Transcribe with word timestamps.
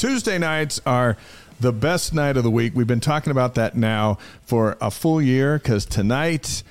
Tuesday 0.00 0.38
nights 0.38 0.80
are 0.86 1.18
the 1.60 1.72
best 1.74 2.14
night 2.14 2.38
of 2.38 2.42
the 2.42 2.50
week. 2.50 2.72
We've 2.74 2.86
been 2.86 3.00
talking 3.00 3.30
about 3.30 3.54
that 3.56 3.76
now 3.76 4.16
for 4.40 4.78
a 4.80 4.90
full 4.90 5.20
year 5.20 5.58
because 5.58 5.84
tonight, 5.84 6.62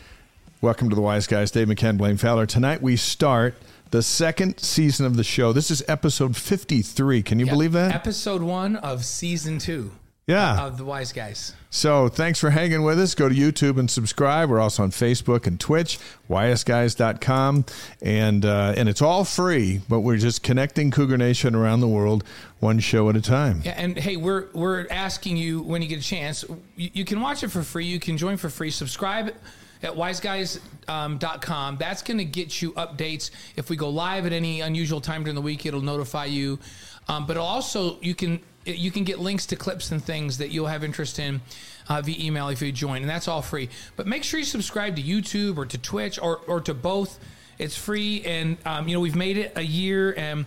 welcome 0.62 0.90
to 0.90 0.96
the 0.96 1.02
Wise 1.02 1.28
Guys, 1.28 1.52
Dave 1.52 1.68
McCann, 1.68 1.96
Blaine 2.00 2.18
Fowler. 2.18 2.48
Tonight 2.48 2.82
we 2.82 2.96
start 2.96 3.54
the 3.92 4.02
second 4.02 4.60
season 4.60 5.06
of 5.06 5.16
the 5.16 5.24
show. 5.24 5.54
This 5.54 5.70
is 5.70 5.84
episode 5.88 6.36
53. 6.36 7.22
Can 7.22 7.38
you 7.38 7.46
Yep. 7.46 7.54
believe 7.54 7.72
that? 7.74 7.94
Episode 7.94 8.42
one 8.42 8.78
of 8.78 9.06
season 9.06 9.60
two 9.60 9.92
yeah. 10.30 10.66
of 10.66 10.78
The 10.78 10.86
Wise 10.86 11.12
Guys. 11.12 11.54
So 11.72 12.08
thanks 12.08 12.40
for 12.40 12.50
hanging 12.50 12.84
with 12.84 13.00
us. 13.00 13.14
Go 13.16 13.30
to 13.30 13.36
YouTube 13.36 13.78
and 13.80 13.90
subscribe. 13.90 14.50
We're 14.50 14.60
also 14.60 14.84
on 14.84 14.92
Facebook 14.92 15.46
and 15.46 15.60
Twitch, 15.60 16.00
ysguys.com. 16.30 17.66
And, 18.02 18.46
uh, 18.46 18.74
and 18.76 18.90
it's 18.90 19.02
all 19.02 19.24
free, 19.24 19.82
but 19.88 20.00
we're 20.00 20.18
just 20.18 20.42
connecting 20.44 20.92
Cougar 20.92 21.18
Nation 21.18 21.56
around 21.56 21.82
the 21.82 21.88
world 21.88 22.24
one 22.60 22.80
show 22.80 23.10
at 23.10 23.16
a 23.16 23.22
time. 23.22 23.62
Yeah, 23.64 23.74
and 23.78 23.98
hey, 23.98 24.18
we're 24.18 24.48
we're 24.54 24.86
asking 24.90 25.38
you 25.38 25.62
when 25.62 25.82
you 25.82 25.88
get 25.88 26.00
a 26.00 26.04
chance. 26.04 26.44
You, 26.76 26.90
you 26.94 27.06
can 27.06 27.22
watch 27.22 27.44
it 27.44 27.50
for 27.50 27.64
free. 27.64 27.86
You 27.86 28.00
can 28.00 28.18
join 28.18 28.38
for 28.38 28.50
free. 28.50 28.70
Subscribe 28.70 29.34
at 29.82 29.94
ysguys.com. 29.96 31.78
That's 31.78 32.02
going 32.02 32.18
to 32.18 32.26
get 32.26 32.62
you 32.62 32.74
updates 32.74 33.32
if 33.56 33.70
we 33.70 33.76
go 33.78 33.90
live 33.90 34.26
at 34.26 34.34
any 34.34 34.62
unusual 34.62 35.00
time 35.00 35.24
during 35.24 35.36
the 35.36 35.42
week. 35.42 35.66
It'll 35.66 35.82
notify 35.82 36.26
you. 36.26 36.60
Um, 37.08 37.26
but 37.26 37.38
also 37.38 38.00
you 38.02 38.14
can 38.14 38.42
you 38.78 38.92
can 38.92 39.04
get 39.04 39.20
links 39.20 39.46
to 39.48 39.56
clips 39.56 39.92
and 39.92 40.04
things 40.04 40.38
that 40.38 40.50
you'll 40.50 40.68
have 40.68 40.84
interest 40.84 41.20
in 41.20 41.42
uh, 41.88 42.02
via 42.02 42.16
email 42.20 42.50
if 42.50 42.62
you 42.62 42.72
join, 42.72 43.02
and 43.02 43.10
that's 43.10 43.28
all 43.28 43.42
free. 43.42 43.70
But 43.96 44.08
make 44.08 44.24
sure 44.24 44.40
you 44.40 44.46
subscribe 44.46 44.96
to 44.98 45.02
YouTube 45.02 45.58
or 45.58 45.66
to 45.66 45.78
Twitch 45.78 46.20
or 46.20 46.38
or 46.48 46.62
to 46.62 46.74
both. 46.74 47.20
It's 47.58 47.78
free, 47.78 48.22
and 48.24 48.58
um, 48.66 48.88
you 48.88 48.94
know 48.94 49.02
we've 49.02 49.16
made 49.16 49.38
it 49.38 49.54
a 49.56 49.64
year 49.64 50.14
and. 50.18 50.46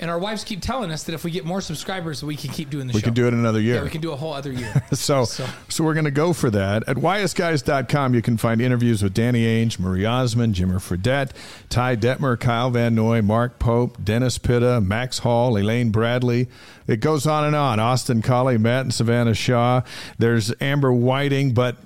And 0.00 0.10
our 0.12 0.18
wives 0.18 0.44
keep 0.44 0.60
telling 0.62 0.92
us 0.92 1.02
that 1.04 1.14
if 1.14 1.24
we 1.24 1.32
get 1.32 1.44
more 1.44 1.60
subscribers, 1.60 2.22
we 2.22 2.36
can 2.36 2.50
keep 2.50 2.70
doing 2.70 2.86
the 2.86 2.92
We 2.92 3.00
show. 3.00 3.04
We 3.06 3.08
can 3.08 3.14
do 3.14 3.26
it 3.26 3.32
another 3.34 3.60
year. 3.60 3.76
Yeah, 3.76 3.82
we 3.82 3.90
can 3.90 4.00
do 4.00 4.12
a 4.12 4.16
whole 4.16 4.32
other 4.32 4.52
year. 4.52 4.72
So, 4.92 5.24
So- 5.24 5.46
so, 5.68 5.82
we're 5.84 5.94
going 5.94 6.04
to 6.04 6.10
go 6.12 6.32
for 6.32 6.50
that. 6.50 6.84
At 6.88 6.96
ysguys.com, 6.96 8.14
you 8.14 8.22
can 8.22 8.36
find 8.36 8.60
interviews 8.60 9.02
with 9.02 9.14
Danny 9.14 9.44
Ainge, 9.44 9.78
Marie 9.78 10.04
Osmond, 10.04 10.54
Jimmer 10.54 10.76
Fredette, 10.80 11.30
Ty 11.68 11.96
Detmer, 11.96 12.38
Kyle 12.38 12.70
Van 12.70 12.94
Noy, 12.94 13.22
Mark 13.22 13.58
Pope, 13.58 14.02
Dennis 14.02 14.38
Pitta, 14.38 14.80
Max 14.80 15.18
Hall, 15.20 15.56
Elaine 15.56 15.90
Bradley. 15.90 16.48
It 16.86 17.00
goes 17.00 17.26
on 17.26 17.44
and 17.44 17.56
on. 17.56 17.80
Austin 17.80 18.22
Collie, 18.22 18.56
Matt 18.58 18.82
and 18.82 18.94
Savannah 18.94 19.34
Shaw. 19.34 19.82
There's 20.18 20.52
Amber 20.60 20.92
Whiting, 20.92 21.52
but 21.54 21.76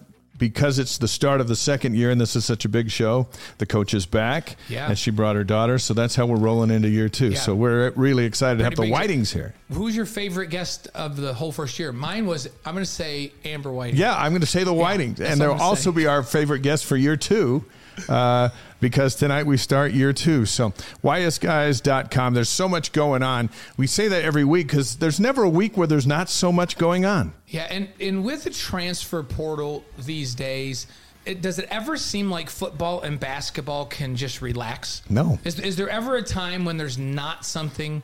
because 0.43 0.81
it's 0.81 0.99
the 0.99 1.07
start 1.07 1.41
of 1.41 1.47
the 1.47 1.55
second 1.55 1.95
year 1.95 2.11
and 2.11 2.21
this 2.21 2.35
is 2.35 2.45
such 2.45 2.65
a 2.65 2.69
big 2.69 2.91
show, 2.91 3.29
the 3.59 3.65
coach 3.65 3.95
is 3.95 4.07
back. 4.07 4.57
Yeah. 4.69 4.89
And 4.89 4.99
she 4.99 5.13
brought 5.13 5.37
her 5.37 5.45
daughter. 5.45 5.79
So 5.79 5.95
that's 5.95 6.17
how 6.17 6.27
we're 6.27 6.35
rolling 6.35 6.73
into 6.73 6.89
year 6.89 7.09
two. 7.09 7.29
Yeah. 7.29 7.39
So 7.39 7.55
we're 7.55 7.91
really 7.91 8.25
excited 8.25 8.59
to 8.59 8.65
have 8.65 8.73
the 8.73 8.79
Pretty 8.79 8.93
Whitings 8.93 9.33
here. 9.33 9.55
Who's 9.73 9.95
your 9.95 10.05
favorite 10.05 10.49
guest 10.49 10.89
of 10.97 11.17
the 11.17 11.33
whole 11.33 11.53
first 11.53 11.79
year? 11.79 11.93
Mine 11.93 12.27
was 12.27 12.49
I'm 12.67 12.75
going 12.75 12.85
to 12.85 12.91
say 12.91 13.33
Amber 13.45 13.71
White. 13.71 13.95
Yeah, 13.95 14.17
I'm 14.17 14.33
going 14.33 14.41
to 14.41 14.47
say 14.49 14.65
the 14.65 14.75
Whitings, 14.75 15.21
and 15.21 15.41
they'll 15.41 15.53
also 15.53 15.93
say. 15.93 15.97
be 15.97 16.07
our 16.09 16.25
favorite 16.25 16.63
guest 16.63 16.87
for 16.87 16.97
year 16.97 17.17
two, 17.17 17.65
uh, 18.09 18.49
because 18.83 19.15
tonight 19.15 19.47
we 19.47 19.57
start 19.57 19.93
year 19.93 20.13
two. 20.13 20.45
So 20.45 20.71
ysguys.com. 21.05 22.35
There's 22.35 22.49
so 22.49 22.69
much 22.69 22.93
going 22.93 23.23
on. 23.23 23.49
We 23.79 23.87
say 23.87 24.09
that 24.09 24.23
every 24.25 24.45
week 24.45 24.67
because 24.67 24.97
there's 24.97 25.21
never 25.21 25.45
a 25.45 25.49
week 25.49 25.77
where 25.77 25.87
there's 25.87 26.07
not 26.07 26.29
so 26.29 26.53
much 26.53 26.77
going 26.77 27.07
on. 27.07 27.33
Yeah, 27.47 27.69
and 27.71 27.89
and 28.01 28.25
with 28.25 28.45
the 28.45 28.51
transfer 28.51 29.23
portal 29.23 29.85
these 29.99 30.35
days, 30.35 30.89
it, 31.25 31.41
does 31.41 31.61
it 31.61 31.69
ever 31.71 31.97
seem 31.97 32.29
like 32.29 32.51
football 32.51 33.01
and 33.03 33.19
basketball 33.19 33.87
can 33.87 34.17
just 34.17 34.43
relax? 34.43 35.03
No. 35.09 35.39
Is, 35.45 35.61
is 35.61 35.77
there 35.77 35.89
ever 35.89 36.17
a 36.17 36.23
time 36.23 36.65
when 36.65 36.77
there's 36.77 36.99
not 36.99 37.47
something 37.47 38.03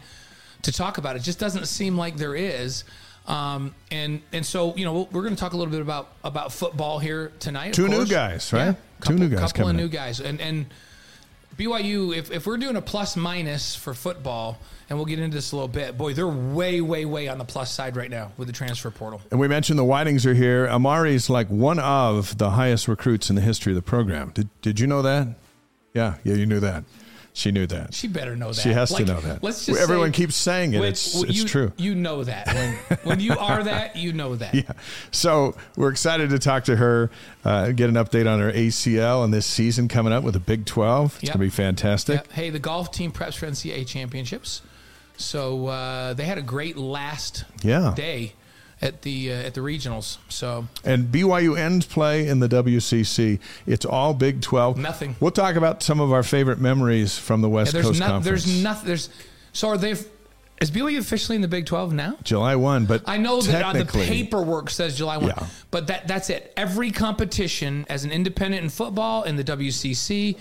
to 0.63 0.71
talk 0.71 0.97
about? 0.99 1.17
It 1.17 1.23
just 1.23 1.41
doesn't 1.41 1.67
seem 1.67 1.99
like 1.99 2.17
there 2.17 2.37
is. 2.37 2.85
Um, 3.29 3.75
and 3.91 4.23
and 4.33 4.45
so 4.45 4.75
you 4.75 4.85
know 4.87 5.07
we're 5.13 5.23
going 5.23 5.37
to 5.37 5.41
talk 5.41 5.53
a 5.53 5.57
little 5.57 5.71
bit 5.71 5.83
about 5.83 6.11
about 6.25 6.53
football 6.53 6.99
here 6.99 7.31
tonight. 7.39 7.75
Two 7.75 7.87
new 7.87 8.07
guys, 8.07 8.53
right? 8.53 8.69
Yeah, 8.69 8.75
Two 9.05 9.15
new 9.15 9.29
guys 9.29 9.53
couple 9.53 9.69
of 9.69 9.77
new 9.77 9.85
in. 9.85 9.91
guys, 9.91 10.19
and 10.21 10.41
and 10.41 10.65
BYU. 11.57 12.17
If 12.17 12.31
if 12.31 12.47
we're 12.47 12.57
doing 12.57 12.77
a 12.77 12.81
plus 12.83 13.17
minus 13.17 13.75
for 13.77 13.93
football, 13.93 14.59
and 14.89 14.99
we'll 14.99 15.05
get 15.07 15.19
into 15.19 15.35
this 15.37 15.53
a 15.53 15.57
little 15.57 15.69
bit, 15.69 15.99
boy, 15.99 16.15
they're 16.15 16.27
way 16.27 16.81
way 16.81 17.05
way 17.05 17.29
on 17.29 17.37
the 17.37 17.45
plus 17.45 17.71
side 17.71 17.97
right 17.97 18.11
now 18.11 18.33
with 18.39 18.47
the 18.49 18.55
transfer 18.55 18.91
portal. 18.91 19.21
And 19.31 19.39
we 19.39 19.47
mentioned 19.47 19.79
the 19.79 19.85
Whitings 19.85 20.25
are 20.25 20.35
here. 20.35 20.67
Amari's 20.67 21.29
like 21.29 21.49
one 21.49 21.79
of 21.81 22.39
the 22.39 22.51
highest 22.53 22.89
recruits 22.89 23.29
in 23.29 23.37
the 23.37 23.43
history 23.43 23.73
of 23.73 23.77
the 23.77 23.83
program. 23.83 24.31
Did, 24.31 24.49
did 24.63 24.81
you 24.81 24.87
know 24.87 25.03
that? 25.03 25.29
Yeah, 25.93 26.15
yeah, 26.25 26.35
you 26.35 26.47
knew 26.47 26.61
that. 26.61 26.85
She 27.39 27.53
knew 27.53 27.69
that. 27.69 27.95
She 27.95 28.09
better 28.09 28.35
know 28.35 28.49
that. 28.49 28.61
She 28.61 28.71
has 28.71 28.91
Like, 28.91 29.07
to 29.07 29.13
know 29.15 29.21
that. 29.21 29.45
Let's 29.45 29.65
just 29.65 29.81
Everyone 29.81 30.13
say, 30.13 30.17
keeps 30.23 30.35
saying 30.35 30.75
it. 30.75 30.81
when- 30.81 30.89
it's 30.89 31.23
it's 31.23 31.45
true. 31.45 31.71
You 31.77 31.95
know 31.95 32.25
that 32.25 32.49
when, 32.49 32.99
when 33.05 33.21
you 33.21 33.33
are 33.39 33.63
that, 33.63 33.95
you 34.05 34.13
know 34.13 34.35
that. 34.35 34.55
Yeah. 34.55 34.63
So 35.13 35.55
we're 35.77 35.91
excited 35.91 36.31
to 36.31 36.41
talk 36.41 36.65
to 36.65 36.75
her, 36.75 37.11
uh, 37.45 37.71
get 37.71 37.89
an 37.91 37.95
update 37.95 38.29
on 38.29 38.41
her 38.41 38.51
ACL 38.51 39.23
and 39.23 39.33
this 39.33 39.47
season 39.47 39.87
coming 39.87 40.13
up 40.13 40.25
with 40.25 40.35
the 40.35 40.41
Big 40.41 40.67
12. 40.67 41.15
It's 41.15 41.23
Yep. 41.23 41.33
going 41.35 41.39
to 41.39 41.47
be 41.47 41.51
fantastic. 41.57 42.27
Yeah. 42.29 42.35
Hey, 42.35 42.51
the 42.51 42.59
golf 42.59 42.91
team 42.91 43.13
preps 43.13 43.37
for 43.37 43.47
NCAA 43.47 43.87
championships, 43.87 44.63
so 45.17 45.69
uh, 45.69 46.15
they 46.15 46.25
had 46.25 46.39
a 46.39 46.43
great 46.43 46.77
last 46.77 47.45
Yeah. 47.63 47.93
day 47.95 48.33
at 48.81 49.03
the 49.03 49.33
uh, 49.33 49.37
at 49.37 49.55
the 49.55 49.61
regionals. 49.61 50.19
So 50.29 50.67
And 50.85 51.09
BYU 51.09 51.59
ends 51.59 51.87
play 51.87 52.29
in 52.29 52.41
the 52.41 52.49
WCC. 52.49 53.39
It's 53.67 53.85
all 53.85 54.15
Big 54.15 54.41
12. 54.41 54.79
Nothing. 54.79 55.17
We'll 55.21 55.31
talk 55.31 55.57
about 55.57 55.83
some 55.83 56.01
of 56.01 56.13
our 56.13 56.23
favorite 56.23 56.59
memories 56.59 57.19
from 57.19 57.41
the 57.41 57.49
West 57.49 57.69
yeah, 57.75 57.83
there's 57.83 57.87
Coast 57.87 58.01
no, 58.01 58.07
Conference. 58.07 58.45
there's 58.45 58.63
nothing. 58.63 58.87
There's 58.87 59.11
so 59.53 59.69
are 59.69 59.79
they? 59.79 59.95
Is 60.61 60.73
BYU 60.73 60.99
officially 60.99 61.37
in 61.37 61.43
the 61.43 61.49
Big 61.49 61.67
Twelve 61.67 61.93
now? 61.93 62.17
July 62.25 62.57
1, 62.57 62.87
but 62.87 63.03
I 63.07 63.17
know 63.17 63.41
that 63.43 63.63
on 63.63 63.79
the 63.79 63.85
paperwork 63.85 64.71
says 64.71 64.97
July 64.97 65.17
1, 65.17 65.29
Yeah. 65.29 65.47
but 65.71 65.87
that 65.87 66.09
that's 66.09 66.31
it. 66.31 66.53
Every 66.57 66.91
competition 66.91 67.87
as 67.89 68.05
an 68.05 68.11
independent 68.11 68.65
in 68.65 68.69
football 68.69 69.23
in 69.23 69.37
the 69.37 69.45
WCC, 69.45 70.37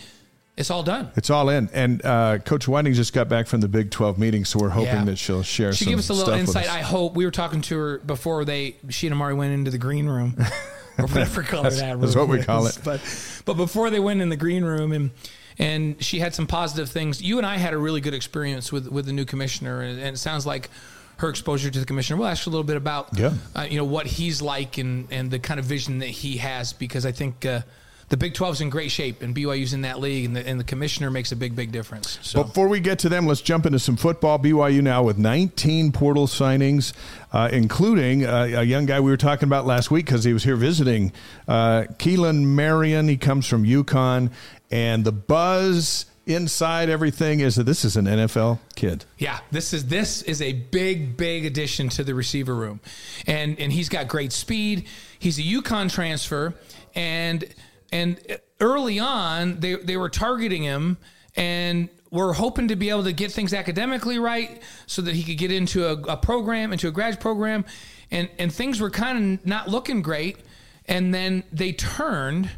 it's 0.58 0.72
all 0.72 0.84
done. 0.84 1.12
It's 1.16 1.30
all 1.30 1.50
in. 1.50 1.70
And 1.72 2.04
uh, 2.04 2.40
Coach 2.40 2.68
Whiting 2.68 2.94
just 2.94 3.14
got 3.14 3.30
back 3.30 3.48
from 3.48 3.62
the 3.62 3.68
Big 3.68 3.92
12 3.92 4.18
meeting, 4.18 4.44
so 4.44 4.60
we're 4.60 4.70
hoping 4.70 4.88
Yeah. 4.88 5.06
that 5.06 5.18
she'll 5.18 5.44
share 5.44 5.72
She 5.72 5.86
give 5.86 6.00
us 6.00 6.10
a 6.10 6.14
little 6.14 6.34
insight. 6.34 6.68
I 6.70 6.80
hope 6.82 7.16
we 7.16 7.26
were 7.26 7.32
talking 7.32 7.62
to 7.62 7.78
her 7.78 7.98
before 8.00 8.44
they 8.44 8.76
she 8.90 9.08
and 9.08 9.14
Amari 9.14 9.36
went 9.36 9.54
into 9.54 9.70
the 9.72 9.78
green 9.78 10.08
room, 10.08 10.36
or 10.98 11.06
whatever 11.08 11.44
color 11.44 11.70
that 11.70 12.02
that's 12.02 12.16
what 12.16 12.28
we 12.28 12.42
call 12.44 12.66
it. 12.68 12.80
But 12.84 13.02
but 13.46 13.54
before 13.54 13.90
they 13.90 14.00
went 14.00 14.22
in 14.22 14.30
the 14.30 14.36
green 14.38 14.64
room 14.66 14.92
and 14.92 15.12
and 15.60 16.04
she 16.04 16.20
had 16.20 16.36
some 16.36 16.46
positive 16.48 16.90
things. 16.90 17.22
You 17.22 17.38
and 17.40 17.46
I 17.48 17.58
had 17.58 17.74
a 17.74 17.78
really 17.78 18.02
good 18.02 18.14
experience 18.14 18.72
with 18.72 18.88
with 18.88 19.06
the 19.06 19.14
new 19.14 19.26
commissioner, 19.26 19.82
and, 19.82 20.00
and 20.00 20.16
it 20.16 20.20
sounds 20.20 20.46
like 20.46 20.70
her 21.18 21.30
exposure 21.30 21.70
to 21.72 21.80
the 21.80 21.86
commissioner. 21.86 22.18
We'll 22.18 22.28
ask 22.28 22.46
a 22.46 22.50
little 22.52 22.64
bit 22.64 22.78
about 22.78 23.18
Yeah. 23.18 23.34
uh, 23.56 23.68
you 23.70 23.78
know 23.78 23.86
what 23.86 24.06
he's 24.08 24.42
like 24.42 24.78
and 24.80 25.08
and 25.12 25.30
the 25.32 25.40
kind 25.40 25.60
of 25.60 25.66
vision 25.66 26.00
that 26.00 26.10
he 26.10 26.38
has 26.38 26.74
because 26.74 27.06
I 27.06 27.12
think. 27.12 27.46
Uh, 27.46 27.62
the 28.10 28.18
Big 28.18 28.34
12's 28.34 28.62
in 28.62 28.70
great 28.70 28.90
shape, 28.90 29.22
and 29.22 29.36
BYU's 29.36 29.74
in 29.74 29.82
that 29.82 30.00
league, 30.00 30.26
and 30.26 30.36
the, 30.36 30.48
and 30.48 30.60
the 30.60 30.64
commissioner 30.64 31.12
makes 31.12 31.34
a 31.34 31.36
big, 31.36 31.56
big 31.56 31.74
difference. 31.74 32.20
So, 32.22 32.44
Before 32.44 32.70
we 32.70 32.80
get 32.80 33.00
to 33.00 33.10
them, 33.10 33.26
let's 33.26 33.42
jump 33.42 33.66
into 33.66 33.80
some 33.80 33.98
football. 33.98 34.40
BYU 34.40 34.82
now 34.82 35.04
with 35.04 35.18
19 35.18 35.92
portal 35.92 36.26
signings, 36.26 36.94
uh, 37.34 37.50
including 37.52 38.26
uh, 38.26 38.48
a 38.56 38.64
young 38.64 38.86
guy 38.86 39.02
we 39.02 39.12
were 39.12 39.18
talking 39.18 39.48
about 39.48 39.66
last 39.66 39.92
week 39.92 40.06
because 40.06 40.24
he 40.24 40.32
was 40.32 40.44
here 40.44 40.56
visiting. 40.56 41.12
Uh, 41.48 41.84
Keelan 41.98 42.44
Marion, 42.46 43.10
he 43.10 43.18
comes 43.18 43.46
from 43.46 43.66
UConn, 43.66 44.32
and 44.72 45.04
the 45.04 45.12
buzz 45.12 46.06
inside 46.28 46.90
everything 46.90 47.40
is 47.40 47.56
that 47.56 47.64
this 47.64 47.86
is 47.86 47.96
an 47.98 48.06
NFL 48.06 48.60
kid. 48.76 49.06
Yeah, 49.18 49.40
this 49.52 49.74
is 49.74 49.88
this 49.88 50.22
is 50.22 50.42
a 50.42 50.54
big 50.54 51.18
big 51.18 51.46
addition 51.46 51.90
to 51.90 52.04
the 52.04 52.14
receiver 52.14 52.54
room, 52.54 52.80
and 53.26 53.60
and 53.60 53.72
he's 53.72 53.90
got 53.90 54.08
great 54.08 54.32
speed. 54.32 54.88
He's 55.20 55.40
a 55.40 55.44
UConn 55.44 55.92
transfer, 55.92 56.54
and 56.96 57.46
and 57.92 58.20
early 58.60 59.00
on 59.00 59.60
they 59.60 59.76
they 59.76 59.98
were 59.98 60.10
targeting 60.10 60.64
him, 60.64 60.98
and 61.36 61.90
were 62.10 62.34
hoping 62.34 62.70
to 62.70 62.76
be 62.76 62.90
able 62.90 63.04
to 63.04 63.14
get 63.14 63.32
things 63.32 63.54
academically 63.54 64.18
right 64.18 64.62
so 64.86 65.02
that 65.02 65.14
he 65.14 65.24
could 65.24 65.38
get 65.38 65.52
into 65.52 65.86
a, 65.86 65.94
a 66.14 66.18
program, 66.18 66.72
into 66.72 66.88
a 66.88 66.92
grad 66.92 67.20
program, 67.20 67.66
and 68.12 68.30
and 68.40 68.54
things 68.54 68.80
were 68.80 68.90
kind 68.90 69.40
of 69.40 69.46
not 69.46 69.68
looking 69.68 70.02
great, 70.02 70.38
and 70.86 71.14
then 71.14 71.44
they 71.52 71.72
turned, 71.74 72.50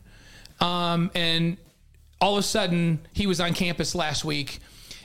um, 0.60 1.12
and 1.16 1.58
all 2.22 2.34
of 2.34 2.40
a 2.40 2.44
sudden 2.44 3.00
he 3.14 3.28
was 3.28 3.40
on 3.40 3.54
campus 3.54 3.96
last 3.96 4.26
week 4.26 4.60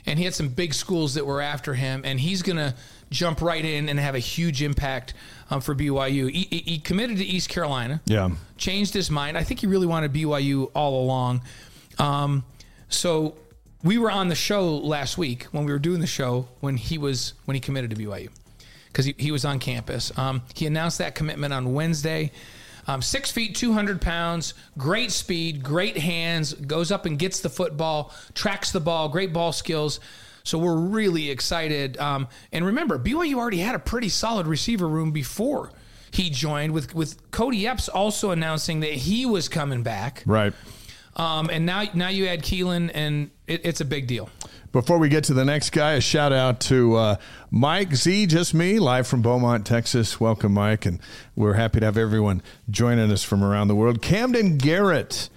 and 0.05 0.19
he 0.19 0.25
had 0.25 0.33
some 0.33 0.49
big 0.49 0.73
schools 0.73 1.15
that 1.15 1.25
were 1.25 1.41
after 1.41 1.73
him, 1.73 2.01
and 2.05 2.19
he's 2.19 2.41
going 2.41 2.57
to 2.57 2.75
jump 3.09 3.41
right 3.41 3.63
in 3.63 3.89
and 3.89 3.99
have 3.99 4.15
a 4.15 4.19
huge 4.19 4.61
impact 4.61 5.13
um, 5.49 5.61
for 5.61 5.75
BYU. 5.75 6.29
He, 6.29 6.47
he, 6.49 6.57
he 6.59 6.79
committed 6.79 7.17
to 7.17 7.25
East 7.25 7.49
Carolina. 7.49 8.01
Yeah. 8.05 8.31
Changed 8.57 8.93
his 8.93 9.11
mind. 9.11 9.37
I 9.37 9.43
think 9.43 9.59
he 9.59 9.67
really 9.67 9.87
wanted 9.87 10.13
BYU 10.13 10.71
all 10.73 11.03
along. 11.03 11.41
Um, 11.99 12.43
so 12.89 13.35
we 13.83 13.97
were 13.97 14.11
on 14.11 14.29
the 14.29 14.35
show 14.35 14.77
last 14.77 15.17
week 15.17 15.43
when 15.51 15.65
we 15.65 15.71
were 15.71 15.79
doing 15.79 15.99
the 15.99 16.07
show 16.07 16.47
when 16.59 16.77
he 16.77 16.97
was 16.97 17.33
when 17.45 17.55
he 17.55 17.61
committed 17.61 17.91
to 17.91 17.95
BYU 17.95 18.29
because 18.87 19.05
he, 19.05 19.15
he 19.17 19.31
was 19.31 19.45
on 19.45 19.59
campus. 19.59 20.17
Um, 20.17 20.41
he 20.55 20.65
announced 20.65 20.97
that 20.97 21.15
commitment 21.15 21.53
on 21.53 21.73
Wednesday. 21.73 22.31
Um, 22.87 23.01
six 23.01 23.31
feet, 23.31 23.55
200 23.55 23.99
pounds, 23.99 24.53
great 24.77 25.11
speed, 25.11 25.63
great 25.63 25.97
hands, 25.97 26.53
goes 26.53 26.91
up 26.91 27.05
and 27.05 27.17
gets 27.17 27.39
the 27.39 27.49
football, 27.49 28.13
tracks 28.35 28.71
the 28.71 28.79
ball, 28.79 29.09
great 29.09 29.33
ball 29.33 29.51
skills. 29.51 29.99
So 30.45 30.59
we're 30.59 30.77
really 30.77 31.31
excited. 31.31 31.97
Um, 31.97 32.27
and 32.51 32.65
remember, 32.65 32.97
BYU 32.97 33.35
already 33.35 33.57
had 33.57 33.75
a 33.75 33.79
pretty 33.79 34.09
solid 34.09 34.47
receiver 34.47 34.87
room 34.87 35.11
before 35.11 35.71
he 36.11 36.29
joined, 36.29 36.71
with 36.71 36.95
with 36.95 37.29
Kody 37.31 37.65
Epps 37.65 37.89
also 37.89 38.31
announcing 38.31 38.79
that 38.79 38.93
he 38.93 39.25
was 39.25 39.49
coming 39.49 39.83
back. 39.83 40.23
Right. 40.25 40.53
Um, 41.15 41.49
and 41.49 41.65
now 41.65 41.83
now 41.93 42.09
you 42.09 42.27
add 42.27 42.43
Keelan, 42.43 42.91
and 42.93 43.31
it, 43.47 43.65
it's 43.65 43.81
a 43.81 43.85
big 43.85 44.07
deal. 44.07 44.29
Before 44.71 44.97
we 44.97 45.09
get 45.09 45.23
to 45.25 45.33
the 45.33 45.45
next 45.45 45.71
guy, 45.71 45.93
a 45.93 46.01
shout 46.01 46.31
out 46.33 46.59
to 46.61 46.95
uh, 46.95 47.15
Mike 47.49 47.95
Z, 47.95 48.27
just 48.27 48.53
me, 48.53 48.77
live 48.77 49.07
from 49.07 49.21
Beaumont, 49.21 49.65
Texas. 49.65 50.19
Welcome, 50.19 50.53
Mike, 50.53 50.85
and 50.85 50.99
we're 51.35 51.53
happy 51.53 51.79
to 51.79 51.85
have 51.85 51.97
everyone 51.97 52.43
joining 52.69 53.09
us 53.11 53.23
from 53.23 53.43
around 53.43 53.69
the 53.69 53.75
world. 53.75 54.01
Camden 54.01 54.57
Garrett, 54.57 55.29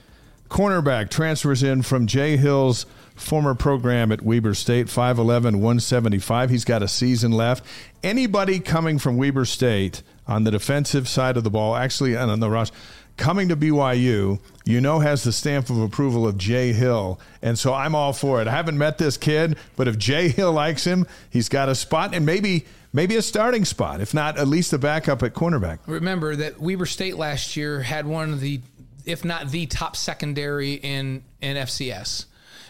cornerback, 0.51 1.09
transfers 1.09 1.63
in 1.63 1.83
from 1.83 2.09
Jay 2.09 2.37
Hill's 2.37 2.85
former 3.19 3.55
program 3.55 4.11
at 4.13 4.23
Weber 4.23 4.55
State, 4.55 4.87
5'11, 4.87 5.57
175. 5.57 6.51
He's 6.51 6.65
got 6.65 6.83
a 6.83 6.89
season 6.89 7.33
left. 7.33 7.65
Anybody 8.03 8.61
coming 8.61 8.99
from 8.99 9.17
Weber 9.17 9.45
State 9.45 10.03
on 10.27 10.45
the 10.45 10.51
defensive 10.51 11.09
side 11.09 11.37
of 11.37 11.45
the 11.45 11.51
ball, 11.51 11.77
actually 11.77 12.17
on 12.17 12.41
the 12.41 12.51
rush, 12.51 12.71
coming 13.19 13.49
to 13.49 13.57
BYU, 13.57 14.41
you 14.65 14.81
know, 14.81 15.01
has 15.01 15.25
the 15.25 15.33
stamp 15.33 15.69
of 15.69 15.81
approval 15.81 16.27
of 16.27 16.39
Jay 16.39 16.73
Hill. 16.73 17.21
And 17.43 17.59
so 17.59 17.75
I'm 17.75 17.95
all 17.95 18.13
for 18.13 18.41
it. 18.41 18.49
I 18.49 18.53
haven't 18.53 18.79
met 18.79 18.97
this 18.97 19.17
kid, 19.17 19.59
but 19.77 19.89
if 19.89 19.99
Jay 19.99 20.29
Hill 20.29 20.53
likes 20.53 20.85
him, 20.85 21.07
he's 21.29 21.49
got 21.49 21.69
a 21.69 21.75
spot 21.75 22.15
and 22.15 22.25
maybe 22.25 22.65
maybe 22.93 23.17
a 23.17 23.23
starting 23.23 23.65
spot, 23.67 24.01
if 24.01 24.15
not 24.15 24.39
at 24.39 24.49
least 24.49 24.73
a 24.73 24.79
backup 24.79 25.23
at 25.23 25.35
cornerback. 25.35 25.81
Remember 25.87 26.35
that 26.37 26.59
Weber 26.59 26.87
State 26.87 27.17
last 27.19 27.57
year 27.57 27.83
had 27.83 28.07
one 28.07 28.33
of 28.33 28.41
the, 28.41 28.61
if 29.05 29.25
not 29.25 29.51
the 29.51 29.67
top 29.67 29.97
secondary 29.97 30.75
in 30.75 31.23
in 31.43 31.57
FCS, 31.57 32.27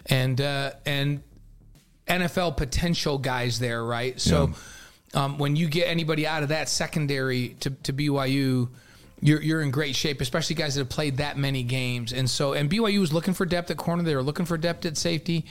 and 0.09 0.41
uh, 0.41 0.73
and 0.87 1.23
NFL 2.07 2.57
potential 2.57 3.19
guys 3.19 3.59
there, 3.59 3.85
right? 3.85 4.21
So 4.21 4.53
yeah. 5.15 5.25
um, 5.25 5.39
when 5.39 5.57
you 5.57 5.69
get 5.69 5.89
anybody 5.89 6.27
out 6.27 6.43
of 6.43 6.51
that 6.51 6.69
secondary 6.69 7.51
to 7.61 7.71
to 7.71 7.93
BYU 7.93 8.69
you're, 9.21 9.43
you're 9.43 9.63
in 9.63 9.71
great 9.71 9.97
shape, 9.97 10.21
especially 10.21 10.55
guys 10.55 10.75
that 10.75 10.83
have 10.83 10.89
played 10.89 11.17
that 11.19 11.37
many 11.37 11.63
games. 11.63 12.13
And 12.13 12.29
so, 12.29 12.53
and 12.53 12.71
BYU 12.71 13.01
was 13.01 13.13
looking 13.13 13.35
for 13.35 13.47
depth 13.47 13.71
at 13.71 13.77
corner. 13.77 14.03
They 14.03 14.15
were 14.15 14.23
looking 14.23 14.47
for 14.47 14.57
depth 14.57 14.87
at 14.87 14.97
safety. 14.97 15.47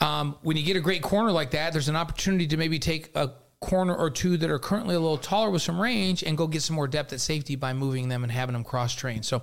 Um, 0.00 0.36
when 0.42 0.56
you 0.56 0.62
get 0.62 0.76
a 0.76 0.80
great 0.80 1.02
corner 1.02 1.30
like 1.30 1.50
that, 1.50 1.72
there's 1.72 1.88
an 1.88 1.96
opportunity 1.96 2.46
to 2.48 2.56
maybe 2.56 2.78
take 2.78 3.14
a 3.14 3.32
corner 3.60 3.94
or 3.94 4.10
two 4.10 4.36
that 4.38 4.50
are 4.50 4.58
currently 4.58 4.94
a 4.94 5.00
little 5.00 5.18
taller 5.18 5.50
with 5.50 5.62
some 5.62 5.80
range 5.80 6.22
and 6.22 6.36
go 6.36 6.46
get 6.46 6.62
some 6.62 6.74
more 6.74 6.88
depth 6.88 7.12
at 7.12 7.20
safety 7.20 7.54
by 7.54 7.72
moving 7.72 8.08
them 8.08 8.22
and 8.22 8.32
having 8.32 8.54
them 8.54 8.64
cross 8.64 8.94
train. 8.94 9.22
So, 9.22 9.42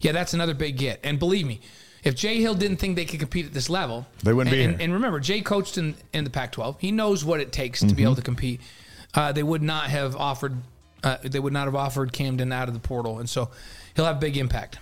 yeah, 0.00 0.12
that's 0.12 0.34
another 0.34 0.54
big 0.54 0.76
get. 0.76 1.00
And 1.04 1.18
believe 1.18 1.46
me, 1.46 1.60
if 2.02 2.14
Jay 2.14 2.40
Hill 2.40 2.54
didn't 2.54 2.78
think 2.78 2.96
they 2.96 3.04
could 3.04 3.20
compete 3.20 3.46
at 3.46 3.52
this 3.52 3.68
level, 3.68 4.06
they 4.22 4.32
wouldn't 4.32 4.54
and, 4.54 4.60
be. 4.60 4.72
And, 4.72 4.82
and, 4.82 4.92
remember, 4.94 5.20
Jay 5.20 5.40
coached 5.40 5.78
in, 5.78 5.94
in 6.12 6.24
the 6.24 6.30
Pac 6.30 6.52
12. 6.52 6.80
He 6.80 6.92
knows 6.92 7.24
what 7.24 7.40
it 7.40 7.52
takes 7.52 7.80
mm-hmm. 7.80 7.88
to 7.88 7.94
be 7.94 8.02
able 8.02 8.16
to 8.16 8.22
compete. 8.22 8.60
Uh, 9.14 9.32
they 9.32 9.42
would 9.42 9.62
not 9.62 9.84
have 9.84 10.16
offered 10.16 10.56
uh, 11.02 11.16
they 11.22 11.40
would 11.40 11.52
not 11.52 11.66
have 11.66 11.74
offered 11.74 12.12
Camden 12.12 12.52
out 12.52 12.68
of 12.68 12.74
the 12.74 12.80
portal, 12.80 13.18
and 13.18 13.28
so 13.28 13.50
he'll 13.96 14.04
have 14.04 14.20
big 14.20 14.36
impact. 14.36 14.78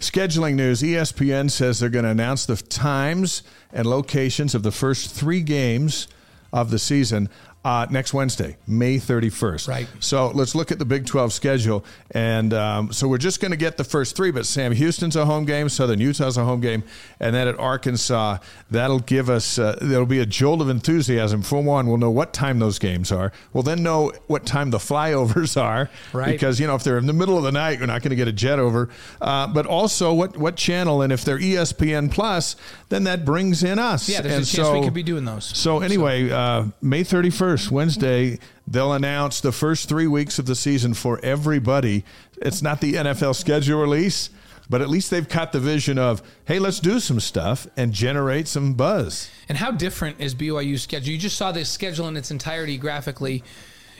Scheduling 0.00 0.54
news 0.54 0.82
ESPN 0.82 1.50
says 1.50 1.80
they're 1.80 1.88
going 1.88 2.04
to 2.04 2.10
announce 2.10 2.46
the 2.46 2.56
times 2.56 3.42
and 3.72 3.86
locations 3.86 4.54
of 4.54 4.62
the 4.62 4.72
first 4.72 5.10
three 5.10 5.40
games 5.40 6.08
of 6.52 6.70
the 6.70 6.78
season 6.78 7.28
uh, 7.64 7.86
next 7.90 8.12
Wednesday, 8.12 8.56
May 8.66 8.96
31st. 8.96 9.68
Right. 9.68 9.88
So 10.00 10.28
let's 10.28 10.54
look 10.54 10.70
at 10.70 10.78
the 10.78 10.84
Big 10.84 11.06
12 11.06 11.32
schedule. 11.32 11.84
And 12.10 12.52
um, 12.52 12.92
so 12.92 13.08
we're 13.08 13.18
just 13.18 13.40
going 13.40 13.52
to 13.52 13.56
get 13.56 13.78
the 13.78 13.84
first 13.84 14.16
three, 14.16 14.30
but 14.30 14.44
Sam 14.44 14.72
Houston's 14.72 15.16
a 15.16 15.24
home 15.24 15.46
game, 15.46 15.68
Southern 15.70 15.98
Utah's 15.98 16.36
a 16.36 16.44
home 16.44 16.60
game, 16.60 16.82
and 17.20 17.34
then 17.34 17.48
at 17.48 17.58
Arkansas, 17.58 18.38
that'll 18.70 19.00
give 19.00 19.30
us, 19.30 19.58
uh, 19.58 19.78
there'll 19.80 20.04
be 20.04 20.18
a 20.20 20.26
jolt 20.26 20.60
of 20.60 20.68
enthusiasm. 20.68 21.42
For 21.42 21.62
one, 21.62 21.86
we'll 21.86 21.96
know 21.96 22.10
what 22.10 22.34
time 22.34 22.58
those 22.58 22.78
games 22.78 23.10
are. 23.10 23.32
We'll 23.54 23.62
then 23.62 23.82
know 23.82 24.12
what 24.26 24.44
time 24.44 24.70
the 24.70 24.78
flyovers 24.84 25.60
are. 25.60 25.88
Right. 26.12 26.32
Because, 26.32 26.60
you 26.60 26.66
know, 26.66 26.74
if 26.74 26.84
they're 26.84 26.98
in 26.98 27.06
the 27.06 27.14
middle 27.14 27.38
of 27.38 27.44
the 27.44 27.52
night, 27.52 27.78
you're 27.78 27.86
not 27.86 28.02
going 28.02 28.10
to 28.10 28.16
get 28.16 28.28
a 28.28 28.32
jet 28.32 28.58
over. 28.58 28.90
Uh, 29.22 29.46
but 29.46 29.64
also 29.64 30.12
what, 30.12 30.36
what 30.36 30.56
channel, 30.56 31.00
and 31.00 31.12
if 31.12 31.24
they're 31.24 31.38
ESPN 31.38 32.10
Plus, 32.10 32.56
then 32.90 33.04
that 33.04 33.24
brings 33.24 33.64
in 33.64 33.78
us. 33.78 34.06
Yeah, 34.06 34.20
there's 34.20 34.34
and 34.34 34.42
a 34.42 34.46
chance 34.46 34.68
so, 34.68 34.78
we 34.78 34.84
could 34.84 34.94
be 34.94 35.02
doing 35.02 35.24
those. 35.24 35.44
So 35.44 35.80
anyway. 35.80 36.30
Uh, 36.30 36.66
May 36.82 37.02
31st, 37.02 37.53
first, 37.54 37.70
Wednesday, 37.70 38.36
they'll 38.66 38.94
announce 38.94 39.40
the 39.40 39.52
first 39.52 39.88
three 39.88 40.08
weeks 40.08 40.40
of 40.40 40.46
the 40.46 40.56
season 40.56 40.92
for 40.92 41.20
everybody. 41.22 42.04
It's 42.38 42.62
not 42.62 42.80
the 42.80 42.94
NFL 42.94 43.36
schedule 43.36 43.80
release, 43.80 44.30
but 44.68 44.82
at 44.82 44.88
least 44.88 45.12
they've 45.12 45.28
caught 45.28 45.52
the 45.52 45.60
vision 45.60 45.96
of, 45.96 46.20
hey, 46.46 46.58
let's 46.58 46.80
do 46.80 46.98
some 46.98 47.20
stuff 47.20 47.68
and 47.76 47.92
generate 47.92 48.48
some 48.48 48.74
buzz. 48.74 49.30
And 49.48 49.56
how 49.56 49.70
different 49.70 50.20
is 50.20 50.34
BYU's 50.34 50.82
schedule? 50.82 51.12
You 51.12 51.18
just 51.18 51.36
saw 51.36 51.52
this 51.52 51.70
schedule 51.70 52.08
in 52.08 52.16
its 52.16 52.32
entirety 52.32 52.76
graphically, 52.76 53.44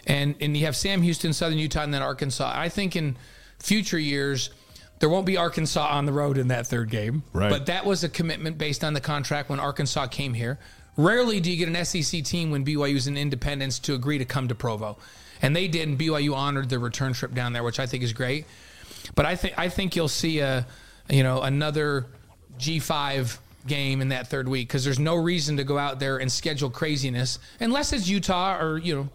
and 0.04 0.34
and 0.40 0.56
you 0.56 0.64
have 0.64 0.74
Sam 0.74 1.02
Houston, 1.02 1.32
Southern 1.32 1.58
Utah, 1.58 1.84
and 1.84 1.94
then 1.94 2.02
Arkansas. 2.02 2.52
I 2.52 2.68
think 2.68 2.96
in 2.96 3.16
future 3.60 4.00
years. 4.00 4.50
There 5.00 5.08
won't 5.08 5.26
be 5.26 5.36
Arkansas 5.36 5.86
on 5.86 6.06
the 6.06 6.12
road 6.12 6.38
in 6.38 6.48
that 6.48 6.68
third 6.68 6.88
game. 6.88 7.24
Right. 7.32 7.50
But 7.50 7.66
that 7.66 7.84
was 7.84 8.04
a 8.04 8.08
commitment 8.08 8.58
based 8.58 8.84
on 8.84 8.94
the 8.94 9.00
contract 9.00 9.50
when 9.50 9.60
Arkansas 9.60 10.06
came 10.06 10.34
here. 10.34 10.58
Rarely 10.96 11.41
do 11.41 11.50
you 11.50 11.56
get 11.56 11.69
an 11.69 11.85
SEC 11.85 12.23
team 12.23 12.50
when 12.50 12.64
BYU 12.64 12.94
is 12.94 13.06
in 13.06 13.17
independence 13.17 13.79
to 13.81 13.94
agree 13.94 14.19
to 14.19 14.25
come 14.25 14.49
to 14.49 14.55
Provo, 14.55 14.96
and 15.43 15.55
they 15.55 15.67
did, 15.67 15.88
and 15.88 15.99
BYU 15.99 16.35
honored 16.35 16.69
their 16.69 16.79
return 16.79 17.12
trip 17.12 17.35
down 17.35 17.52
there, 17.52 17.64
which 17.64 17.81
I 17.81 17.87
think 17.87 18.05
is 18.05 18.12
great. 18.12 18.46
But 19.14 19.26
I 19.26 19.35
think 19.37 19.58
I 19.58 19.69
think 19.69 19.96
you'll 19.96 20.08
see 20.08 20.38
a, 20.38 20.67
you 21.11 21.23
know, 21.23 21.43
another 21.43 22.06
G 22.58 22.79
five 22.79 23.41
game 23.67 24.00
in 24.00 24.11
that 24.11 24.29
third 24.29 24.49
week 24.49 24.69
because 24.69 24.85
there's 24.85 24.99
no 24.99 25.17
reason 25.17 25.56
to 25.56 25.64
go 25.64 25.79
out 25.79 25.99
there 25.99 26.19
and 26.19 26.31
schedule 26.31 26.70
craziness 26.70 27.38
unless 27.61 27.93
it's 27.93 28.08
Utah 28.08 28.58
or 28.58 28.79
you 28.79 28.94
know. 28.94 29.08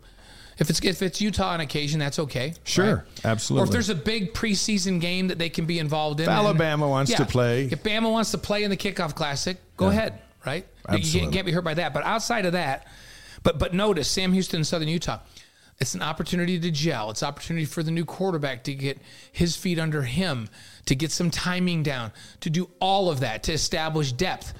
If 0.57 0.69
it's 0.69 0.83
if 0.83 1.01
it's 1.01 1.21
Utah 1.21 1.53
on 1.53 1.61
occasion, 1.61 2.01
that's 2.01 2.19
okay. 2.19 2.53
Sure, 2.65 2.95
right? 2.95 3.05
absolutely. 3.23 3.63
Or 3.63 3.65
if 3.67 3.71
there's 3.71 3.87
a 3.87 3.95
big 3.95 4.33
preseason 4.33 4.99
game 4.99 5.29
that 5.29 5.37
they 5.37 5.47
can 5.47 5.63
be 5.63 5.79
involved 5.79 6.19
in, 6.19 6.25
if 6.25 6.29
Alabama 6.29 6.83
and, 6.83 6.91
wants 6.91 7.11
yeah, 7.11 7.17
to 7.19 7.25
play. 7.25 7.69
If 7.71 7.81
Bama 7.81 8.11
wants 8.11 8.31
to 8.31 8.37
play 8.37 8.65
in 8.65 8.69
the 8.69 8.75
kickoff 8.75 9.15
classic, 9.15 9.55
go 9.77 9.85
yeah. 9.85 9.91
ahead 9.91 10.19
right? 10.49 10.67
Absolutely. 10.87 11.27
You 11.27 11.31
can't, 11.31 11.45
be 11.45 11.51
hurt 11.51 11.63
by 11.63 11.75
that. 11.75 11.93
But 11.93 12.03
outside 12.03 12.45
of 12.45 12.53
that, 12.53 12.87
but 13.43 13.59
but 13.59 13.73
notice 13.73 14.09
Sam 14.09 14.33
Houston, 14.33 14.63
Southern 14.63 14.87
Utah. 14.87 15.19
It's 15.79 15.93
an 15.93 16.01
opportunity 16.01 16.59
to 16.59 16.71
gel. 16.71 17.09
It's 17.09 17.23
opportunity 17.23 17.65
for 17.65 17.83
the 17.83 17.91
new 17.91 18.03
quarterback 18.03 18.65
to 18.65 18.73
get 18.73 18.97
his 19.31 19.55
feet 19.55 19.79
under 19.79 20.01
him, 20.01 20.49
to 20.87 20.95
get 20.95 21.09
some 21.09 21.31
timing 21.31 21.83
down, 21.83 22.11
to 22.41 22.49
do 22.49 22.69
all 22.81 23.09
of 23.09 23.21
that, 23.21 23.43
to 23.43 23.53
establish 23.53 24.11
depth. 24.11 24.53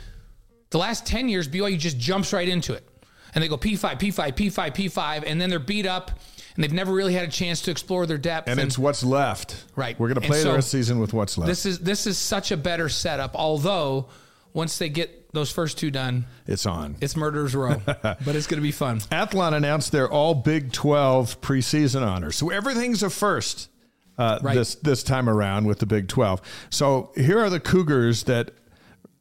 The 0.70 0.78
last 0.78 1.06
10 1.06 1.28
years, 1.28 1.50
BYU 1.50 1.78
just 1.78 1.98
jumps 1.98 2.32
right 2.32 2.48
into 2.48 2.72
it. 2.72 2.88
And 3.36 3.44
they 3.44 3.50
go 3.50 3.58
P5, 3.58 4.00
P5, 4.00 4.32
P5, 4.32 4.74
P5, 4.74 5.24
and 5.28 5.42
then 5.42 5.50
they're 5.50 5.60
beat 5.60 5.86
up 5.86 6.12
and 6.60 6.64
they've 6.66 6.74
never 6.74 6.92
really 6.92 7.14
had 7.14 7.26
a 7.26 7.32
chance 7.32 7.62
to 7.62 7.72
explore 7.72 8.06
their 8.06 8.18
depth. 8.18 8.50
And, 8.50 8.60
and 8.60 8.68
it's 8.68 8.78
what's 8.78 9.02
left. 9.02 9.64
Right. 9.78 9.98
We're 9.98 10.10
going 10.10 10.22
to 10.22 10.28
play 10.28 10.42
so 10.42 10.50
the 10.50 10.56
rest 10.56 10.68
of 10.68 10.72
the 10.72 10.78
season 10.78 11.00
with 11.00 11.14
what's 11.14 11.38
left. 11.38 11.48
This 11.48 11.66
is 11.66 11.80
this 11.80 12.06
is 12.06 12.18
such 12.18 12.52
a 12.52 12.58
better 12.58 12.90
setup, 12.90 13.34
although 13.34 14.10
once 14.54 14.78
they 14.78 14.90
get 14.90 15.32
those 15.34 15.52
first 15.52 15.78
two 15.78 15.92
done, 15.92 16.26
it's 16.48 16.66
on. 16.66 16.96
It's 17.02 17.16
Murderers 17.16 17.56
Row, 17.56 17.82
but 17.86 18.28
it's 18.28 18.48
going 18.48 18.60
to 18.60 18.62
be 18.62 18.72
fun. 18.72 19.00
Athlon 19.00 19.54
announced 19.54 19.92
their 19.92 20.10
all 20.10 20.34
Big 20.34 20.72
12 20.72 21.42
preseason 21.42 22.06
honors. 22.06 22.36
So 22.36 22.50
everything's 22.50 23.04
a 23.04 23.10
first 23.10 23.70
uh, 24.18 24.40
right. 24.42 24.56
this 24.56 24.76
this 24.76 25.04
time 25.04 25.30
around 25.30 25.66
with 25.66 25.80
the 25.80 25.86
Big 25.86 26.08
12. 26.08 26.42
So 26.70 27.12
here 27.16 27.40
are 27.40 27.50
the 27.50 27.60
Cougars 27.60 28.24
that 28.24 28.52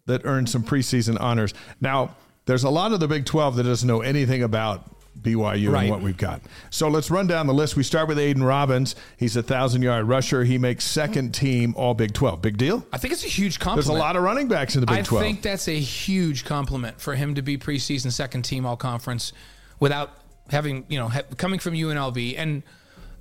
that 0.07 0.23
earned 0.25 0.49
some 0.49 0.63
preseason 0.63 1.21
honors. 1.21 1.55
Now, 1.81 2.17
there's 2.47 2.65
a 2.65 2.71
lot 2.71 2.93
of 2.93 3.01
the 3.01 3.09
Big 3.09 3.27
12 3.27 3.57
that 3.57 3.65
doesn't 3.65 3.87
know 3.87 4.01
anything 4.01 4.43
about 4.43 4.91
BYU 5.23 5.73
right. 5.73 5.83
and 5.83 5.91
what 5.91 6.01
we've 6.01 6.17
got. 6.17 6.41
So 6.71 6.89
let's 6.89 7.11
run 7.11 7.27
down 7.27 7.47
the 7.47 7.55
list. 7.55 7.77
We 7.77 7.83
start 7.83 8.09
with 8.09 8.19
Aidan 8.19 8.43
Robbins. 8.43 8.95
He's 9.17 9.37
a 9.37 9.43
thousand 9.43 9.83
yard 9.83 10.07
rusher. 10.07 10.45
He 10.45 10.59
makes 10.59 10.85
second 10.85 11.35
team 11.35 11.75
All 11.77 11.95
Big 11.95 12.15
12. 12.15 12.43
Big 12.43 12.57
deal? 12.57 12.87
I 12.93 12.99
think 12.99 13.13
it's 13.13 13.25
a 13.25 13.29
huge 13.29 13.59
compliment. 13.59 13.87
There's 13.87 13.97
a 13.97 14.01
lot 14.01 14.17
of 14.17 14.23
running 14.23 14.49
backs 14.49 14.75
in 14.75 14.81
the 14.81 14.87
Big 14.87 14.99
I 14.99 15.03
12. 15.03 15.23
I 15.23 15.27
think 15.27 15.43
that's 15.43 15.69
a 15.69 15.79
huge 15.79 16.45
compliment 16.45 17.01
for 17.01 17.15
him 17.15 17.35
to 17.35 17.43
be 17.43 17.59
preseason 17.59 18.13
second 18.13 18.43
team 18.43 18.67
All 18.67 18.77
Conference 18.77 19.33
without 19.81 20.11
having, 20.51 20.85
you 20.89 20.99
know, 20.99 21.11
coming 21.37 21.59
from 21.59 21.75
UNLV. 21.75 22.35
And 22.39 22.63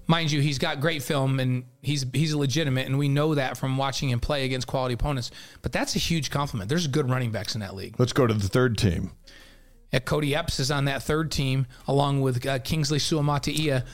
mind 0.08 0.32
you, 0.32 0.42
he's 0.42 0.58
got 0.58 0.80
great 0.80 1.04
film 1.04 1.40
and 1.40 1.66
he's 1.82 2.06
he's 2.14 2.34
legitimate, 2.34 2.88
and 2.88 2.98
we 2.98 3.10
know 3.10 3.36
that 3.36 3.58
from 3.58 3.78
watching 3.78 4.10
him 4.10 4.20
play 4.20 4.46
against 4.46 4.68
quality 4.68 4.94
opponents. 4.94 5.32
But 5.62 5.72
that's 5.72 5.96
a 5.96 6.00
huge 6.00 6.32
compliment. 6.32 6.70
There's 6.70 6.88
good 6.88 7.10
running 7.10 7.32
backs 7.32 7.56
in 7.56 7.62
that 7.62 7.76
league. 7.76 7.96
Let's 8.00 8.14
go 8.14 8.26
to 8.26 8.34
the 8.34 8.48
third 8.48 8.78
team. 8.78 9.12
Yeah, 9.92 10.00
Kody 10.00 10.34
Epps 10.36 10.60
is 10.60 10.70
on 10.72 10.86
that 10.86 11.02
third 11.04 11.32
team 11.32 11.66
along 11.88 12.22
with 12.22 12.46
uh, 12.46 12.60
Kingsley 12.60 13.00
Suamataia. 13.00 13.86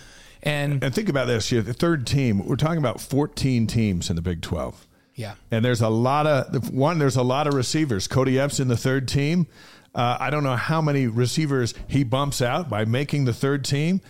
And, 0.42 0.84
And 0.84 0.94
think 0.94 1.08
about 1.10 1.28
this: 1.28 1.50
have 1.52 1.66
the 1.66 1.74
third 1.74 2.06
team. 2.08 2.46
We're 2.46 2.56
talking 2.56 2.80
about 2.80 3.00
14 3.00 3.68
teams 3.68 4.10
in 4.10 4.16
the 4.16 4.22
Big 4.22 4.42
12. 4.42 4.88
yeah. 5.16 5.36
And 5.52 5.64
there's 5.64 5.82
a 5.82 5.90
lot 5.90 6.26
of 6.28 6.70
one. 6.74 7.00
There's 7.00 7.16
a 7.16 7.24
lot 7.24 7.48
of 7.48 7.54
receivers. 7.54 8.08
Kody 8.08 8.38
Epps 8.40 8.60
in 8.60 8.68
the 8.68 8.76
third 8.78 9.08
team. 9.08 9.48
Uh, 9.96 10.18
I 10.20 10.32
don't 10.32 10.44
know 10.44 10.56
how 10.56 10.82
many 10.82 11.06
receivers 11.08 11.76
he 11.88 12.04
bumps 12.04 12.42
out 12.42 12.68
by 12.70 12.84
making 12.86 13.26
the 13.26 13.34
third 13.34 13.64
team, 13.64 14.02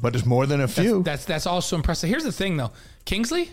but 0.00 0.14
it's 0.14 0.24
more 0.24 0.46
than 0.46 0.60
a 0.60 0.68
few. 0.68 1.02
That's 1.02 1.24
that's 1.24 1.46
also 1.46 1.74
impressive. 1.76 2.08
Here's 2.08 2.22
the 2.24 2.30
thing 2.32 2.56
though. 2.56 2.70
Kingsley? 3.04 3.50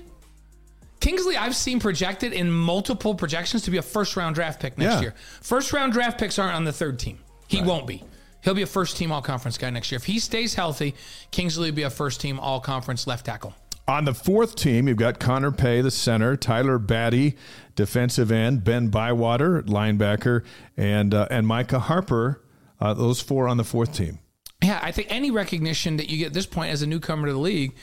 Kingsley, 0.99 1.35
I've 1.37 1.55
seen 1.55 1.79
projected 1.79 2.33
in 2.33 2.51
multiple 2.51 3.15
projections 3.15 3.63
to 3.63 3.71
be 3.71 3.77
a 3.77 3.81
first 3.81 4.15
round 4.17 4.35
draft 4.35 4.61
pick 4.61 4.77
next 4.77 4.95
Yeah. 4.95 5.01
year. 5.01 5.13
First 5.41 5.73
round 5.73 5.93
draft 5.93 6.19
picks 6.19 6.37
aren't 6.37 6.55
on 6.55 6.63
the 6.65 6.73
third 6.73 6.99
team. 6.99 7.19
He 7.49 7.61
won't 7.61 7.85
be. 7.87 8.03
He'll 8.41 8.53
be 8.53 8.61
a 8.61 8.67
first 8.67 8.95
team 8.95 9.11
all 9.11 9.21
conference 9.21 9.57
guy 9.57 9.69
next 9.69 9.91
year. 9.91 9.97
If 9.97 10.05
he 10.05 10.19
stays 10.19 10.53
healthy, 10.53 10.95
Kingsley 11.31 11.71
will 11.71 11.75
be 11.75 11.83
a 11.83 11.89
first 11.89 12.21
team 12.21 12.39
all 12.39 12.61
conference 12.61 13.05
left 13.05 13.25
tackle. 13.25 13.53
On 13.87 14.05
the 14.05 14.13
fourth 14.13 14.55
team, 14.55 14.87
you've 14.87 14.97
got 14.97 15.19
Connor 15.19 15.51
Pay, 15.51 15.81
the 15.81 15.91
center, 15.91 16.37
Tyler 16.37 16.77
Batty, 16.77 17.35
defensive 17.75 18.31
end, 18.31 18.63
Ben 18.63 18.89
Bywater, 18.89 19.63
linebacker, 19.63 20.45
and 20.77 21.13
uh, 21.13 21.27
and 21.31 21.45
Micah 21.47 21.79
Harper. 21.79 22.41
Uh, 22.79 22.93
those 22.93 23.19
four 23.19 23.47
on 23.47 23.57
the 23.57 23.63
fourth 23.65 23.93
team. 23.93 24.19
Yeah, 24.63 24.79
I 24.81 24.91
think 24.91 25.07
any 25.09 25.31
recognition 25.31 25.97
that 25.97 26.09
you 26.09 26.17
get 26.19 26.27
at 26.27 26.33
this 26.33 26.45
point 26.45 26.71
as 26.71 26.81
a 26.81 26.87
newcomer 26.87 27.27
to 27.27 27.33
the 27.33 27.39
league 27.39 27.75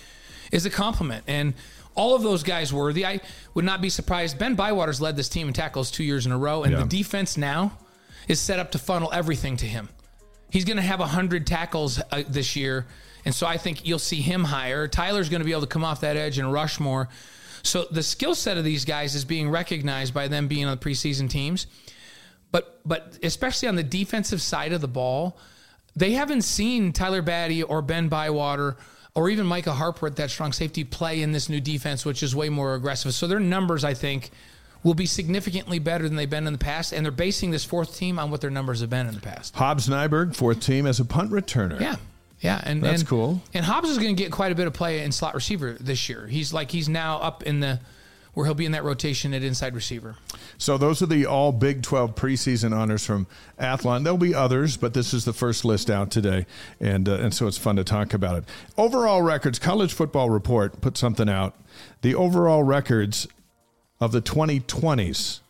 is 0.52 0.64
a 0.64 0.70
compliment. 0.70 1.24
And 1.26 1.54
all 1.94 2.14
of 2.14 2.22
those 2.22 2.42
guys 2.42 2.72
worthy. 2.72 3.04
I 3.04 3.20
would 3.54 3.64
not 3.64 3.80
be 3.82 3.88
surprised. 3.90 4.38
Ben 4.38 4.54
Bywater's 4.54 5.00
led 5.00 5.16
this 5.16 5.28
team 5.28 5.48
in 5.48 5.54
tackles 5.54 5.90
two 5.90 6.04
years 6.04 6.24
in 6.24 6.32
a 6.32 6.38
row, 6.38 6.62
and 6.62 6.72
Yeah. 6.72 6.80
the 6.80 6.86
defense 6.86 7.36
now 7.36 7.72
is 8.28 8.40
set 8.40 8.58
up 8.58 8.72
to 8.72 8.78
funnel 8.78 9.10
everything 9.12 9.56
to 9.58 9.66
him. 9.66 9.88
He's 10.50 10.64
going 10.64 10.76
to 10.76 10.82
have 10.82 11.00
100 11.00 11.46
tackles 11.46 12.00
uh, 12.10 12.22
this 12.28 12.56
year, 12.56 12.86
and 13.24 13.34
so 13.34 13.46
I 13.46 13.56
think 13.56 13.86
you'll 13.86 13.98
see 13.98 14.20
him 14.20 14.44
higher. 14.44 14.88
Tyler's 14.88 15.28
going 15.28 15.40
to 15.40 15.44
be 15.44 15.52
able 15.52 15.62
to 15.62 15.66
come 15.66 15.84
off 15.84 16.00
that 16.02 16.16
edge 16.16 16.38
and 16.38 16.52
rush 16.52 16.78
more. 16.78 17.08
So 17.62 17.86
the 17.90 18.02
skill 18.02 18.34
set 18.34 18.56
of 18.56 18.64
these 18.64 18.84
guys 18.84 19.14
is 19.14 19.24
being 19.24 19.50
recognized 19.50 20.14
by 20.14 20.28
them 20.28 20.46
being 20.46 20.66
on 20.66 20.78
the 20.78 20.82
preseason 20.82 21.28
teams. 21.28 21.66
But 22.52 22.80
but 22.84 23.18
especially 23.22 23.68
on 23.68 23.74
the 23.74 23.82
defensive 23.82 24.40
side 24.40 24.72
of 24.72 24.80
the 24.80 24.88
ball, 24.88 25.36
they 25.96 26.12
haven't 26.12 26.42
seen 26.42 26.92
Tyler 26.92 27.22
Batty 27.22 27.62
or 27.62 27.82
Ben 27.82 28.08
Bywater 28.08 28.76
or 29.14 29.30
even 29.30 29.46
Micah 29.46 29.72
Harper 29.72 30.06
at 30.06 30.16
that 30.16 30.30
strong 30.30 30.52
safety 30.52 30.84
play 30.84 31.22
in 31.22 31.32
this 31.32 31.48
new 31.48 31.60
defense, 31.60 32.04
which 32.04 32.22
is 32.22 32.36
way 32.36 32.50
more 32.50 32.74
aggressive. 32.74 33.14
So 33.14 33.26
their 33.26 33.40
numbers, 33.40 33.82
I 33.82 33.94
think, 33.94 34.30
will 34.86 34.94
be 34.94 35.04
significantly 35.04 35.80
better 35.80 36.04
than 36.04 36.14
they've 36.16 36.30
been 36.30 36.46
in 36.46 36.52
the 36.52 36.58
past. 36.60 36.92
And 36.92 37.04
they're 37.04 37.10
basing 37.10 37.50
this 37.50 37.64
fourth 37.64 37.96
team 37.96 38.20
on 38.20 38.30
what 38.30 38.40
their 38.40 38.50
numbers 38.50 38.80
have 38.82 38.88
been 38.88 39.08
in 39.08 39.14
the 39.16 39.20
past. 39.20 39.56
Hobbs 39.56 39.88
Nyberg, 39.88 40.36
fourth 40.36 40.60
team 40.60 40.86
as 40.86 41.00
a 41.00 41.04
punt 41.04 41.32
returner. 41.32 41.80
Yeah. 41.80 41.96
Yeah, 42.40 42.60
and 42.62 42.82
That's 42.82 43.00
and- 43.00 43.08
cool. 43.08 43.42
And 43.52 43.64
Hobbs 43.64 43.88
is 43.90 43.98
going 43.98 44.14
to 44.14 44.22
get 44.22 44.30
quite 44.30 44.52
a 44.52 44.54
bit 44.54 44.68
of 44.68 44.74
play 44.74 45.02
in 45.02 45.10
slot 45.10 45.34
receiver 45.34 45.76
this 45.80 46.08
year. 46.08 46.28
He's 46.28 46.52
like 46.52 46.70
he's 46.70 46.88
now 46.88 47.18
up 47.18 47.42
in 47.42 47.58
the 47.58 47.80
where 48.34 48.44
he'll 48.44 48.54
be 48.54 48.66
in 48.66 48.72
that 48.72 48.84
rotation 48.84 49.32
at 49.32 49.42
inside 49.42 49.74
receiver. 49.74 50.14
So 50.58 50.76
those 50.76 51.00
are 51.00 51.06
the 51.06 51.24
all 51.24 51.50
Big 51.52 51.82
12 51.82 52.14
preseason 52.14 52.76
honors 52.76 53.04
from 53.04 53.26
Athlon. 53.58 54.04
There'll 54.04 54.18
be 54.18 54.34
others, 54.34 54.76
but 54.76 54.92
this 54.92 55.14
is 55.14 55.24
the 55.24 55.32
first 55.32 55.64
list 55.64 55.88
out 55.88 56.10
today, 56.10 56.44
and 56.78 57.08
uh, 57.08 57.14
and 57.14 57.32
so 57.34 57.46
it's 57.46 57.56
fun 57.58 57.76
to 57.76 57.84
talk 57.84 58.12
about 58.14 58.36
it. 58.36 58.44
Overall 58.76 59.22
records, 59.22 59.58
College 59.58 59.94
Football 59.94 60.28
Report 60.28 60.80
put 60.82 60.98
something 60.98 61.30
out. 61.30 61.54
The 62.02 62.14
overall 62.14 62.62
records 62.62 63.26
of 64.00 64.12
the 64.12 64.22
2020s. 64.22 65.40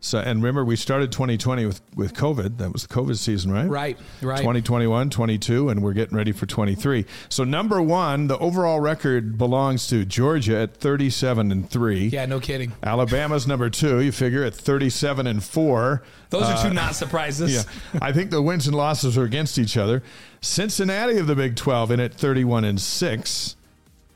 So 0.00 0.18
and 0.18 0.40
remember 0.40 0.64
we 0.64 0.76
started 0.76 1.10
2020 1.10 1.66
with 1.66 1.80
with 1.96 2.14
COVID. 2.14 2.58
That 2.58 2.72
was 2.72 2.86
the 2.86 2.94
COVID 2.94 3.16
season, 3.16 3.50
right? 3.50 3.68
Right, 3.68 3.98
right. 4.22 4.38
2021, 4.38 5.10
22 5.10 5.68
and 5.70 5.82
we're 5.82 5.92
getting 5.92 6.16
ready 6.16 6.30
for 6.30 6.46
23. 6.46 7.04
So 7.28 7.42
number 7.42 7.82
1, 7.82 8.28
the 8.28 8.38
overall 8.38 8.78
record 8.78 9.36
belongs 9.36 9.88
to 9.88 10.04
Georgia 10.04 10.56
at 10.56 10.76
37 10.76 11.50
and 11.50 11.68
3. 11.68 12.06
Yeah, 12.06 12.26
no 12.26 12.38
kidding. 12.38 12.72
Alabama's 12.84 13.48
number 13.48 13.68
two. 13.70 14.00
You 14.00 14.12
figure 14.12 14.44
at 14.44 14.54
thirty-seven 14.54 15.26
and 15.26 15.42
four. 15.42 16.02
Those 16.30 16.44
are 16.44 16.62
two 16.62 16.68
uh, 16.68 16.72
not 16.74 16.94
surprises. 16.94 17.52
Yeah, 17.52 17.62
I 18.00 18.12
think 18.12 18.30
the 18.30 18.40
wins 18.40 18.66
and 18.68 18.76
losses 18.76 19.18
are 19.18 19.24
against 19.24 19.58
each 19.58 19.76
other. 19.76 20.02
Cincinnati 20.40 21.18
of 21.18 21.26
the 21.26 21.34
Big 21.34 21.56
Twelve 21.56 21.90
in 21.90 21.98
at 22.00 22.14
thirty-one 22.14 22.64
and 22.64 22.80
six. 22.80 23.56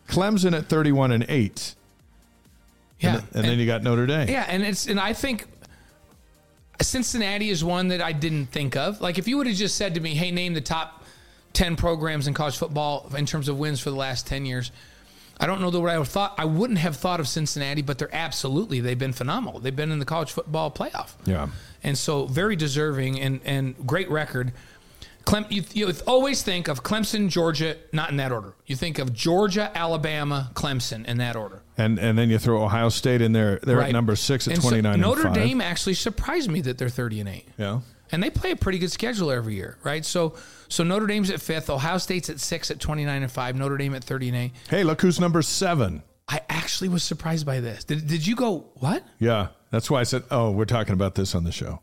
Clemson 0.08 0.56
at 0.56 0.66
thirty-one 0.66 1.10
and 1.10 1.24
eight. 1.28 1.74
Yeah. 3.02 3.16
and, 3.16 3.24
and 3.34 3.44
then 3.44 3.58
you 3.58 3.66
got 3.66 3.82
Notre 3.82 4.06
Dame. 4.06 4.28
Yeah, 4.28 4.46
and 4.48 4.62
it's 4.62 4.86
and 4.86 5.00
I 5.00 5.12
think 5.12 5.46
Cincinnati 6.80 7.50
is 7.50 7.62
one 7.64 7.88
that 7.88 8.00
I 8.00 8.12
didn't 8.12 8.46
think 8.46 8.76
of. 8.76 9.00
Like 9.00 9.18
if 9.18 9.28
you 9.28 9.36
would 9.38 9.46
have 9.46 9.56
just 9.56 9.76
said 9.76 9.94
to 9.94 10.00
me, 10.00 10.14
"Hey, 10.14 10.30
name 10.30 10.54
the 10.54 10.60
top 10.60 11.04
10 11.52 11.76
programs 11.76 12.26
in 12.26 12.34
college 12.34 12.56
football 12.56 13.10
in 13.16 13.26
terms 13.26 13.48
of 13.48 13.58
wins 13.58 13.80
for 13.80 13.90
the 13.90 13.96
last 13.96 14.26
10 14.26 14.46
years." 14.46 14.72
I 15.40 15.46
don't 15.46 15.60
know 15.60 15.70
that 15.70 15.80
what 15.80 15.90
I 15.90 15.98
would 15.98 16.06
thought. 16.06 16.34
I 16.38 16.44
wouldn't 16.44 16.78
have 16.78 16.96
thought 16.96 17.18
of 17.18 17.26
Cincinnati, 17.26 17.82
but 17.82 17.98
they're 17.98 18.14
absolutely 18.14 18.80
they've 18.80 18.98
been 18.98 19.12
phenomenal. 19.12 19.58
They've 19.58 19.74
been 19.74 19.90
in 19.90 19.98
the 19.98 20.04
college 20.04 20.30
football 20.30 20.70
playoff. 20.70 21.14
Yeah. 21.24 21.48
And 21.82 21.98
so 21.98 22.26
very 22.26 22.54
deserving 22.54 23.20
and 23.20 23.40
and 23.44 23.74
great 23.86 24.08
record. 24.10 24.52
Clem, 25.24 25.46
you, 25.48 25.62
you 25.72 25.92
always 26.06 26.42
think 26.42 26.68
of 26.68 26.82
Clemson, 26.82 27.28
Georgia, 27.28 27.76
not 27.92 28.10
in 28.10 28.16
that 28.16 28.32
order. 28.32 28.54
You 28.66 28.76
think 28.76 28.98
of 28.98 29.12
Georgia, 29.12 29.70
Alabama, 29.74 30.50
Clemson 30.54 31.04
in 31.06 31.18
that 31.18 31.36
order. 31.36 31.62
And 31.78 31.98
and 31.98 32.18
then 32.18 32.28
you 32.28 32.38
throw 32.38 32.62
Ohio 32.62 32.88
State 32.88 33.22
in 33.22 33.32
there. 33.32 33.58
They're 33.62 33.80
at 33.80 33.92
number 33.92 34.16
six 34.16 34.46
at 34.46 34.54
And 34.54 34.62
so 34.62 34.68
twenty-nine. 34.68 35.00
Notre 35.00 35.26
and 35.26 35.34
five. 35.34 35.44
Dame 35.44 35.60
actually 35.60 35.94
surprised 35.94 36.50
me 36.50 36.60
that 36.62 36.78
they're 36.78 36.88
thirty 36.88 37.20
and 37.20 37.28
eight. 37.28 37.46
Yeah. 37.56 37.80
And 38.10 38.22
they 38.22 38.28
play 38.28 38.50
a 38.50 38.56
pretty 38.56 38.78
good 38.78 38.92
schedule 38.92 39.30
every 39.30 39.54
year, 39.54 39.78
right? 39.82 40.04
So 40.04 40.34
so 40.68 40.84
Notre 40.84 41.06
Dame's 41.06 41.30
at 41.30 41.40
fifth, 41.40 41.70
Ohio 41.70 41.98
State's 41.98 42.28
at 42.28 42.40
six 42.40 42.70
at 42.70 42.78
twenty 42.78 43.04
nine 43.04 43.22
and 43.22 43.32
five, 43.32 43.56
Notre 43.56 43.78
Dame 43.78 43.94
at 43.94 44.04
thirty 44.04 44.28
and 44.28 44.36
eight. 44.36 44.52
Hey, 44.68 44.84
look 44.84 45.00
who's 45.00 45.18
number 45.18 45.40
seven. 45.40 46.02
I 46.28 46.40
actually 46.48 46.88
was 46.88 47.02
surprised 47.02 47.44
by 47.46 47.60
this. 47.60 47.84
Did, 47.84 48.06
did 48.06 48.26
you 48.26 48.36
go 48.36 48.70
what? 48.76 49.04
Yeah, 49.18 49.48
that's 49.70 49.90
why 49.90 50.00
I 50.00 50.04
said, 50.04 50.22
oh, 50.30 50.50
we're 50.50 50.64
talking 50.64 50.94
about 50.94 51.14
this 51.14 51.34
on 51.34 51.44
the 51.44 51.52
show. 51.52 51.80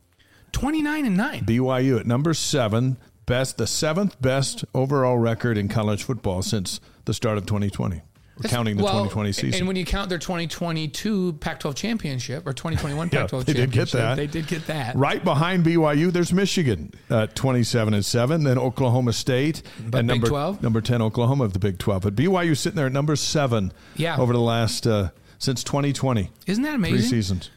Twenty 0.51 0.81
nine 0.81 1.05
and 1.05 1.17
nine. 1.17 1.45
BYU 1.45 1.99
at 1.99 2.07
number 2.07 2.33
seven, 2.33 2.97
best 3.29 3.57
the 3.57 3.67
seventh 3.67 4.19
best 4.21 4.65
overall 4.73 5.17
record 5.17 5.57
in 5.57 5.67
college 5.69 6.03
football 6.03 6.41
since 6.41 6.79
the 7.05 7.13
start 7.13 7.37
of 7.37 7.45
2020. 7.45 8.01
We're 8.41 8.49
counting 8.49 8.77
the 8.77 8.83
Well, 8.83 8.93
2020 8.93 9.31
season. 9.33 9.59
And 9.59 9.67
when 9.67 9.75
you 9.75 9.85
count 9.85 10.07
their 10.09 10.17
2022 10.17 11.33
Pac 11.41 11.59
12 11.59 11.75
championship 11.75 12.47
or 12.47 12.53
2021 12.53 13.09
Yeah, 13.13 13.19
Pac 13.21 13.29
12 13.29 13.45
they 13.45 13.53
did 13.53 13.71
get 13.71 13.87
championship, 13.89 13.99
that. 13.99 14.15
they 14.15 14.27
did 14.27 14.47
get 14.47 14.67
that. 14.67 14.95
Right 14.95 15.21
behind 15.23 15.65
BYU, 15.65 16.11
there's 16.11 16.31
Michigan, 16.33 16.93
uh, 17.09 17.27
27 17.27 17.93
and 17.93 18.05
seven. 18.05 18.43
Then 18.45 18.57
Oklahoma 18.57 19.11
State, 19.13 19.61
But 19.89 19.99
and 19.99 20.07
Big 20.07 20.15
number 20.15 20.27
12? 20.27 20.63
number 20.63 20.79
10 20.81 21.01
Oklahoma 21.01 21.43
of 21.43 21.53
the 21.53 21.59
Big 21.59 21.77
12. 21.79 22.01
But 22.01 22.15
BYU 22.15 22.55
sitting 22.57 22.77
there 22.77 22.85
at 22.87 22.93
number 22.93 23.15
seven. 23.17 23.73
Yeah. 23.95 24.17
over 24.17 24.31
the 24.33 24.39
last 24.39 24.87
uh, 24.87 25.09
since 25.37 25.63
2020 25.65 26.29
Isn't 26.47 26.63
that 26.63 26.75
amazing? 26.75 26.97
three 26.97 27.07
seasons. 27.07 27.49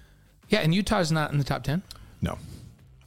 Yeah, 0.49 0.61
and 0.61 0.75
Utah's 0.75 1.11
not 1.13 1.31
in 1.33 1.39
the 1.39 1.45
top 1.45 1.63
10. 1.65 1.83
No. 2.21 2.39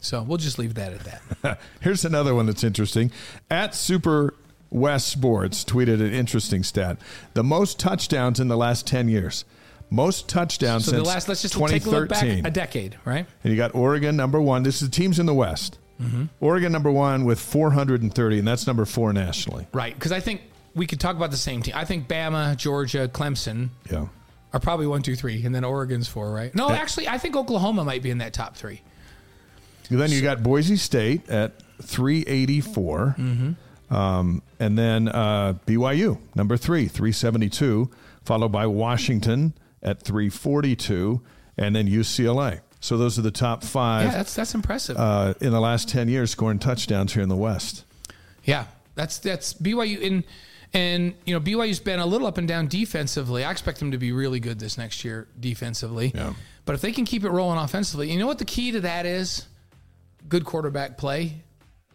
So 0.06 0.22
we'll 0.24 0.38
just 0.38 0.60
leave 0.60 0.76
that 0.76 0.94
at 0.94 1.22
that. 1.42 1.60
Here's 1.82 2.06
another 2.06 2.34
one 2.36 2.46
that's 2.46 2.64
interesting. 2.64 3.12
At 3.50 3.74
Super 3.76 4.34
West 4.70 5.08
Sports 5.08 5.64
tweeted 5.66 5.96
an 5.96 6.14
interesting 6.14 6.64
stat: 6.64 6.98
the 7.34 7.44
most 7.44 7.80
touchdowns 7.80 8.40
in 8.40 8.48
the 8.48 8.58
last 8.58 8.86
10 8.88 9.10
years. 9.10 9.46
Most 9.90 10.28
touchdowns 10.28 10.86
So 10.86 10.92
since 10.92 11.04
the 11.04 11.08
last, 11.08 11.28
let's 11.30 11.42
just 11.42 11.54
take 11.54 11.86
a 11.86 11.90
look 11.90 12.10
back 12.10 12.24
a 12.24 12.50
decade, 12.50 12.98
right? 13.06 13.26
And 13.44 13.52
you 13.52 13.58
got 13.58 13.76
Oregon 13.76 14.16
number 14.16 14.42
one. 14.42 14.64
This 14.64 14.82
is 14.82 14.90
the 14.90 14.96
teams 14.96 15.20
in 15.20 15.26
the 15.26 15.34
West. 15.34 15.78
Mm-hmm. 16.02 16.26
Oregon 16.42 16.72
number 16.72 16.92
one 16.92 17.24
with 17.24 17.40
430, 17.40 18.40
and 18.40 18.48
that's 18.48 18.68
number 18.68 18.86
four 18.86 19.14
nationally. 19.14 19.68
Right. 19.74 19.94
Because 19.94 20.12
I 20.12 20.20
think 20.20 20.42
we 20.74 20.88
could 20.88 21.00
talk 21.00 21.16
about 21.16 21.32
the 21.32 21.38
same 21.38 21.62
team. 21.62 21.74
I 21.78 21.86
think 21.86 22.08
Bama, 22.08 22.58
Georgia, 22.58 23.08
Clemson 23.08 23.70
Yeah. 23.90 24.08
are 24.54 24.60
probably 24.60 24.88
one, 24.88 25.04
two, 25.04 25.16
three, 25.16 25.46
and 25.46 25.54
then 25.56 25.64
Oregon's 25.64 26.08
four, 26.08 26.32
right? 26.32 26.54
No, 26.54 26.70
actually, 26.70 27.08
I 27.08 27.18
think 27.18 27.36
Oklahoma 27.36 27.86
might 27.86 28.04
be 28.04 28.10
in 28.10 28.18
that 28.18 28.34
top 28.34 28.56
three. 28.58 28.82
Then 29.89 30.12
you 30.12 30.22
got 30.22 30.44
Boise 30.44 30.77
State 30.77 31.30
at 31.30 31.54
384. 31.82 33.15
Mm-hmm. 33.18 33.94
Um, 33.94 34.42
and 34.60 34.77
then 34.77 35.08
uh, 35.08 35.54
BYU, 35.68 36.18
number 36.34 36.58
three, 36.58 36.88
372, 36.88 37.89
followed 38.24 38.50
by 38.51 38.65
Washington 38.65 39.54
at 39.84 40.01
342, 40.01 41.22
and 41.58 41.75
then 41.75 41.88
UCLA. 41.88 42.62
So 42.80 42.98
those 42.98 43.18
are 43.20 43.22
the 43.22 43.32
top 43.32 43.63
five 43.63 44.06
Yeah, 44.06 44.12
that's 44.12 44.36
that's 44.36 44.54
impressive. 44.54 44.98
uh, 44.98 45.34
in 45.42 45.51
the 45.51 45.60
last 45.60 45.89
10 45.89 46.08
years 46.08 46.32
scoring 46.32 46.60
touchdowns 46.60 47.13
here 47.13 47.24
in 47.24 47.30
the 47.30 47.36
West. 47.36 47.84
yeah, 48.44 48.65
that's 48.96 49.18
that's 49.20 49.54
BYU 49.54 50.00
in. 50.00 50.24
And 50.74 51.13
you 51.25 51.34
know 51.34 51.39
BYU's 51.39 51.80
been 51.80 52.00
a 52.00 52.06
little 52.06 52.27
up 52.27 52.38
and 52.38 52.48
down 52.48 52.68
defensively. 52.68 53.44
I 53.46 53.51
expect 53.51 53.80
them 53.80 53.92
to 53.92 53.98
be 53.98 54.12
really 54.12 54.39
good 54.42 54.60
this 54.60 54.77
next 54.77 55.06
year 55.06 55.27
defensively. 55.39 56.12
Yeah. 56.13 56.34
But 56.65 56.74
if 56.75 56.82
they 56.82 56.92
can 56.92 57.06
keep 57.06 57.24
it 57.24 57.30
rolling 57.30 57.58
offensively, 57.60 58.12
you 58.12 58.20
know 58.20 58.27
what 58.27 58.39
the 58.39 58.46
key 58.46 58.72
to 58.74 58.82
that 58.82 59.06
is? 59.06 59.46
Good 60.27 60.46
quarterback 60.46 60.98
play 60.98 61.44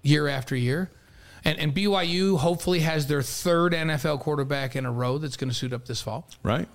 year 0.02 0.28
after 0.28 0.54
year. 0.56 0.90
And, 1.44 1.58
and 1.58 1.74
BYU 1.74 2.38
hopefully 2.38 2.80
has 2.80 3.06
their 3.06 3.22
third 3.22 3.72
NFL 3.72 4.20
quarterback 4.20 4.76
in 4.76 4.84
a 4.84 4.92
row 4.92 5.18
that's 5.18 5.36
going 5.36 5.48
to 5.50 5.54
suit 5.56 5.72
up 5.72 5.86
this 5.86 6.02
fall, 6.02 6.28
Right? 6.42 6.68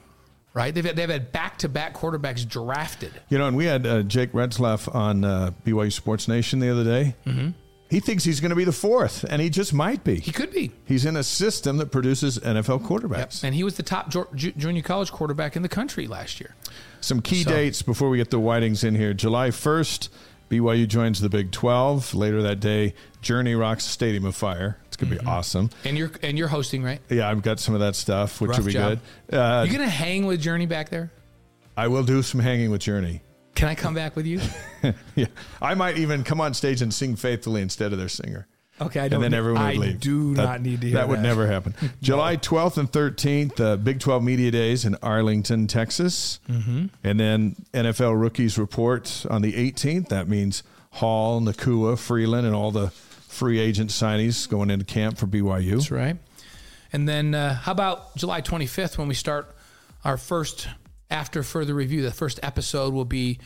right? 0.55 0.73
They've 0.73 0.83
had, 0.85 0.95
they've 0.95 1.09
had 1.09 1.31
back-to-back 1.31 1.93
quarterbacks 1.93 2.47
drafted. 2.47 3.11
You 3.29 3.37
know, 3.37 3.47
and 3.47 3.55
we 3.55 3.65
had 3.65 3.85
uh, 3.85 4.01
Jake 4.01 4.31
Retzlaff 4.31 4.93
on 4.93 5.23
uh, 5.23 5.51
BYU 5.65 5.91
Sports 5.93 6.27
Nation 6.27 6.59
the 6.59 6.71
other 6.71 6.83
day. 6.83 7.15
Mm-hmm. 7.27 7.49
He 7.91 7.99
thinks 7.99 8.23
he's 8.23 8.39
going 8.39 8.49
to 8.49 8.55
be 8.55 8.63
the 8.63 8.71
fourth, 8.71 9.23
and 9.29 9.39
he 9.39 9.51
just 9.51 9.71
might 9.71 10.03
be. 10.03 10.15
He 10.19 10.31
could 10.31 10.51
be. 10.51 10.71
He's 10.85 11.05
in 11.05 11.15
a 11.15 11.23
system 11.23 11.77
that 11.77 11.91
produces 11.91 12.39
NFL 12.39 12.81
quarterbacks. 12.81 13.43
And 13.43 13.53
he 13.53 13.63
was 13.63 13.75
the 13.77 13.83
top 13.83 14.09
junior 14.35 14.81
college 14.81 15.11
quarterback 15.11 15.55
in 15.55 15.61
the 15.61 15.69
country 15.69 16.07
last 16.07 16.39
year. 16.39 16.55
Some 17.01 17.21
key 17.21 17.43
So- 17.43 17.51
dates 17.51 17.83
before 17.83 18.09
we 18.09 18.17
get 18.17 18.31
the 18.31 18.39
Whitings 18.39 18.83
in 18.83 18.95
here. 18.95 19.13
July 19.13 19.49
1st, 19.49 20.09
BYU 20.49 20.87
joins 20.87 21.19
the 21.21 21.29
Big 21.29 21.51
12. 21.51 22.13
Later 22.13 22.41
that 22.43 22.59
day, 22.59 22.93
Journey 23.21 23.55
rocks 23.55 23.85
the 23.85 23.91
Stadium 23.91 24.25
of 24.25 24.35
Fire. 24.35 24.77
It's 24.87 24.95
going 24.97 25.09
to 25.11 25.17
Mm-hmm. 25.17 25.25
be 25.25 25.31
awesome. 25.31 25.69
And 25.83 25.97
you're 25.97 26.11
and 26.21 26.37
you're 26.37 26.47
hosting, 26.47 26.83
right? 26.83 27.01
Yeah, 27.09 27.29
I've 27.29 27.41
got 27.41 27.59
some 27.59 27.73
of 27.73 27.79
that 27.81 27.95
stuff, 27.95 28.39
which 28.41 28.49
Rough 28.49 28.59
will 28.59 28.65
be 28.65 28.73
job. 28.73 28.99
good. 29.29 29.37
Uh, 29.37 29.63
you 29.67 29.71
gonna 29.71 29.89
hang 29.89 30.25
with 30.25 30.39
Journey 30.41 30.65
back 30.67 30.89
there? 30.89 31.11
I 31.75 31.87
will 31.89 32.03
do 32.03 32.21
some 32.21 32.39
hanging 32.39 32.71
with 32.71 32.81
Journey. 32.81 33.21
Can 33.55 33.67
I 33.69 33.75
come 33.75 33.93
back 33.93 34.15
with 34.15 34.25
you? 34.25 34.39
yeah, 35.15 35.25
I 35.61 35.73
might 35.75 35.97
even 35.97 36.23
come 36.23 36.39
on 36.41 36.53
stage 36.53 36.81
and 36.81 36.93
sing 36.93 37.15
faithfully 37.15 37.61
instead 37.61 37.91
of 37.93 37.97
their 37.99 38.09
singer. 38.09 38.47
Okay, 38.81 38.99
I 38.99 39.05
and 39.05 39.23
then 39.23 39.33
everyone 39.33 39.77
would 39.77 39.87
I 39.87 39.91
do 39.93 40.33
That- 40.35 40.43
not 40.43 40.61
need 40.61 40.81
to 40.81 40.87
hear 40.87 40.97
that. 40.97 41.07
would 41.07 41.21
never 41.21 41.47
happen. 41.47 41.73
July 42.01 42.35
12th 42.35 42.77
and 42.77 42.91
13th, 42.91 43.59
uh, 43.61 43.77
Big 43.77 43.99
12 44.01 44.21
Media 44.23 44.51
Days 44.51 44.83
in 44.83 44.95
Arlington, 45.01 45.67
Texas. 45.67 46.39
Mm-hmm. 46.49 46.87
And 47.03 47.19
then 47.19 47.55
NFL 47.73 48.19
Rookies 48.19 48.57
Report 48.57 49.25
on 49.29 49.41
the 49.41 49.53
18th. 49.53 50.09
That 50.09 50.27
means 50.27 50.61
Hall, 50.91 51.39
Nacua, 51.39 51.97
Freeland, 51.97 52.45
and 52.45 52.53
all 52.55 52.71
the 52.71 52.89
free 52.89 53.59
agent 53.59 53.91
signees 53.91 54.47
going 54.49 54.69
into 54.69 54.83
camp 54.85 55.17
for 55.17 55.27
BYU. 55.27 55.71
That's 55.71 55.91
right. 55.91 56.17
And 56.91 57.07
then 57.07 57.33
uh, 57.33 57.53
how 57.55 57.71
about 57.71 58.15
July 58.17 58.41
25th 58.41 58.97
when 58.97 59.07
we 59.07 59.13
start 59.15 59.53
our 60.03 60.17
first 60.17 60.67
after 61.09 61.43
further 61.43 61.73
review? 61.73 62.01
The 62.01 62.11
first 62.11 62.39
episode 62.43 62.93
will 62.93 63.05
be 63.05 63.39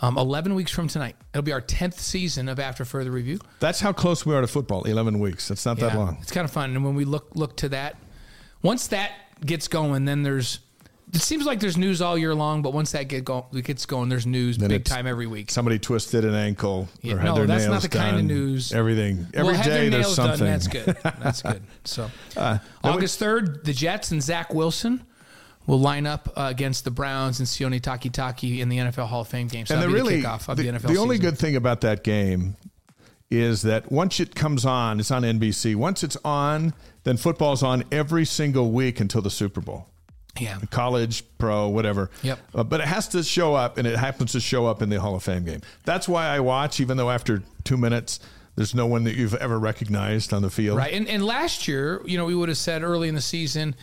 um, 0.00 0.16
11 0.16 0.54
weeks 0.54 0.70
from 0.70 0.88
tonight. 0.88 1.16
It'll 1.32 1.42
be 1.42 1.52
our 1.52 1.60
10th 1.60 1.94
season 1.98 2.48
of 2.48 2.58
After 2.60 2.84
Further 2.84 3.10
Review. 3.10 3.38
That's 3.60 3.80
how 3.80 3.92
close 3.92 4.24
we 4.24 4.34
are 4.34 4.40
to 4.40 4.46
football. 4.46 4.84
11 4.84 5.18
weeks. 5.18 5.48
That's 5.48 5.66
not 5.66 5.78
that 5.78 5.96
long. 5.96 6.18
It's 6.22 6.30
kind 6.32 6.44
of 6.44 6.50
fun. 6.50 6.74
And 6.74 6.84
when 6.84 6.94
we 6.94 7.04
look 7.04 7.28
look 7.34 7.56
to 7.58 7.68
that, 7.70 7.96
once 8.62 8.88
that 8.88 9.12
gets 9.44 9.68
going, 9.68 10.04
then 10.04 10.22
there's. 10.22 10.60
It 11.10 11.22
seems 11.22 11.46
like 11.46 11.58
there's 11.58 11.78
news 11.78 12.02
all 12.02 12.18
year 12.18 12.34
long, 12.34 12.60
but 12.60 12.74
once 12.74 12.92
that 12.92 13.04
get 13.04 13.24
go, 13.24 13.46
gets 13.62 13.86
going, 13.86 14.10
there's 14.10 14.26
news 14.26 14.58
Then 14.58 14.68
big 14.68 14.84
time 14.84 15.06
every 15.06 15.26
week. 15.26 15.50
Somebody 15.50 15.78
twisted 15.78 16.22
an 16.22 16.34
ankle 16.34 16.86
Yeah, 17.00 17.14
or 17.14 17.18
had 17.18 17.24
no, 17.28 17.34
their 17.36 17.46
that's 17.46 17.64
not 17.64 17.70
nails 17.70 17.82
the 17.84 17.88
kind 17.88 18.16
of 18.18 18.24
news. 18.24 18.72
Everything. 18.74 19.26
Every 19.32 19.54
well, 19.54 19.62
day 19.62 19.88
there's 19.88 20.14
something. 20.14 20.40
done. 20.40 20.46
That's 20.48 20.66
good. 20.66 20.96
That's 21.02 21.40
good. 21.40 21.62
So, 21.84 22.10
Uh, 22.36 22.58
August 22.84 23.18
third, 23.18 23.64
the 23.64 23.72
Jets 23.72 24.10
and 24.10 24.22
Zach 24.22 24.52
Wilson 24.52 25.02
will 25.68 25.78
line 25.78 26.06
up 26.06 26.30
uh, 26.34 26.46
against 26.48 26.84
the 26.84 26.90
Browns 26.90 27.38
and 27.38 27.46
Sione 27.46 27.80
Takitaki 27.80 28.58
in 28.58 28.70
the 28.70 28.78
NFL 28.78 29.06
Hall 29.06 29.20
of 29.20 29.28
Fame 29.28 29.48
game. 29.48 29.66
So 29.66 29.74
and 29.74 29.82
the 29.82 29.88
really 29.88 30.22
the 30.22 30.54
the, 30.54 30.72
the 30.72 30.96
only 30.96 31.16
season. 31.16 31.30
good 31.30 31.38
thing 31.38 31.54
about 31.54 31.82
that 31.82 32.02
game 32.02 32.56
is 33.30 33.62
that 33.62 33.92
once 33.92 34.18
it 34.18 34.34
comes 34.34 34.64
on, 34.64 34.98
it's 34.98 35.10
on 35.10 35.22
NBC. 35.22 35.76
Once 35.76 36.02
it's 36.02 36.16
on, 36.24 36.72
then 37.04 37.18
football's 37.18 37.62
on 37.62 37.84
every 37.92 38.24
single 38.24 38.70
week 38.70 38.98
until 38.98 39.20
the 39.20 39.28
Super 39.28 39.60
Bowl. 39.60 39.86
yeah, 40.40 40.58
College, 40.70 41.22
pro, 41.36 41.68
whatever. 41.68 42.10
Yep. 42.22 42.38
Uh, 42.54 42.64
but 42.64 42.80
it 42.80 42.86
has 42.86 43.06
to 43.08 43.22
show 43.22 43.54
up, 43.54 43.76
and 43.76 43.86
it 43.86 43.98
happens 43.98 44.32
to 44.32 44.40
show 44.40 44.66
up 44.66 44.80
in 44.80 44.88
the 44.88 44.98
Hall 44.98 45.14
of 45.14 45.22
Fame 45.22 45.44
game. 45.44 45.60
That's 45.84 46.08
why 46.08 46.28
I 46.28 46.40
watch, 46.40 46.80
even 46.80 46.96
though 46.96 47.10
after 47.10 47.42
two 47.64 47.76
minutes, 47.76 48.20
there's 48.56 48.74
no 48.74 48.86
one 48.86 49.04
that 49.04 49.16
you've 49.16 49.34
ever 49.34 49.58
recognized 49.58 50.32
on 50.32 50.40
the 50.40 50.50
field. 50.50 50.78
right. 50.78 50.94
And 50.94 51.06
and 51.06 51.22
last 51.22 51.68
year, 51.68 52.00
you 52.06 52.16
know, 52.16 52.24
we 52.24 52.34
would 52.34 52.48
have 52.48 52.58
said 52.58 52.82
early 52.82 53.08
in 53.10 53.14
the 53.14 53.20
season, 53.20 53.74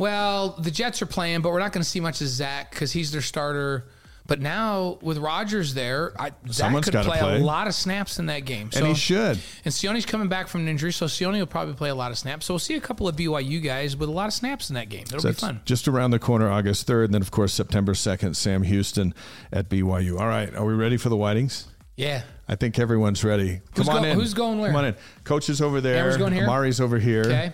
well, 0.00 0.56
the 0.58 0.70
Jets 0.70 1.02
are 1.02 1.06
playing, 1.06 1.42
but 1.42 1.50
we're 1.52 1.58
not 1.60 1.72
going 1.72 1.82
to 1.82 1.88
see 1.88 2.00
much 2.00 2.20
of 2.22 2.26
Zach 2.28 2.70
because 2.70 2.90
he's 2.90 3.12
their 3.12 3.20
starter. 3.20 3.84
But 4.26 4.40
now 4.40 4.98
with 5.02 5.18
Rodgers 5.18 5.74
there, 5.74 6.12
I, 6.18 6.30
Zach 6.48 6.72
could 6.84 6.92
play, 6.94 7.18
play. 7.18 7.36
a 7.40 7.44
lot 7.44 7.66
of 7.66 7.74
snaps 7.74 8.18
in 8.20 8.26
that 8.26 8.44
game. 8.44 8.70
And 8.76 8.86
he 8.86 8.94
should. 8.94 9.38
And 9.64 9.74
Sione's 9.74 10.06
coming 10.06 10.28
back 10.28 10.46
from 10.48 10.60
an 10.62 10.68
injury, 10.68 10.92
so 10.92 11.06
Sione 11.06 11.38
will 11.40 11.46
probably 11.46 11.74
play 11.74 11.88
a 11.90 11.94
lot 11.96 12.12
of 12.12 12.18
snaps. 12.18 12.46
So 12.46 12.54
we'll 12.54 12.60
see 12.60 12.76
a 12.76 12.80
couple 12.80 13.08
of 13.08 13.16
BYU 13.16 13.62
guys 13.62 13.96
with 13.96 14.08
a 14.08 14.12
lot 14.12 14.26
of 14.28 14.32
snaps 14.32 14.70
in 14.70 14.74
that 14.76 14.88
game. 14.88 15.02
It'll 15.02 15.20
So 15.20 15.28
be 15.30 15.34
fun. 15.34 15.60
just 15.64 15.86
around 15.88 16.12
the 16.12 16.20
corner, 16.20 16.48
August 16.48 16.86
3rd. 16.86 17.06
And 17.06 17.14
then, 17.14 17.22
of 17.22 17.30
course, 17.32 17.52
September 17.52 17.92
2nd, 17.92 18.36
Sam 18.36 18.62
Houston 18.62 19.14
at 19.52 19.68
BYU. 19.68 20.18
All 20.18 20.28
right. 20.28 20.54
Are 20.54 20.64
we 20.64 20.74
ready 20.74 20.96
for 20.96 21.08
the 21.08 21.16
Whitings? 21.16 21.66
Yeah. 21.96 22.22
I 22.48 22.54
think 22.54 22.78
everyone's 22.78 23.24
ready. 23.24 23.60
Come 23.74 23.84
Who's 23.84 23.88
on 23.88 24.02
go- 24.02 24.08
in. 24.08 24.16
who's 24.16 24.34
going 24.34 24.58
where? 24.60 24.70
Come 24.70 24.76
on 24.76 24.84
in. 24.86 24.94
Coach 25.24 25.48
is 25.50 25.60
over 25.60 25.80
there. 25.80 25.96
Amber's 25.96 26.16
going 26.16 26.32
here? 26.32 26.44
Amari's 26.44 26.80
over 26.80 26.98
here. 27.00 27.22
Okay. 27.22 27.52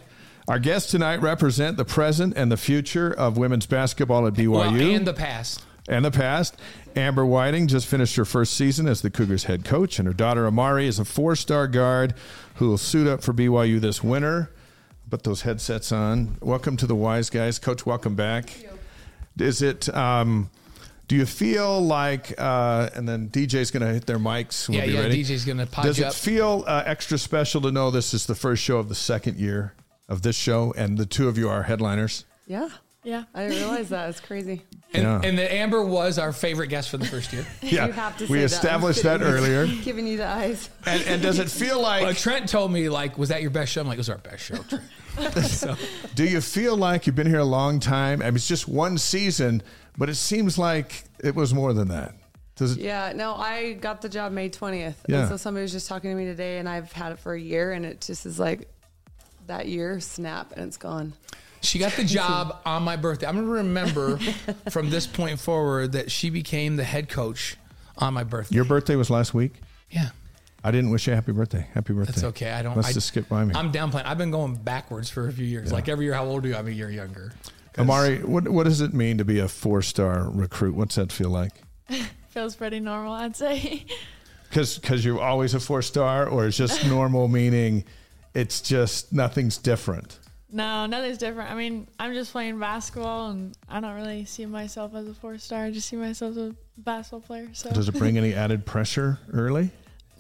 Our 0.49 0.59
guests 0.61 0.91
tonight 0.93 1.21
represent 1.21 1.77
the 1.77 1.85
present 1.85 2.35
and 2.37 2.53
the 2.53 2.57
future 2.57 3.11
of 3.13 3.37
women's 3.37 3.67
basketball 3.67 4.27
at 4.29 4.35
BYU 4.35 4.51
Well, 4.51 4.63
and 4.73 5.07
the 5.07 5.13
past. 5.13 5.65
and 5.89 6.05
the 6.05 6.11
past. 6.13 6.57
Amber 6.95 7.27
Whiting 7.27 7.67
just 7.67 7.87
finished 7.87 8.15
her 8.17 8.25
first 8.25 8.55
season 8.55 8.87
as 8.87 9.03
the 9.03 9.11
Cougars 9.11 9.45
head 9.45 9.65
coach, 9.65 9.99
and 9.99 10.07
her 10.07 10.15
daughter 10.15 10.47
Amari 10.47 10.87
is 10.87 10.99
a 11.01 11.05
four-star 11.05 11.67
guard 11.67 12.15
who 12.57 12.69
will 12.69 12.79
suit 12.79 13.09
up 13.09 13.23
for 13.23 13.33
BYU 13.33 13.81
this 13.81 14.05
winter. 14.05 14.51
Put 15.11 15.25
those 15.25 15.43
headsets 15.43 15.91
on. 15.91 16.37
Welcome 16.41 16.77
to 16.79 16.87
the 16.87 16.95
Wise 16.97 17.29
Guys, 17.29 17.59
Coach. 17.59 17.85
Welcome 17.85 18.15
back. 18.15 18.51
Is 19.39 19.63
it? 19.63 19.93
Um, 19.95 20.51
do 21.09 21.17
you 21.17 21.27
feel 21.27 21.81
like? 21.81 22.35
Uh, 22.39 22.89
and 22.95 23.09
then 23.09 23.29
DJ's 23.31 23.71
going 23.73 23.87
to 23.87 23.93
hit 23.93 24.07
their 24.07 24.19
mics. 24.19 24.69
We'll 24.69 24.79
Yeah, 24.79 24.87
be 24.87 24.93
yeah, 24.93 25.01
ready. 25.01 25.23
DJ's 25.25 25.45
gonna 25.45 25.67
pod 25.67 25.85
Does 25.85 25.99
it 26.01 26.05
up. 26.07 26.15
feel 26.15 26.65
uh, 26.67 26.83
extra 26.87 27.19
special 27.19 27.61
to 27.63 27.71
know 27.73 27.91
this 27.91 28.15
is 28.15 28.27
the 28.27 28.35
first 28.35 28.63
show 28.63 28.79
of 28.79 28.89
the 28.89 28.95
second 28.97 29.39
year 29.39 29.75
of 30.09 30.23
this 30.23 30.37
show, 30.37 30.73
and 30.77 30.99
the 30.99 31.07
two 31.07 31.29
of 31.29 31.37
you 31.39 31.49
are 31.49 31.65
headliners? 31.65 32.25
Yeah. 32.47 32.69
Yeah. 33.03 33.25
I 33.35 33.47
didn't 33.47 33.59
realize 33.59 33.89
that. 33.91 34.09
It's 34.11 34.19
crazy. 34.21 34.65
And, 34.93 35.03
Yeah. 35.05 35.21
and 35.23 35.39
the 35.39 35.53
Amber 35.53 35.85
was 35.85 36.19
our 36.19 36.33
favorite 36.33 36.69
guest 36.69 36.91
for 36.91 36.97
the 36.97 37.07
first 37.07 37.33
year. 37.33 37.47
Yeah, 37.63 37.87
you 37.87 37.93
have 37.93 38.17
to 38.19 38.27
we 38.27 38.41
established 38.41 39.05
that. 39.05 39.21
that 39.21 39.27
earlier. 39.27 39.67
Giving 39.85 40.07
you 40.09 40.17
the 40.17 40.27
eyes. 40.27 40.71
And, 40.85 41.03
and 41.05 41.23
does 41.23 41.39
it 41.39 41.49
feel 41.49 41.81
like? 41.81 42.03
Well, 42.03 42.15
Trent 42.15 42.49
told 42.49 42.73
me 42.73 42.89
like, 42.89 43.17
was 43.17 43.29
that 43.29 43.43
your 43.43 43.51
best 43.51 43.73
show? 43.73 43.81
I'm 43.81 43.87
like, 43.87 43.97
it 43.97 44.01
was 44.01 44.11
our 44.11 44.19
best 44.19 44.45
show. 44.45 44.57
Trent. 44.57 44.83
so, 45.47 45.77
Do 46.15 46.25
you 46.25 46.41
feel 46.41 46.77
like 46.77 47.07
you've 47.07 47.17
been 47.17 47.29
here 47.29 47.39
a 47.39 47.45
long 47.45 47.79
time? 47.81 48.21
I 48.23 48.27
mean, 48.27 48.37
it's 48.37 48.49
just 48.49 48.67
one 48.69 48.99
season, 48.99 49.63
but 49.97 50.09
it 50.09 50.17
seems 50.17 50.59
like 50.59 51.05
it 51.23 51.35
was 51.35 51.55
more 51.55 51.73
than 51.73 51.89
that. 51.89 52.15
Does 52.57 52.77
it? 52.77 52.83
Yeah, 52.83 53.13
no, 53.15 53.35
I 53.35 53.75
got 53.75 54.03
the 54.03 54.09
job 54.09 54.33
May 54.33 54.51
20th. 54.51 54.95
Yeah. 55.09 55.21
And 55.21 55.29
so 55.29 55.37
somebody 55.37 55.63
was 55.63 55.73
just 55.73 55.89
talking 55.89 56.11
to 56.11 56.17
me 56.17 56.25
today, 56.25 56.59
and 56.59 56.69
I've 56.69 56.91
had 56.91 57.13
it 57.13 57.19
for 57.19 57.35
a 57.35 57.41
year, 57.41 57.73
and 57.73 57.85
it 57.87 58.01
just 58.01 58.27
is 58.27 58.39
like 58.39 58.69
that 59.47 59.67
year, 59.67 60.01
snap, 60.01 60.53
and 60.53 60.67
it's 60.67 60.77
gone. 60.77 61.13
she 61.61 61.79
got 61.79 61.93
the 61.93 62.05
job 62.19 62.59
on 62.65 62.83
my 62.83 62.97
birthday. 62.97 63.27
I'm 63.27 63.37
gonna 63.37 63.47
remember 63.47 64.19
from 64.71 64.91
this 64.91 65.07
point 65.07 65.39
forward 65.41 65.93
that 65.93 66.11
she 66.11 66.31
became 66.31 66.77
the 66.77 66.85
head 66.85 67.09
coach 67.09 67.57
on 67.99 68.15
my 68.15 68.25
birthday. 68.25 68.55
Your 68.55 68.65
birthday 68.65 68.97
was 68.97 69.11
last 69.11 69.35
week. 69.35 69.55
yeah. 69.91 70.11
I 70.65 70.73
didn't 70.73 70.91
wish 70.91 71.07
you 71.07 71.13
a 71.13 71.17
happy 71.17 71.31
birthday. 71.31 71.65
Happy 71.75 71.93
birthday. 71.93 72.13
That's 72.13 72.25
okay. 72.25 72.51
I 72.51 72.61
don't. 72.63 72.75
Must 72.75 72.89
I, 72.89 72.93
have 72.93 73.03
skipped 73.05 73.29
by 73.29 73.45
me. 73.45 73.55
I'm 73.55 73.71
downplaying. 73.71 74.05
I've 74.05 74.19
been 74.19 74.33
going 74.33 74.57
backwards 74.57 75.09
for 75.09 75.29
a 75.29 75.33
few 75.33 75.45
years. 75.45 75.71
Like 75.71 75.89
every 75.89 76.07
year, 76.07 76.15
how 76.15 76.25
old 76.25 76.45
are 76.45 76.49
you? 76.49 76.57
I'm 76.57 76.67
a 76.67 76.71
year 76.73 76.91
younger. 76.91 77.33
Amari, 77.79 78.19
what 78.25 78.49
what 78.49 78.65
does 78.65 78.81
it 78.81 78.93
mean 78.93 79.19
to 79.19 79.25
be 79.25 79.39
a 79.39 79.47
four 79.47 79.81
star 79.81 80.29
recruit? 80.29 80.75
What's 80.75 80.97
that 80.97 81.13
feel 81.13 81.31
like? 81.31 81.53
Feels 82.31 82.57
pretty 82.57 82.81
normal, 82.81 83.13
I'd 83.13 83.37
say. 83.37 83.85
Because 84.51 85.05
you're 85.05 85.21
always 85.21 85.55
a 85.55 85.61
four 85.61 85.83
star, 85.83 86.27
or 86.27 86.47
it's 86.47 86.57
just 86.57 86.85
normal 86.87 87.29
meaning 87.29 87.85
it's 88.37 88.61
just 88.61 89.13
nothing's 89.13 89.59
different. 89.59 90.19
no, 90.51 90.87
nothing's 90.87 91.19
different. 91.19 91.51
I 91.51 91.55
mean, 91.55 91.89
I'm 91.99 92.13
just 92.15 92.33
playing 92.33 92.59
basketball, 92.61 93.31
and 93.31 93.57
I 93.69 93.81
don't 93.81 93.95
really 93.95 94.25
see 94.27 94.47
myself 94.47 94.95
as 94.95 95.09
a 95.09 95.15
four 95.15 95.39
star. 95.39 95.65
I 95.65 95.71
just 95.71 95.89
see 95.89 95.97
myself 95.97 96.33
as 96.33 96.37
a 96.37 96.55
basketball 96.79 97.21
player. 97.21 97.49
So, 97.53 97.71
Does 97.71 97.89
it 97.89 97.99
bring 97.99 98.17
any 98.19 98.35
added 98.45 98.65
pressure 98.67 99.19
early? 99.33 99.71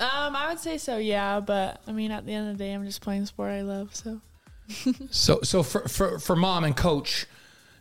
um, 0.00 0.36
I 0.36 0.48
would 0.48 0.58
say 0.58 0.78
so, 0.78 0.96
yeah. 0.98 1.40
But 1.40 1.80
I 1.86 1.92
mean, 1.92 2.10
at 2.10 2.26
the 2.26 2.32
end 2.32 2.50
of 2.50 2.58
the 2.58 2.64
day, 2.64 2.72
I'm 2.72 2.84
just 2.84 3.00
playing 3.02 3.20
the 3.22 3.26
sport 3.28 3.50
I 3.52 3.62
love. 3.62 3.94
So, 3.94 4.20
So, 5.10 5.40
so 5.42 5.62
for, 5.62 5.86
for, 5.88 6.18
for 6.18 6.34
mom 6.36 6.64
and 6.64 6.76
coach, 6.76 7.26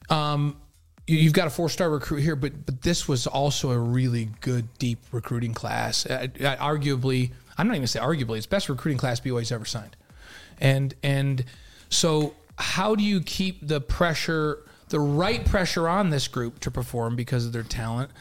um, 0.10 0.58
you, 1.08 1.18
you've 1.18 1.34
got 1.34 1.48
a 1.48 1.50
four 1.50 1.70
star 1.70 1.90
recruit 1.90 2.22
here, 2.22 2.36
but 2.36 2.66
but 2.66 2.82
this 2.82 3.08
was 3.08 3.26
also 3.28 3.72
a 3.72 3.80
really 3.80 4.30
good 4.42 4.68
deep 4.78 5.00
recruiting 5.12 5.54
class. 5.54 6.06
Uh, 6.06 6.28
uh, 6.40 6.56
arguably, 6.58 7.32
I'm 7.58 7.68
not 7.68 7.74
even 7.74 7.82
gonna 7.82 7.88
say 7.88 8.00
arguably, 8.00 8.38
it's 8.38 8.46
best 8.46 8.70
recruiting 8.70 8.98
class 8.98 9.20
BYU's 9.20 9.52
ever 9.52 9.66
signed. 9.66 9.96
And 10.60 10.94
and 11.04 11.44
so, 11.90 12.36
how 12.58 12.96
do 12.96 13.04
you 13.04 13.22
keep 13.22 13.68
the 13.68 13.82
pressure, 13.82 14.64
the 14.90 15.00
right 15.00 15.46
pressure 15.46 15.88
on 15.88 16.10
this 16.10 16.28
group 16.28 16.60
to 16.62 16.72
perform 16.72 17.16
because 17.16 17.46
of 17.46 17.54
their 17.54 17.64
talent, 17.64 18.12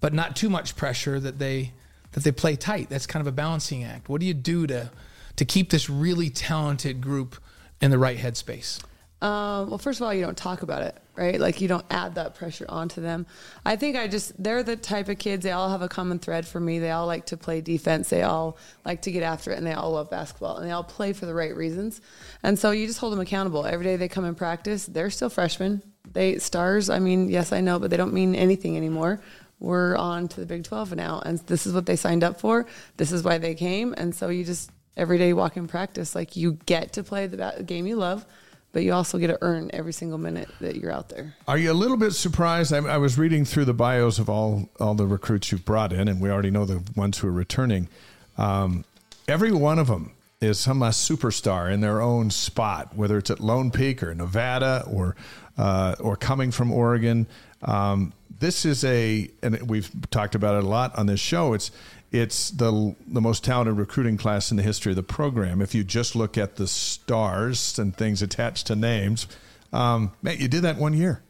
but 0.00 0.12
not 0.12 0.36
too 0.36 0.50
much 0.50 0.76
pressure 0.76 1.20
that 1.20 1.38
they 1.38 1.72
that 2.12 2.24
they 2.24 2.32
play 2.32 2.56
tight? 2.56 2.88
That's 2.88 3.06
kind 3.06 3.20
of 3.20 3.26
a 3.26 3.32
balancing 3.32 3.84
act. 3.84 4.08
What 4.08 4.20
do 4.20 4.26
you 4.26 4.34
do 4.34 4.66
to 4.66 4.90
to 5.36 5.44
keep 5.44 5.70
this 5.70 5.90
really 5.90 6.30
talented 6.30 7.00
group 7.00 7.36
in 7.80 7.90
the 7.90 7.98
right 7.98 8.18
headspace? 8.18 8.82
Um, 9.20 9.70
well, 9.70 9.78
first 9.78 10.00
of 10.00 10.06
all, 10.06 10.12
you 10.12 10.24
don't 10.24 10.36
talk 10.36 10.62
about 10.62 10.82
it, 10.82 10.98
right? 11.16 11.38
Like 11.40 11.60
you 11.60 11.68
don't 11.68 11.84
add 11.90 12.16
that 12.16 12.34
pressure 12.34 12.66
onto 12.68 13.00
them. 13.00 13.26
I 13.64 13.76
think 13.76 13.96
I 13.96 14.08
just 14.08 14.40
they're 14.42 14.62
the 14.62 14.76
type 14.76 15.08
of 15.08 15.18
kids. 15.18 15.44
They 15.44 15.52
all 15.52 15.70
have 15.70 15.82
a 15.82 15.88
common 15.88 16.18
thread 16.18 16.46
for 16.46 16.60
me. 16.60 16.78
They 16.78 16.90
all 16.90 17.06
like 17.06 17.26
to 17.26 17.36
play 17.36 17.60
defense. 17.60 18.08
They 18.10 18.22
all 18.22 18.56
like 18.84 19.02
to 19.02 19.12
get 19.12 19.22
after 19.22 19.52
it, 19.52 19.58
and 19.58 19.66
they 19.66 19.72
all 19.72 19.92
love 19.92 20.10
basketball, 20.10 20.56
and 20.56 20.66
they 20.66 20.72
all 20.72 20.84
play 20.84 21.12
for 21.12 21.26
the 21.26 21.34
right 21.34 21.54
reasons. 21.54 22.00
And 22.42 22.58
so 22.58 22.70
you 22.70 22.86
just 22.86 22.98
hold 22.98 23.12
them 23.12 23.20
accountable 23.20 23.66
every 23.66 23.84
day. 23.84 23.96
They 23.96 24.08
come 24.08 24.24
in 24.24 24.34
practice. 24.34 24.86
They're 24.86 25.10
still 25.10 25.30
freshmen. 25.30 25.82
They 26.12 26.38
stars. 26.38 26.90
I 26.90 26.98
mean, 26.98 27.28
yes, 27.28 27.52
I 27.52 27.60
know, 27.60 27.78
but 27.78 27.90
they 27.90 27.96
don't 27.96 28.12
mean 28.12 28.34
anything 28.34 28.76
anymore. 28.76 29.20
We're 29.60 29.96
on 29.96 30.28
to 30.28 30.40
the 30.40 30.46
Big 30.46 30.64
12 30.64 30.94
now, 30.94 31.22
and 31.24 31.38
this 31.40 31.66
is 31.66 31.72
what 31.72 31.86
they 31.86 31.96
signed 31.96 32.24
up 32.24 32.40
for. 32.40 32.66
This 32.96 33.12
is 33.12 33.22
why 33.22 33.38
they 33.38 33.54
came, 33.54 33.94
and 33.96 34.14
so 34.14 34.28
you 34.28 34.44
just 34.44 34.70
every 34.96 35.18
day 35.18 35.32
walk 35.32 35.56
in 35.56 35.66
practice. 35.66 36.14
Like 36.14 36.36
you 36.36 36.58
get 36.66 36.94
to 36.94 37.02
play 37.02 37.26
the 37.26 37.64
game 37.64 37.86
you 37.86 37.96
love, 37.96 38.26
but 38.74 38.82
you 38.82 38.92
also 38.92 39.16
get 39.18 39.28
to 39.28 39.38
earn 39.40 39.70
every 39.72 39.92
single 39.92 40.18
minute 40.18 40.50
that 40.60 40.74
you're 40.76 40.92
out 40.92 41.08
there. 41.08 41.34
Are 41.46 41.56
you 41.56 41.70
a 41.70 41.72
little 41.72 41.96
bit 41.96 42.10
surprised? 42.10 42.72
I, 42.72 42.78
I 42.78 42.98
was 42.98 43.16
reading 43.16 43.44
through 43.44 43.64
the 43.64 43.72
bios 43.72 44.18
of 44.18 44.28
all 44.28 44.68
all 44.78 44.94
the 44.94 45.06
recruits 45.06 45.50
you've 45.52 45.64
brought 45.64 45.92
in, 45.92 46.08
and 46.08 46.20
we 46.20 46.28
already 46.28 46.50
know 46.50 46.66
the 46.66 46.82
ones 46.96 47.18
who 47.18 47.28
are 47.28 47.32
returning. 47.32 47.88
Um, 48.36 48.84
every 49.28 49.52
one 49.52 49.78
of 49.78 49.86
them 49.86 50.10
is 50.40 50.58
some 50.58 50.80
superstar 50.80 51.72
in 51.72 51.80
their 51.80 52.02
own 52.02 52.30
spot, 52.30 52.94
whether 52.96 53.16
it's 53.16 53.30
at 53.30 53.40
Lone 53.40 53.70
Peak 53.70 54.02
or 54.02 54.12
Nevada 54.12 54.84
or 54.90 55.14
uh, 55.56 55.94
or 56.00 56.16
coming 56.16 56.50
from 56.50 56.72
Oregon. 56.72 57.28
Um, 57.62 58.12
this 58.40 58.66
is 58.66 58.84
a, 58.84 59.30
and 59.42 59.70
we've 59.70 59.88
talked 60.10 60.34
about 60.34 60.56
it 60.56 60.64
a 60.64 60.66
lot 60.66 60.98
on 60.98 61.06
this 61.06 61.20
show. 61.20 61.54
It's 61.54 61.70
it's 62.14 62.50
the 62.50 62.94
the 63.08 63.20
most 63.20 63.42
talented 63.42 63.76
recruiting 63.76 64.16
class 64.16 64.52
in 64.52 64.56
the 64.56 64.62
history 64.62 64.92
of 64.92 64.96
the 64.96 65.02
program. 65.02 65.60
If 65.60 65.74
you 65.74 65.82
just 65.82 66.14
look 66.14 66.38
at 66.38 66.54
the 66.54 66.68
stars 66.68 67.76
and 67.76 67.94
things 67.94 68.22
attached 68.22 68.68
to 68.68 68.76
names, 68.76 69.26
um, 69.72 70.12
man, 70.22 70.38
you 70.38 70.46
did 70.46 70.62
that 70.62 70.76
one 70.76 70.94
year. 70.94 71.22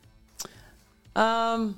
Um, 1.17 1.77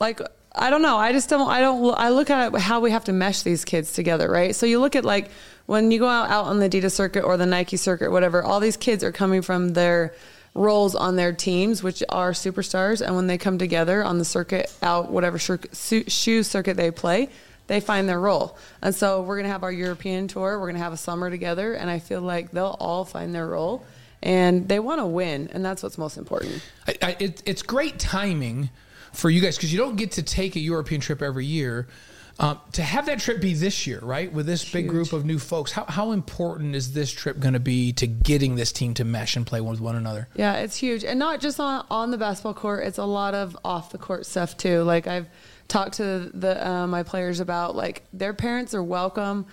like 0.00 0.20
I 0.56 0.70
don't 0.70 0.82
know. 0.82 0.96
I 0.96 1.12
just 1.12 1.30
don't. 1.30 1.48
I 1.48 1.60
don't. 1.60 1.94
I 1.96 2.08
look 2.08 2.30
at 2.30 2.56
how 2.56 2.80
we 2.80 2.90
have 2.90 3.04
to 3.04 3.12
mesh 3.12 3.42
these 3.42 3.64
kids 3.64 3.92
together, 3.92 4.28
right? 4.28 4.56
So 4.56 4.66
you 4.66 4.80
look 4.80 4.96
at 4.96 5.04
like 5.04 5.30
when 5.66 5.92
you 5.92 6.00
go 6.00 6.08
out 6.08 6.30
out 6.30 6.46
on 6.46 6.58
the 6.58 6.68
Adidas 6.68 6.92
circuit 6.92 7.22
or 7.22 7.36
the 7.36 7.46
Nike 7.46 7.76
circuit, 7.76 8.10
whatever. 8.10 8.42
All 8.42 8.58
these 8.58 8.76
kids 8.76 9.04
are 9.04 9.12
coming 9.12 9.40
from 9.40 9.74
their 9.74 10.14
roles 10.52 10.96
on 10.96 11.14
their 11.14 11.32
teams, 11.32 11.80
which 11.80 12.02
are 12.08 12.32
superstars, 12.32 13.00
and 13.06 13.14
when 13.14 13.28
they 13.28 13.38
come 13.38 13.56
together 13.56 14.02
on 14.04 14.18
the 14.18 14.24
circuit, 14.24 14.72
out 14.82 15.12
whatever 15.12 15.38
shoe 15.38 16.42
circuit 16.42 16.76
they 16.76 16.90
play, 16.90 17.28
they 17.66 17.80
find 17.80 18.08
their 18.08 18.20
role. 18.20 18.56
And 18.82 18.94
so 18.94 19.22
we're 19.22 19.36
gonna 19.36 19.48
have 19.48 19.62
our 19.62 19.72
European 19.72 20.28
tour. 20.28 20.58
We're 20.58 20.68
gonna 20.68 20.78
have 20.78 20.92
a 20.92 20.98
summer 20.98 21.30
together, 21.30 21.74
and 21.74 21.90
I 21.90 21.98
feel 21.98 22.20
like 22.20 22.50
they'll 22.50 22.76
all 22.78 23.04
find 23.04 23.34
their 23.34 23.46
role, 23.46 23.84
and 24.22 24.68
they 24.68 24.78
want 24.78 25.00
to 25.00 25.06
win, 25.06 25.50
and 25.52 25.64
that's 25.64 25.82
what's 25.82 25.98
most 25.98 26.16
important. 26.16 26.62
I, 26.86 26.94
I, 27.02 27.16
it, 27.18 27.42
it's 27.46 27.62
great 27.62 27.98
timing 27.98 28.70
for 29.12 29.30
you 29.30 29.40
guys 29.40 29.56
because 29.56 29.72
you 29.72 29.78
don't 29.78 29.96
get 29.96 30.12
to 30.12 30.22
take 30.22 30.56
a 30.56 30.60
European 30.60 31.00
trip 31.00 31.22
every 31.22 31.46
year. 31.46 31.88
Um, 32.36 32.58
to 32.72 32.82
have 32.82 33.06
that 33.06 33.20
trip 33.20 33.40
be 33.40 33.54
this 33.54 33.86
year, 33.86 34.00
right, 34.02 34.32
with 34.32 34.44
this 34.44 34.68
big 34.68 34.88
group 34.88 35.12
of 35.12 35.24
new 35.24 35.38
folks, 35.38 35.70
how, 35.70 35.84
how 35.84 36.10
important 36.10 36.74
is 36.74 36.92
this 36.92 37.12
trip 37.12 37.38
going 37.38 37.54
to 37.54 37.60
be 37.60 37.92
to 37.92 38.08
getting 38.08 38.56
this 38.56 38.72
team 38.72 38.92
to 38.94 39.04
mesh 39.04 39.36
and 39.36 39.46
play 39.46 39.60
with 39.60 39.80
one 39.80 39.94
another? 39.94 40.26
Yeah, 40.34 40.54
it's 40.54 40.76
huge. 40.76 41.04
And 41.04 41.20
not 41.20 41.40
just 41.40 41.60
on, 41.60 41.86
on 41.92 42.10
the 42.10 42.18
basketball 42.18 42.54
court, 42.54 42.84
it's 42.86 42.98
a 42.98 43.04
lot 43.04 43.34
of 43.34 43.56
off 43.64 43.92
the 43.92 43.98
court 43.98 44.26
stuff 44.26 44.56
too. 44.56 44.82
Like 44.82 45.06
I've 45.06 45.28
talked 45.68 45.94
to 45.94 46.30
the 46.34 46.66
uh, 46.66 46.86
my 46.86 47.02
players 47.02 47.40
about, 47.40 47.74
like 47.76 48.02
their 48.12 48.34
parents 48.34 48.74
are 48.74 48.82
welcome 48.82 49.46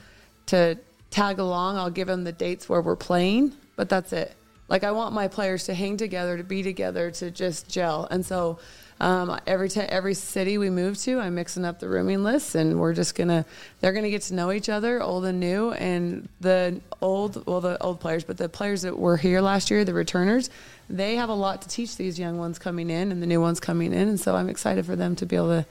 to 0.48 0.78
tag 1.10 1.40
along. 1.40 1.78
I'll 1.78 1.90
give 1.90 2.08
them 2.08 2.24
the 2.24 2.32
dates 2.32 2.68
where 2.68 2.82
we're 2.82 2.96
playing, 2.96 3.54
but 3.76 3.90
that's 3.90 4.14
it. 4.14 4.36
Like 4.68 4.84
I 4.84 4.92
want 4.92 5.14
my 5.14 5.28
players 5.28 5.66
to 5.66 5.74
hang 5.74 5.98
together, 5.98 6.38
to 6.38 6.44
be 6.44 6.64
together, 6.64 7.12
to 7.12 7.30
just 7.30 7.70
gel. 7.70 8.08
And 8.10 8.26
so 8.26 8.60
um, 9.02 9.38
every 9.48 9.68
t- 9.68 9.82
every 9.82 10.14
city 10.14 10.60
we 10.60 10.70
move 10.70 10.96
to, 11.00 11.20
I'm 11.20 11.34
mixing 11.34 11.66
up 11.66 11.80
the 11.80 11.90
rooming 11.90 12.24
lists, 12.24 12.54
and 12.54 12.80
we're 12.80 12.94
just 12.94 13.16
gonna 13.16 13.46
they're 13.80 13.94
gonna 13.94 14.12
get 14.12 14.22
to 14.24 14.36
know 14.36 14.52
each 14.52 14.70
other, 14.70 15.02
old 15.02 15.26
and 15.26 15.40
new, 15.40 15.72
and 15.72 16.30
the 16.40 16.80
old 17.02 17.46
well 17.48 17.62
the 17.62 17.82
old 17.82 18.00
players, 18.00 18.24
but 18.24 18.38
the 18.38 18.48
players 18.48 18.84
that 18.84 18.98
were 18.98 19.18
here 19.18 19.42
last 19.42 19.72
year, 19.72 19.84
the 19.84 19.94
returners, 19.94 20.52
they 20.88 21.16
have 21.16 21.30
a 21.30 21.34
lot 21.34 21.64
to 21.64 21.68
teach 21.68 21.98
these 21.98 22.20
young 22.20 22.38
ones 22.38 22.60
coming 22.60 22.92
in 22.92 23.12
and 23.12 23.24
the 23.24 23.28
new 23.28 23.42
ones 23.42 23.60
coming 23.60 23.92
in, 23.92 24.08
and 24.08 24.20
so 24.20 24.36
I'm 24.36 24.50
excited 24.50 24.86
for 24.86 24.96
them 24.96 25.16
to 25.16 25.26
be 25.26 25.36
able 25.36 25.48
to 25.48 25.66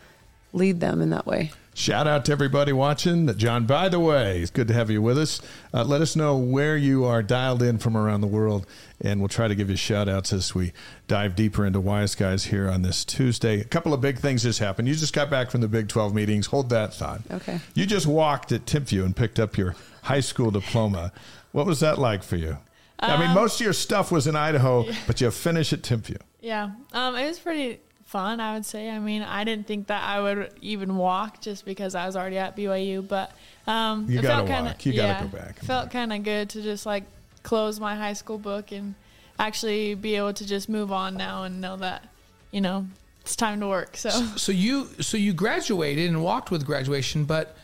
lead 0.52 0.80
them 0.80 1.00
in 1.00 1.10
that 1.10 1.26
way. 1.26 1.52
Shout 1.72 2.06
out 2.06 2.24
to 2.24 2.32
everybody 2.32 2.72
watching. 2.72 3.32
John, 3.38 3.64
by 3.64 3.88
the 3.88 4.00
way, 4.00 4.40
it's 4.40 4.50
good 4.50 4.68
to 4.68 4.74
have 4.74 4.90
you 4.90 5.00
with 5.00 5.16
us. 5.16 5.40
Uh, 5.72 5.84
let 5.84 6.02
us 6.02 6.16
know 6.16 6.36
where 6.36 6.76
you 6.76 7.04
are 7.04 7.22
dialed 7.22 7.62
in 7.62 7.78
from 7.78 7.96
around 7.96 8.20
the 8.20 8.26
world, 8.26 8.66
and 9.00 9.20
we'll 9.20 9.28
try 9.28 9.46
to 9.46 9.54
give 9.54 9.70
you 9.70 9.76
shout 9.76 10.08
outs 10.08 10.32
as 10.32 10.54
we 10.54 10.72
dive 11.06 11.36
deeper 11.36 11.64
into 11.64 11.80
Wise 11.80 12.14
Guys 12.16 12.46
here 12.46 12.68
on 12.68 12.82
this 12.82 13.04
Tuesday. 13.04 13.60
A 13.60 13.64
couple 13.64 13.94
of 13.94 14.00
big 14.00 14.18
things 14.18 14.42
just 14.42 14.58
happened. 14.58 14.88
You 14.88 14.94
just 14.94 15.14
got 15.14 15.30
back 15.30 15.50
from 15.50 15.60
the 15.60 15.68
Big 15.68 15.88
12 15.88 16.12
meetings. 16.12 16.46
Hold 16.46 16.70
that 16.70 16.92
thought. 16.92 17.22
Okay. 17.30 17.60
You 17.74 17.86
just 17.86 18.06
walked 18.06 18.50
at 18.50 18.66
Timpview 18.66 19.04
and 19.04 19.14
picked 19.14 19.38
up 19.38 19.56
your 19.56 19.76
high 20.02 20.20
school 20.20 20.50
diploma. 20.50 21.12
What 21.52 21.66
was 21.66 21.80
that 21.80 21.98
like 21.98 22.24
for 22.24 22.36
you? 22.36 22.58
Um, 22.98 23.10
I 23.10 23.16
mean, 23.16 23.28
um, 23.28 23.34
most 23.34 23.60
of 23.60 23.64
your 23.64 23.72
stuff 23.72 24.12
was 24.12 24.26
in 24.26 24.36
Idaho, 24.36 24.86
but 25.06 25.20
you 25.20 25.30
finished 25.30 25.72
at 25.72 25.82
Timpview. 25.82 26.18
Yeah, 26.40 26.72
um, 26.92 27.16
it 27.16 27.26
was 27.26 27.38
pretty 27.38 27.80
fun, 28.10 28.40
I 28.40 28.54
would 28.54 28.66
say. 28.66 28.90
I 28.90 28.98
mean, 28.98 29.22
I 29.22 29.44
didn't 29.44 29.68
think 29.68 29.86
that 29.86 30.02
I 30.02 30.20
would 30.20 30.52
even 30.60 30.96
walk 30.96 31.40
just 31.40 31.64
because 31.64 31.94
I 31.94 32.06
was 32.06 32.16
already 32.16 32.38
at 32.38 32.56
BYU, 32.56 33.06
but 33.06 33.30
um, 33.68 34.06
you 34.08 34.20
gotta 34.20 34.28
felt 34.28 34.48
kind 34.48 34.66
of 34.66 34.84
you 34.84 34.92
yeah, 34.92 35.14
gotta 35.14 35.28
go 35.28 35.38
back. 35.38 35.58
Felt 35.60 35.90
kind 35.92 36.12
of 36.12 36.24
good 36.24 36.50
to 36.50 36.62
just 36.62 36.84
like 36.84 37.04
close 37.44 37.78
my 37.78 37.94
high 37.94 38.14
school 38.14 38.36
book 38.36 38.72
and 38.72 38.96
actually 39.38 39.94
be 39.94 40.16
able 40.16 40.32
to 40.34 40.44
just 40.44 40.68
move 40.68 40.90
on 40.90 41.16
now 41.16 41.44
and 41.44 41.60
know 41.60 41.76
that 41.76 42.04
you 42.50 42.60
know 42.60 42.84
it's 43.20 43.36
time 43.36 43.60
to 43.60 43.68
work. 43.68 43.96
So, 43.96 44.10
so 44.36 44.50
you 44.50 44.88
so 45.00 45.16
you 45.16 45.32
graduated 45.32 46.08
and 46.08 46.20
walked 46.22 46.50
with 46.50 46.66
graduation, 46.66 47.24
but 47.24 47.56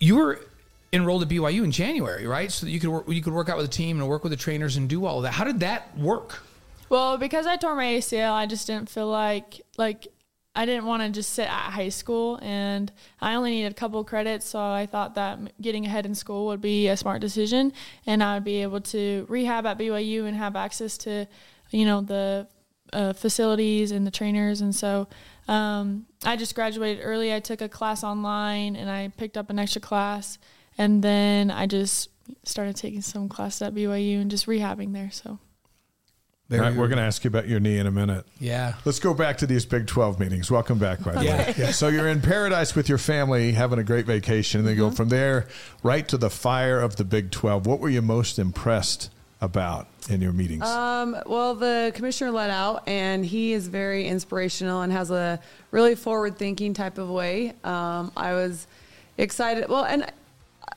you 0.00 0.16
were 0.16 0.40
enrolled 0.92 1.22
at 1.22 1.28
BYU 1.28 1.62
in 1.62 1.70
January, 1.70 2.26
right? 2.26 2.50
So 2.50 2.66
that 2.66 2.72
you 2.72 2.80
could 2.80 2.90
work, 2.90 3.08
you 3.08 3.22
could 3.22 3.32
work 3.32 3.48
out 3.48 3.56
with 3.56 3.66
the 3.66 3.72
team 3.72 4.00
and 4.00 4.08
work 4.08 4.24
with 4.24 4.30
the 4.30 4.36
trainers 4.36 4.76
and 4.76 4.88
do 4.88 5.06
all 5.06 5.18
of 5.18 5.22
that. 5.22 5.32
How 5.32 5.44
did 5.44 5.60
that 5.60 5.96
work? 5.96 6.42
Well, 6.88 7.16
because 7.16 7.46
I 7.46 7.56
tore 7.56 7.74
my 7.74 7.84
ACL, 7.84 8.32
I 8.32 8.46
just 8.46 8.66
didn't 8.66 8.88
feel 8.88 9.08
like 9.08 9.60
like 9.76 10.08
I 10.56 10.66
didn't 10.66 10.84
want 10.84 11.02
to 11.02 11.08
just 11.08 11.32
sit 11.32 11.48
at 11.48 11.70
high 11.72 11.88
school, 11.88 12.38
and 12.40 12.92
I 13.20 13.34
only 13.34 13.50
needed 13.52 13.72
a 13.72 13.74
couple 13.74 14.02
credits, 14.04 14.46
so 14.46 14.60
I 14.60 14.86
thought 14.86 15.16
that 15.16 15.60
getting 15.60 15.84
ahead 15.84 16.06
in 16.06 16.14
school 16.14 16.46
would 16.46 16.60
be 16.60 16.86
a 16.86 16.96
smart 16.96 17.20
decision, 17.20 17.72
and 18.06 18.22
I 18.22 18.34
would 18.34 18.44
be 18.44 18.62
able 18.62 18.80
to 18.82 19.26
rehab 19.28 19.66
at 19.66 19.78
BYU 19.78 20.26
and 20.26 20.36
have 20.36 20.54
access 20.54 20.96
to, 20.98 21.26
you 21.70 21.84
know, 21.84 22.02
the 22.02 22.46
uh, 22.92 23.14
facilities 23.14 23.90
and 23.90 24.06
the 24.06 24.12
trainers, 24.12 24.60
and 24.60 24.72
so 24.72 25.08
um, 25.48 26.06
I 26.24 26.36
just 26.36 26.54
graduated 26.54 27.02
early. 27.04 27.34
I 27.34 27.40
took 27.40 27.60
a 27.60 27.68
class 27.68 28.04
online, 28.04 28.76
and 28.76 28.88
I 28.88 29.08
picked 29.08 29.36
up 29.36 29.50
an 29.50 29.58
extra 29.58 29.80
class, 29.80 30.38
and 30.78 31.02
then 31.02 31.50
I 31.50 31.66
just 31.66 32.10
started 32.44 32.76
taking 32.76 33.02
some 33.02 33.28
classes 33.28 33.62
at 33.62 33.74
BYU 33.74 34.20
and 34.20 34.30
just 34.30 34.46
rehabbing 34.46 34.92
there. 34.92 35.10
So. 35.10 35.40
Right, 36.50 36.74
we're 36.74 36.88
going 36.88 36.98
to 36.98 37.04
ask 37.04 37.24
you 37.24 37.28
about 37.28 37.48
your 37.48 37.58
knee 37.58 37.78
in 37.78 37.86
a 37.86 37.90
minute. 37.90 38.26
Yeah. 38.38 38.74
Let's 38.84 38.98
go 38.98 39.14
back 39.14 39.38
to 39.38 39.46
these 39.46 39.64
Big 39.64 39.86
12 39.86 40.20
meetings. 40.20 40.50
Welcome 40.50 40.78
back, 40.78 41.02
by 41.02 41.12
the 41.12 41.18
way. 41.20 41.54
Yeah. 41.56 41.70
So 41.70 41.88
you're 41.88 42.08
in 42.08 42.20
paradise 42.20 42.74
with 42.74 42.88
your 42.88 42.98
family, 42.98 43.52
having 43.52 43.78
a 43.78 43.84
great 43.84 44.04
vacation, 44.04 44.60
and 44.60 44.68
then 44.68 44.76
mm-hmm. 44.76 44.90
go 44.90 44.90
from 44.90 45.08
there 45.08 45.48
right 45.82 46.06
to 46.08 46.18
the 46.18 46.28
fire 46.30 46.80
of 46.80 46.96
the 46.96 47.04
Big 47.04 47.30
12. 47.30 47.66
What 47.66 47.80
were 47.80 47.88
you 47.88 48.02
most 48.02 48.38
impressed 48.38 49.10
about 49.40 49.86
in 50.10 50.20
your 50.20 50.32
meetings? 50.32 50.64
Um, 50.64 51.16
well, 51.26 51.54
the 51.54 51.92
commissioner 51.94 52.30
let 52.30 52.50
out, 52.50 52.82
and 52.86 53.24
he 53.24 53.54
is 53.54 53.68
very 53.68 54.06
inspirational 54.06 54.82
and 54.82 54.92
has 54.92 55.10
a 55.10 55.40
really 55.70 55.94
forward 55.94 56.36
thinking 56.36 56.74
type 56.74 56.98
of 56.98 57.08
way. 57.08 57.54
Um, 57.64 58.12
I 58.16 58.34
was 58.34 58.66
excited. 59.16 59.68
Well, 59.68 59.84
and 59.84 60.10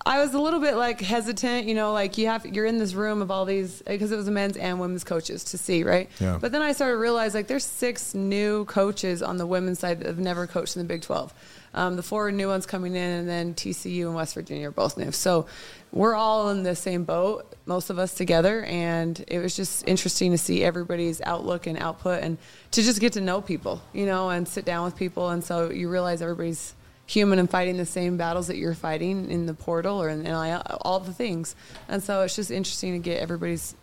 I 0.06 0.20
was 0.20 0.34
a 0.34 0.40
little 0.40 0.62
bit 0.62 0.76
like 0.76 1.02
hesitant, 1.02 1.68
you 1.68 1.76
know, 1.76 1.92
like 1.92 2.18
you 2.18 2.28
have 2.28 2.46
you're 2.46 2.66
in 2.66 2.78
this 2.78 2.94
room 2.94 3.22
of 3.22 3.30
all 3.30 3.44
these 3.44 3.82
because 3.82 4.12
it 4.12 4.16
was 4.16 4.28
a 4.28 4.32
men's 4.32 4.56
and 4.56 4.80
women's 4.80 5.04
coaches 5.04 5.44
to 5.46 5.58
see, 5.58 5.84
right? 5.84 6.10
Yeah. 6.20 6.38
But 6.40 6.54
then 6.54 6.62
I 6.62 6.72
started 6.72 6.94
to 6.94 7.00
realize 7.00 7.34
like 7.34 7.48
there's 7.48 7.66
six 7.66 8.14
new 8.14 8.64
coaches 8.66 9.22
on 9.22 9.38
the 9.38 9.46
women's 9.46 9.80
side 9.80 10.00
that 10.00 10.08
have 10.08 10.18
never 10.18 10.48
coached 10.48 10.78
in 10.78 10.82
the 10.82 10.88
Big 10.88 11.02
12. 11.02 11.34
Um, 11.74 11.96
the 11.96 12.04
four 12.04 12.32
new 12.32 12.48
ones 12.48 12.66
coming 12.66 12.96
in, 12.96 13.20
and 13.20 13.30
then 13.30 13.54
TCU 13.54 14.06
and 14.06 14.16
West 14.16 14.34
Virginia 14.34 14.70
are 14.70 14.72
both 14.72 14.98
new. 14.98 15.12
So 15.12 15.46
we're 15.92 16.16
all 16.16 16.50
in 16.50 16.64
the 16.64 16.76
same 16.76 17.04
boat, 17.04 17.54
most 17.66 17.90
of 17.90 18.00
us 18.00 18.14
together, 18.14 18.64
and 18.64 19.24
it 19.28 19.40
was 19.40 19.56
just 19.56 19.88
interesting 19.88 20.32
to 20.32 20.38
see 20.38 20.64
everybody's 20.64 21.22
outlook 21.22 21.68
and 21.68 21.78
output, 21.78 22.24
and 22.24 22.38
to 22.72 22.82
just 22.82 23.00
get 23.00 23.14
to 23.14 23.22
know 23.22 23.42
people, 23.42 23.82
you 23.94 24.06
know, 24.06 24.30
and 24.30 24.48
sit 24.48 24.66
down 24.66 24.86
with 24.86 24.96
people, 24.96 25.30
and 25.30 25.44
so 25.44 25.70
you 25.70 25.90
realize 25.90 26.22
everybody's 26.22 26.74
human 27.08 27.40
and 27.40 27.50
fighting 27.50 27.78
the 27.78 27.86
same 27.86 28.18
battles 28.18 28.48
that 28.48 28.58
you're 28.58 28.76
fighting 28.76 29.32
in 29.32 29.48
the 29.48 29.54
portal 29.54 30.00
or 30.00 30.10
in 30.10 30.24
NIL, 30.24 30.62
all 30.82 31.00
the 31.00 31.14
things. 31.14 31.56
And 31.88 32.04
so 32.04 32.22
it's 32.22 32.36
just 32.36 32.52
interesting 32.52 32.94
to 32.94 33.00
get 33.00 33.22
everybody's 33.22 33.74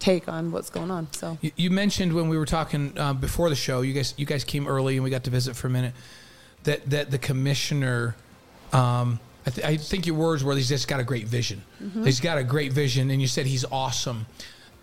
take 0.00 0.28
on 0.28 0.50
what's 0.50 0.70
going 0.70 0.90
on. 0.90 1.12
So 1.12 1.38
you, 1.42 1.52
you 1.56 1.70
mentioned 1.70 2.14
when 2.14 2.28
we 2.28 2.38
were 2.38 2.46
talking 2.46 2.98
uh, 2.98 3.12
before 3.12 3.50
the 3.50 3.54
show, 3.54 3.82
you 3.82 3.92
guys 3.92 4.14
you 4.16 4.26
guys 4.26 4.42
came 4.42 4.66
early 4.66 4.96
and 4.96 5.04
we 5.04 5.10
got 5.10 5.24
to 5.24 5.30
visit 5.30 5.54
for 5.54 5.68
a 5.68 5.70
minute. 5.70 5.94
That 6.64 6.88
that 6.90 7.10
the 7.10 7.18
commissioner. 7.18 8.16
Um, 8.72 9.20
I, 9.46 9.50
th- 9.50 9.66
I, 9.66 9.76
think 9.78 10.06
your 10.06 10.16
words 10.16 10.44
were 10.44 10.54
he's 10.54 10.68
just 10.68 10.86
got 10.86 11.00
a 11.00 11.04
great 11.04 11.26
vision. 11.26 11.62
Mm-hmm. 11.82 12.04
He's 12.04 12.20
got 12.20 12.36
a 12.36 12.44
great 12.44 12.72
vision, 12.72 13.10
and 13.10 13.20
you 13.20 13.26
said 13.26 13.46
he's 13.46 13.64
awesome. 13.64 14.26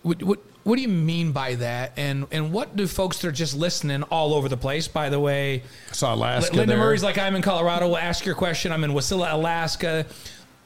What, 0.02 0.20
what, 0.22 0.40
what 0.68 0.76
do 0.76 0.82
you 0.82 0.88
mean 0.88 1.32
by 1.32 1.54
that? 1.54 1.92
And 1.96 2.26
and 2.30 2.52
what 2.52 2.76
do 2.76 2.86
folks 2.86 3.18
that 3.20 3.28
are 3.28 3.32
just 3.32 3.56
listening 3.56 4.02
all 4.04 4.34
over 4.34 4.50
the 4.50 4.56
place? 4.56 4.86
By 4.86 5.08
the 5.08 5.18
way, 5.18 5.62
I 5.88 5.92
saw 5.92 6.14
Alaska. 6.14 6.54
Linda 6.54 6.74
there. 6.74 6.84
Murray's 6.84 7.02
like 7.02 7.16
I'm 7.16 7.34
in 7.36 7.42
Colorado. 7.42 7.86
We'll 7.88 7.96
ask 7.96 8.26
your 8.26 8.34
question. 8.34 8.70
I'm 8.70 8.84
in 8.84 8.90
Wasilla, 8.90 9.32
Alaska. 9.32 10.04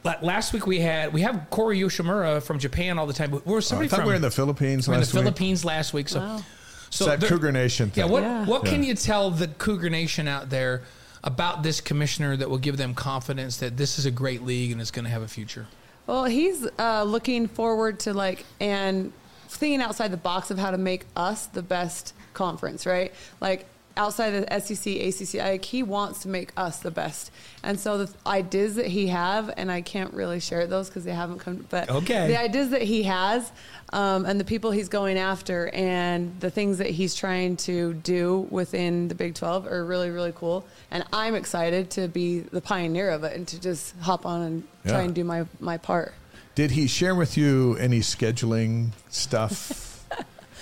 Last 0.02 0.52
week 0.52 0.66
we 0.66 0.80
had 0.80 1.12
we 1.12 1.20
have 1.20 1.46
Corey 1.50 1.78
Yoshimura 1.78 2.42
from 2.42 2.58
Japan 2.58 2.98
all 2.98 3.06
the 3.06 3.12
time. 3.12 3.40
We're 3.44 3.60
somebody 3.60 3.88
oh, 3.90 3.94
I 3.94 3.96
from, 3.98 4.06
we 4.06 4.10
were 4.10 4.16
in 4.16 4.22
the 4.22 4.30
Philippines. 4.32 4.88
We're 4.88 4.94
in 4.94 5.00
the 5.00 5.06
Philippines 5.06 5.64
last 5.64 5.94
week. 5.94 6.08
So, 6.08 6.18
wow. 6.18 6.42
so 6.90 7.04
that 7.06 7.22
Cougar 7.22 7.52
Nation. 7.52 7.90
Thing. 7.90 8.04
Yeah. 8.04 8.10
What 8.10 8.24
yeah. 8.24 8.44
what 8.44 8.64
can 8.64 8.82
yeah. 8.82 8.88
you 8.88 8.94
tell 8.96 9.30
the 9.30 9.46
Cougar 9.46 9.88
Nation 9.88 10.26
out 10.26 10.50
there 10.50 10.82
about 11.22 11.62
this 11.62 11.80
commissioner 11.80 12.36
that 12.36 12.50
will 12.50 12.58
give 12.58 12.76
them 12.76 12.92
confidence 12.92 13.58
that 13.58 13.76
this 13.76 14.00
is 14.00 14.06
a 14.06 14.10
great 14.10 14.42
league 14.42 14.72
and 14.72 14.80
it's 14.80 14.90
going 14.90 15.04
to 15.04 15.10
have 15.12 15.22
a 15.22 15.28
future? 15.28 15.68
Well, 16.08 16.24
he's 16.24 16.66
uh, 16.80 17.04
looking 17.04 17.46
forward 17.46 18.00
to 18.00 18.12
like 18.12 18.44
and 18.58 19.12
thinking 19.56 19.80
outside 19.82 20.10
the 20.10 20.16
box 20.16 20.50
of 20.50 20.58
how 20.58 20.70
to 20.70 20.78
make 20.78 21.04
us 21.16 21.46
the 21.46 21.62
best 21.62 22.14
conference, 22.34 22.86
right? 22.86 23.12
Like 23.40 23.66
outside 23.94 24.30
the 24.30 24.60
SEC, 24.60 24.86
ACC, 24.96 25.34
like 25.44 25.64
he 25.66 25.82
wants 25.82 26.20
to 26.22 26.28
make 26.28 26.50
us 26.56 26.78
the 26.78 26.90
best. 26.90 27.30
And 27.62 27.78
so 27.78 27.98
the 28.06 28.14
ideas 28.26 28.76
that 28.76 28.86
he 28.86 29.08
have, 29.08 29.52
and 29.58 29.70
I 29.70 29.82
can't 29.82 30.14
really 30.14 30.40
share 30.40 30.66
those 30.66 30.88
because 30.88 31.04
they 31.04 31.12
haven't 31.12 31.40
come. 31.40 31.66
But 31.68 31.90
Okay. 31.90 32.26
the 32.26 32.40
ideas 32.40 32.70
that 32.70 32.80
he 32.80 33.02
has, 33.02 33.52
um, 33.92 34.24
and 34.24 34.40
the 34.40 34.44
people 34.44 34.70
he's 34.70 34.88
going 34.88 35.18
after, 35.18 35.68
and 35.74 36.40
the 36.40 36.48
things 36.50 36.78
that 36.78 36.88
he's 36.88 37.14
trying 37.14 37.58
to 37.58 37.92
do 37.92 38.46
within 38.50 39.08
the 39.08 39.14
Big 39.14 39.34
Twelve 39.34 39.66
are 39.66 39.84
really, 39.84 40.08
really 40.08 40.32
cool. 40.34 40.64
And 40.90 41.04
I'm 41.12 41.34
excited 41.34 41.90
to 41.90 42.08
be 42.08 42.40
the 42.40 42.62
pioneer 42.62 43.10
of 43.10 43.24
it 43.24 43.36
and 43.36 43.46
to 43.48 43.60
just 43.60 43.94
hop 44.00 44.24
on 44.24 44.40
and 44.40 44.62
try 44.86 45.02
and 45.02 45.14
do 45.14 45.22
my 45.22 45.44
my 45.60 45.76
part. 45.76 46.14
Did 46.54 46.72
he 46.72 46.86
share 46.86 47.14
with 47.14 47.36
you 47.36 47.76
any 47.76 48.00
scheduling 48.00 48.90
stuff? 49.08 49.88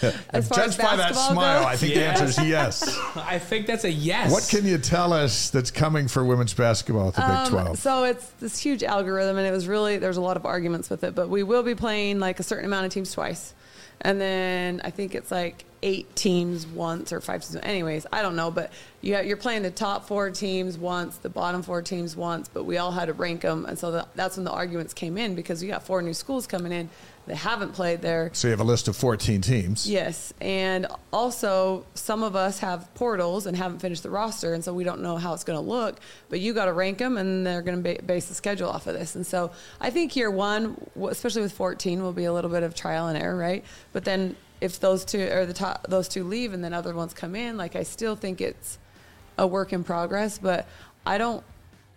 As 0.03 0.49
far 0.49 0.61
as 0.61 0.77
Judged 0.77 0.79
by 0.79 0.97
that 0.97 1.15
smile, 1.15 1.61
goes? 1.61 1.73
I 1.73 1.77
think 1.77 1.95
the 1.95 2.05
answer 2.05 2.25
is 2.25 2.39
yes. 2.39 2.99
I 3.17 3.39
think 3.39 3.67
that's 3.67 3.85
a 3.85 3.91
yes. 3.91 4.33
What 4.33 4.49
can 4.49 4.67
you 4.67 4.79
tell 4.79 5.13
us 5.13 5.51
that's 5.51 5.71
coming 5.71 6.09
for 6.09 6.25
women's 6.25 6.55
basketball 6.55 7.09
at 7.09 7.15
the 7.15 7.21
Big 7.21 7.31
Um, 7.31 7.49
12? 7.51 7.79
So 7.79 8.05
it's 8.05 8.27
this 8.41 8.59
huge 8.59 8.83
algorithm, 8.83 9.37
and 9.37 9.47
it 9.47 9.51
was 9.51 9.69
really 9.69 9.99
there's 9.99 10.17
a 10.17 10.23
lot 10.23 10.39
of 10.39 10.47
arguments 10.47 10.89
with 10.89 11.05
it. 11.05 11.15
But 11.15 11.29
we 11.29 11.43
will 11.43 11.63
be 11.63 11.75
playing 11.75 12.19
like 12.19 12.41
a 12.41 12.43
certain 12.43 12.65
amount 12.65 12.87
of 12.87 12.93
teams 12.93 13.13
twice, 13.13 13.53
and 14.01 14.19
then 14.19 14.81
I 14.85 14.91
think 14.91 15.15
it's 15.15 15.31
like 15.31 15.65
eight 15.83 16.15
teams 16.15 16.67
once 16.67 17.13
or 17.13 17.21
five 17.21 17.43
teams. 17.43 17.57
Anyways, 17.63 18.07
I 18.13 18.23
don't 18.23 18.37
know, 18.37 18.51
but 18.51 18.73
you 19.01 19.19
you're 19.21 19.37
playing 19.37 19.63
the 19.63 19.71
top 19.71 20.07
four 20.07 20.31
teams 20.31 20.77
once, 20.77 21.17
the 21.17 21.29
bottom 21.29 21.63
four 21.63 21.83
teams 21.83 22.17
once, 22.17 22.49
but 22.49 22.65
we 22.65 22.79
all 22.79 22.91
had 22.91 23.07
to 23.07 23.13
rank 23.13 23.43
them, 23.43 23.65
and 23.65 23.79
so 23.79 23.91
the, 23.91 24.07
that's 24.15 24.37
when 24.37 24.45
the 24.45 24.51
arguments 24.51 24.93
came 24.93 25.17
in 25.17 25.35
because 25.35 25.63
we 25.63 25.69
got 25.69 25.83
four 25.83 26.03
new 26.03 26.15
schools 26.15 26.47
coming 26.47 26.73
in 26.73 26.91
that 27.27 27.37
haven't 27.37 27.73
played 27.73 28.01
there. 28.03 28.31
so 28.33 28.49
you 28.49 28.51
have 28.51 28.61
a 28.61 28.65
list 28.65 28.89
of 28.89 28.97
14 28.97 29.41
teams. 29.41 29.89
Yes, 29.89 30.33
and 30.41 30.87
also 31.13 31.87
some 31.95 32.23
of 32.23 32.35
us 32.35 32.59
have 32.59 32.93
portals 32.95 33.47
and 33.47 33.57
haven't 33.57 33.79
finished 33.79 34.03
the 34.03 34.11
roster, 34.11 34.53
and 34.55 34.65
so 34.65 34.75
we 34.75 34.85
don't 34.85 35.01
know 35.01 35.17
how 35.17 35.33
it's 35.33 35.45
going 35.45 35.59
to 35.59 35.65
look. 35.67 35.99
But 36.29 36.41
you 36.41 36.53
got 36.53 36.67
to 36.67 36.73
rank 36.73 36.99
them, 36.99 37.17
and 37.17 37.47
they're 37.47 37.63
going 37.63 37.83
to 37.83 37.95
ba- 37.95 38.03
base 38.03 38.27
the 38.27 38.35
schedule 38.35 38.69
off 38.69 38.87
of 38.87 38.95
this. 38.95 39.15
And 39.15 39.27
so 39.27 39.51
I 39.81 39.91
think 39.91 40.17
year 40.17 40.31
one, 40.31 40.77
especially 41.09 41.43
with 41.43 41.53
14, 41.53 42.03
will 42.03 42.13
be 42.13 42.25
a 42.25 42.33
little 42.33 42.51
bit 42.51 42.63
of 42.63 42.75
trial 42.75 43.09
and 43.09 43.17
error, 43.17 43.37
right? 43.37 43.65
But 43.93 44.05
then 44.05 44.37
if 44.61 44.79
those 44.81 45.05
two 45.05 45.21
or 45.33 45.47
the 45.47 45.55
top, 45.55 45.87
those 45.89 46.09
two 46.09 46.25
leave, 46.25 46.53
and 46.53 46.63
then 46.63 46.73
other 46.73 46.95
ones 46.95 47.13
come 47.15 47.35
in, 47.35 47.57
like 47.57 47.77
I 47.77 47.83
still 47.83 48.17
think 48.17 48.41
it's 48.41 48.79
a 49.39 49.47
work 49.47 49.73
in 49.73 49.85
progress. 49.85 50.39
But 50.39 50.67
I 51.07 51.19
don't. 51.19 51.43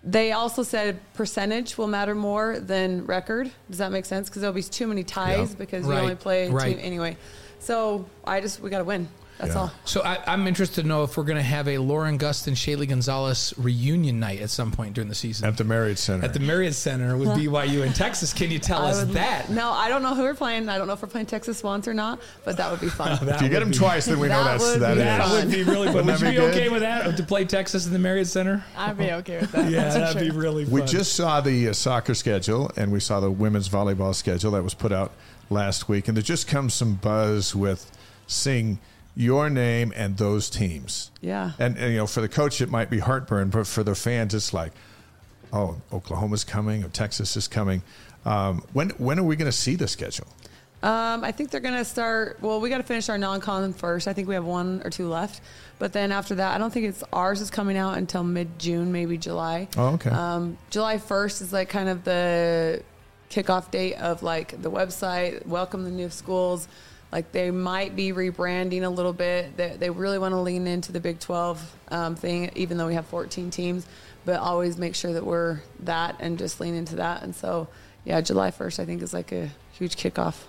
They 0.06 0.34
also 0.34 0.64
said 0.64 1.00
percentage 1.14 1.78
will 1.78 1.88
matter 1.88 2.14
more 2.16 2.60
than 2.60 3.06
record. 3.06 3.50
Does 3.70 3.78
that 3.80 3.92
make 3.92 4.06
sense? 4.06 4.30
Because 4.30 4.42
there'll 4.42 4.54
be 4.54 4.62
too 4.64 4.88
many 4.88 5.04
ties 5.04 5.52
Yeah. 5.52 5.58
because 5.58 5.86
Right, 5.86 5.96
you 5.96 6.02
only 6.02 6.16
play 6.16 6.50
right. 6.50 6.76
two 6.76 6.82
anyway. 6.82 7.16
So 7.60 8.06
I 8.26 8.42
just 8.42 8.60
we 8.60 8.70
got 8.70 8.80
to 8.80 8.84
win. 8.84 9.08
That's 9.40 9.56
Yeah. 9.56 9.62
all. 9.62 9.72
So 9.86 10.02
I, 10.04 10.20
I'm 10.28 10.48
interested 10.48 10.82
to 10.84 10.88
know 10.88 11.04
if 11.04 11.18
we're 11.18 11.24
going 11.24 11.38
to 11.38 11.42
have 11.42 11.68
a 11.68 11.78
Lauren 11.80 12.18
Gustin, 12.20 12.54
Shaylee 12.54 12.88
Gonzalez 12.88 13.54
reunion 13.58 14.20
night 14.20 14.42
at 14.42 14.50
some 14.52 14.72
point 14.72 14.94
during 14.94 15.10
the 15.10 15.16
season 15.16 15.48
At 15.48 15.58
the 15.58 15.64
Marriott 15.64 15.98
Center. 15.98 16.24
at 16.24 16.34
the 16.34 16.40
Marriott 16.40 16.76
Center 16.76 17.18
with 17.18 17.30
BYU 17.30 17.86
in 17.86 17.94
Texas. 17.94 18.32
Can 18.32 18.52
you 18.52 18.60
tell 18.60 18.84
I 18.84 18.92
us 18.92 19.00
would- 19.06 19.16
that? 19.16 19.50
No, 19.50 19.72
I 19.72 19.90
don't 19.90 20.04
know 20.04 20.14
who 20.16 20.22
we're 20.22 20.36
playing. 20.36 20.70
I 20.70 20.78
don't 20.78 20.88
know 20.88 20.94
if 20.94 21.02
we're 21.02 21.08
playing 21.08 21.26
Texas 21.28 21.64
once 21.64 21.88
or 21.88 21.94
not, 21.94 22.20
but 22.46 22.58
that 22.58 22.70
would 22.72 22.80
be 22.80 22.90
fun. 22.90 23.12
if 23.28 23.42
you 23.42 23.50
get 23.50 23.60
them 23.60 23.72
twice, 23.72 24.06
then 24.06 24.20
we 24.20 24.28
know 24.28 24.44
That 24.44 24.60
that's 24.60 24.64
would 24.72 24.80
that 24.82 24.94
be. 24.96 25.00
That 25.02 25.32
would 25.32 25.52
be 25.52 25.64
really 25.64 25.88
fun. 25.88 25.96
Wouldn't 26.06 26.08
Would 26.08 26.20
that 26.22 26.34
you 26.34 26.40
be 26.42 26.46
be 26.48 26.52
okay 26.52 26.70
with 26.70 26.82
that 26.82 27.18
to 27.18 27.24
play 27.24 27.44
Texas 27.46 27.86
in 27.88 27.94
the 27.94 28.00
Marriott 28.00 28.28
Center? 28.28 28.64
I'd 28.78 28.98
be 28.98 29.12
okay 29.12 29.40
with 29.42 29.52
that. 29.54 29.70
Yeah, 29.70 29.90
that'd 29.90 30.22
be 30.22 30.30
really 30.30 30.66
fun. 30.66 30.74
We 30.74 30.82
just 30.84 31.14
saw 31.14 31.42
the 31.42 31.70
uh, 31.70 31.74
soccer 31.74 32.14
schedule 32.14 32.72
and 32.78 32.92
we 32.92 33.00
saw 33.00 33.20
the 33.20 33.32
women's 33.32 33.68
volleyball 33.68 34.14
schedule 34.16 34.52
that 34.52 34.64
was 34.64 34.74
put 34.74 34.92
out 34.92 35.12
last 35.50 35.90
week. 35.90 36.08
And 36.08 36.16
there 36.16 36.22
just 36.24 36.48
comes 36.48 36.74
some 36.74 36.96
buzz 36.96 37.56
with 37.56 37.92
seeing 38.28 38.80
your 39.16 39.50
name 39.50 39.94
and 39.96 40.18
those 40.18 40.50
teams. 40.50 41.12
Yeah. 41.22 41.52
And, 41.60 41.78
and, 41.78 41.92
you 41.92 41.98
know, 41.98 42.08
for 42.08 42.22
the 42.22 42.30
coach, 42.30 42.62
it 42.62 42.70
might 42.70 42.90
be 42.90 43.00
heartburn, 43.00 43.50
but 43.50 43.68
for 43.68 43.84
the 43.84 43.96
fans, 43.96 44.34
it's 44.34 44.54
like, 44.54 44.72
oh, 45.52 45.82
Oklahoma's 45.92 46.44
coming 46.44 46.84
or 46.84 46.90
Texas 46.90 47.38
is 47.38 47.48
coming. 47.48 47.84
Um, 48.26 48.64
when 48.74 48.90
when 48.92 49.20
are 49.20 49.24
we 49.24 49.36
going 49.36 49.52
to 49.52 49.58
see 49.58 49.76
the 49.76 49.88
schedule? 49.88 50.28
Um, 50.82 51.24
I 51.24 51.32
think 51.32 51.50
they're 51.50 51.62
going 51.62 51.76
to 51.76 51.86
start. 51.86 52.40
Well, 52.42 52.60
we 52.60 52.70
got 52.70 52.78
to 52.78 52.84
finish 52.84 53.08
our 53.08 53.18
non-con 53.18 53.72
first. 53.74 54.08
I 54.08 54.14
think 54.14 54.28
we 54.28 54.34
have 54.34 54.44
one 54.44 54.82
or 54.84 54.90
two 54.90 55.08
left, 55.08 55.42
but 55.80 55.94
then 55.94 56.12
after 56.12 56.36
that, 56.36 56.56
I 56.56 56.58
don't 56.58 56.74
think 56.74 56.88
it's 56.88 57.04
ours 57.14 57.40
is 57.40 57.50
coming 57.50 57.78
out 57.78 57.98
until 57.98 58.24
mid-June, 58.24 58.92
maybe 58.92 59.18
July. 59.18 59.70
Oh, 59.78 59.94
okay. 59.94 60.10
Um, 60.10 60.58
July 60.72 60.98
first 60.98 61.42
is 61.42 61.54
like 61.54 61.70
kind 61.70 61.88
of 61.88 62.04
the 62.04 62.84
kickoff 63.30 63.72
date 63.72 63.96
of 63.96 64.24
like 64.24 64.62
the 64.62 64.70
website, 64.70 65.46
welcome 65.46 65.84
the 65.86 65.92
new 65.92 66.10
schools. 66.10 66.68
Like 67.14 67.32
they 67.32 67.52
might 67.52 67.96
be 67.96 68.12
rebranding 68.12 68.82
a 68.82 68.90
little 68.90 69.14
bit. 69.14 69.56
They, 69.56 69.76
they 69.78 69.92
really 69.92 70.18
want 70.18 70.32
to 70.34 70.40
lean 70.40 70.66
into 70.66 70.92
the 70.92 71.00
Big 71.00 71.20
12 71.20 71.76
um, 71.90 72.16
thing, 72.16 72.50
even 72.56 72.76
though 72.80 72.88
we 72.88 72.96
have 72.96 73.06
14 73.06 73.52
teams, 73.52 73.86
but 74.26 74.40
always 74.40 74.80
make 74.80 74.96
sure 74.96 75.14
that 75.14 75.24
we're 75.24 75.60
that 75.82 76.16
and 76.20 76.40
just 76.40 76.60
lean 76.60 76.74
into 76.74 76.96
that. 76.96 77.22
And 77.22 77.36
so, 77.36 77.68
yeah, 78.04 78.20
July 78.20 78.50
1st, 78.50 78.80
I 78.80 78.86
think 78.86 79.04
is 79.04 79.14
like 79.14 79.32
a 79.32 79.52
huge 79.74 79.96
kickoff. 79.96 80.46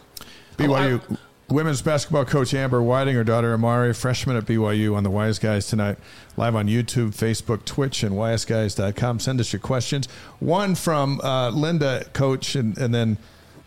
BYU 0.56 1.18
women's 1.50 1.82
basketball 1.82 2.24
coach 2.24 2.54
Amber 2.54 2.80
Whiting, 2.80 3.14
her 3.14 3.24
daughter 3.24 3.52
Amari, 3.52 3.92
freshman 3.92 4.34
at 4.34 4.46
BYU 4.46 4.96
on 4.96 5.02
the 5.02 5.10
Wise 5.10 5.38
Guys 5.38 5.66
tonight, 5.66 5.98
live 6.38 6.56
on 6.56 6.66
YouTube, 6.66 7.10
Facebook, 7.10 7.66
Twitch, 7.66 8.02
and 8.02 8.14
ysguys.com. 8.14 9.20
Send 9.20 9.38
us 9.38 9.52
your 9.52 9.60
questions. 9.60 10.06
One 10.40 10.74
from 10.76 11.20
uh, 11.20 11.50
Linda, 11.50 12.06
coach, 12.14 12.56
and, 12.56 12.78
and 12.78 12.94
then 12.94 13.18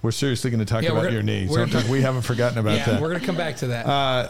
we're 0.02 0.12
seriously 0.12 0.50
going 0.52 0.60
to 0.60 0.66
talk 0.66 0.84
Yeah, 0.84 0.92
about 0.92 1.04
gonna- 1.04 1.14
your 1.14 1.24
knees. 1.24 1.50
we're 1.50 1.68
we 1.90 2.02
haven't 2.02 2.22
forgotten 2.24 2.58
about 2.58 2.78
yeah, 2.78 2.86
that. 2.86 3.02
we're 3.02 3.10
going 3.10 3.20
to 3.20 3.26
come 3.26 3.36
back 3.38 3.58
to 3.58 3.68
that. 3.68 3.86
Uh, 3.86 4.30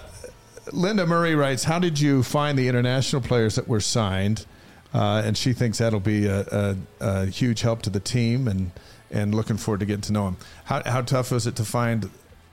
Linda 0.73 1.05
Murray 1.05 1.35
writes, 1.35 1.63
"How 1.63 1.79
did 1.79 1.99
you 1.99 2.23
find 2.23 2.57
the 2.57 2.67
international 2.67 3.21
players 3.21 3.55
that 3.55 3.67
were 3.67 3.79
signed?" 3.79 4.45
Uh, 4.93 5.21
and 5.23 5.37
she 5.37 5.53
thinks 5.53 5.77
that'll 5.79 5.99
be 5.99 6.25
a, 6.27 6.41
a, 6.51 6.75
a 7.01 7.25
huge 7.27 7.61
help 7.61 7.81
to 7.83 7.89
the 7.89 7.99
team, 7.99 8.47
and 8.47 8.71
and 9.11 9.33
looking 9.33 9.57
forward 9.57 9.79
to 9.79 9.85
getting 9.85 10.01
to 10.01 10.13
know 10.13 10.25
them. 10.25 10.37
How 10.65 10.81
how 10.85 11.01
tough 11.01 11.31
was 11.31 11.47
it 11.47 11.55
to 11.57 11.63
find 11.65 12.09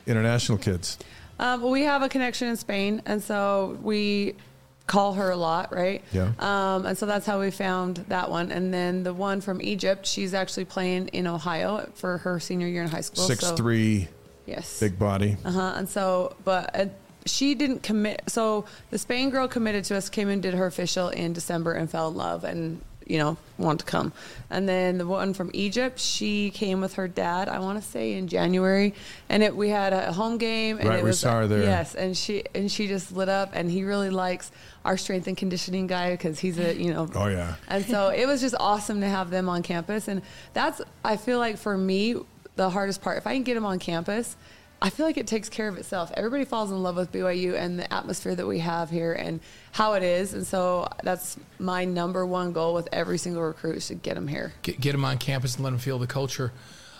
international 0.07 0.59
kids? 0.59 0.98
Um, 1.40 1.62
well, 1.62 1.70
we 1.72 1.83
have 1.83 2.03
a 2.03 2.09
connection 2.09 2.46
in 2.48 2.57
Spain, 2.57 3.03
and 3.07 3.20
so 3.22 3.79
we 3.83 4.37
call 4.86 5.14
her 5.14 5.30
a 5.30 5.36
lot, 5.36 5.74
right? 5.74 6.02
Yeah. 6.12 6.32
Um, 6.38 6.86
and 6.86 6.98
so 6.98 7.06
that's 7.06 7.26
how 7.26 7.40
we 7.40 7.50
found 7.50 7.96
that 8.08 8.30
one. 8.30 8.52
And 8.52 8.72
then 8.72 9.02
the 9.02 9.14
one 9.14 9.40
from 9.40 9.62
Egypt, 9.62 10.06
she's 10.06 10.34
actually 10.34 10.66
playing 10.66 11.08
in 11.08 11.26
Ohio 11.26 11.88
for 11.94 12.18
her 12.18 12.38
senior 12.40 12.66
year 12.66 12.82
in 12.82 12.88
high 12.88 13.00
school. 13.00 13.24
Six 13.24 13.46
so, 13.46 13.56
three, 13.56 14.08
Yes. 14.46 14.78
big 14.80 14.98
body. 14.98 15.36
Uh 15.44 15.52
huh. 15.52 15.72
And 15.76 15.88
so, 15.88 16.36
but 16.44 16.78
uh, 16.78 16.86
she 17.24 17.54
didn't 17.54 17.82
commit. 17.82 18.22
So 18.28 18.66
the 18.90 18.98
Spain 18.98 19.30
girl 19.30 19.48
committed 19.48 19.84
to 19.86 19.96
us, 19.96 20.10
came 20.10 20.28
and 20.28 20.42
did 20.42 20.52
her 20.54 20.66
official 20.66 21.08
in 21.08 21.32
December 21.32 21.72
and 21.72 21.90
fell 21.90 22.08
in 22.08 22.14
love 22.16 22.44
and, 22.44 22.82
you 23.06 23.18
know, 23.18 23.36
want 23.58 23.80
to 23.80 23.86
come. 23.86 24.12
And 24.50 24.68
then 24.68 24.98
the 24.98 25.06
one 25.06 25.34
from 25.34 25.50
Egypt, 25.52 25.98
she 25.98 26.50
came 26.50 26.80
with 26.80 26.94
her 26.94 27.06
dad, 27.08 27.48
I 27.48 27.58
want 27.58 27.82
to 27.82 27.88
say 27.88 28.14
in 28.14 28.28
January. 28.28 28.94
And 29.28 29.42
it, 29.42 29.54
we 29.54 29.68
had 29.68 29.92
a 29.92 30.12
home 30.12 30.38
game. 30.38 30.78
And 30.78 30.88
Right, 30.88 30.98
it 31.00 31.04
we 31.04 31.10
was, 31.10 31.20
saw 31.20 31.40
her 31.40 31.46
there. 31.46 31.62
Yes. 31.62 31.94
And 31.94 32.16
she, 32.16 32.44
and 32.54 32.70
she 32.70 32.86
just 32.88 33.12
lit 33.12 33.28
up. 33.28 33.50
And 33.52 33.70
he 33.70 33.84
really 33.84 34.10
likes 34.10 34.50
our 34.84 34.96
strength 34.96 35.26
and 35.26 35.36
conditioning 35.36 35.86
guy 35.86 36.10
because 36.12 36.38
he's 36.38 36.58
a, 36.58 36.74
you 36.74 36.92
know, 36.92 37.08
Oh 37.14 37.28
yeah. 37.28 37.56
and 37.68 37.84
so 37.84 38.08
it 38.16 38.26
was 38.26 38.40
just 38.40 38.54
awesome 38.58 39.00
to 39.00 39.08
have 39.08 39.30
them 39.30 39.48
on 39.48 39.62
campus. 39.62 40.08
And 40.08 40.22
that's, 40.52 40.80
I 41.04 41.16
feel 41.16 41.38
like 41.38 41.58
for 41.58 41.76
me, 41.76 42.16
the 42.56 42.70
hardest 42.70 43.02
part. 43.02 43.18
If 43.18 43.26
I 43.26 43.34
can 43.34 43.42
get 43.42 43.54
them 43.54 43.66
on 43.66 43.78
campus, 43.78 44.36
I 44.84 44.90
feel 44.90 45.06
like 45.06 45.16
it 45.16 45.26
takes 45.26 45.48
care 45.48 45.66
of 45.66 45.78
itself. 45.78 46.12
Everybody 46.14 46.44
falls 46.44 46.70
in 46.70 46.82
love 46.82 46.96
with 46.96 47.10
BYU 47.10 47.54
and 47.54 47.78
the 47.78 47.90
atmosphere 47.90 48.34
that 48.34 48.46
we 48.46 48.58
have 48.58 48.90
here 48.90 49.14
and 49.14 49.40
how 49.72 49.94
it 49.94 50.02
is. 50.02 50.34
And 50.34 50.46
so 50.46 50.86
that's 51.02 51.38
my 51.58 51.86
number 51.86 52.26
one 52.26 52.52
goal 52.52 52.74
with 52.74 52.86
every 52.92 53.16
single 53.16 53.40
recruit 53.40 53.76
is 53.76 53.86
to 53.86 53.94
get 53.94 54.14
them 54.14 54.28
here. 54.28 54.52
get, 54.60 54.78
get 54.78 54.92
them 54.92 55.02
on 55.02 55.16
campus 55.16 55.54
and 55.54 55.64
let 55.64 55.70
them 55.70 55.78
feel 55.78 55.98
the 55.98 56.06
culture. 56.06 56.52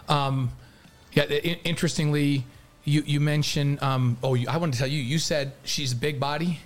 Um, 0.09 0.51
yeah, 1.13 1.25
interestingly, 1.25 2.47
you 2.85 3.03
you 3.05 3.21
mentioned. 3.21 3.83
Um, 3.83 4.17
oh, 4.23 4.33
you, 4.33 4.49
I 4.49 4.57
want 4.57 4.73
to 4.73 4.79
tell 4.79 4.89
you. 4.89 5.03
You 5.03 5.19
said 5.19 5.53
she's 5.65 5.93
a 5.93 5.97
big 5.97 6.19
body. 6.19 6.61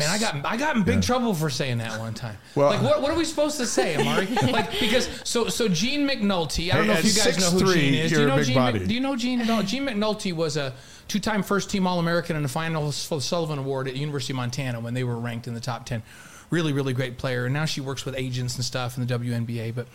Man, 0.00 0.10
I 0.10 0.18
got 0.18 0.44
I 0.44 0.56
got 0.56 0.76
in 0.76 0.82
big 0.82 0.96
Yeah. 0.96 1.00
trouble 1.02 1.34
for 1.34 1.48
saying 1.50 1.78
that 1.78 1.98
one 2.00 2.14
time. 2.14 2.36
Well- 2.54 2.70
like, 2.70 2.82
what, 2.82 3.00
what 3.02 3.10
are 3.10 3.16
we 3.16 3.24
supposed 3.24 3.56
to 3.58 3.66
say, 3.66 3.96
Amari? 3.96 4.26
like, 4.50 4.78
because 4.80 5.08
so 5.24 5.48
so 5.48 5.68
Gene 5.68 6.08
McNulty. 6.08 6.72
I 6.72 6.76
don't 6.76 6.86
know 6.88 6.94
if 6.94 7.04
you 7.04 7.12
guys 7.12 7.38
know 7.38 7.50
who 7.50 7.60
6'3", 7.66 7.74
Gene 7.74 7.94
is. 7.94 8.10
Do 8.10 8.18
you 8.18 8.24
a 8.24 8.28
know 8.28 8.36
big 8.36 8.46
Gene? 8.46 8.54
body. 8.54 8.86
Do 8.86 8.94
you 8.94 9.00
know 9.00 9.14
Gene? 9.16 9.46
No, 9.46 9.62
Gene 9.62 9.86
McNulty 9.86 10.32
was 10.32 10.56
a 10.56 10.72
two-time 11.08 11.42
first-team 11.42 11.86
All-American 11.86 12.36
in 12.36 12.42
the 12.42 12.48
finals 12.48 13.04
for 13.06 13.16
the 13.16 13.20
Sullivan 13.20 13.58
Award 13.58 13.88
at 13.88 13.96
University 13.96 14.32
of 14.32 14.36
Montana 14.38 14.80
when 14.80 14.94
they 14.94 15.04
were 15.04 15.16
ranked 15.18 15.46
in 15.48 15.54
the 15.54 15.60
top 15.60 15.86
ten. 15.86 16.02
Really, 16.50 16.72
really 16.72 16.92
great 16.92 17.16
player, 17.18 17.44
and 17.44 17.54
now 17.54 17.64
she 17.64 17.80
works 17.80 18.04
with 18.04 18.16
agents 18.16 18.56
and 18.56 18.64
stuff 18.64 18.96
in 18.98 19.06
the 19.06 19.18
WNBA. 19.18 19.74
But 19.74 19.86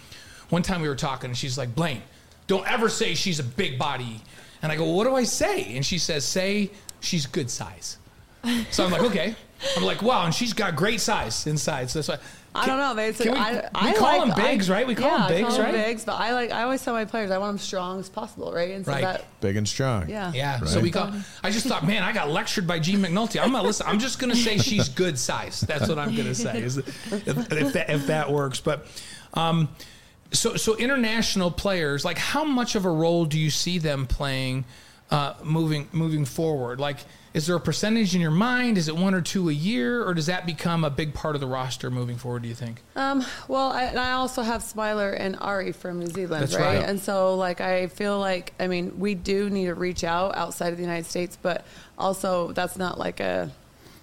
one 0.50 0.62
time 0.62 0.82
we 0.82 0.88
were 0.88 0.96
talking, 0.96 1.30
and 1.30 1.38
she's 1.38 1.58
like, 1.58 1.76
"Blaine, 1.76 2.02
don't 2.48 2.66
ever 2.70 2.88
say 2.90 3.14
she's 3.16 3.40
a 3.40 3.44
big 3.44 3.78
body." 3.80 4.22
And 4.62 4.72
I 4.72 4.76
go, 4.78 4.84
well, 4.86 4.94
"What 4.96 5.04
do 5.06 5.16
I 5.16 5.24
say?" 5.26 5.76
And 5.76 5.86
she 5.86 5.98
says, 5.98 6.24
"Say 6.26 6.72
she's 7.02 7.26
good 7.26 7.50
size." 7.50 7.98
So 8.72 8.86
I'm 8.86 8.92
like, 8.92 9.02
"Okay." 9.04 9.36
I'm 9.78 9.84
like, 9.84 10.02
"Wow!" 10.02 10.26
And 10.26 10.34
she's 10.34 10.54
got 10.54 10.76
great 10.76 11.02
size 11.02 11.48
inside. 11.48 11.90
So 11.90 12.00
that's 12.00 12.10
why. 12.10 12.18
I 12.58 12.66
don't 12.68 12.78
know. 12.78 12.96
They 12.96 13.12
said 13.12 13.28
can 13.28 13.34
we- 13.34 13.40
I, 13.76 13.86
we 13.92 13.98
call 13.98 14.18
like, 14.20 14.36
them 14.36 14.46
bigs, 14.46 14.70
I- 14.70 14.74
right? 14.74 14.88
We 14.88 14.96
call 14.96 15.10
yeah, 15.12 15.18
them 15.18 15.28
bigs, 15.28 15.48
call 15.50 15.58
them 15.58 15.66
right? 15.66 15.86
Bigs, 15.88 16.06
but 16.06 16.14
I 16.14 16.32
like. 16.34 16.52
I 16.52 16.64
always 16.64 16.82
tell 16.84 16.94
my 16.94 17.04
players 17.06 17.30
I 17.32 17.38
want 17.38 17.52
them 17.52 17.58
strong 17.60 18.00
as 18.00 18.08
possible, 18.08 18.54
right? 18.54 18.72
And 18.72 18.86
so 18.86 18.94
Right. 18.94 19.02
that, 19.02 19.26
Big 19.42 19.58
and 19.58 19.68
strong. 19.68 20.08
yeah, 20.10 20.32
Yeah. 20.34 20.64
So 20.64 20.80
we 20.80 20.90
got. 20.90 21.14
I 21.44 21.52
just 21.52 21.68
thought, 21.68 21.86
man, 21.86 22.02
I 22.04 22.14
got 22.14 22.30
lectured 22.30 22.66
by 22.66 22.80
Gene 22.80 23.00
McNulty. 23.00 23.42
I'm 23.42 23.52
gonna 23.52 23.68
listen. 23.68 23.86
I'm 23.88 24.00
just 24.00 24.20
gonna 24.20 24.36
say 24.36 24.58
she's 24.58 24.88
good 24.90 25.20
size. 25.20 25.60
That's 25.62 25.90
what 25.90 26.00
I'm 26.00 26.16
gonna 26.16 26.36
say. 26.36 26.62
Is 26.62 26.78
if, 26.78 27.18
if 27.52 27.74
that 27.74 27.90
if 27.90 28.08
that 28.08 28.32
works, 28.32 28.60
but. 28.62 28.88
Um, 29.34 29.68
so, 30.32 30.56
so 30.56 30.76
international 30.76 31.52
players, 31.52 32.04
like 32.04 32.18
how 32.18 32.44
much 32.44 32.76
of 32.76 32.84
a 32.86 32.90
role 32.90 33.26
do 33.26 33.38
you 33.40 33.50
see 33.50 33.78
them 33.78 34.06
playing, 34.08 34.66
uh, 35.12 35.34
moving 35.44 35.88
moving 35.92 36.26
forward? 36.26 36.80
Like, 36.80 36.98
is 37.34 37.48
there 37.48 37.56
a 37.56 37.60
percentage 37.60 38.16
in 38.16 38.22
your 38.22 38.32
mind? 38.32 38.78
Is 38.78 38.88
it 38.88 38.96
one 38.96 39.14
or 39.14 39.22
two 39.22 39.50
a 39.50 39.54
year, 39.54 40.04
or 40.04 40.14
does 40.14 40.26
that 40.28 40.46
become 40.46 40.84
a 40.84 40.90
big 40.90 41.14
part 41.14 41.36
of 41.36 41.42
the 41.42 41.48
roster 41.48 41.92
moving 41.92 42.18
forward? 42.18 42.44
Do 42.44 42.48
you 42.48 42.56
think? 42.56 42.82
Um, 42.96 43.26
well, 43.48 43.72
I, 43.72 43.84
and 43.84 44.00
I 44.00 44.14
also 44.14 44.42
have 44.42 44.64
Smiler 44.64 45.12
and 45.12 45.38
Ari 45.40 45.74
from 45.74 46.00
New 46.00 46.08
Zealand, 46.08 46.52
right? 46.54 46.62
right. 46.62 46.84
And 46.84 47.00
so, 47.00 47.36
like, 47.36 47.62
I 47.62 47.88
feel 47.88 48.20
like, 48.20 48.54
I 48.60 48.68
mean, 48.68 49.00
we 49.00 49.16
do 49.16 49.50
need 49.50 49.66
to 49.66 49.76
reach 49.76 50.04
out 50.04 50.36
outside 50.38 50.70
of 50.70 50.78
the 50.78 50.84
United 50.84 51.06
States, 51.06 51.38
but 51.42 51.66
also 51.98 52.52
that's 52.54 52.78
not 52.78 52.98
like 52.98 53.20
a, 53.20 53.52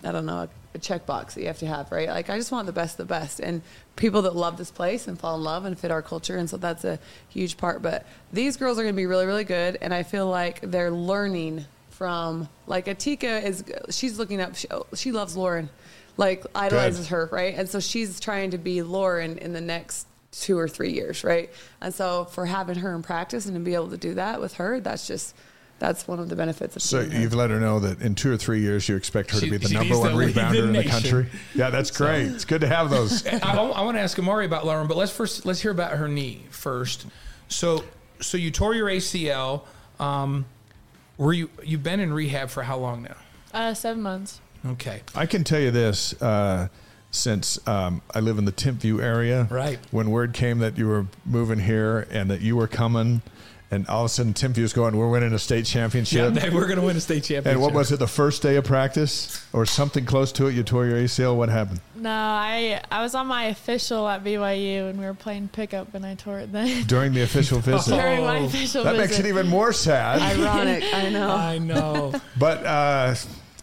I 0.05 0.13
don't 0.13 0.27
know, 0.27 0.39
a, 0.39 0.49
a 0.75 0.79
checkbox 0.79 1.35
that 1.35 1.41
you 1.41 1.47
have 1.47 1.59
to 1.59 1.67
have, 1.67 1.93
right? 1.93 2.09
Like, 2.09 2.31
I 2.31 2.37
just 2.37 2.53
want 2.53 2.67
the 2.67 2.73
best 2.73 2.99
of 2.99 3.09
the 3.09 3.15
best 3.15 3.41
and 3.41 3.63
people 3.97 4.23
that 4.23 4.35
love 4.35 4.57
this 4.57 4.71
place 4.71 5.09
and 5.09 5.19
fall 5.19 5.37
in 5.37 5.43
love 5.43 5.65
and 5.65 5.79
fit 5.79 5.91
our 5.91 6.03
culture. 6.03 6.37
And 6.37 6.49
so 6.49 6.57
that's 6.57 6.85
a 6.85 6.99
huge 7.29 7.57
part. 7.57 7.83
But 7.83 8.07
these 8.33 8.57
girls 8.57 8.79
are 8.79 8.83
going 8.83 8.95
to 8.95 8.97
be 8.97 9.07
really, 9.07 9.27
really 9.27 9.45
good. 9.45 9.79
And 9.81 9.93
I 9.93 10.03
feel 10.03 10.29
like 10.29 10.61
they're 10.63 10.91
learning 10.91 11.67
from, 11.91 12.49
like, 12.67 12.87
Atika 12.87 13.43
is, 13.43 13.65
she's 13.91 14.19
looking 14.19 14.41
up, 14.41 14.57
she, 14.57 14.69
oh, 14.71 14.87
she 14.95 15.13
loves 15.13 15.37
Lauren 15.37 15.69
like 16.17 16.45
idolizes 16.55 17.09
her, 17.09 17.29
right? 17.33 17.55
And 17.57 17.69
so 17.69 17.81
she's 17.81 18.21
trying 18.21 18.51
to 18.51 18.59
be 18.59 18.83
Lauren 18.83 19.39
in 19.39 19.53
the 19.53 19.61
next 19.61 20.07
two 20.31 20.59
or 20.59 20.69
three 20.69 20.93
years, 20.93 21.25
right? 21.25 21.51
And 21.81 21.95
so 21.95 22.25
for 22.27 22.47
having 22.47 22.77
her 22.77 22.95
in 22.95 23.03
practice 23.03 23.47
and 23.47 23.55
to 23.55 23.61
be 23.61 23.75
able 23.75 23.91
to 23.91 23.97
do 23.97 24.15
that 24.15 24.41
with 24.41 24.55
her, 24.55 24.81
that's 24.81 25.07
just 25.07 25.35
that's 25.83 26.07
one 26.07 26.21
of 26.21 26.29
the 26.29 26.37
benefits 26.37 26.77
of 26.77 26.83
So 26.83 27.01
being 27.01 27.11
here. 27.11 27.21
you've 27.23 27.35
let 27.35 27.51
her 27.51 27.59
know 27.59 27.81
that 27.81 28.01
in 28.01 28.15
two 28.15 28.33
or 28.33 28.37
three 28.37 28.61
years 28.61 28.89
you 28.89 28.95
expect 28.95 29.33
her 29.33 29.41
She- 29.41 29.47
to 29.47 29.51
be 29.51 29.57
the 29.57 29.75
number 29.75 29.99
one 29.99 30.11
to 30.13 30.17
lead 30.17 30.33
the 30.35 30.41
rebounder 30.41 30.63
in 30.63 30.73
the 30.73 30.85
country. 30.85 31.27
Yeah, 31.57 31.71
that's 31.71 31.91
great. 31.91 32.27
It's 32.27 32.45
good 32.45 32.61
to 32.61 32.69
have 32.69 32.89
those. 32.89 33.27
I, 33.43 33.57
I 33.57 33.83
want 33.83 33.97
to 33.97 34.01
ask 34.01 34.17
Amari 34.17 34.47
about 34.47 34.65
Lauren, 34.65 34.87
but 34.87 34.97
let's 34.97 35.11
first 35.11 35.45
let's 35.45 35.61
hear 35.61 35.73
about 35.73 35.95
her 35.99 36.07
knee 36.07 36.45
first. 36.51 37.07
So, 37.49 37.83
so 38.21 38.37
you 38.39 38.53
tore 38.53 38.75
your 38.77 38.87
ACL. 38.87 39.63
Um, 39.99 40.45
were 41.19 41.33
you 41.33 41.51
you've 41.65 41.83
been 41.83 41.99
in 41.99 42.13
rehab 42.13 42.49
for 42.49 42.63
how 42.63 42.79
long 42.79 43.03
now? 43.03 43.17
Uh, 43.53 43.75
seven 43.75 44.03
months. 44.05 44.41
Okay. 44.65 45.03
I 45.17 45.27
can 45.27 45.43
tell 45.43 45.59
you 45.61 45.73
this. 45.73 46.15
Uh, 46.23 46.69
since 47.11 47.59
um, 47.69 48.01
I 48.15 48.21
live 48.21 48.39
in 48.39 48.45
the 48.47 48.53
Timpview 48.53 49.03
area, 49.03 49.47
Right. 49.51 49.79
When 49.91 50.11
word 50.13 50.33
came 50.33 50.61
that 50.61 50.79
you 50.79 50.87
were 50.87 51.07
moving 51.27 51.59
here 51.59 52.07
and 52.11 52.31
that 52.31 52.41
you 52.41 52.55
were 52.57 52.69
coming, 52.69 53.21
and 53.73 53.89
all 53.89 54.03
of 54.03 54.07
a 54.07 54.09
sudden 54.11 54.35
Tim 54.35 54.53
Timpview's 54.53 54.73
going, 54.75 54.97
"We're 54.97 55.09
winning 55.09 55.33
a 55.33 55.39
state 55.39 55.65
championship. 55.65 56.35
Yeah, 56.37 56.55
we're 56.55 56.67
going 56.67 56.79
to 56.79 56.85
win 56.85 56.97
a 56.97 57.01
state 57.01 57.25
championship. 57.25 57.47
and 57.55 57.61
what 57.61 57.73
was 57.73 57.91
it? 57.91 57.99
The 57.99 58.07
first 58.07 58.43
day 58.43 58.57
of 58.57 58.65
practice, 58.65 59.45
or 59.55 59.65
something 59.67 60.05
close 60.05 60.31
to 60.33 60.47
it? 60.47 60.55
You 60.55 60.63
tore 60.63 60.85
your 60.87 60.99
ACL. 60.99 61.35
What 61.37 61.49
happened? 61.49 61.81
No, 61.97 62.11
I 62.11 62.83
I 62.91 63.03
was 63.03 63.15
on 63.15 63.27
my 63.27 63.45
official 63.47 64.07
at 64.07 64.23
BYU 64.23 64.91
and 64.91 64.99
we 64.99 65.07
were 65.07 65.15
playing 65.15 65.49
pickup 65.49 65.95
and 65.95 66.05
I 66.05 66.15
tore 66.17 66.39
it 66.41 66.53
then. 66.53 66.85
During 66.87 67.15
the 67.15 67.23
official 67.23 67.59
visit. 67.61 67.95
During 67.97 68.21
my 68.25 68.41
Oh, 68.41 68.45
official 68.45 68.85
that 68.85 68.97
visit. 68.97 69.07
makes 69.09 69.19
it 69.19 69.27
even 69.27 69.49
more 69.49 69.73
sad. 69.73 70.21
Ironic, 70.21 70.85
I 70.93 71.09
know. 71.09 71.31
I 71.35 71.59
know. 71.59 72.13
But 72.39 72.67
uh, 72.67 73.15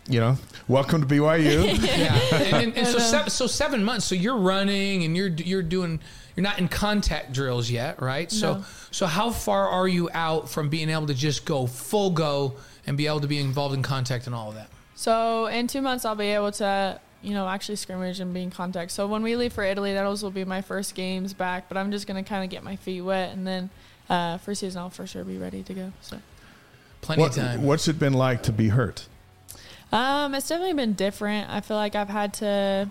you 0.07 0.19
know, 0.19 0.37
welcome 0.67 1.01
to 1.01 1.07
BYU. 1.07 1.77
yeah. 1.97 2.17
And, 2.33 2.55
and, 2.69 2.77
and 2.77 2.87
so 2.87 2.97
seven, 2.97 3.29
so 3.29 3.45
seven 3.45 3.83
months. 3.83 4.05
So 4.07 4.15
you're 4.15 4.37
running 4.37 5.03
and 5.03 5.15
you're 5.15 5.27
you're 5.27 5.61
doing. 5.61 5.99
You're 6.39 6.47
not 6.47 6.57
in 6.59 6.69
contact 6.69 7.33
drills 7.33 7.69
yet, 7.69 8.01
right? 8.01 8.31
So 8.31 8.53
No. 8.53 8.63
so 8.91 9.07
how 9.07 9.29
far 9.29 9.67
are 9.67 9.89
you 9.89 10.09
out 10.13 10.49
from 10.49 10.69
being 10.69 10.89
able 10.89 11.07
to 11.07 11.13
just 11.13 11.43
go 11.43 11.67
full 11.67 12.11
go 12.11 12.55
and 12.87 12.95
be 12.95 13.07
able 13.07 13.19
to 13.19 13.27
be 13.27 13.39
involved 13.39 13.75
in 13.75 13.83
contact 13.83 14.25
and 14.25 14.33
all 14.33 14.47
of 14.47 14.55
that? 14.55 14.69
So 14.95 15.47
in 15.47 15.67
two 15.67 15.81
months, 15.81 16.05
I'll 16.05 16.15
be 16.15 16.27
able 16.27 16.53
to, 16.53 16.97
you 17.21 17.33
know, 17.33 17.45
actually 17.45 17.75
scrimmage 17.75 18.21
and 18.21 18.33
be 18.33 18.41
in 18.41 18.51
contact. 18.51 18.91
So 18.91 19.05
when 19.05 19.21
we 19.21 19.35
leave 19.35 19.51
for 19.51 19.65
Italy, 19.65 19.91
those 19.93 20.23
will 20.23 20.31
be 20.31 20.45
my 20.45 20.61
first 20.61 20.95
games 20.95 21.33
back. 21.33 21.67
But 21.67 21.75
I'm 21.77 21.91
just 21.91 22.07
gonna 22.07 22.23
kind 22.23 22.45
of 22.45 22.49
get 22.49 22.63
my 22.63 22.77
feet 22.77 23.01
wet, 23.01 23.33
and 23.33 23.45
then 23.45 23.69
uh, 24.09 24.37
first 24.37 24.61
season 24.61 24.79
I'll 24.81 24.89
for 24.89 25.05
sure 25.05 25.25
be 25.25 25.37
ready 25.37 25.61
to 25.63 25.73
go. 25.73 25.91
So 25.99 26.19
Plenty 27.01 27.21
What, 27.21 27.31
of 27.37 27.43
time. 27.43 27.63
what's 27.63 27.89
it 27.89 27.99
been 27.99 28.13
like 28.13 28.43
to 28.43 28.53
be 28.53 28.69
hurt? 28.69 29.07
um, 29.91 30.33
it's 30.33 30.47
definitely 30.47 30.73
been 30.75 30.93
different. 30.93 31.49
I 31.49 31.59
feel 31.59 31.75
like 31.75 31.95
I've 31.95 32.07
had 32.07 32.31
to 32.35 32.45
s- 32.45 32.89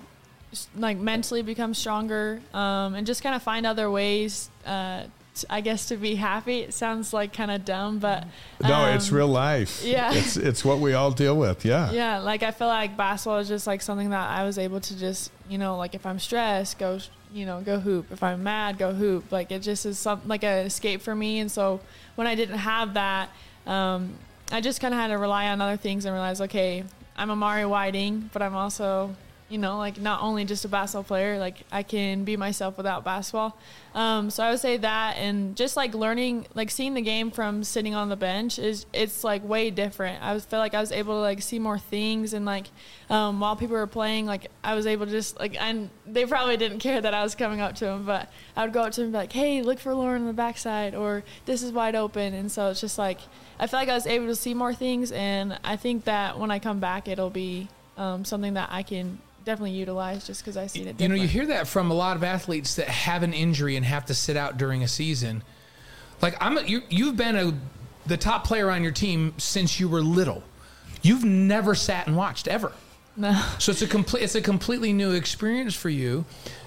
like 0.76 0.96
mentally 0.98 1.42
become 1.42 1.74
stronger 1.74 2.40
um, 2.54 2.94
and 2.94 3.06
just 3.06 3.22
kind 3.22 3.34
of 3.34 3.42
find 3.42 3.66
other 3.66 3.90
ways. 3.90 4.48
Uh, 4.64 5.04
t- 5.34 5.46
I 5.50 5.60
guess 5.60 5.86
to 5.88 5.96
be 5.96 6.14
happy. 6.14 6.60
It 6.60 6.72
sounds 6.74 7.12
like 7.12 7.32
kind 7.32 7.50
of 7.50 7.64
dumb, 7.64 7.98
but 7.98 8.26
No, 8.62 8.86
it's 8.86 9.10
um, 9.10 9.16
real 9.16 9.28
life. 9.28 9.82
yeah. 9.84 10.12
It's 10.12 10.36
it's 10.36 10.64
what 10.64 10.78
we 10.78 10.94
all 10.94 11.10
deal 11.10 11.36
with. 11.36 11.64
Yeah. 11.64 11.90
Yeah, 11.92 12.18
like 12.18 12.42
I 12.42 12.50
feel 12.50 12.68
like 12.68 12.96
basketball 12.96 13.38
is 13.38 13.48
just 13.48 13.66
like 13.66 13.82
something 13.82 14.10
that 14.10 14.28
I 14.30 14.44
was 14.44 14.58
able 14.58 14.80
to 14.80 14.98
just, 14.98 15.30
you 15.48 15.58
know, 15.58 15.76
like 15.76 15.94
if 15.94 16.06
I'm 16.06 16.18
stressed, 16.18 16.78
go, 16.78 16.98
you 17.32 17.44
know, 17.44 17.60
go 17.60 17.78
hoop. 17.78 18.10
If 18.10 18.22
I'm 18.22 18.42
mad, 18.42 18.78
go 18.78 18.92
hoop. 18.94 19.30
Like 19.30 19.52
it 19.52 19.60
just 19.60 19.84
is 19.84 19.98
some 19.98 20.22
like 20.26 20.44
an 20.44 20.66
escape 20.66 21.02
for 21.02 21.14
me. 21.14 21.40
And 21.40 21.50
so 21.50 21.80
when 22.14 22.26
I 22.26 22.34
didn't 22.34 22.58
have 22.58 22.94
that, 22.94 23.28
um, 23.66 24.14
I 24.50 24.62
just 24.62 24.80
kind 24.80 24.94
of 24.94 24.98
had 25.00 25.08
to 25.08 25.18
rely 25.18 25.48
on 25.48 25.60
other 25.60 25.76
things 25.76 26.06
and 26.06 26.14
realize, 26.14 26.40
okay, 26.40 26.84
I'm 27.16 27.30
Amari 27.30 27.66
Whiting, 27.66 28.30
but 28.32 28.40
I'm 28.40 28.54
also, 28.54 29.14
you 29.48 29.56
know, 29.56 29.78
like 29.78 29.98
not 29.98 30.22
only 30.22 30.44
just 30.44 30.64
a 30.64 30.68
basketball 30.68 31.04
player, 31.04 31.38
like 31.38 31.62
I 31.72 31.82
can 31.82 32.24
be 32.24 32.36
myself 32.36 32.76
without 32.76 33.02
basketball. 33.02 33.56
Um, 33.94 34.28
so 34.28 34.44
I 34.44 34.50
would 34.50 34.60
say 34.60 34.76
that, 34.76 35.16
and 35.16 35.56
just 35.56 35.74
like 35.74 35.94
learning, 35.94 36.46
like 36.54 36.70
seeing 36.70 36.92
the 36.92 37.00
game 37.00 37.30
from 37.30 37.64
sitting 37.64 37.94
on 37.94 38.10
the 38.10 38.16
bench 38.16 38.58
is 38.58 38.84
it's 38.92 39.24
like 39.24 39.42
way 39.48 39.70
different. 39.70 40.22
I 40.22 40.34
was 40.34 40.44
feel 40.44 40.58
like 40.58 40.74
I 40.74 40.80
was 40.80 40.92
able 40.92 41.14
to 41.14 41.20
like 41.20 41.40
see 41.40 41.58
more 41.58 41.78
things, 41.78 42.34
and 42.34 42.44
like 42.44 42.66
um, 43.08 43.40
while 43.40 43.56
people 43.56 43.76
were 43.76 43.86
playing, 43.86 44.26
like 44.26 44.50
I 44.62 44.74
was 44.74 44.86
able 44.86 45.06
to 45.06 45.12
just 45.12 45.40
like 45.40 45.58
and 45.60 45.88
they 46.06 46.26
probably 46.26 46.58
didn't 46.58 46.80
care 46.80 47.00
that 47.00 47.14
I 47.14 47.22
was 47.22 47.34
coming 47.34 47.62
up 47.62 47.74
to 47.76 47.86
them, 47.86 48.04
but 48.04 48.30
I 48.54 48.64
would 48.64 48.74
go 48.74 48.82
up 48.82 48.92
to 48.92 49.00
them 49.00 49.06
and 49.06 49.12
be 49.12 49.18
like, 49.18 49.32
"Hey, 49.32 49.62
look 49.62 49.78
for 49.78 49.94
Lauren 49.94 50.22
on 50.22 50.26
the 50.26 50.34
backside," 50.34 50.94
or 50.94 51.24
"This 51.46 51.62
is 51.62 51.72
wide 51.72 51.94
open," 51.94 52.34
and 52.34 52.52
so 52.52 52.68
it's 52.68 52.82
just 52.82 52.98
like 52.98 53.20
I 53.58 53.66
feel 53.66 53.80
like 53.80 53.88
I 53.88 53.94
was 53.94 54.06
able 54.06 54.26
to 54.26 54.36
see 54.36 54.52
more 54.52 54.74
things, 54.74 55.10
and 55.10 55.58
I 55.64 55.76
think 55.76 56.04
that 56.04 56.38
when 56.38 56.50
I 56.50 56.58
come 56.58 56.80
back, 56.80 57.08
it'll 57.08 57.30
be 57.30 57.68
um, 57.96 58.26
something 58.26 58.54
that 58.54 58.68
I 58.70 58.82
can 58.82 59.18
definitely 59.48 59.72
utilize 59.72 60.26
just 60.26 60.42
because 60.42 60.56
I 60.56 60.66
seen 60.66 60.88
it. 60.88 61.00
You 61.00 61.08
know, 61.08 61.14
you 61.14 61.26
hear 61.26 61.46
that 61.46 61.66
from 61.66 61.90
a 61.90 61.94
lot 61.94 62.16
of 62.16 62.22
athletes 62.22 62.74
that 62.74 62.86
have 62.88 63.22
an 63.22 63.32
injury 63.32 63.76
and 63.76 63.84
have 63.84 64.04
to 64.06 64.14
sit 64.14 64.36
out 64.36 64.58
during 64.58 64.82
a 64.82 64.88
season. 64.88 65.42
Like 66.20 66.36
I'm, 66.40 66.58
a, 66.58 66.62
you, 66.62 66.82
you've 66.90 67.16
been 67.16 67.34
a 67.34 67.54
the 68.06 68.16
top 68.16 68.44
player 68.44 68.70
on 68.70 68.82
your 68.82 68.92
team 68.92 69.34
since 69.38 69.80
you 69.80 69.88
were 69.88 70.02
little. 70.02 70.42
You've 71.02 71.24
never 71.24 71.74
sat 71.74 72.06
and 72.06 72.16
watched 72.16 72.46
ever. 72.46 72.72
No. 73.16 73.42
So 73.58 73.72
it's 73.72 73.82
a 73.82 73.86
complete, 73.86 74.22
it's 74.22 74.34
a 74.34 74.42
completely 74.42 74.92
new 74.92 75.12
experience 75.12 75.74
for 75.74 75.88
you, 75.88 76.24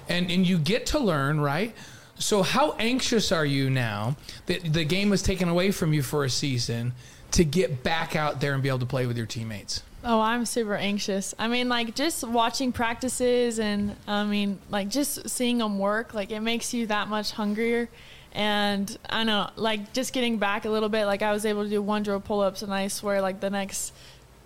and 0.08 0.30
and 0.30 0.46
you 0.46 0.58
get 0.58 0.86
to 0.86 0.98
learn, 0.98 1.40
right? 1.40 1.74
So 2.16 2.42
how 2.42 2.72
anxious 2.78 3.32
are 3.32 3.46
you 3.46 3.70
now 3.70 4.16
that 4.46 4.72
the 4.72 4.84
game 4.84 5.08
was 5.08 5.22
taken 5.22 5.48
away 5.48 5.70
from 5.70 5.92
you 5.92 6.02
for 6.02 6.24
a 6.24 6.30
season 6.30 6.92
to 7.32 7.44
get 7.44 7.82
back 7.82 8.14
out 8.14 8.40
there 8.40 8.54
and 8.54 8.62
be 8.62 8.68
able 8.68 8.80
to 8.80 8.86
play 8.86 9.06
with 9.06 9.16
your 9.16 9.26
teammates? 9.26 9.82
Oh, 10.04 10.20
I'm 10.20 10.44
super 10.44 10.74
anxious. 10.74 11.34
I 11.38 11.46
mean, 11.46 11.68
like 11.68 11.94
just 11.94 12.26
watching 12.26 12.72
practices 12.72 13.60
and 13.60 13.96
I 14.08 14.24
mean, 14.24 14.58
like 14.68 14.88
just 14.88 15.28
seeing 15.28 15.58
them 15.58 15.78
work, 15.78 16.12
like 16.12 16.30
it 16.32 16.40
makes 16.40 16.74
you 16.74 16.88
that 16.88 17.08
much 17.08 17.30
hungrier. 17.32 17.88
And 18.32 18.96
I 19.08 19.24
know, 19.24 19.50
like 19.56 19.92
just 19.92 20.12
getting 20.12 20.38
back 20.38 20.64
a 20.64 20.70
little 20.70 20.88
bit, 20.88 21.06
like 21.06 21.22
I 21.22 21.32
was 21.32 21.46
able 21.46 21.64
to 21.64 21.70
do 21.70 21.80
one 21.80 22.02
drill 22.02 22.20
pull 22.20 22.40
ups, 22.40 22.62
and 22.62 22.72
I 22.72 22.88
swear, 22.88 23.20
like 23.20 23.40
the 23.40 23.50
next 23.50 23.92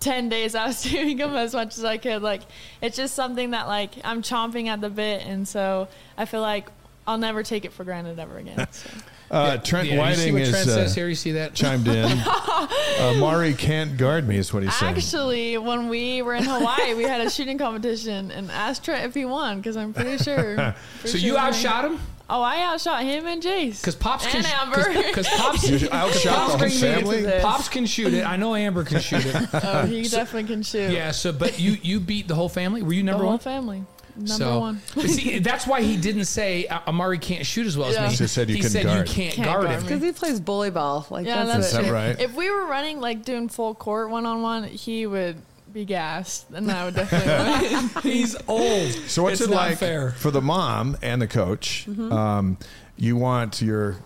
10 0.01 0.29
days 0.29 0.53
I 0.55 0.67
was 0.67 0.81
doing 0.91 1.17
them 1.17 1.35
as 1.35 1.53
much 1.53 1.77
as 1.77 1.83
I 1.83 1.97
could. 1.97 2.21
Like 2.21 2.41
it's 2.81 2.97
just 2.97 3.15
something 3.15 3.51
that, 3.51 3.67
like, 3.67 3.93
I'm 4.03 4.21
chomping 4.21 4.67
at 4.67 4.81
the 4.81 4.89
bit. 4.89 5.25
And 5.25 5.47
so 5.47 5.87
I 6.17 6.25
feel 6.25 6.41
like 6.41 6.69
I'll 7.07 7.17
never 7.17 7.41
take 7.41 7.65
it 7.65 7.73
for 7.73 7.83
granted 7.83 8.19
ever 8.19 8.37
again. 8.37 8.67
So. 8.71 8.89
Uh, 9.29 9.57
Trent 9.57 9.87
Yeah, 9.89 10.09
you 10.09 10.15
see 10.15 10.19
Whiting 10.31 10.33
what 10.33 10.41
is 10.43 10.49
Trent 10.51 10.67
uh, 10.69 10.73
says 10.73 10.95
here. 10.95 11.07
You 11.09 11.15
see 11.15 11.31
that? 11.33 11.53
chimed 11.53 11.87
in. 11.87 12.05
uh, 12.25 13.13
Mari 13.19 13.53
can't 13.53 13.97
guard 13.97 14.27
me, 14.27 14.37
is 14.37 14.53
what 14.53 14.63
he 14.63 14.69
said. 14.69 14.95
Actually, 14.97 15.57
when 15.57 15.89
we 15.89 16.21
were 16.21 16.33
in 16.33 16.43
Hawaii, 16.43 16.93
we 16.93 17.03
had 17.03 17.21
a 17.21 17.29
shooting 17.29 17.57
competition 17.57 18.31
and 18.31 18.49
asked 18.51 18.85
Trent 18.85 19.05
if 19.05 19.13
he 19.13 19.25
won 19.25 19.57
because 19.57 19.75
I'm 19.75 19.93
pretty 19.93 20.17
sure. 20.23 20.55
pretty 21.01 21.09
So 21.09 21.17
sure 21.17 21.19
you 21.19 21.37
outshot 21.37 21.85
him? 21.85 21.99
Oh, 22.29 22.41
I 22.41 22.61
outshot 22.63 23.03
him 23.03 23.25
and 23.25 23.41
Jace. 23.41 23.79
Because 23.81 23.95
Pops 23.95 24.25
and 24.25 24.43
can 24.43 24.45
Amber. 24.59 25.01
Because 25.07 25.27
Pops, 25.37 25.69
You 25.69 25.87
outshot 25.91 26.23
the 26.23 26.29
whole 26.31 26.57
Pops 26.57 26.79
can 26.79 26.95
family? 26.95 27.21
shoot. 27.23 27.41
Pops 27.41 27.69
can 27.69 27.85
shoot 27.85 28.13
it. 28.13 28.25
I 28.25 28.35
know 28.35 28.53
Amber 28.53 28.83
can 28.83 28.99
shoot 28.99 29.25
it. 29.25 29.35
oh, 29.53 29.85
he 29.85 30.03
definitely 30.03 30.49
can 30.53 30.61
shoot. 30.63 30.91
Yeah. 30.91 31.11
So, 31.11 31.31
but 31.31 31.57
you 31.59 31.77
you 31.81 31.99
beat 32.01 32.27
the 32.27 32.35
whole 32.35 32.49
family. 32.49 32.81
Were 32.83 32.91
you 32.93 33.01
the 33.01 33.05
number 33.11 33.23
whole 33.23 33.31
one? 33.33 33.39
family. 33.39 33.83
Number 34.17 34.33
so, 34.33 34.59
one. 34.59 34.79
see, 35.07 35.39
that's 35.39 35.65
why 35.67 35.81
he 35.81 35.95
didn't 35.97 36.25
say 36.25 36.65
uh, 36.67 36.79
Amari 36.87 37.19
can't 37.19 37.45
shoot 37.45 37.67
as 37.67 37.77
well 37.77 37.91
Yeah. 37.91 38.05
as 38.05 38.05
me. 38.05 38.09
He 38.11 38.15
just 38.17 38.33
said 38.33 38.49
you 38.49 38.55
he 38.55 38.61
couldn't 38.61 38.71
said 38.73 38.85
guard. 38.85 39.07
you 39.07 39.13
can't, 39.13 39.33
Can't 39.35 39.45
guard, 39.45 39.61
guard 39.65 39.75
him. 39.77 39.83
Because 39.83 40.01
he 40.01 40.11
plays 40.11 40.39
bully 40.39 40.71
ball. 40.71 41.05
Like 41.09 41.25
Yeah, 41.25 41.45
that's, 41.45 41.71
that's 41.71 41.87
it. 41.87 41.91
right? 41.91 42.19
If 42.19 42.35
we 42.35 42.49
were 42.49 42.65
running 42.65 42.99
like 42.99 43.23
doing 43.23 43.47
full 43.49 43.75
court 43.75 44.09
one 44.09 44.25
on 44.25 44.41
one, 44.41 44.63
he 44.65 45.05
would 45.07 45.37
be 45.71 45.85
gassed, 45.85 46.51
then 46.51 46.69
I 46.69 46.85
would 46.85 46.95
definitely. 46.95 48.01
He's 48.11 48.35
old. 48.47 48.91
So 48.91 49.23
what's 49.23 49.41
It's 49.41 49.49
it 49.49 49.53
not 49.53 49.69
like 49.69 49.77
fair. 49.77 50.11
for 50.11 50.31
the 50.31 50.41
mom 50.41 50.97
and 51.01 51.21
the 51.21 51.27
coach? 51.27 51.85
Mm-hmm. 51.87 52.11
Um, 52.11 52.57
you 52.95 53.15
want 53.15 53.61
your 53.61 53.97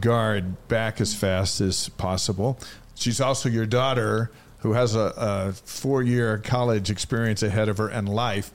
guard 0.00 0.66
back 0.68 1.00
as 1.00 1.14
fast 1.14 1.60
as 1.60 1.88
possible. 1.90 2.58
She's 2.94 3.20
also 3.20 3.48
your 3.48 3.66
daughter, 3.66 4.30
who 4.60 4.72
has 4.74 4.94
a, 4.94 5.12
a 5.16 5.52
four-year 5.52 6.38
college 6.38 6.90
experience 6.90 7.42
ahead 7.42 7.68
of 7.68 7.78
her 7.78 7.88
and 7.88 8.08
life, 8.08 8.50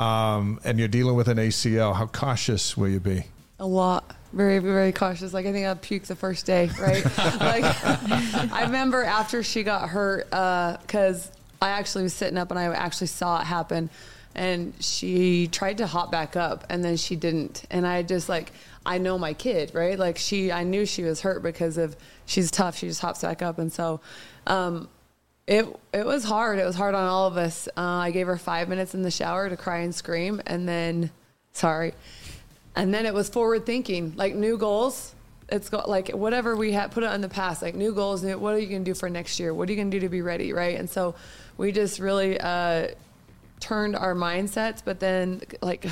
um, 0.00 0.60
and 0.64 0.78
you're 0.78 0.88
dealing 0.88 1.14
with 1.14 1.28
an 1.28 1.36
ACL. 1.36 1.94
How 1.94 2.06
cautious 2.06 2.76
will 2.76 2.88
you 2.88 3.00
be? 3.00 3.24
A 3.58 3.66
lot. 3.66 4.16
Very, 4.32 4.58
very 4.58 4.92
cautious. 4.92 5.34
Like 5.34 5.44
I 5.44 5.52
think 5.52 5.66
I 5.66 5.74
puked 5.74 6.06
the 6.06 6.16
first 6.16 6.46
day, 6.46 6.70
right? 6.80 7.04
like 7.40 7.64
I 8.52 8.62
remember 8.62 9.04
after 9.04 9.42
she 9.42 9.62
got 9.62 9.88
hurt, 9.88 10.30
because 10.30 11.30
I 11.60 11.70
actually 11.70 12.04
was 12.04 12.14
sitting 12.14 12.38
up 12.38 12.50
and 12.50 12.58
I 12.58 12.64
actually 12.66 13.08
saw 13.08 13.40
it 13.40 13.44
happen, 13.44 13.90
and 14.34 14.72
she 14.80 15.48
tried 15.48 15.78
to 15.78 15.86
hop 15.86 16.10
back 16.10 16.36
up 16.36 16.64
and 16.70 16.82
then 16.82 16.96
she 16.96 17.16
didn't, 17.16 17.64
and 17.70 17.86
I 17.86 18.02
just 18.02 18.28
like 18.28 18.52
I 18.86 18.98
know 18.98 19.18
my 19.18 19.34
kid, 19.34 19.72
right? 19.74 19.98
Like 19.98 20.16
she, 20.16 20.50
I 20.50 20.62
knew 20.62 20.86
she 20.86 21.02
was 21.02 21.20
hurt 21.20 21.42
because 21.42 21.76
of 21.76 21.94
she's 22.24 22.50
tough. 22.50 22.78
She 22.78 22.86
just 22.86 23.02
hops 23.02 23.20
back 23.20 23.42
up, 23.42 23.58
and 23.58 23.70
so. 23.70 24.00
Um, 24.46 24.88
it 25.50 25.66
it 25.92 26.06
was 26.06 26.22
hard. 26.22 26.60
It 26.60 26.64
was 26.64 26.76
hard 26.76 26.94
on 26.94 27.06
all 27.08 27.26
of 27.26 27.36
us. 27.36 27.66
Uh, 27.76 27.80
I 27.80 28.12
gave 28.12 28.28
her 28.28 28.38
five 28.38 28.68
minutes 28.68 28.94
in 28.94 29.02
the 29.02 29.10
shower 29.10 29.50
to 29.50 29.56
cry 29.56 29.78
and 29.78 29.92
scream, 29.92 30.40
and 30.46 30.66
then, 30.66 31.10
sorry, 31.52 31.92
and 32.76 32.94
then 32.94 33.04
it 33.04 33.12
was 33.12 33.28
forward 33.28 33.66
thinking, 33.66 34.14
like 34.16 34.34
new 34.34 34.56
goals. 34.56 35.12
It's 35.48 35.68
got 35.68 35.90
like 35.90 36.10
whatever 36.10 36.54
we 36.54 36.70
had 36.70 36.92
put 36.92 37.02
it 37.02 37.12
in 37.12 37.20
the 37.20 37.28
past, 37.28 37.62
like 37.62 37.74
new 37.74 37.92
goals. 37.92 38.22
New, 38.22 38.38
what 38.38 38.54
are 38.54 38.60
you 38.60 38.78
to 38.78 38.84
do 38.84 38.94
for 38.94 39.10
next 39.10 39.40
year? 39.40 39.52
What 39.52 39.68
are 39.68 39.72
you 39.72 39.82
to 39.82 39.90
do 39.90 39.98
to 39.98 40.08
be 40.08 40.22
ready, 40.22 40.52
right? 40.52 40.78
And 40.78 40.88
so 40.88 41.16
we 41.58 41.72
just 41.72 41.98
really 41.98 42.40
uh, 42.40 42.88
turned 43.58 43.96
our 43.96 44.14
mindsets. 44.14 44.82
But 44.84 45.00
then, 45.00 45.42
like 45.60 45.84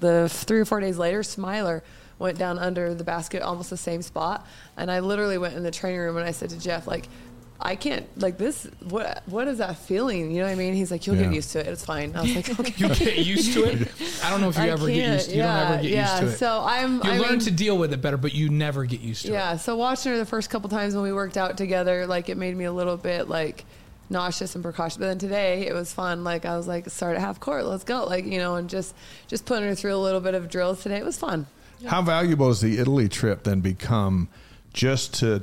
the 0.00 0.28
three 0.28 0.60
or 0.60 0.66
four 0.66 0.80
days 0.80 0.98
later, 0.98 1.22
Smiler 1.22 1.82
went 2.18 2.36
down 2.36 2.58
under 2.58 2.92
the 2.92 3.04
basket, 3.04 3.40
almost 3.40 3.70
the 3.70 3.78
same 3.78 4.02
spot, 4.02 4.46
and 4.76 4.90
I 4.90 5.00
literally 5.00 5.38
went 5.38 5.54
in 5.56 5.62
the 5.62 5.70
training 5.70 6.00
room 6.00 6.18
and 6.18 6.26
I 6.26 6.32
said 6.32 6.50
to 6.50 6.60
Jeff, 6.60 6.86
like. 6.86 7.06
I 7.62 7.76
can't 7.76 8.06
like 8.18 8.38
this. 8.38 8.64
What 8.88 9.22
what 9.26 9.46
is 9.46 9.58
that 9.58 9.76
feeling? 9.76 10.30
You 10.30 10.38
know 10.40 10.46
what 10.46 10.52
I 10.52 10.54
mean? 10.54 10.72
He's 10.74 10.90
like, 10.90 11.06
you'll 11.06 11.16
Yeah. 11.16 11.24
get 11.24 11.34
used 11.34 11.52
to 11.52 11.60
it. 11.60 11.66
It's 11.66 11.84
fine. 11.84 12.16
I 12.16 12.22
was 12.22 12.34
like, 12.34 12.60
okay. 12.60 12.72
You 12.76 12.88
get 12.94 13.18
used 13.18 13.52
to 13.52 13.64
it. 13.64 13.88
I 14.24 14.30
don't 14.30 14.40
know 14.40 14.48
if 14.48 14.56
you 14.56 14.62
I 14.62 14.68
ever 14.70 14.86
get 14.86 14.94
can't. 14.94 15.12
used. 15.14 15.30
You 15.30 15.36
yeah, 15.38 15.60
don't 15.62 15.72
ever 15.74 15.82
get 15.82 15.90
yeah. 15.92 16.10
used 16.20 16.22
to 16.22 16.28
it. 16.34 16.38
So 16.38 16.62
I'm. 16.64 16.94
you 16.96 17.00
I 17.04 17.18
learn 17.18 17.30
mean, 17.32 17.38
to 17.40 17.50
deal 17.50 17.76
with 17.76 17.92
it 17.92 18.00
better, 18.00 18.16
but 18.16 18.32
you 18.34 18.48
never 18.48 18.84
get 18.86 19.00
used 19.00 19.22
to 19.26 19.28
it. 19.28 19.32
Yeah. 19.32 19.56
So 19.56 19.76
watching 19.76 20.12
her 20.12 20.18
the 20.18 20.24
first 20.26 20.48
couple 20.48 20.70
times 20.70 20.94
when 20.94 21.02
we 21.04 21.12
worked 21.12 21.36
out 21.36 21.56
together, 21.58 22.06
like 22.06 22.28
it 22.30 22.36
made 22.38 22.56
me 22.56 22.64
a 22.64 22.72
little 22.72 22.96
bit 22.96 23.28
like 23.28 23.64
nauseous 24.08 24.54
and 24.54 24.64
precautious. 24.64 24.96
But 24.96 25.06
then 25.06 25.18
today 25.18 25.66
it 25.66 25.74
was 25.74 25.92
fun. 25.92 26.24
Like 26.24 26.46
I 26.46 26.56
was 26.56 26.66
like, 26.66 26.88
start 26.88 27.14
at 27.16 27.20
half 27.20 27.40
court, 27.40 27.66
let's 27.66 27.84
go. 27.84 28.04
Like 28.04 28.24
you 28.24 28.38
know, 28.38 28.56
and 28.56 28.70
just 28.70 28.94
just 29.28 29.44
putting 29.44 29.68
her 29.68 29.74
through 29.74 29.94
a 29.94 29.98
little 30.00 30.20
bit 30.20 30.34
of 30.34 30.48
drills 30.48 30.82
today. 30.82 30.96
It 30.96 31.04
was 31.04 31.18
fun. 31.18 31.46
How 31.86 32.00
valuable 32.02 32.48
has 32.48 32.60
the 32.60 32.78
Italy 32.78 33.08
trip 33.08 33.42
then 33.44 33.60
become 33.60 34.28
just 34.72 35.14
to 35.20 35.42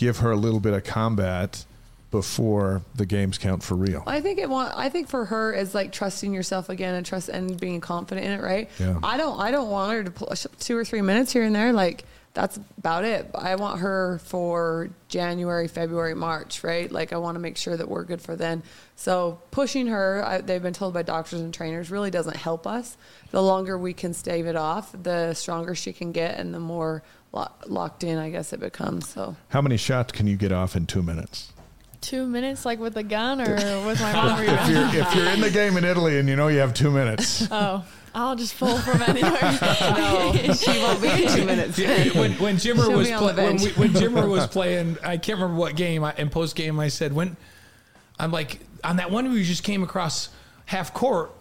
give 0.00 0.20
her 0.20 0.30
a 0.30 0.36
little 0.36 0.60
bit 0.60 0.72
of 0.72 0.82
combat 0.82 1.66
before 2.10 2.80
the 2.94 3.04
games 3.04 3.36
count 3.36 3.62
for 3.62 3.74
real? 3.74 4.02
I 4.06 4.22
think 4.22 4.38
it 4.38 4.48
want. 4.48 4.72
I 4.74 4.88
think 4.88 5.08
for 5.08 5.26
her 5.26 5.52
is 5.52 5.74
like 5.74 5.92
trusting 5.92 6.32
yourself 6.32 6.70
again 6.70 6.94
and 6.94 7.04
trust 7.04 7.28
and 7.28 7.60
being 7.60 7.80
confident 7.80 8.26
in 8.26 8.32
it. 8.32 8.42
Right. 8.42 8.70
Yeah. 8.78 8.98
I 9.02 9.18
don't. 9.18 9.38
I 9.38 9.50
don't 9.50 9.68
want 9.70 9.92
her 9.92 10.02
to 10.02 10.10
push 10.10 10.46
up 10.46 10.58
two 10.58 10.76
or 10.76 10.84
three 10.84 11.02
minutes 11.02 11.32
here 11.32 11.44
and 11.44 11.54
there. 11.54 11.74
Like 11.74 12.04
that's 12.32 12.58
about 12.78 13.04
it. 13.04 13.30
I 13.34 13.56
want 13.56 13.80
her 13.80 14.20
for 14.24 14.88
January, 15.08 15.68
February, 15.68 16.14
March. 16.14 16.64
Right. 16.64 16.90
Like 16.90 17.12
I 17.12 17.18
want 17.18 17.34
to 17.34 17.40
make 17.40 17.58
sure 17.58 17.76
that 17.76 17.86
we're 17.88 18.04
good 18.04 18.22
for 18.22 18.34
then. 18.34 18.62
So 18.96 19.38
pushing 19.50 19.86
her, 19.88 20.24
I, 20.24 20.40
they've 20.40 20.62
been 20.62 20.72
told 20.72 20.94
by 20.94 21.02
doctors 21.02 21.40
and 21.40 21.52
trainers, 21.52 21.90
really 21.90 22.10
doesn't 22.10 22.36
help 22.36 22.66
us. 22.66 22.96
The 23.32 23.42
longer 23.42 23.76
we 23.78 23.92
can 23.92 24.14
stave 24.14 24.46
it 24.46 24.56
off, 24.56 24.94
the 25.00 25.34
stronger 25.34 25.74
she 25.74 25.92
can 25.92 26.12
get, 26.12 26.38
and 26.38 26.54
the 26.54 26.60
more 26.60 27.02
lo- 27.32 27.50
locked 27.66 28.04
in, 28.04 28.18
I 28.18 28.30
guess, 28.30 28.52
it 28.52 28.60
becomes. 28.60 29.08
So. 29.08 29.36
How 29.48 29.60
many 29.60 29.76
shots 29.76 30.12
can 30.12 30.26
you 30.26 30.36
get 30.36 30.52
off 30.52 30.76
in 30.76 30.86
two 30.86 31.02
minutes? 31.02 31.52
Two 32.00 32.26
minutes, 32.26 32.64
like 32.64 32.78
with 32.78 32.96
a 32.96 33.02
gun 33.02 33.40
or 33.40 33.54
with 33.86 34.00
my 34.00 34.12
mom 34.12 34.42
If 34.42 34.68
you're, 34.70 35.02
if 35.02 35.14
you're 35.14 35.28
in 35.28 35.40
the 35.40 35.50
game 35.50 35.76
in 35.76 35.84
Italy 35.84 36.18
and 36.18 36.28
you 36.28 36.36
know 36.36 36.48
you 36.48 36.58
have 36.60 36.72
two 36.72 36.90
minutes, 36.90 37.46
Oh, 37.50 37.84
I'll 38.14 38.36
just 38.36 38.58
pull 38.58 38.78
from 38.78 39.02
anywhere. 39.06 39.32
No, 39.42 40.32
she 40.54 40.78
won't 40.80 41.02
be 41.02 41.08
in 41.24 41.28
two 41.28 41.44
minutes. 41.44 41.78
Yeah, 41.78 42.18
when 42.18 42.32
when 42.34 42.56
Jimmer 42.56 42.86
She'll 42.86 42.96
was 42.96 43.08
be 43.08 43.14
play, 43.14 43.34
when, 43.34 43.56
we, 43.56 43.68
when 43.72 43.90
Jimmer 43.90 44.28
was 44.28 44.46
playing, 44.46 44.96
I 45.04 45.18
can't 45.18 45.38
remember 45.38 45.60
what 45.60 45.76
game. 45.76 46.02
I, 46.02 46.14
in 46.16 46.30
post 46.30 46.56
game, 46.56 46.80
I 46.80 46.88
said 46.88 47.12
when 47.12 47.36
I'm 48.18 48.32
like 48.32 48.60
on 48.82 48.96
that 48.96 49.10
one 49.10 49.30
we 49.30 49.44
just 49.44 49.62
came 49.62 49.82
across 49.82 50.30
half 50.64 50.94
court, 50.94 51.32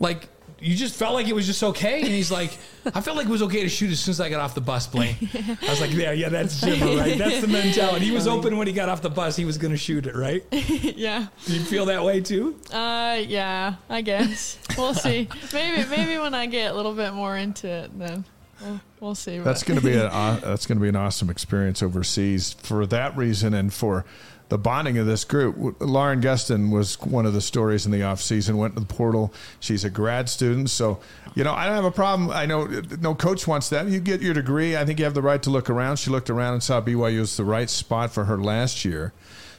like 0.00 0.28
you 0.60 0.76
just 0.76 0.94
felt 0.94 1.14
like 1.14 1.28
it 1.28 1.34
was 1.34 1.46
just 1.46 1.62
okay, 1.62 2.00
and 2.00 2.08
he's 2.08 2.30
like, 2.30 2.56
I 2.94 3.00
felt 3.00 3.16
like 3.16 3.26
it 3.26 3.30
was 3.30 3.42
okay 3.42 3.62
to 3.62 3.68
shoot 3.68 3.90
as 3.90 4.00
soon 4.00 4.12
as 4.12 4.20
I 4.20 4.28
got 4.28 4.40
off 4.40 4.54
the 4.54 4.60
bus, 4.60 4.86
Blaine. 4.86 5.16
I 5.34 5.70
was 5.70 5.80
like, 5.80 5.92
yeah, 5.92 6.12
yeah, 6.12 6.28
that's 6.28 6.60
Jimmer, 6.60 6.98
right? 6.98 7.18
That's 7.18 7.40
the 7.40 7.48
mentality. 7.48 8.06
He 8.06 8.10
was 8.10 8.26
open 8.26 8.56
when 8.56 8.66
he 8.66 8.72
got 8.72 8.88
off 8.88 9.02
the 9.02 9.10
bus. 9.10 9.36
He 9.36 9.44
was 9.44 9.58
going 9.58 9.72
to 9.72 9.78
shoot 9.78 10.06
it, 10.06 10.14
right? 10.14 10.44
yeah. 10.52 11.26
Do 11.46 11.54
you 11.54 11.60
feel 11.60 11.86
that 11.86 12.04
way 12.04 12.20
too? 12.20 12.58
Uh, 12.72 13.22
yeah. 13.26 13.74
I 13.88 14.02
guess 14.02 14.58
we'll 14.76 14.94
see. 14.94 15.28
Maybe, 15.52 15.88
maybe 15.88 16.18
when 16.18 16.34
I 16.34 16.46
get 16.46 16.72
a 16.72 16.74
little 16.74 16.94
bit 16.94 17.12
more 17.12 17.36
into 17.36 17.68
it, 17.68 17.98
then 17.98 18.24
we'll, 18.60 18.80
we'll 19.00 19.14
see. 19.14 19.38
that's 19.38 19.62
going 19.62 19.78
to 19.80 19.84
be 19.84 19.94
an 19.94 20.06
aw- 20.06 20.40
that's 20.42 20.66
going 20.66 20.78
to 20.78 20.82
be 20.82 20.88
an 20.88 20.96
awesome 20.96 21.30
experience 21.30 21.82
overseas 21.82 22.52
for 22.52 22.86
that 22.86 23.16
reason 23.16 23.54
and 23.54 23.72
for 23.72 24.04
the 24.50 24.58
bonding 24.58 24.98
of 24.98 25.06
this 25.06 25.24
group. 25.24 25.76
Lauren 25.80 26.20
Gustin 26.20 26.70
was 26.70 27.00
one 27.00 27.24
of 27.24 27.32
the 27.32 27.40
stories 27.40 27.86
in 27.86 27.92
the 27.92 28.02
off 28.02 28.20
season. 28.20 28.58
Went 28.58 28.74
to 28.74 28.80
the 28.80 28.86
portal. 28.86 29.32
She's 29.60 29.84
a 29.84 29.90
grad 29.90 30.28
student, 30.28 30.70
so 30.70 31.00
you 31.34 31.44
know 31.44 31.54
I 31.54 31.66
don't 31.66 31.76
have 31.76 31.84
a 31.84 31.90
problem. 31.90 32.30
I 32.30 32.46
know 32.46 32.66
no 33.00 33.14
coach 33.14 33.46
wants 33.46 33.70
that. 33.70 33.86
You 33.86 34.00
get 34.00 34.20
your 34.20 34.34
degree. 34.34 34.76
I 34.76 34.84
think 34.84 34.98
you 34.98 35.04
have 35.04 35.14
the 35.14 35.22
right 35.22 35.42
to 35.44 35.50
look 35.50 35.70
around. 35.70 35.96
She 35.96 36.10
looked 36.10 36.28
around 36.28 36.54
and 36.54 36.62
saw 36.62 36.82
BYU 36.82 37.20
was 37.20 37.36
the 37.36 37.44
right 37.44 37.70
spot 37.70 38.10
for 38.10 38.24
her 38.24 38.36
last 38.36 38.84
year, 38.84 39.12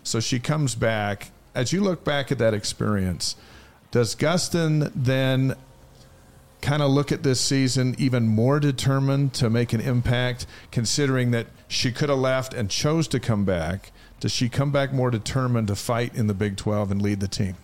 so 0.04 0.20
she 0.20 0.40
comes 0.40 0.76
back. 0.76 1.32
As 1.56 1.74
you 1.74 1.82
look 1.82 2.04
back 2.04 2.32
at 2.32 2.38
that 2.38 2.54
experience, 2.54 3.36
does 3.92 4.16
Gustin 4.16 4.92
then 4.94 5.56
kind 6.62 6.82
of 6.82 6.92
look 6.92 7.12
at 7.12 7.24
this 7.24 7.42
season 7.42 7.96
even 7.98 8.28
more 8.28 8.60
determined 8.60 9.34
to 9.36 9.50
make 9.50 9.74
an 9.74 9.82
impact, 9.82 10.46
considering 10.70 11.32
that 11.32 11.48
she 11.68 11.92
could 11.92 12.10
have 12.10 12.20
left 12.20 12.54
and 12.54 12.70
chose 12.70 13.08
to 13.08 13.20
come 13.20 13.46
back? 13.46 13.92
Does 14.22 14.32
she 14.32 14.48
come 14.50 14.72
back 14.72 14.94
more 14.94 15.12
determined 15.12 15.68
to 15.68 15.76
fight 15.76 16.16
in 16.16 16.28
the 16.28 16.34
Big 16.34 16.56
12 16.56 16.92
and 16.92 17.02
lead 17.02 17.20
the 17.20 17.28
team? 17.28 17.56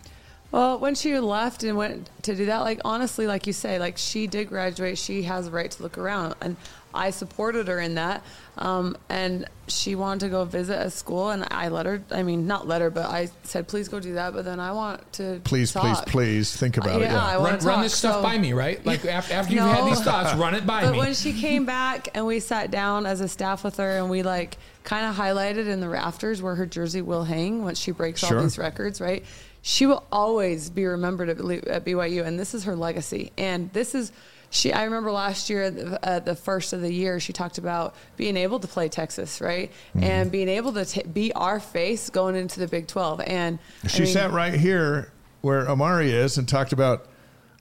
Well, 0.52 0.80
when 0.80 0.96
she 0.96 1.18
left 1.20 1.64
and 1.64 1.78
went 1.78 2.10
to 2.24 2.36
do 2.36 2.46
that, 2.48 2.60
like 2.60 2.80
honestly, 2.84 3.28
like 3.28 3.48
you 3.48 3.54
say, 3.54 3.80
like 3.80 3.98
she 3.98 4.28
did 4.28 4.50
graduate. 4.50 4.98
She 4.98 5.24
has 5.24 5.48
a 5.48 5.52
right 5.52 5.70
to 5.70 5.84
look 5.84 5.98
around, 5.98 6.36
and 6.42 6.56
I 6.94 7.10
supported 7.12 7.68
her 7.68 7.80
in 7.80 7.96
that. 7.96 8.24
Um, 8.58 8.98
and 9.10 9.46
she 9.68 9.94
wanted 9.96 10.22
to 10.22 10.30
go 10.30 10.46
visit 10.46 10.80
a 10.82 10.90
school, 10.90 11.30
and 11.32 11.46
I 11.52 11.68
let 11.68 11.86
her. 11.86 12.02
I 12.12 12.24
mean, 12.24 12.48
not 12.48 12.66
let 12.66 12.80
her, 12.82 12.90
but 12.90 13.08
I 13.08 13.30
said, 13.44 13.68
"Please 13.68 13.90
go 13.90 14.00
do 14.00 14.14
that." 14.14 14.34
But 14.34 14.46
then 14.46 14.62
I 14.62 14.72
want 14.72 15.12
to 15.14 15.42
Please, 15.44 15.74
talk. 15.74 15.84
please, 15.84 16.02
please 16.14 16.56
think 16.58 16.78
about 16.78 17.02
it. 17.02 17.12
Yeah, 17.12 17.22
I 17.24 17.38
wanna 17.38 17.58
Run, 17.58 17.66
run 17.66 17.82
this 17.82 17.94
stuff 17.94 18.16
so- 18.16 18.24
by 18.24 18.38
me, 18.38 18.54
right? 18.54 18.84
Like 18.86 19.04
after, 19.06 19.34
after 19.34 19.54
you've 19.54 19.64
had 19.64 19.86
these 19.86 20.02
thoughts, 20.02 20.34
run 20.40 20.56
it 20.56 20.66
by 20.66 20.82
But 20.84 20.94
me. 20.94 20.98
But 20.98 21.06
when 21.08 21.14
she 21.14 21.34
came 21.34 21.66
back 21.66 22.08
and 22.16 22.26
we 22.26 22.40
sat 22.40 22.72
down 22.72 23.06
as 23.06 23.20
a 23.20 23.28
staff 23.28 23.66
with 23.66 23.78
her 23.78 23.98
and 23.98 24.10
we 24.10 24.24
like 24.24 24.58
kind 24.88 25.06
of 25.06 25.18
highlighted 25.18 25.68
in 25.68 25.82
the 25.82 25.90
rafters 25.90 26.42
where 26.42 26.56
her 26.56 26.66
jersey 26.66 27.02
will 27.02 27.26
hang 27.26 27.62
once 27.62 27.78
she 27.78 27.92
breaks 27.92 28.22
Sure. 28.22 28.38
all 28.38 28.44
these 28.44 28.58
records, 28.58 29.02
right? 29.02 29.26
She 29.62 29.86
will 29.86 30.06
always 30.14 30.70
be 30.70 30.86
remembered 30.86 31.28
at, 31.28 31.40
at 31.68 31.84
BYU, 31.84 32.26
and 32.26 32.40
this 32.40 32.54
is 32.54 32.64
her 32.64 32.74
legacy. 32.76 33.34
And 33.38 33.70
this 33.74 33.94
is 33.94 34.14
she. 34.50 34.72
I 34.72 34.86
remember 34.86 35.12
last 35.12 35.50
year 35.50 35.64
at 35.64 35.76
the, 35.76 36.00
at 36.08 36.26
the 36.26 36.36
first 36.36 36.72
of 36.72 36.80
the 36.80 36.90
year, 36.94 37.20
she 37.20 37.34
talked 37.34 37.58
about 37.58 37.96
being 38.16 38.38
able 38.38 38.60
to 38.62 38.68
play 38.68 38.88
Texas, 38.88 39.42
right, 39.42 39.70
Mm-hmm. 39.90 40.04
and 40.06 40.32
being 40.32 40.48
able 40.48 40.72
to 40.72 40.86
t- 40.86 41.04
be 41.04 41.34
our 41.34 41.60
face 41.60 42.10
going 42.10 42.38
into 42.38 42.62
the 42.62 42.68
Big 42.70 42.88
Twelve. 42.88 43.20
And 43.20 43.60
I 43.84 43.88
She 43.90 44.04
mean, 44.04 44.14
sat 44.14 44.32
right 44.32 44.54
here 44.54 45.12
where 45.42 45.70
Amari 45.70 46.12
is 46.12 46.38
and 46.38 46.48
talked 46.48 46.72
about 46.72 47.08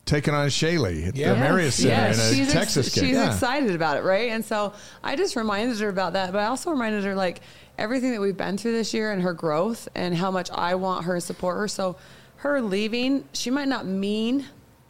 taking 0.07 0.33
on 0.35 0.47
Shaylee 0.49 1.09
at 1.09 1.17
Yeah. 1.17 1.35
the 1.35 1.41
Marriott 1.41 1.73
Center 1.75 1.89
Yes, 1.89 2.19
in 2.19 2.25
a 2.25 2.37
she's 2.37 2.47
ex- 2.47 2.53
Texas 2.53 2.95
game. 2.95 3.05
She's 3.05 3.17
Yeah. 3.17 3.33
excited 3.35 3.75
about 3.75 3.97
it, 3.99 4.05
right? 4.05 4.31
And 4.31 4.45
so 4.45 4.73
I 5.05 5.17
just 5.17 5.37
reminded 5.37 5.79
her 5.81 5.89
about 5.89 6.15
that, 6.15 6.33
but 6.33 6.39
I 6.41 6.47
also 6.47 6.71
reminded 6.71 7.05
her 7.05 7.15
like 7.15 7.41
everything 7.77 8.13
that 8.13 8.21
we've 8.21 8.37
been 8.37 8.57
through 8.57 8.73
this 8.73 8.95
year 8.95 9.13
and 9.13 9.21
her 9.23 9.35
growth 9.35 9.89
and 9.95 10.15
how 10.17 10.31
much 10.31 10.49
I 10.53 10.77
want 10.77 11.05
her 11.05 11.17
to 11.17 11.21
support 11.21 11.59
her. 11.59 11.69
So 11.69 11.97
her 12.37 12.63
leaving, 12.63 13.25
she 13.33 13.51
might 13.51 13.69
not 13.69 13.85
mean 13.85 14.47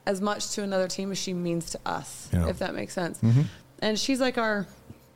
as 0.06 0.20
much 0.20 0.50
to 0.50 0.62
another 0.62 0.86
team 0.86 1.10
as 1.10 1.18
she 1.18 1.32
means 1.32 1.70
to 1.70 1.80
us, 1.86 2.28
Yeah. 2.32 2.46
if 2.48 2.58
that 2.60 2.74
makes 2.74 2.92
sense. 2.92 3.18
Mm-hmm. 3.24 3.42
And 3.80 3.98
she's 3.98 4.20
like 4.20 4.38
our 4.38 4.66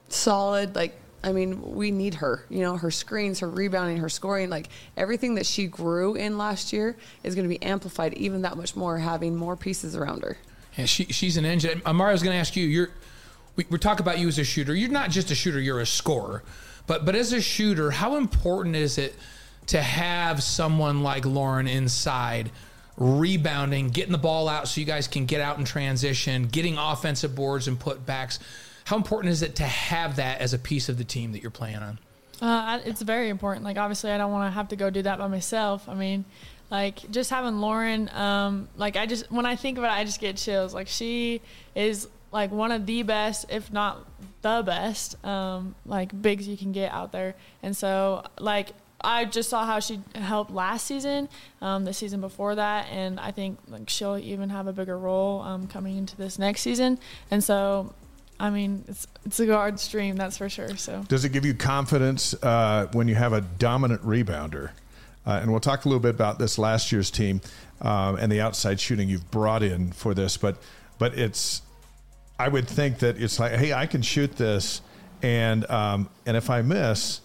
solid, 0.08 0.74
like 0.74 0.98
I 1.22 1.32
mean, 1.32 1.74
we 1.74 1.90
need 1.90 2.14
her. 2.14 2.44
You 2.48 2.60
know, 2.60 2.76
her 2.76 2.90
screens, 2.90 3.40
her 3.40 3.48
rebounding, 3.48 3.98
her 3.98 4.08
scoring, 4.08 4.50
like 4.50 4.68
everything 4.96 5.34
that 5.34 5.46
she 5.46 5.66
grew 5.66 6.14
in 6.14 6.38
last 6.38 6.72
year 6.72 6.96
is 7.22 7.34
going 7.34 7.44
to 7.44 7.48
be 7.48 7.62
amplified 7.62 8.14
even 8.14 8.42
that 8.42 8.56
much 8.56 8.74
more, 8.74 8.98
having 8.98 9.36
more 9.36 9.56
pieces 9.56 9.94
around 9.94 10.22
her. 10.22 10.38
Yeah, 10.76 10.86
she, 10.86 11.04
she's 11.06 11.36
an 11.36 11.44
engine. 11.44 11.82
Amara, 11.84 12.12
was 12.12 12.22
going 12.22 12.34
to 12.34 12.40
ask 12.40 12.56
you. 12.56 12.66
You're 12.66 12.90
we, 13.56 13.66
we're 13.70 13.78
talking 13.78 14.02
about 14.02 14.18
you 14.18 14.28
as 14.28 14.38
a 14.38 14.44
shooter. 14.44 14.74
You're 14.74 14.90
not 14.90 15.10
just 15.10 15.30
a 15.30 15.34
shooter. 15.34 15.60
You're 15.60 15.80
a 15.80 15.86
scorer. 15.86 16.42
But 16.86 17.04
but 17.04 17.14
as 17.14 17.32
a 17.32 17.40
shooter, 17.40 17.90
how 17.90 18.16
important 18.16 18.76
is 18.76 18.96
it 18.96 19.14
to 19.66 19.80
have 19.80 20.42
someone 20.42 21.02
like 21.02 21.24
Lauren 21.24 21.68
inside 21.68 22.50
rebounding, 22.96 23.88
getting 23.88 24.12
the 24.12 24.18
ball 24.18 24.48
out 24.48 24.68
so 24.68 24.80
you 24.80 24.86
guys 24.86 25.08
can 25.08 25.24
get 25.26 25.40
out 25.40 25.58
and 25.58 25.66
transition, 25.66 26.46
getting 26.46 26.76
offensive 26.76 27.34
boards 27.34 27.66
and 27.66 27.78
putbacks. 27.78 28.38
How 28.90 28.96
important 28.96 29.30
is 29.30 29.42
it 29.42 29.54
to 29.54 29.62
have 29.62 30.16
that 30.16 30.40
as 30.40 30.52
a 30.52 30.58
piece 30.58 30.88
of 30.88 30.98
the 30.98 31.04
team 31.04 31.30
that 31.30 31.42
you're 31.42 31.52
playing 31.52 31.76
on? 31.76 32.00
Uh, 32.42 32.80
it's 32.84 33.00
very 33.00 33.28
important. 33.28 33.64
Like 33.64 33.78
obviously, 33.78 34.10
I 34.10 34.18
don't 34.18 34.32
want 34.32 34.50
to 34.50 34.52
have 34.52 34.66
to 34.70 34.74
go 34.74 34.90
do 34.90 35.00
that 35.02 35.16
by 35.16 35.28
myself. 35.28 35.88
I 35.88 35.94
mean, 35.94 36.24
like 36.72 37.08
just 37.12 37.30
having 37.30 37.60
Lauren. 37.60 38.08
Um, 38.08 38.68
like 38.76 38.96
I 38.96 39.06
just 39.06 39.30
when 39.30 39.46
I 39.46 39.54
think 39.54 39.78
of 39.78 39.84
it, 39.84 39.86
I 39.86 40.02
just 40.02 40.20
get 40.20 40.38
chills. 40.38 40.74
Like 40.74 40.88
she 40.88 41.40
is 41.76 42.08
like 42.32 42.50
one 42.50 42.72
of 42.72 42.84
the 42.84 43.04
best, 43.04 43.46
if 43.48 43.72
not 43.72 44.04
the 44.42 44.64
best, 44.66 45.24
um, 45.24 45.76
like 45.86 46.20
bigs 46.20 46.48
you 46.48 46.56
can 46.56 46.72
get 46.72 46.90
out 46.92 47.12
there. 47.12 47.36
And 47.62 47.76
so 47.76 48.24
like 48.40 48.70
I 49.00 49.24
just 49.24 49.50
saw 49.50 49.66
how 49.66 49.78
she 49.78 50.00
helped 50.16 50.50
last 50.50 50.84
season, 50.84 51.28
um, 51.62 51.84
the 51.84 51.92
season 51.92 52.20
before 52.20 52.56
that, 52.56 52.88
and 52.90 53.20
I 53.20 53.30
think 53.30 53.60
like 53.68 53.88
she'll 53.88 54.18
even 54.18 54.50
have 54.50 54.66
a 54.66 54.72
bigger 54.72 54.98
role 54.98 55.42
um, 55.42 55.68
coming 55.68 55.96
into 55.96 56.16
this 56.16 56.40
next 56.40 56.62
season. 56.62 56.98
And 57.30 57.44
so 57.44 57.94
I 58.40 58.48
mean, 58.48 58.84
it's 58.88 59.06
it's 59.26 59.38
a 59.38 59.46
guard's 59.46 59.86
dream, 59.88 60.16
that's 60.16 60.38
for 60.38 60.48
sure. 60.48 60.74
So, 60.76 61.04
does 61.06 61.24
it 61.24 61.32
give 61.32 61.44
you 61.44 61.52
confidence 61.54 62.34
uh, 62.42 62.88
when 62.92 63.06
you 63.06 63.14
have 63.14 63.34
a 63.34 63.42
dominant 63.42 64.02
rebounder? 64.02 64.70
Uh, 65.26 65.32
and 65.42 65.50
we'll 65.50 65.60
talk 65.60 65.84
a 65.84 65.88
little 65.88 66.00
bit 66.00 66.14
about 66.14 66.38
this 66.38 66.58
last 66.58 66.90
year's 66.90 67.10
team 67.10 67.42
um, 67.82 68.16
and 68.16 68.32
the 68.32 68.40
outside 68.40 68.80
shooting 68.80 69.10
you've 69.10 69.30
brought 69.30 69.62
in 69.62 69.92
for 69.92 70.14
this. 70.14 70.38
But 70.38 70.56
but 70.98 71.16
it's 71.18 71.60
I 72.38 72.48
would 72.48 72.66
think 72.66 73.00
that 73.00 73.20
it's 73.20 73.38
like, 73.38 73.52
hey, 73.52 73.74
I 73.74 73.84
can 73.84 74.00
shoot 74.00 74.34
this, 74.36 74.80
and 75.22 75.70
um, 75.70 76.08
and 76.24 76.34
if 76.34 76.48
I 76.48 76.62
miss, 76.62 77.20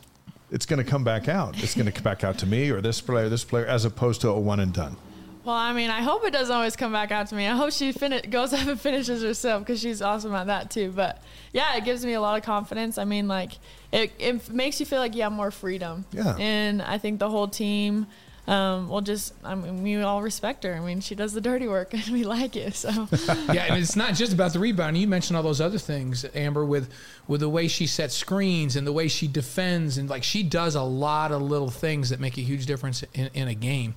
it's 0.51 0.65
going 0.65 0.83
to 0.83 0.89
come 0.89 1.05
back 1.05 1.29
out. 1.29 1.61
It's 1.63 1.75
going 1.75 1.85
to 1.85 1.93
come 1.93 2.03
back 2.03 2.25
out 2.25 2.37
to 2.39 2.45
me 2.45 2.69
or 2.69 2.81
this 2.81 2.99
player, 2.99 3.29
this 3.29 3.45
player, 3.45 3.65
as 3.65 3.85
opposed 3.85 4.19
to 4.21 4.29
a 4.29 4.39
one 4.39 4.59
and 4.59 4.73
done. 4.73 4.97
Well, 5.45 5.55
I 5.55 5.73
mean, 5.73 5.91
I 5.91 6.01
hope 6.01 6.25
it 6.25 6.33
doesn't 6.33 6.53
always 6.53 6.75
come 6.75 6.91
back 6.91 7.11
out 7.11 7.27
to 7.27 7.35
me. 7.35 7.45
I 7.45 7.55
hope 7.55 7.71
she 7.71 7.91
fin- 7.91 8.29
goes 8.31 8.51
up 8.51 8.67
and 8.67 8.81
finishes 8.81 9.21
herself 9.21 9.61
because 9.61 9.79
she's 9.79 10.01
awesome 10.01 10.33
at 10.33 10.47
that 10.47 10.71
too. 10.71 10.91
But 10.91 11.21
yeah, 11.53 11.75
it 11.77 11.85
gives 11.85 12.03
me 12.03 12.13
a 12.13 12.21
lot 12.21 12.37
of 12.37 12.43
confidence. 12.43 12.97
I 12.97 13.05
mean, 13.05 13.27
like 13.27 13.51
it, 13.91 14.11
it 14.17 14.49
makes 14.49 14.79
you 14.79 14.87
feel 14.87 14.99
like 14.99 15.15
you 15.15 15.21
have 15.21 15.31
more 15.31 15.51
freedom. 15.51 16.05
Yeah. 16.11 16.35
And 16.39 16.81
I 16.81 16.97
think 16.97 17.19
the 17.19 17.29
whole 17.29 17.47
team 17.47 18.07
um, 18.47 18.89
will 18.89 19.01
just, 19.01 19.33
I 19.43 19.53
mean, 19.53 19.83
we 19.83 20.01
all 20.01 20.23
respect 20.23 20.63
her. 20.63 20.73
I 20.73 20.79
mean, 20.79 20.99
she 20.99 21.13
does 21.13 21.33
the 21.33 21.41
dirty 21.41 21.67
work 21.67 21.93
and 21.93 22.07
we 22.07 22.23
like 22.23 22.55
it. 22.55 22.73
So 22.73 22.89
yeah, 23.53 23.67
and 23.69 23.81
it's 23.83 23.95
not 23.95 24.15
just 24.15 24.33
about 24.33 24.51
the 24.51 24.59
rebound. 24.59 24.97
You 24.97 25.07
mentioned 25.07 25.37
all 25.37 25.43
those 25.43 25.61
other 25.61 25.77
things, 25.77 26.25
Amber, 26.33 26.65
with 26.65 26.89
with 27.27 27.41
the 27.41 27.49
way 27.49 27.67
she 27.67 27.85
sets 27.85 28.15
screens 28.15 28.75
and 28.75 28.85
the 28.85 28.93
way 28.93 29.07
she 29.07 29.27
defends, 29.27 29.99
and 29.99 30.09
like 30.09 30.23
she 30.23 30.41
does 30.41 30.73
a 30.73 30.83
lot 30.83 31.31
of 31.31 31.43
little 31.43 31.69
things 31.69 32.09
that 32.09 32.19
make 32.19 32.37
a 32.39 32.41
huge 32.41 32.65
difference 32.65 33.03
in, 33.13 33.29
in 33.35 33.47
a 33.47 33.55
game. 33.55 33.93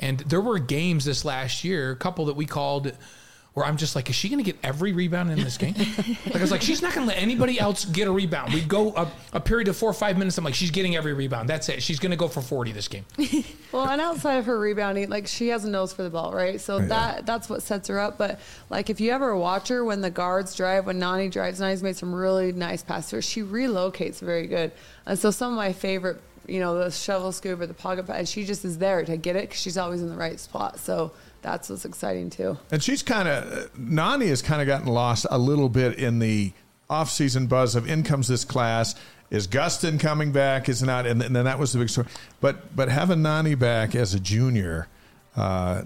And 0.00 0.18
there 0.20 0.40
were 0.40 0.58
games 0.58 1.04
this 1.04 1.24
last 1.24 1.62
year, 1.62 1.92
a 1.92 1.96
couple 1.96 2.24
that 2.24 2.36
we 2.36 2.46
called 2.46 2.92
where 3.54 3.66
I'm 3.66 3.76
just 3.76 3.96
like, 3.96 4.08
is 4.08 4.14
she 4.14 4.28
going 4.28 4.42
to 4.42 4.44
get 4.44 4.58
every 4.62 4.92
rebound 4.92 5.30
in 5.30 5.40
this 5.40 5.58
game? 5.58 5.74
like 6.26 6.36
I 6.36 6.40
was 6.40 6.52
like, 6.52 6.62
she's 6.62 6.82
not 6.82 6.94
going 6.94 7.06
to 7.06 7.12
let 7.12 7.20
anybody 7.20 7.58
else 7.58 7.84
get 7.84 8.06
a 8.06 8.10
rebound. 8.10 8.54
We 8.54 8.60
go 8.60 8.94
a, 8.94 9.10
a, 9.32 9.40
period 9.40 9.66
of 9.66 9.76
four 9.76 9.90
or 9.90 9.94
five 9.94 10.16
minutes. 10.16 10.38
I'm 10.38 10.44
like, 10.44 10.54
she's 10.54 10.70
getting 10.70 10.94
every 10.94 11.14
rebound. 11.14 11.48
That's 11.48 11.68
it. 11.68 11.82
She's 11.82 11.98
going 11.98 12.12
to 12.12 12.16
go 12.16 12.28
for 12.28 12.42
40 12.42 12.70
this 12.70 12.86
game. 12.86 13.04
well, 13.72 13.88
and 13.88 14.00
outside 14.00 14.36
of 14.36 14.46
her 14.46 14.56
rebounding, 14.58 15.10
like 15.10 15.26
she 15.26 15.48
has 15.48 15.64
a 15.64 15.70
nose 15.70 15.92
for 15.92 16.04
the 16.04 16.10
ball, 16.10 16.32
right? 16.32 16.60
So 16.60 16.78
yeah. 16.78 16.86
that 16.86 17.26
that's 17.26 17.50
what 17.50 17.62
sets 17.62 17.88
her 17.88 17.98
up. 17.98 18.18
But 18.18 18.38
like 18.70 18.88
if 18.88 19.00
you 19.00 19.10
ever 19.10 19.36
watch 19.36 19.68
her 19.68 19.84
when 19.84 20.00
the 20.00 20.10
guards 20.10 20.54
drive, 20.54 20.86
when 20.86 21.00
Nani 21.00 21.28
drives, 21.28 21.58
Nani's 21.58 21.82
made 21.82 21.96
some 21.96 22.14
really 22.14 22.52
nice 22.52 22.84
passes. 22.84 23.24
She 23.24 23.42
relocates 23.42 24.20
very 24.20 24.46
good. 24.46 24.70
And 25.06 25.18
so 25.18 25.32
some 25.32 25.52
of 25.52 25.56
my 25.56 25.72
favorite 25.72 26.22
you 26.46 26.60
know, 26.60 26.78
the 26.78 26.90
shovel 26.90 27.32
scoop 27.32 27.60
or 27.60 27.66
the 27.66 27.74
pocket 27.74 28.06
and 28.08 28.28
she 28.28 28.44
just 28.44 28.64
is 28.64 28.78
there 28.78 29.04
to 29.04 29.16
get 29.16 29.36
it 29.36 29.42
because 29.48 29.60
she's 29.60 29.78
always 29.78 30.02
in 30.02 30.08
the 30.08 30.16
right 30.16 30.38
spot. 30.38 30.78
So 30.78 31.12
that's 31.42 31.68
what's 31.68 31.84
exciting 31.84 32.30
too. 32.30 32.58
And 32.70 32.82
she's 32.82 33.02
kind 33.02 33.28
of 33.28 33.78
Nani 33.78 34.28
has 34.28 34.42
kind 34.42 34.60
of 34.60 34.66
gotten 34.66 34.88
lost 34.88 35.26
a 35.30 35.38
little 35.38 35.68
bit 35.68 35.98
in 35.98 36.18
the 36.18 36.52
off-season 36.88 37.46
buzz 37.46 37.76
of 37.76 37.88
in 37.88 38.02
comes 38.02 38.28
this 38.28 38.44
class. 38.44 38.94
Is 39.30 39.46
Gustin 39.46 40.00
coming 40.00 40.32
back? 40.32 40.68
Is 40.68 40.82
not? 40.82 41.06
And, 41.06 41.20
then 41.20 41.32
that 41.32 41.58
was 41.58 41.72
the 41.72 41.78
big 41.78 41.88
story. 41.88 42.08
But 42.40 42.74
but 42.74 42.88
having 42.88 43.22
Nani 43.22 43.54
back 43.54 43.94
as 43.94 44.12
a 44.12 44.18
junior 44.18 44.88
uh, 45.36 45.82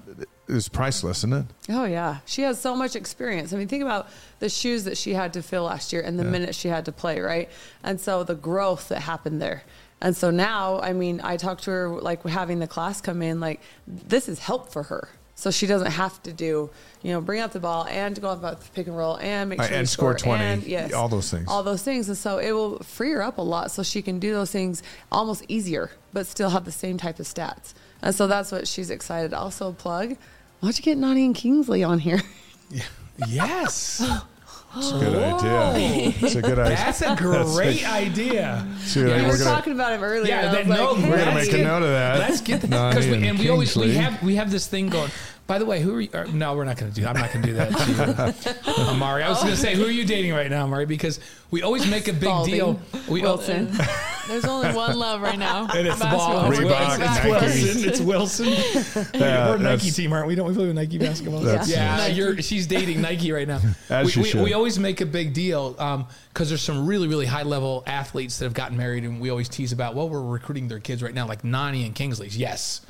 is 0.49 0.69
priceless, 0.69 1.19
isn't 1.19 1.33
it? 1.33 1.47
Oh 1.69 1.85
yeah, 1.85 2.19
she 2.25 2.43
has 2.43 2.59
so 2.59 2.75
much 2.75 2.97
experience. 2.97 3.53
I 3.53 3.57
mean, 3.57 3.69
think 3.69 3.83
about 3.83 4.09
the 4.39 4.49
shoes 4.49 4.85
that 4.85 4.97
she 4.97 5.13
had 5.13 5.35
to 5.35 5.43
fill 5.43 5.65
last 5.65 5.93
year 5.93 6.03
and 6.03 6.19
the 6.19 6.25
yeah. 6.25 6.31
minutes 6.31 6.59
she 6.59 6.69
had 6.69 6.87
to 6.87 6.93
play, 6.93 7.21
right? 7.21 7.51
And 7.83 8.01
so 8.01 8.25
the 8.25 8.35
growth 8.35 8.89
that 8.89 9.01
happened 9.01 9.43
there. 9.43 9.63
And 10.01 10.17
so 10.17 10.31
now, 10.31 10.81
I 10.81 10.93
mean, 10.93 11.21
I 11.23 11.37
talked 11.37 11.65
to 11.65 11.71
her 11.71 11.89
like 11.89 12.23
having 12.25 12.59
the 12.59 12.67
class 12.67 13.01
come 13.01 13.23
in, 13.23 13.41
like 13.41 13.61
this 13.87 14.29
is 14.29 14.39
help 14.39 14.73
for 14.73 14.85
her. 14.85 15.09
So 15.37 15.51
she 15.51 15.67
doesn't 15.67 15.91
have 15.91 16.23
to 16.23 16.33
do, 16.33 16.71
you 17.03 17.13
know, 17.13 17.21
bring 17.21 17.41
out 17.41 17.53
the 17.53 17.59
ball 17.59 17.87
and 17.87 18.21
go 18.21 18.31
about 18.31 18.61
the 18.61 18.71
pick 18.71 18.87
and 18.87 18.97
roll 18.97 19.17
and 19.17 19.51
make 19.51 19.61
sure 19.61 19.73
and 19.73 19.89
score, 19.89 20.17
score 20.17 20.37
20. 20.37 20.45
And, 20.45 20.63
yes, 20.63 20.93
all 20.93 21.09
those 21.09 21.29
things. 21.31 21.47
All 21.49 21.63
those 21.65 21.83
things. 21.83 22.09
And 22.09 22.17
so 22.17 22.39
it 22.39 22.53
will 22.53 22.79
free 22.81 23.11
her 23.11 23.23
up 23.23 23.39
a 23.39 23.43
lot 23.43 23.73
so 23.73 23.83
she 23.83 24.01
can 24.01 24.21
do 24.21 24.33
those 24.33 24.53
things 24.53 24.83
almost 25.11 25.45
easier, 25.49 25.91
but 26.13 26.27
still 26.27 26.51
have 26.51 26.65
the 26.65 26.73
same 26.73 26.99
type 26.99 27.19
of 27.19 27.27
stats. 27.27 27.75
And 28.01 28.15
so 28.15 28.27
that's 28.29 28.53
what 28.53 28.69
she's 28.69 28.91
excited. 28.91 29.35
Also, 29.35 29.73
plug, 29.73 30.11
why 30.11 30.17
don't 30.61 30.79
you 30.79 30.85
get 30.85 30.99
Nani 30.99 31.25
and 31.25 31.35
Kingsley 31.35 31.83
on 31.83 31.99
here? 31.99 32.23
Yeah. 32.71 32.85
Yes. 33.29 34.05
It's 34.77 34.91
a 34.91 34.99
good 34.99 35.17
idea. 35.17 35.51
Oh. 35.53 36.27
It's 36.27 36.35
a 36.35 36.43
good 36.43 36.59
idea. 36.59 36.77
That's 36.77 37.03
a 37.03 37.17
great 37.55 37.89
idea. 37.89 38.67
So, 38.81 39.01
yeah, 39.01 39.17
we 39.17 39.23
were 39.23 39.39
gonna, 39.39 39.45
talking 39.45 39.73
about 39.73 39.93
him 39.93 40.03
earlier. 40.03 40.35
Yeah, 40.35 40.53
that, 40.53 40.67
no, 40.67 40.93
like, 40.93 41.09
we're 41.09 41.19
gonna 41.19 41.35
make 41.35 41.53
a 41.53 41.59
note 41.59 41.83
of 41.83 41.91
that. 41.91 42.19
Let's 42.19 42.41
get 42.41 42.61
that 42.63 42.71
because 42.91 43.07
and, 43.07 43.25
and 43.25 43.39
we 43.39 43.49
always 43.49 43.77
we 43.77 43.95
have 43.95 44.23
we 44.23 44.35
have 44.37 44.51
this 44.51 44.67
thing 44.67 44.89
going. 44.89 45.11
By 45.47 45.59
the 45.59 45.67
way, 45.67 45.81
who 45.81 45.95
are 45.95 46.01
you? 46.01 46.09
Or, 46.15 46.25
no, 46.27 46.57
we're 46.57 46.65
not 46.65 46.79
going 46.79 46.91
to 46.91 47.01
do. 47.01 47.07
I'm 47.07 47.17
not 47.17 47.31
going 47.31 47.45
to 47.45 47.49
do 47.51 47.55
that 47.57 47.77
to 47.77 48.73
you, 48.73 48.85
Amari. 48.89 49.23
I 49.23 49.29
was 49.29 49.41
going 49.41 49.51
to 49.51 49.61
say, 49.61 49.75
who 49.75 49.85
are 49.85 49.91
you 49.91 50.07
dating 50.07 50.33
right 50.33 50.51
now, 50.51 50.65
Amari? 50.65 50.87
Because 50.87 51.21
we 51.51 51.63
always 51.63 51.87
make 51.87 52.09
a 52.09 52.15
big 52.15 52.23
Spalding. 52.23 52.55
deal. 52.55 52.81
We, 53.09 53.21
Wilson. 53.21 53.71
There's 54.29 54.47
only 54.47 54.73
one 54.73 54.99
love 54.99 55.21
right 55.21 55.39
now. 55.39 55.69
And 55.75 55.89
it's 55.89 55.99
the 55.99 56.05
ball. 56.05 56.51
It's, 56.51 56.61
Wilson. 56.61 57.03
It's 57.03 58.01
Wilson. 58.01 58.47
It's 58.49 58.95
Wilson. 58.95 59.21
Yeah, 59.21 59.51
we're 59.51 59.57
a 59.57 59.59
Nike 59.59 59.91
team, 59.91 60.13
aren't 60.13 60.29
we? 60.29 60.35
Don't 60.35 60.47
we 60.49 60.55
play 60.55 60.67
with 60.67 60.77
Nike 60.77 60.99
basketball? 60.99 61.45
Yeah, 61.45 61.65
yeah 61.67 62.07
you're, 62.07 62.41
she's 62.41 62.67
dating 62.67 63.03
Nike 63.03 63.33
right 63.33 63.47
now. 63.47 63.61
As 63.91 64.17
we, 64.17 64.33
we, 64.33 64.45
we, 64.45 64.53
always 64.55 64.79
make 64.79 65.01
a 65.01 65.07
big 65.07 65.35
deal 65.35 65.73
because 65.73 65.95
um, 65.95 66.07
there's 66.37 66.63
some 66.63 66.87
really, 66.87 67.09
really 67.09 67.27
high 67.27 67.43
level 67.43 67.83
athletes 67.87 68.39
that 68.39 68.47
have 68.47 68.55
gotten 68.55 68.77
married, 68.79 69.05
and 69.05 69.21
we 69.21 69.31
always 69.31 69.49
tease 69.49 69.73
about, 69.73 69.95
well, 69.95 70.09
we're 70.09 70.23
recruiting 70.23 70.69
their 70.69 70.81
kids 70.81 71.03
right 71.03 71.15
now, 71.15 71.27
like 71.27 71.45
Nani 71.45 71.85
and 71.85 71.95
Kingsley's. 71.95 72.37
Yes. 72.37 72.81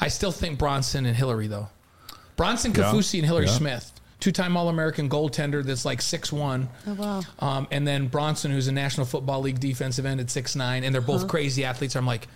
I 0.00 0.08
still 0.08 0.32
think 0.32 0.58
Bronson 0.58 1.04
and 1.04 1.16
Hillary, 1.16 1.48
though. 1.48 1.68
Bronson 2.40 2.72
Kaufusi 2.72 3.14
yeah. 3.14 3.18
and 3.18 3.26
Hillary 3.26 3.44
yeah. 3.44 3.52
Smith, 3.52 4.00
two-time 4.18 4.56
All-American 4.56 5.10
goaltender 5.10 5.62
that's 5.62 5.84
like 5.84 6.00
six 6.00 6.32
one. 6.32 6.70
Oh 6.86 6.94
wow! 6.94 7.20
Um, 7.38 7.68
and 7.70 7.86
then 7.86 8.06
Bronson, 8.06 8.50
who's 8.50 8.66
a 8.66 8.72
National 8.72 9.04
Football 9.04 9.42
League 9.42 9.60
defensive 9.60 10.06
end 10.06 10.22
at 10.22 10.30
six 10.30 10.56
nine, 10.56 10.82
and 10.82 10.94
they're 10.94 11.02
both 11.02 11.20
huh. 11.20 11.26
crazy 11.28 11.66
athletes. 11.66 11.96
I'm 11.96 12.06
like, 12.06 12.28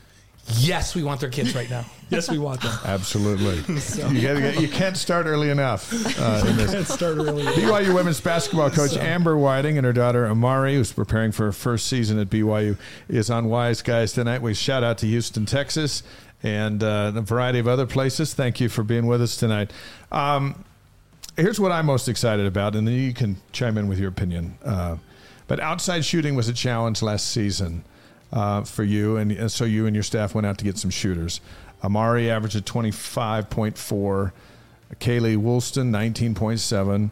yes, 0.59 0.95
we 0.95 1.03
want 1.03 1.21
their 1.21 1.31
kids 1.31 1.55
right 1.55 1.71
now. 1.71 1.87
yes, 2.11 2.31
we 2.31 2.37
want 2.37 2.61
them. 2.61 2.77
Absolutely. 2.85 3.79
so. 3.81 4.07
you, 4.09 4.21
get, 4.21 4.61
you, 4.61 4.69
can't 4.69 4.99
start 4.99 5.25
early 5.25 5.49
enough. 5.49 5.91
Uh, 6.21 6.45
in 6.49 6.57
this. 6.59 6.73
can't 6.73 6.87
start 6.87 7.17
early. 7.17 7.43
BYU 7.43 7.95
women's 7.95 8.21
basketball 8.21 8.69
coach 8.69 8.91
so. 8.91 9.01
Amber 9.01 9.39
Whiting 9.39 9.79
and 9.79 9.87
her 9.87 9.95
daughter 9.95 10.27
Amari, 10.27 10.75
who's 10.75 10.93
preparing 10.93 11.33
for 11.33 11.47
her 11.47 11.53
first 11.53 11.87
season 11.87 12.19
at 12.19 12.29
BYU, 12.29 12.77
is 13.09 13.31
on 13.31 13.47
Y's 13.47 13.81
Guys 13.81 14.13
tonight. 14.13 14.43
We 14.43 14.53
shout 14.53 14.85
out 14.85 14.99
to 14.99 15.07
Houston, 15.07 15.47
Texas 15.47 16.03
and 16.45 16.85
uh, 16.85 17.11
a 17.17 17.23
variety 17.23 17.59
of 17.59 17.67
other 17.67 17.87
places. 17.87 18.35
Thank 18.35 18.61
you 18.61 18.69
for 18.69 18.85
being 18.85 19.07
with 19.07 19.23
us 19.23 19.37
tonight. 19.37 19.73
Um, 20.13 20.65
here's 21.37 21.59
what 21.59 21.73
I'm 21.73 21.87
most 21.87 22.07
excited 22.07 22.47
about, 22.47 22.77
and 22.77 22.87
then 22.87 22.95
you 22.95 23.15
can 23.15 23.39
chime 23.51 23.79
in 23.79 23.89
with 23.89 23.99
your 23.99 24.11
opinion. 24.11 24.59
Uh, 24.63 24.99
but 25.49 25.59
outside 25.59 26.05
shooting 26.05 26.37
was 26.37 26.49
a 26.49 26.53
challenge 26.53 27.03
last 27.03 27.31
season 27.31 27.83
uh, 28.33 28.63
for 28.63 28.85
you, 28.85 29.17
and, 29.17 29.33
and, 29.33 29.51
so 29.51 29.65
you 29.65 29.87
and 29.87 29.97
your 29.97 30.03
staff 30.03 30.35
went 30.35 30.47
out 30.47 30.59
to 30.59 30.65
get 30.65 30.77
some 30.77 30.91
shooters. 30.91 31.41
Amari 31.83 32.31
averaged 32.31 32.57
at 32.57 32.65
25.4, 32.65 34.33
Kailey 35.01 35.37
Woolston 35.37 35.91
19.7. 35.91 37.11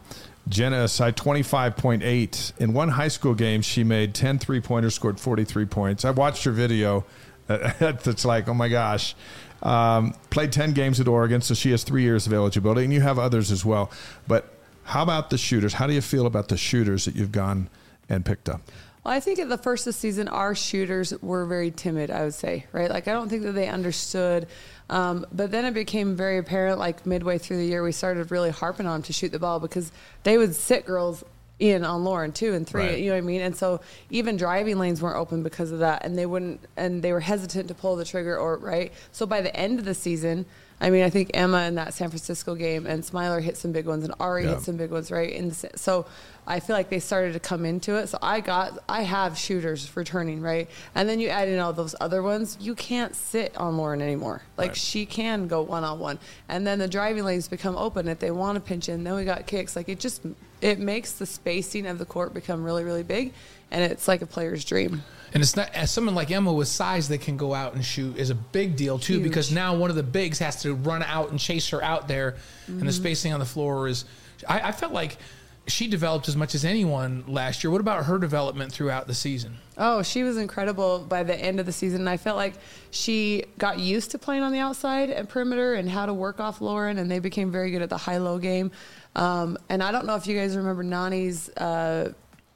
Jenna 0.49 0.83
Asai 0.83 1.13
25.8. 1.13 2.59
In 2.59 2.73
one 2.73 2.89
high 2.89 3.07
school 3.07 3.33
game, 3.33 3.61
she 3.61 3.83
made 3.83 4.13
10 4.13 4.39
three 4.39 4.59
pointers, 4.59 4.93
scored 4.93 5.19
43 5.19 5.65
points. 5.65 6.03
I 6.03 6.11
watched 6.11 6.43
her 6.43 6.51
video 6.51 7.05
it's 7.49 8.25
like, 8.25 8.47
oh 8.47 8.53
my 8.53 8.69
gosh. 8.69 9.15
Um, 9.61 10.13
played 10.29 10.51
10 10.51 10.73
games 10.73 10.99
at 10.99 11.07
Oregon, 11.07 11.41
so 11.41 11.53
she 11.53 11.71
has 11.71 11.83
three 11.83 12.03
years 12.03 12.27
of 12.27 12.33
eligibility, 12.33 12.83
and 12.83 12.93
you 12.93 13.01
have 13.01 13.17
others 13.17 13.51
as 13.51 13.63
well. 13.63 13.91
But 14.27 14.53
how 14.83 15.03
about 15.03 15.29
the 15.29 15.37
shooters? 15.37 15.73
How 15.73 15.87
do 15.87 15.93
you 15.93 16.01
feel 16.01 16.25
about 16.25 16.49
the 16.49 16.57
shooters 16.57 17.05
that 17.05 17.15
you've 17.15 17.31
gone 17.31 17.69
and 18.09 18.25
picked 18.25 18.49
up? 18.49 18.61
Well, 19.03 19.13
I 19.13 19.19
think 19.19 19.39
at 19.39 19.49
the 19.49 19.57
first 19.57 19.87
of 19.87 19.93
the 19.93 19.99
season, 19.99 20.27
our 20.27 20.55
shooters 20.55 21.13
were 21.21 21.45
very 21.45 21.71
timid, 21.71 22.09
I 22.09 22.23
would 22.23 22.33
say, 22.33 22.65
right? 22.71 22.89
Like, 22.89 23.07
I 23.07 23.11
don't 23.11 23.29
think 23.29 23.43
that 23.43 23.51
they 23.53 23.67
understood. 23.67 24.47
Um, 24.89 25.25
but 25.31 25.51
then 25.51 25.65
it 25.65 25.73
became 25.73 26.15
very 26.15 26.37
apparent, 26.37 26.79
like 26.79 27.05
midway 27.05 27.37
through 27.37 27.57
the 27.57 27.65
year, 27.65 27.83
we 27.83 27.91
started 27.91 28.31
really 28.31 28.49
harping 28.49 28.85
on 28.85 28.93
them 28.93 29.01
to 29.03 29.13
shoot 29.13 29.31
the 29.31 29.39
ball 29.39 29.59
because 29.59 29.91
they 30.23 30.37
would 30.37 30.55
sit 30.55 30.85
girls 30.85 31.23
in 31.63 31.85
on 31.85 32.03
Lauren 32.03 32.31
two 32.31 32.53
and 32.53 32.67
three. 32.67 32.83
Right. 32.83 32.99
You 32.99 33.07
know 33.07 33.15
what 33.15 33.23
I 33.23 33.27
mean? 33.27 33.41
And 33.41 33.55
so 33.55 33.79
even 34.09 34.35
driving 34.35 34.77
lanes 34.77 35.01
weren't 35.01 35.17
open 35.17 35.43
because 35.43 35.71
of 35.71 35.79
that, 35.79 36.05
and 36.05 36.17
they 36.17 36.25
wouldn't, 36.25 36.59
and 36.75 37.01
they 37.01 37.13
were 37.13 37.21
hesitant 37.21 37.69
to 37.69 37.73
pull 37.73 37.95
the 37.95 38.05
trigger 38.05 38.37
or 38.37 38.57
right. 38.57 38.91
So 39.11 39.25
by 39.25 39.41
the 39.41 39.55
end 39.55 39.79
of 39.79 39.85
the 39.85 39.95
season. 39.95 40.45
I 40.81 40.89
mean, 40.89 41.03
I 41.03 41.09
think 41.09 41.31
Emma 41.33 41.63
in 41.63 41.75
that 41.75 41.93
San 41.93 42.09
Francisco 42.09 42.55
game 42.55 42.85
and 42.85 43.05
Smiler 43.05 43.39
hit 43.39 43.55
some 43.57 43.71
big 43.71 43.85
ones 43.85 44.03
and 44.03 44.13
Ari 44.19 44.43
Yeah. 44.43 44.55
hit 44.55 44.61
some 44.61 44.75
big 44.75 44.91
ones, 44.91 45.11
right? 45.11 45.53
Sa- 45.53 45.67
so 45.75 46.05
I 46.45 46.59
feel 46.59 46.75
like 46.75 46.89
they 46.89 46.99
started 46.99 47.31
to 47.33 47.39
come 47.39 47.63
into 47.63 47.95
it. 47.95 48.07
So 48.09 48.17
I 48.21 48.41
got, 48.41 48.79
I 48.89 49.03
have 49.03 49.37
shooters 49.37 49.95
returning, 49.95 50.41
right? 50.41 50.69
And 50.93 51.07
then 51.07 51.21
you 51.21 51.29
add 51.29 51.47
in 51.47 51.57
all 51.59 51.71
those 51.71 51.95
other 52.01 52.21
ones. 52.21 52.57
You 52.59 52.75
can't 52.75 53.15
sit 53.15 53.55
on 53.55 53.77
Lauren 53.77 54.01
anymore. 54.01 54.41
Like 54.57 54.69
Right. 54.71 54.77
she 54.77 55.05
can 55.05 55.47
go 55.47 55.61
one 55.61 55.85
on 55.85 55.99
one, 55.99 56.19
and 56.49 56.67
then 56.67 56.79
the 56.79 56.87
driving 56.89 57.23
lanes 57.23 57.47
become 57.47 57.77
open 57.77 58.09
if 58.09 58.19
they 58.19 58.31
want 58.31 58.55
to 58.55 58.59
pinch 58.61 58.89
in. 58.89 59.05
Then 59.05 59.15
we 59.15 59.23
got 59.23 59.45
kicks. 59.47 59.75
Like 59.77 59.87
it 59.87 59.99
just, 60.01 60.21
it 60.59 60.79
makes 60.79 61.13
the 61.13 61.25
spacing 61.25 61.85
of 61.85 61.97
the 61.97 62.05
court 62.05 62.33
become 62.33 62.61
really, 62.63 62.83
really 62.83 63.03
big, 63.03 63.31
and 63.71 63.83
it's 63.89 64.07
like 64.09 64.21
a 64.21 64.25
player's 64.27 64.65
dream. 64.65 65.03
And 65.33 65.41
it's 65.41 65.55
not 65.55 65.73
as 65.73 65.89
someone 65.91 66.13
like 66.15 66.29
Emma 66.31 66.53
with 66.53 66.67
size 66.67 67.07
that 67.09 67.21
can 67.21 67.37
go 67.37 67.53
out 67.53 67.73
and 67.73 67.83
shoot 67.83 68.17
is 68.17 68.29
a 68.29 68.35
big 68.35 68.75
deal 68.75 68.99
too 68.99 69.13
Huge. 69.13 69.23
because 69.23 69.51
now 69.51 69.75
one 69.75 69.89
of 69.89 69.95
the 69.95 70.03
bigs 70.03 70.37
has 70.39 70.61
to 70.61 70.75
run 70.75 71.01
out 71.03 71.31
and 71.31 71.39
chase 71.39 71.69
her 71.69 71.83
out 71.83 72.07
there, 72.07 72.35
and 72.67 72.79
the 72.81 72.85
Mm-hmm. 72.85 72.89
spacing 72.91 73.33
on 73.33 73.39
the 73.39 73.45
floor 73.45 73.87
is. 73.87 74.05
I, 74.47 74.69
I 74.69 74.71
felt 74.71 74.93
like 74.93 75.17
she 75.65 75.87
developed 75.87 76.27
as 76.27 76.35
much 76.35 76.53
as 76.55 76.65
anyone 76.65 77.23
last 77.27 77.63
year. 77.63 77.71
What 77.71 77.79
about 77.79 78.05
her 78.05 78.19
development 78.19 78.73
throughout 78.73 79.07
the 79.07 79.13
season? 79.13 79.55
Oh, 79.77 80.03
she 80.03 80.23
was 80.23 80.35
incredible 80.37 80.99
by 80.99 81.23
the 81.23 81.33
end 81.35 81.57
of 81.61 81.65
the 81.65 81.71
season. 81.71 82.01
And 82.01 82.09
I 82.09 82.17
felt 82.17 82.35
like 82.35 82.55
she 82.91 83.45
got 83.57 83.79
used 83.79 84.11
to 84.11 84.17
playing 84.19 84.43
on 84.43 84.51
the 84.51 84.59
outside 84.59 85.09
and 85.09 85.27
perimeter 85.29 85.73
and 85.75 85.89
how 85.89 86.05
to 86.05 86.13
work 86.13 86.41
off 86.41 86.59
Lauren, 86.59 86.97
and 86.97 87.09
they 87.09 87.19
became 87.19 87.49
very 87.49 87.71
good 87.71 87.81
at 87.81 87.89
the 87.89 87.97
high 87.97 88.17
low 88.17 88.37
game. 88.39 88.71
Um, 89.15 89.57
and 89.69 89.81
I 89.81 89.91
don't 89.93 90.05
know 90.05 90.15
if 90.15 90.27
you 90.27 90.37
guys 90.37 90.57
remember 90.57 90.83
Nani's 90.83 91.47
uh, 91.55 92.11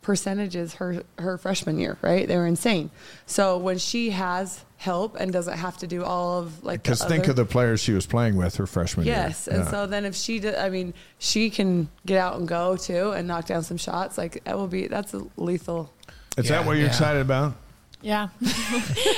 percentages 0.08 0.76
her 0.76 1.03
her 1.20 1.38
freshman 1.38 1.78
year, 1.78 1.97
right? 2.01 2.30
They 2.30 2.38
were 2.38 2.47
insane. 2.47 2.89
So 3.26 3.58
when 3.58 3.78
she 3.78 4.12
has 4.12 4.64
help 4.78 5.18
and 5.20 5.34
doesn't 5.34 5.58
have 5.58 5.76
to 5.80 5.86
do 5.88 6.01
all 6.01 6.39
of 6.39 6.64
like 6.64 6.82
Because 6.82 7.03
think 7.03 7.24
other- 7.26 7.32
of 7.32 7.36
the 7.36 7.43
players 7.45 7.82
she 7.82 7.91
was 7.91 8.05
playing 8.05 8.38
with 8.38 8.55
her 8.55 8.66
freshman 8.66 9.05
year. 9.05 9.16
Yes, 9.18 9.47
and 9.49 9.66
Yeah. 9.66 9.70
so 9.72 9.86
then 9.86 10.05
if 10.05 10.16
she, 10.16 10.39
did, 10.39 10.55
I 10.55 10.70
mean, 10.70 10.93
she 11.20 11.49
can 11.49 11.89
get 12.05 12.20
out 12.20 12.38
and 12.39 12.47
go 12.47 12.78
too 12.78 13.12
and 13.12 13.28
knock 13.28 13.47
down 13.47 13.64
some 13.64 13.76
shots. 13.76 14.18
Like 14.18 14.41
that 14.45 14.58
will 14.58 14.68
be 14.68 14.88
that's 14.88 15.14
a 15.14 15.24
lethal. 15.36 15.91
is 16.38 16.45
Yeah, 16.45 16.51
that 16.60 16.66
what 16.66 16.74
you're 16.74 16.84
yeah. 16.84 16.88
excited 16.88 17.22
about? 17.22 17.55
Yeah. 18.01 18.30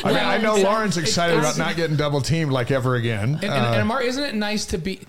I 0.03 0.07
mean, 0.07 0.15
I 0.17 0.37
know 0.39 0.53
it's- 0.57 0.63
Lauren's 0.65 0.97
excited 0.97 1.37
about 1.37 1.59
not 1.59 1.75
getting 1.75 1.97
double 1.97 2.21
teamed 2.21 2.51
like 2.51 2.71
ever 2.71 2.95
again. 2.95 3.35
And, 3.35 3.43
and, 3.43 3.51
Uh, 3.53 3.71
and 3.73 3.81
Amar, 3.83 4.01
isn't 4.01 4.23
it 4.23 4.33
nice 4.33 4.65
to 4.67 4.79
be 4.79 5.01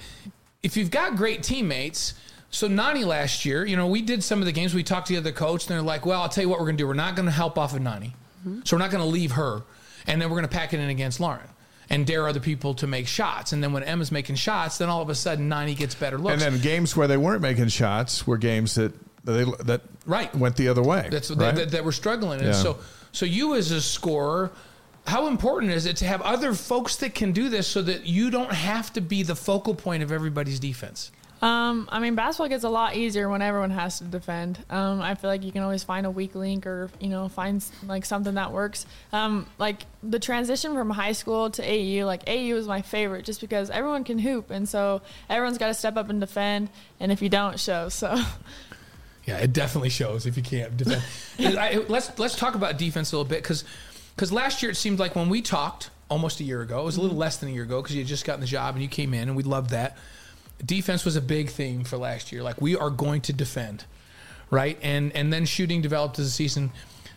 if 0.62 0.76
you've 0.76 0.90
got 0.90 1.16
great 1.16 1.42
teammates? 1.42 2.12
So 2.50 2.66
Nani 2.66 3.04
last 3.04 3.44
year, 3.44 3.64
you 3.64 3.76
know, 3.76 3.86
we 3.86 4.02
did 4.02 4.24
some 4.24 4.40
of 4.40 4.46
the 4.46 4.52
games. 4.52 4.74
We 4.74 4.82
talked 4.82 5.06
to 5.06 5.12
the 5.12 5.18
other 5.20 5.32
coach, 5.32 5.66
and 5.66 5.70
they're 5.70 5.82
like, 5.82 6.04
"Well, 6.04 6.20
I'll 6.20 6.28
tell 6.28 6.42
you 6.42 6.48
what 6.48 6.58
we're 6.58 6.66
going 6.66 6.76
to 6.76 6.82
do. 6.82 6.86
We're 6.88 6.94
not 6.94 7.14
going 7.14 7.26
to 7.26 7.32
help 7.32 7.56
off 7.56 7.74
of 7.74 7.80
Nani, 7.80 8.14
mm-hmm. 8.46 8.60
so 8.64 8.76
we're 8.76 8.82
not 8.82 8.90
going 8.90 9.04
to 9.04 9.08
leave 9.08 9.32
her, 9.32 9.62
and 10.06 10.20
then 10.20 10.28
we're 10.28 10.36
going 10.36 10.48
to 10.48 10.54
pack 10.56 10.74
it 10.74 10.80
in 10.80 10.90
against 10.90 11.20
Lauren." 11.20 11.48
And 11.92 12.06
dare 12.06 12.28
other 12.28 12.38
people 12.38 12.74
to 12.74 12.86
make 12.86 13.08
shots, 13.08 13.52
and 13.52 13.60
then 13.60 13.72
when 13.72 13.82
Emma's 13.82 14.12
making 14.12 14.36
shots, 14.36 14.78
then 14.78 14.88
all 14.88 15.02
of 15.02 15.08
a 15.10 15.14
sudden 15.16 15.48
Nani 15.48 15.74
gets 15.74 15.96
better 15.96 16.18
looks. 16.18 16.40
and 16.40 16.54
then 16.54 16.60
games 16.60 16.96
where 16.96 17.08
they 17.08 17.16
weren't 17.16 17.42
making 17.42 17.66
shots 17.66 18.28
were 18.28 18.36
games 18.36 18.76
that 18.76 18.92
they 19.24 19.44
that 19.64 19.80
Right. 20.06 20.32
went 20.34 20.54
the 20.56 20.68
other 20.68 20.82
way. 20.82 21.08
That's 21.10 21.32
right? 21.32 21.52
that, 21.52 21.72
that 21.72 21.84
we're 21.84 21.90
struggling. 21.90 22.38
And 22.38 22.50
Yeah. 22.50 22.62
so, 22.62 22.78
so 23.10 23.26
you 23.26 23.56
as 23.56 23.72
a 23.72 23.80
scorer, 23.80 24.52
how 25.06 25.26
important 25.26 25.72
is 25.72 25.84
it 25.86 25.96
to 25.96 26.04
have 26.04 26.22
other 26.22 26.54
folks 26.54 26.94
that 26.96 27.12
can 27.14 27.32
do 27.32 27.48
this 27.48 27.66
so 27.66 27.82
that 27.82 28.06
you 28.06 28.30
don't 28.30 28.52
have 28.52 28.92
to 28.92 29.00
be 29.00 29.24
the 29.24 29.34
focal 29.34 29.74
point 29.74 30.04
of 30.04 30.12
everybody's 30.12 30.60
defense? 30.60 31.10
Um, 31.42 31.88
I 31.90 32.00
mean, 32.00 32.14
basketball 32.14 32.48
gets 32.48 32.64
a 32.64 32.68
lot 32.68 32.96
easier 32.96 33.28
when 33.28 33.40
everyone 33.40 33.70
has 33.70 33.98
to 33.98 34.04
defend. 34.04 34.58
Um, 34.68 35.00
I 35.00 35.14
feel 35.14 35.30
like 35.30 35.42
you 35.42 35.52
can 35.52 35.62
always 35.62 35.82
find 35.82 36.04
a 36.04 36.10
weak 36.10 36.34
link 36.34 36.66
or 36.66 36.90
you 37.00 37.08
know 37.08 37.28
find 37.28 37.64
like 37.86 38.04
something 38.04 38.34
that 38.34 38.52
works. 38.52 38.84
Um, 39.12 39.46
like 39.58 39.86
the 40.02 40.18
transition 40.18 40.74
from 40.74 40.90
high 40.90 41.12
school 41.12 41.50
to 41.50 41.62
AU, 41.62 42.04
like 42.04 42.28
AU 42.28 42.56
is 42.56 42.66
my 42.66 42.82
favorite 42.82 43.24
just 43.24 43.40
because 43.40 43.70
everyone 43.70 44.04
can 44.04 44.18
hoop, 44.18 44.50
and 44.50 44.68
so 44.68 45.00
everyone's 45.30 45.58
got 45.58 45.68
to 45.68 45.74
step 45.74 45.96
up 45.96 46.10
and 46.10 46.20
defend. 46.20 46.68
And 46.98 47.10
if 47.10 47.22
you 47.22 47.28
don't, 47.28 47.58
show. 47.58 47.88
So 47.88 48.16
Yeah, 49.26 49.38
it 49.38 49.52
definitely 49.52 49.90
shows 49.90 50.26
if 50.26 50.36
you 50.36 50.42
can't 50.42 50.76
defend. 50.76 51.02
I, 51.58 51.84
let's 51.88 52.18
let's 52.18 52.36
talk 52.36 52.54
about 52.54 52.78
defense 52.78 53.12
a 53.12 53.16
little 53.16 53.28
bit 53.28 53.42
because 53.42 54.32
last 54.32 54.62
year 54.62 54.72
it 54.72 54.76
seemed 54.76 54.98
like 54.98 55.14
when 55.14 55.28
we 55.28 55.40
talked 55.42 55.90
almost 56.08 56.40
a 56.40 56.44
year 56.44 56.62
ago, 56.62 56.80
it 56.80 56.84
was 56.84 56.96
a 56.96 57.00
little 57.00 57.16
less 57.16 57.36
than 57.36 57.48
a 57.48 57.52
year 57.52 57.62
ago 57.62 57.80
because 57.80 57.94
you 57.94 58.02
had 58.02 58.08
just 58.08 58.24
gotten 58.24 58.40
the 58.40 58.46
job 58.46 58.74
and 58.74 58.82
you 58.82 58.88
came 58.88 59.14
in 59.14 59.28
and 59.28 59.36
we 59.36 59.42
loved 59.42 59.70
that. 59.70 59.96
Defense 60.64 61.04
was 61.04 61.16
a 61.16 61.20
big 61.20 61.48
theme 61.50 61.84
for 61.84 61.96
last 61.96 62.32
year. 62.32 62.42
Like 62.42 62.60
we 62.60 62.76
are 62.76 62.90
going 62.90 63.20
to 63.22 63.32
defend, 63.32 63.84
right? 64.50 64.78
And 64.82 65.14
and 65.16 65.32
then 65.32 65.44
shooting 65.46 65.80
developed 65.82 66.18
as 66.18 66.26
a 66.26 66.30
season. 66.30 66.70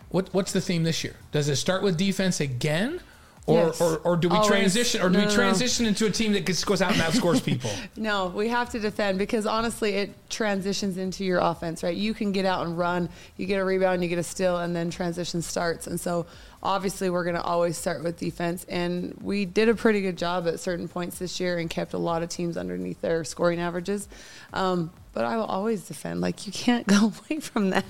What 0.10 0.30
what's 0.34 0.52
the 0.54 0.62
theme 0.62 0.84
this 0.84 1.04
year? 1.04 1.16
Does 1.32 1.50
it 1.50 1.56
start 1.58 1.84
with 1.84 1.98
defense 1.98 2.40
again? 2.40 3.02
Or, 3.46 3.58
Yes. 3.66 3.82
or, 3.82 3.98
or 4.06 4.16
do 4.16 4.30
we 4.30 4.36
Always. 4.38 4.48
transition 4.48 5.02
or 5.02 5.10
do 5.10 5.16
No, 5.16 5.20
we 5.20 5.26
no, 5.26 5.30
no. 5.32 5.36
transition 5.36 5.86
into 5.86 6.06
a 6.06 6.10
team 6.10 6.32
that 6.32 6.46
goes 6.66 6.82
out 6.82 6.94
and 6.94 7.02
outscores 7.02 7.44
people? 7.44 7.70
No, 7.98 8.28
we 8.28 8.48
have 8.48 8.70
to 8.70 8.80
defend 8.80 9.18
because 9.20 9.46
honestly, 9.46 9.96
it 9.96 10.30
transitions 10.30 10.98
into 10.98 11.26
your 11.26 11.40
offense, 11.40 11.84
right? 11.84 11.94
You 11.98 12.14
can 12.14 12.32
get 12.32 12.46
out 12.46 12.66
and 12.66 12.78
run, 12.78 13.10
you 13.36 13.46
get 13.46 13.58
a 13.60 13.66
rebound, 13.66 14.02
you 14.02 14.08
get 14.08 14.18
a 14.18 14.24
steal, 14.24 14.60
and 14.60 14.74
then 14.74 14.90
transition 14.90 15.42
starts. 15.42 15.88
And 15.88 16.00
so, 16.00 16.26
obviously, 16.64 17.10
we're 17.12 17.24
going 17.26 17.36
to 17.36 17.42
always 17.44 17.78
start 17.78 18.04
with 18.04 18.18
defense. 18.18 18.66
And 18.68 19.16
we 19.22 19.46
did 19.46 19.70
a 19.70 19.76
pretty 19.76 20.02
good 20.02 20.18
job 20.18 20.48
at 20.48 20.60
certain 20.60 20.88
points 20.88 21.20
this 21.20 21.40
year 21.40 21.60
and 21.60 21.70
kept 21.70 21.94
a 21.94 21.98
lot 22.00 22.24
of 22.24 22.30
teams 22.30 22.58
underneath 22.58 23.00
their 23.02 23.24
scoring 23.24 23.60
averages. 23.60 24.08
Um, 24.54 24.90
but 25.14 25.26
I 25.26 25.36
will 25.38 25.44
always 25.46 25.88
defend. 25.88 26.22
Like 26.22 26.48
you 26.48 26.52
can't 26.52 26.88
go 26.88 27.12
away 27.30 27.40
from 27.40 27.70
that. 27.70 27.86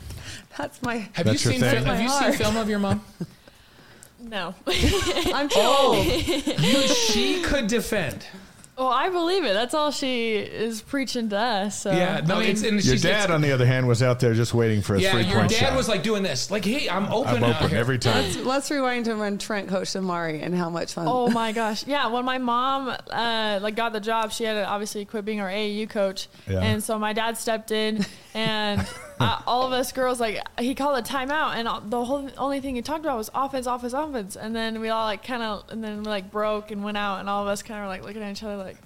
That's 0.57 0.81
my. 0.81 1.07
Have 1.13 1.25
That's 1.27 1.45
you 1.45 1.51
seen 1.51 1.61
thing? 1.61 1.75
fil- 1.83 1.85
have 1.85 2.01
you 2.01 2.09
seen 2.09 2.33
film 2.33 2.57
of 2.57 2.67
your 2.69 2.79
mom? 2.79 3.01
no. 4.19 4.53
I'm 4.67 5.47
too 5.47 5.55
Oh. 5.57 6.01
You, 6.57 6.87
she 6.87 7.41
could 7.43 7.67
defend. 7.67 8.25
Well, 8.77 8.87
I 8.87 9.09
believe 9.09 9.43
it. 9.45 9.53
That's 9.53 9.73
all 9.73 9.91
she 9.91 10.35
is 10.35 10.81
preaching 10.81 11.29
to 11.29 11.37
us. 11.37 11.81
So 11.81 11.91
Yeah, 11.91 12.21
no, 12.25 12.35
I 12.35 12.39
mean, 12.39 12.49
it's 12.49 12.63
and 12.63 12.73
Your 12.83 12.93
she's 12.95 13.03
dad, 13.03 13.29
on 13.29 13.41
the 13.41 13.51
other 13.51 13.65
hand, 13.65 13.87
was 13.87 14.01
out 14.01 14.19
there 14.19 14.33
just 14.33 14.53
waiting 14.53 14.81
for 14.81 14.95
a 14.95 14.99
yeah. 14.99 15.11
three 15.11 15.25
Your 15.25 15.45
dad 15.47 15.75
was 15.75 15.87
like 15.87 16.01
doing 16.01 16.23
this, 16.23 16.49
like, 16.49 16.65
"Hey, 16.65 16.89
I'm 16.89 17.05
open, 17.11 17.43
I'm 17.43 17.51
open 17.55 17.69
here." 17.69 17.77
every 17.77 17.99
time. 17.99 18.43
Let's 18.45 18.71
rewind 18.71 19.05
to 19.05 19.15
when 19.15 19.37
Trent 19.37 19.69
coached 19.69 19.95
Amari 19.95 20.41
and 20.41 20.55
how 20.55 20.69
much 20.69 20.93
fun. 20.93 21.05
Oh 21.07 21.29
my 21.29 21.51
gosh! 21.61 21.85
Yeah, 21.85 22.07
when 22.07 22.25
my 22.25 22.39
mom 22.39 22.89
uh, 23.11 23.59
like 23.61 23.75
got 23.75 23.93
the 23.93 23.99
job, 23.99 24.31
she 24.31 24.43
had 24.43 24.53
to 24.55 24.65
obviously 24.65 25.05
quit 25.05 25.23
being 25.25 25.39
our 25.39 25.49
AAU 25.49 25.87
coach, 25.89 26.27
Yeah. 26.47 26.59
and 26.61 26.83
so 26.83 26.97
my 26.97 27.13
dad 27.13 27.37
stepped 27.37 27.71
in, 27.71 28.05
and 28.33 28.85
uh, 29.29 29.41
all 29.47 29.65
of 29.65 29.73
us 29.73 29.91
girls 29.91 30.19
like 30.19 30.39
he 30.59 30.75
called 30.75 30.97
a 30.97 31.01
timeout, 31.01 31.55
and 31.55 31.67
all- 31.67 31.81
the 31.81 32.03
whole 32.05 32.29
only 32.37 32.59
thing 32.61 32.75
he 32.75 32.81
talked 32.81 33.01
about 33.05 33.17
was 33.17 33.29
offense, 33.33 33.65
offense, 33.65 33.93
offense, 33.93 34.35
and 34.35 34.55
then 34.55 34.79
we 34.81 34.89
all 34.89 35.05
like 35.05 35.23
kind 35.25 35.41
of, 35.43 35.63
and 35.69 35.83
then 35.83 35.99
we 35.99 36.03
like 36.05 36.31
broke 36.31 36.71
and 36.71 36.83
went 36.83 36.97
out, 36.97 37.19
and 37.19 37.29
all 37.29 37.41
of 37.41 37.47
us 37.47 37.61
kind 37.63 37.79
of 37.79 37.85
were 37.85 37.89
like 37.89 38.03
looking 38.03 38.21
at 38.21 38.31
each 38.31 38.43
other 38.43 38.57
like. 38.57 38.77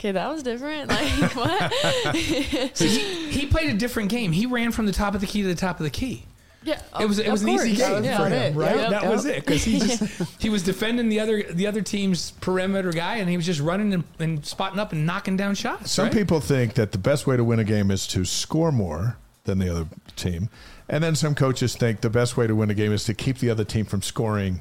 Okay, 0.00 0.10
that 0.12 0.28
was 0.30 0.42
different. 0.42 0.88
Like 0.88 1.36
what? 1.36 1.72
So 2.74 2.84
he, 2.86 3.30
he 3.30 3.46
played 3.46 3.70
a 3.70 3.74
different 3.78 4.08
game. 4.08 4.32
He 4.32 4.46
ran 4.46 4.72
from 4.72 4.86
the 4.86 4.92
top 4.92 5.14
of 5.14 5.20
the 5.20 5.28
key 5.28 5.42
to 5.42 5.48
the 5.48 5.54
top 5.54 5.78
of 5.78 5.84
the 5.84 5.90
key. 5.90 6.24
yeah, 6.64 6.80
It 6.98 7.06
was 7.06 7.20
it 7.20 7.26
of 7.26 7.32
was 7.32 7.42
an 7.42 7.50
easy 7.50 7.76
course. 7.76 7.78
That 7.88 8.02
game 8.02 8.02
was 8.02 8.16
for 8.16 8.26
about 8.26 8.32
him, 8.32 8.52
it. 8.52 8.56
right? 8.56 8.76
Yep. 8.76 8.90
That 8.90 9.02
Yep. 9.02 9.10
was 9.12 9.26
it 9.26 9.44
because 9.44 9.62
he 9.62 9.78
just 9.78 10.42
he 10.42 10.50
was 10.50 10.64
defending 10.64 11.08
the 11.08 11.20
other 11.20 11.44
the 11.44 11.68
other 11.68 11.82
team's 11.82 12.32
perimeter 12.40 12.90
guy, 12.90 13.16
and 13.16 13.28
he 13.30 13.36
was 13.36 13.46
just 13.46 13.60
running 13.60 13.94
and, 13.94 14.02
and 14.18 14.44
spotting 14.44 14.80
up 14.80 14.90
and 14.92 15.06
knocking 15.06 15.36
down 15.36 15.54
shots. 15.54 15.92
Some 15.92 16.06
right? 16.06 16.12
people 16.12 16.40
think 16.40 16.74
that 16.74 16.90
the 16.90 16.98
best 16.98 17.28
way 17.28 17.36
to 17.36 17.44
win 17.44 17.60
a 17.60 17.64
game 17.64 17.92
is 17.92 18.06
to 18.08 18.24
score 18.24 18.72
more 18.72 19.18
than 19.44 19.58
the 19.58 19.68
other 19.70 19.86
team. 20.16 20.48
And 20.88 21.02
then 21.02 21.14
some 21.14 21.34
coaches 21.34 21.74
think 21.76 22.00
the 22.00 22.10
best 22.10 22.36
way 22.36 22.46
to 22.46 22.54
win 22.54 22.70
a 22.70 22.74
game 22.74 22.92
is 22.92 23.04
to 23.04 23.14
keep 23.14 23.38
the 23.38 23.50
other 23.50 23.64
team 23.64 23.84
from 23.84 24.02
scoring, 24.02 24.60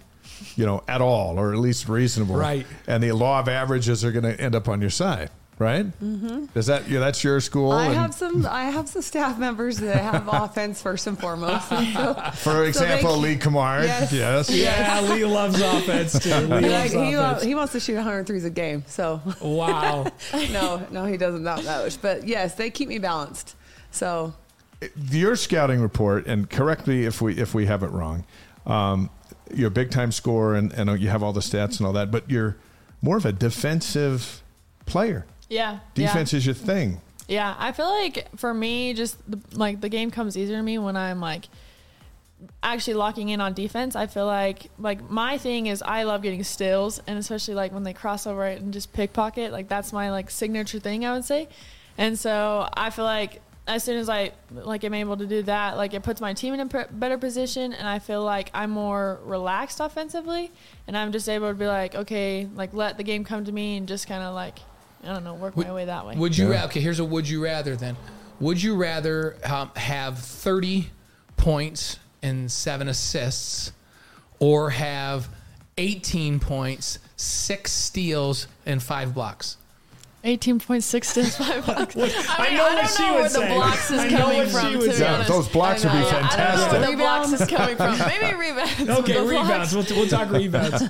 you 0.56 0.66
know, 0.66 0.84
at 0.88 1.02
all 1.02 1.38
or 1.40 1.52
at 1.54 1.60
least 1.60 1.90
reasonable. 1.90 2.36
Right. 2.36 2.66
And 2.88 3.04
the 3.04 3.12
law 3.12 3.40
of 3.40 3.48
averages 3.50 4.04
are 4.06 4.12
going 4.12 4.24
to 4.24 4.40
end 4.40 4.56
up 4.56 4.70
on 4.70 4.80
your 4.82 4.90
side, 4.90 5.30
right? 5.60 5.86
Mm-hmm. 6.02 6.46
Is 6.58 6.68
that 6.68 6.88
yeah, 6.90 7.00
that's 7.00 7.24
your 7.24 7.40
school? 7.42 7.72
I 7.72 7.92
have 7.94 8.14
some. 8.14 8.46
I 8.46 8.64
have 8.66 8.88
some 8.88 9.02
staff 9.02 9.38
members 9.38 9.78
that 9.80 9.98
have 9.98 10.28
offense 10.32 10.82
first 10.82 11.06
and 11.06 11.20
foremost. 11.20 11.72
And 11.72 11.94
so- 11.94 12.32
for 12.36 12.64
example, 12.66 13.20
they- 13.20 13.36
Lee 13.36 13.38
Cummard. 13.38 13.84
Yes. 13.84 14.14
yes. 14.14 14.50
Yeah, 14.50 15.02
Lee 15.14 15.26
loves 15.26 15.60
offense 15.60 16.18
too. 16.18 16.30
Lee 16.30 16.48
like, 16.48 16.64
loves 16.64 16.94
he, 16.94 17.14
offense. 17.14 17.44
he 17.44 17.56
wants 17.56 17.74
to 17.74 17.80
shoot 17.80 17.96
100 17.96 18.26
threes 18.26 18.46
a 18.46 18.50
game. 18.50 18.84
So 18.88 19.22
Wow. 19.42 20.06
no, 20.52 20.88
no, 20.92 21.06
he 21.06 21.18
doesn't 21.18 21.44
that 21.44 21.66
much. 21.66 22.02
But 22.02 22.26
yes, 22.28 22.56
they 22.56 22.70
keep 22.72 22.88
me 22.88 23.00
balanced. 23.00 23.56
So 23.92 24.34
your 24.96 25.36
scouting 25.36 25.82
report, 25.82 26.28
and 26.28 26.50
correct 26.50 26.88
me 26.88 27.06
if 27.06 27.22
we 27.22 27.38
if 27.38 27.54
we 27.54 27.66
have 27.66 27.84
it 27.84 27.92
wrong. 27.92 28.26
Um, 28.66 29.10
you're 29.54 29.68
a 29.68 29.72
big 29.72 29.92
time 29.92 30.12
scorer, 30.12 30.56
and, 30.56 30.72
and 30.74 31.00
you 31.00 31.10
have 31.10 31.24
all 31.24 31.34
the 31.34 31.42
stats 31.42 31.78
and 31.78 31.88
all 31.88 31.94
that, 31.94 32.12
but 32.12 32.30
you're 32.30 32.58
more 33.02 33.18
of 33.18 33.26
a 33.26 33.32
defensive 33.32 34.42
player. 34.86 35.26
Yeah, 35.50 35.80
Defense 35.96 36.34
is 36.34 36.46
your 36.46 36.56
thing. 36.56 37.02
Yeah, 37.28 37.56
I 37.58 37.72
feel 37.72 37.90
like 37.90 38.28
for 38.38 38.54
me, 38.54 38.94
just 38.94 39.18
the, 39.30 39.40
like 39.58 39.82
the 39.82 39.90
game 39.90 40.12
comes 40.12 40.38
easier 40.38 40.58
to 40.58 40.64
me 40.64 40.78
when 40.78 40.96
I'm 40.96 41.20
like 41.20 41.48
actually 42.64 42.96
locking 42.96 43.30
in 43.30 43.42
on 43.42 43.54
defense. 43.54 43.96
I 43.96 44.08
feel 44.08 44.26
like 44.26 44.68
like 44.80 45.10
my 45.10 45.38
thing 45.38 45.68
is 45.68 45.82
I 45.82 46.04
love 46.04 46.22
getting 46.22 46.44
stills, 46.44 47.02
and 47.08 47.18
especially 47.18 47.54
like 47.54 47.74
when 47.74 47.84
they 47.84 47.94
cross 47.94 48.26
over 48.28 48.46
it 48.48 48.62
and 48.62 48.74
just 48.74 48.94
pickpocket. 48.94 49.52
Like 49.52 49.68
that's 49.68 49.92
my 49.92 50.12
like 50.12 50.30
signature 50.30 50.80
thing, 50.80 51.06
I 51.06 51.14
would 51.14 51.26
say. 51.26 51.50
And 51.98 52.18
so 52.18 52.68
I 52.74 52.90
feel 52.90 53.06
like 53.06 53.42
as 53.68 53.84
soon 53.84 53.98
as 53.98 54.10
I 54.10 54.32
like 54.52 54.84
am 54.84 54.94
able 54.94 55.18
to 55.18 55.26
do 55.26 55.44
that, 55.44 55.78
like 55.78 55.94
it 55.94 56.04
puts 56.04 56.20
my 56.20 56.34
team 56.34 56.54
in 56.54 56.60
a 56.62 56.66
p- 56.66 56.80
better 56.92 57.18
position, 57.18 57.74
and 57.74 57.88
I 57.88 58.00
feel 58.00 58.24
like 58.24 58.50
I'm 58.54 58.72
more 58.72 59.20
relaxed 59.24 59.80
offensively, 59.80 60.52
and 60.88 60.98
I'm 60.98 61.12
just 61.12 61.30
able 61.30 61.48
to 61.50 61.54
be 61.54 61.68
like, 61.68 61.96
okay, 61.96 62.48
like 62.56 62.74
let 62.74 62.98
the 62.98 63.04
game 63.04 63.24
come 63.24 63.46
to 63.46 63.52
me, 63.52 63.78
and 63.78 63.88
just 63.88 64.08
kind 64.08 64.24
of 64.24 64.34
like, 64.34 64.60
I 65.04 65.08
don't 65.08 65.24
know, 65.24 65.36
work 65.36 65.56
Would- 65.56 65.68
my 65.68 65.74
way 65.74 65.86
that 65.86 66.06
way. 66.06 66.16
Would 66.16 66.38
you? 66.38 66.50
Yeah. 66.52 66.62
ra- 66.62 66.66
Okay, 66.66 66.82
here's 66.82 67.00
a 67.00 67.06
would 67.06 67.30
you 67.30 67.44
rather 67.44 67.76
then. 67.76 67.96
Would 68.40 68.62
you 68.64 68.76
rather 68.76 69.38
um, 69.46 69.70
have 69.76 70.18
30 70.18 70.90
points 71.38 72.00
and 72.24 72.52
seven 72.52 72.88
assists, 72.88 73.72
or 74.40 74.72
have 74.72 75.30
18 75.78 76.40
points, 76.40 76.98
six 77.16 77.72
steals, 77.72 78.48
and 78.66 78.82
five 78.82 79.14
blocks? 79.14 79.58
18.6 80.24 81.14
to 81.16 81.24
5 81.44 81.66
blocks. 81.66 81.96
I, 81.96 82.00
mean, 82.00 82.12
I 82.28 82.56
know 82.56 82.66
I 82.66 82.74
what 82.76 82.82
don't 82.82 82.90
she 82.96 83.04
know 83.04 83.14
would 83.14 83.20
where 83.22 83.30
say. 83.30 83.48
the 83.48 83.54
blocks 83.56 83.92
is 83.92 84.00
I 84.00 84.08
know 84.10 84.18
coming 84.18 84.38
what 84.38 84.46
she 84.48 84.52
from, 84.54 84.66
would 84.74 84.82
to 84.82 84.88
be 84.90 84.94
say. 84.94 85.04
Yeah, 85.04 85.14
honest. 85.16 85.30
those 85.30 85.48
blocks 85.50 85.84
would 85.84 85.92
be 85.92 85.98
I 85.98 86.02
know. 86.02 86.08
I 86.08 86.12
don't 86.12 86.22
know 86.22 86.28
fantastic. 86.30 86.72
where 86.82 86.92
the 86.92 86.98
blocks 86.98 87.32
is 87.34 87.48
coming 87.48 87.76
from. 87.76 87.98
Maybe 88.22 88.36
rebounds. 88.40 89.00
Okay, 89.00 89.14
the 89.14 89.20
blocks- 89.32 89.74
rebounds. 89.74 89.76
We'll, 89.76 90.00
we'll 90.00 90.08
talk 90.08 90.30
rebounds. 90.32 90.84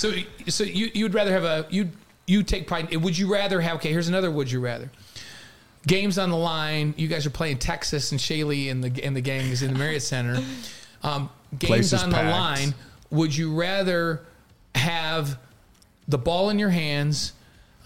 So, 0.00 0.12
so 0.48 0.64
you 0.64 0.90
you'd 0.94 1.14
rather 1.14 1.32
have 1.32 1.44
a 1.44 1.66
you 1.70 1.90
you 2.26 2.42
take 2.42 2.66
pride. 2.66 2.94
Would 2.94 3.18
you 3.18 3.32
rather 3.32 3.60
have? 3.60 3.76
Okay, 3.76 3.90
here's 3.90 4.08
another. 4.08 4.30
Would 4.30 4.50
you 4.50 4.60
rather? 4.60 4.90
Games 5.86 6.18
on 6.18 6.30
the 6.30 6.36
line. 6.36 6.92
You 6.98 7.08
guys 7.08 7.24
are 7.26 7.30
playing 7.30 7.58
Texas 7.58 8.12
and 8.12 8.20
Shaylee 8.20 8.70
and 8.70 8.84
the 8.84 9.02
and 9.04 9.16
the 9.16 9.20
gangs 9.20 9.62
in 9.62 9.72
the 9.72 9.78
Marriott 9.78 10.02
Center. 10.02 10.42
Um, 11.02 11.30
games 11.58 11.68
Place 11.68 11.92
is 11.94 12.02
on 12.02 12.10
the 12.10 12.16
packed. 12.16 12.30
line. 12.30 12.74
Would 13.10 13.34
you 13.34 13.54
rather 13.54 14.22
have 14.74 15.38
the 16.06 16.18
ball 16.18 16.50
in 16.50 16.58
your 16.58 16.68
hands, 16.70 17.32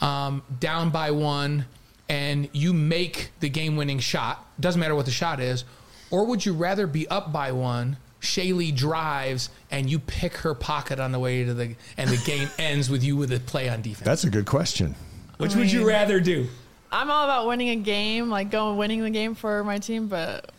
um, 0.02 0.42
down 0.60 0.90
by 0.90 1.12
one, 1.12 1.64
and 2.08 2.50
you 2.52 2.74
make 2.74 3.30
the 3.40 3.48
game-winning 3.48 4.00
shot? 4.00 4.44
Doesn't 4.60 4.80
matter 4.80 4.94
what 4.94 5.06
the 5.06 5.12
shot 5.12 5.40
is, 5.40 5.64
or 6.10 6.26
would 6.26 6.44
you 6.44 6.52
rather 6.52 6.86
be 6.86 7.08
up 7.08 7.32
by 7.32 7.52
one? 7.52 7.96
Shaylee 8.20 8.74
drives 8.74 9.50
and 9.70 9.90
you 9.90 9.98
pick 9.98 10.36
her 10.36 10.54
pocket 10.54 11.00
on 11.00 11.10
the 11.10 11.18
way 11.18 11.44
to 11.44 11.54
the 11.54 11.74
and 11.96 12.08
the 12.08 12.22
game 12.24 12.48
ends 12.58 12.88
with 12.88 13.02
you 13.02 13.16
with 13.16 13.32
a 13.32 13.40
play 13.40 13.68
on 13.68 13.82
defense. 13.82 14.04
That's 14.04 14.22
a 14.22 14.30
good 14.30 14.46
question. 14.46 14.94
Which 15.38 15.56
would 15.56 15.72
you 15.72 15.88
rather 15.88 16.20
do? 16.20 16.46
I'm 16.92 17.10
all 17.10 17.24
about 17.24 17.48
winning 17.48 17.70
a 17.70 17.76
game, 17.76 18.28
like 18.28 18.50
going 18.50 18.76
winning 18.76 19.02
the 19.02 19.10
game 19.10 19.34
for 19.34 19.64
my 19.64 19.78
team, 19.78 20.06
but 20.06 20.52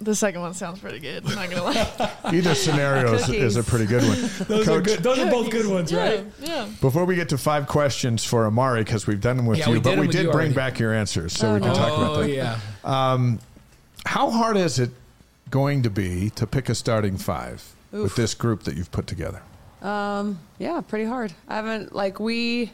the 0.00 0.14
second 0.14 0.40
one 0.40 0.54
sounds 0.54 0.78
pretty 0.78 0.98
good. 1.00 1.26
I'm 1.26 1.34
not 1.34 1.50
gonna 1.50 1.62
lie. 1.64 2.12
Either 2.32 2.54
scenario 2.54 3.14
is, 3.14 3.28
is 3.28 3.56
a 3.56 3.62
pretty 3.64 3.86
good 3.86 4.02
one. 4.02 4.18
Those 4.48 4.68
are 4.68 4.76
Coach, 4.76 4.84
good. 4.84 4.98
Those 5.00 5.18
are 5.18 5.30
both 5.30 5.50
good 5.50 5.66
ones, 5.66 5.92
right? 5.92 6.24
yeah. 6.40 6.68
before 6.80 7.04
we 7.04 7.16
get 7.16 7.28
to 7.30 7.38
five 7.38 7.66
questions 7.66 8.24
for 8.24 8.46
Amari, 8.46 8.84
because 8.84 9.06
we've 9.06 9.20
done 9.20 9.36
them 9.36 9.46
with 9.46 9.58
Yeah, 9.58 9.66
you, 9.66 9.72
we 9.74 9.78
but 9.80 9.90
did 9.90 9.92
'em 9.94 10.00
we 10.00 10.06
with 10.06 10.16
did 10.16 10.22
you 10.26 10.30
bring 10.32 10.52
already. 10.52 10.54
back 10.54 10.78
your 10.78 10.92
answers, 10.94 11.32
so 11.32 11.50
Oh, 11.50 11.54
we 11.54 11.60
can 11.60 11.68
no. 11.70 11.74
talk 11.74 11.98
about 11.98 12.16
oh 12.16 12.22
that. 12.22 12.30
yeah. 12.30 12.58
How 14.06 14.30
hard 14.30 14.56
is 14.56 14.78
it 14.78 14.90
going 15.50 15.82
to 15.82 15.90
be 15.90 16.30
to 16.30 16.46
pick 16.46 16.68
a 16.68 16.74
starting 16.74 17.16
five 17.18 17.74
with 17.90 18.16
this 18.16 18.34
group 18.34 18.62
that 18.64 18.76
you've 18.76 18.92
put 18.92 19.06
together? 19.06 19.42
Um, 19.82 20.38
yeah, 20.58 20.80
pretty 20.80 21.04
hard. 21.04 21.32
I 21.48 21.56
haven't 21.56 21.94
like 21.94 22.18
we. 22.20 22.72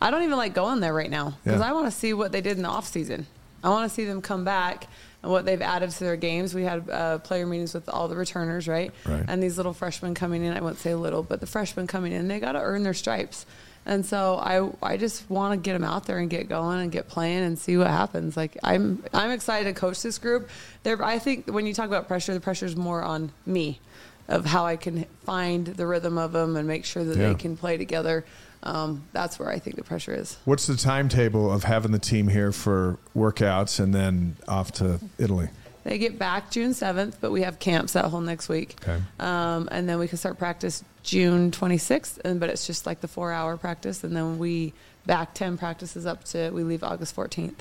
I 0.00 0.10
don't 0.10 0.22
even 0.22 0.36
like 0.36 0.54
going 0.54 0.80
there 0.80 0.94
right 0.94 1.10
now 1.10 1.36
because 1.42 1.60
Yeah. 1.60 1.68
I 1.68 1.72
want 1.72 1.86
to 1.86 1.90
see 1.90 2.14
what 2.14 2.30
they 2.30 2.40
did 2.40 2.56
in 2.56 2.62
the 2.62 2.68
off 2.68 2.86
season. 2.86 3.26
I 3.64 3.70
want 3.70 3.88
to 3.90 3.94
see 3.94 4.04
them 4.04 4.22
come 4.22 4.44
back 4.44 4.86
and 5.22 5.32
what 5.32 5.44
they've 5.44 5.60
added 5.62 5.90
to 5.90 6.04
their 6.04 6.16
games. 6.16 6.54
We 6.54 6.62
had 6.62 6.88
uh, 6.88 7.18
player 7.18 7.46
meetings 7.46 7.74
with 7.74 7.88
all 7.88 8.08
the 8.08 8.16
returners, 8.16 8.68
right? 8.68 8.92
Right. 9.04 9.24
And 9.26 9.42
these 9.42 9.56
little 9.56 9.72
freshmen 9.72 10.14
coming 10.14 10.44
in. 10.44 10.56
I 10.56 10.60
won't 10.60 10.78
say 10.78 10.94
little, 10.94 11.22
but 11.22 11.40
the 11.40 11.46
freshmen 11.46 11.86
coming 11.86 12.12
in, 12.12 12.28
they 12.28 12.38
got 12.40 12.52
to 12.52 12.60
earn 12.60 12.82
their 12.84 12.94
stripes. 12.94 13.44
And 13.86 14.04
so 14.04 14.36
I, 14.36 14.92
I 14.92 14.96
just 14.98 15.28
want 15.30 15.54
to 15.54 15.56
get 15.56 15.72
them 15.72 15.82
out 15.84 16.04
there 16.06 16.18
and 16.18 16.28
get 16.28 16.48
going 16.48 16.80
and 16.80 16.92
get 16.92 17.08
playing 17.08 17.42
and 17.42 17.58
see 17.58 17.76
what 17.78 17.86
happens. 17.86 18.36
Like 18.36 18.56
I'm, 18.62 19.02
I'm 19.14 19.30
excited 19.30 19.72
to 19.74 19.80
coach 19.80 20.02
this 20.02 20.18
group. 20.18 20.50
There, 20.82 21.02
I 21.02 21.18
think 21.18 21.46
when 21.46 21.66
you 21.66 21.72
talk 21.72 21.86
about 21.86 22.06
pressure, 22.06 22.34
the 22.34 22.40
pressure 22.40 22.66
is 22.66 22.76
more 22.76 23.02
on 23.02 23.32
me, 23.46 23.80
of 24.28 24.44
how 24.44 24.66
I 24.66 24.76
can 24.76 25.06
find 25.24 25.66
the 25.66 25.86
rhythm 25.86 26.18
of 26.18 26.32
them 26.32 26.54
and 26.56 26.68
make 26.68 26.84
sure 26.84 27.02
that 27.02 27.16
Yeah. 27.16 27.28
they 27.28 27.34
can 27.34 27.56
play 27.56 27.78
together. 27.78 28.26
Um, 28.62 29.04
that's 29.12 29.38
where 29.38 29.48
I 29.48 29.58
think 29.58 29.76
the 29.76 29.84
pressure 29.84 30.14
is. 30.14 30.36
What's 30.44 30.66
the 30.66 30.76
timetable 30.76 31.52
of 31.52 31.64
having 31.64 31.92
the 31.92 31.98
team 31.98 32.28
here 32.28 32.52
for 32.52 32.98
workouts 33.16 33.78
and 33.80 33.94
then 33.94 34.36
off 34.46 34.72
to 34.72 35.00
Italy? 35.18 35.48
They 35.84 35.98
get 35.98 36.18
back 36.18 36.50
June 36.50 36.72
7th, 36.72 37.14
but 37.20 37.30
we 37.30 37.42
have 37.42 37.58
camps 37.58 37.94
that 37.94 38.06
whole 38.06 38.20
next 38.20 38.48
week. 38.48 38.76
Okay. 38.82 39.00
Um, 39.20 39.68
and 39.70 39.88
then 39.88 39.98
we 39.98 40.08
can 40.08 40.18
start 40.18 40.38
practice 40.38 40.84
June 41.02 41.50
26th, 41.50 42.18
and 42.24 42.40
but 42.40 42.50
it's 42.50 42.66
just 42.66 42.84
like 42.84 43.00
the 43.00 43.08
four 43.08 43.32
hour 43.32 43.56
practice. 43.56 44.04
And 44.04 44.14
then 44.14 44.38
we 44.38 44.74
back 45.06 45.32
10 45.34 45.56
practices 45.56 46.04
up 46.04 46.24
to, 46.24 46.50
we 46.50 46.62
leave 46.62 46.82
August 46.82 47.16
14th. 47.16 47.54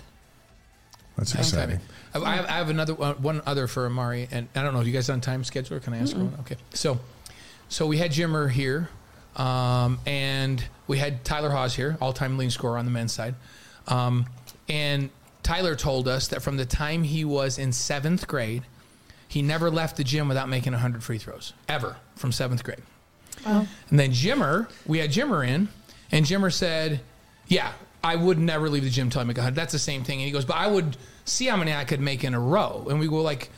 That's 1.17 1.33
exciting. 1.33 1.79
timing. 2.13 2.25
I 2.25 2.35
have, 2.35 2.45
I 2.45 2.51
have 2.51 2.69
another 2.69 2.93
one, 2.93 3.21
one 3.21 3.41
other 3.45 3.67
for 3.67 3.85
Amari, 3.85 4.27
and 4.29 4.47
I 4.55 4.61
don't 4.61 4.73
know. 4.73 4.81
If 4.81 4.87
you 4.87 4.93
guys 4.93 5.09
on 5.09 5.21
time 5.21 5.43
schedule? 5.43 5.77
Or 5.77 5.79
can 5.79 5.93
I 5.93 5.99
ask 5.99 6.15
one? 6.15 6.35
Okay. 6.41 6.57
So, 6.73 6.99
so 7.69 7.87
we 7.87 7.97
had 7.97 8.11
Jimmer 8.11 8.51
here, 8.51 8.89
um, 9.37 9.99
and 10.05 10.63
we 10.87 10.97
had 10.97 11.23
Tyler 11.23 11.49
Haws 11.49 11.75
here, 11.75 11.97
all-time 12.01 12.37
leading 12.37 12.49
scorer 12.49 12.77
on 12.77 12.85
the 12.85 12.91
men's 12.91 13.13
side, 13.13 13.35
um, 13.87 14.25
and 14.67 15.09
Tyler 15.43 15.75
told 15.75 16.07
us 16.09 16.27
that 16.29 16.41
from 16.41 16.57
the 16.57 16.65
time 16.65 17.03
he 17.03 17.23
was 17.23 17.57
in 17.57 17.71
seventh 17.71 18.27
grade, 18.27 18.63
he 19.29 19.41
never 19.41 19.69
left 19.71 19.95
the 19.95 20.03
gym 20.03 20.27
without 20.27 20.49
making 20.49 20.73
100 20.73 21.03
free 21.03 21.17
throws 21.17 21.53
ever 21.69 21.95
from 22.15 22.31
seventh 22.33 22.63
grade. 22.63 22.81
And 23.89 23.99
then 23.99 24.11
Jimmer, 24.11 24.69
we 24.85 24.97
had 24.97 25.11
Jimmer 25.11 25.47
in, 25.47 25.69
and 26.11 26.25
Jimmer 26.25 26.51
said, 26.51 27.01
"Yeah, 27.47 27.71
I 28.03 28.15
would 28.15 28.39
never 28.39 28.69
leave 28.69 28.83
the 28.83 28.89
gym 28.89 29.09
till 29.09 29.21
I 29.21 29.23
make 29.23 29.37
100." 29.37 29.55
That's 29.55 29.71
the 29.73 29.79
same 29.79 30.03
thing. 30.03 30.19
And 30.19 30.25
he 30.25 30.31
goes, 30.31 30.45
"But 30.45 30.57
I 30.57 30.67
would 30.67 30.97
see 31.25 31.45
how 31.45 31.55
many 31.55 31.73
I 31.73 31.85
could 31.85 31.99
make 31.99 32.23
in 32.23 32.33
a 32.33 32.39
row." 32.39 32.87
And 32.89 32.99
we 32.99 33.07
go 33.07 33.21
like, 33.21 33.49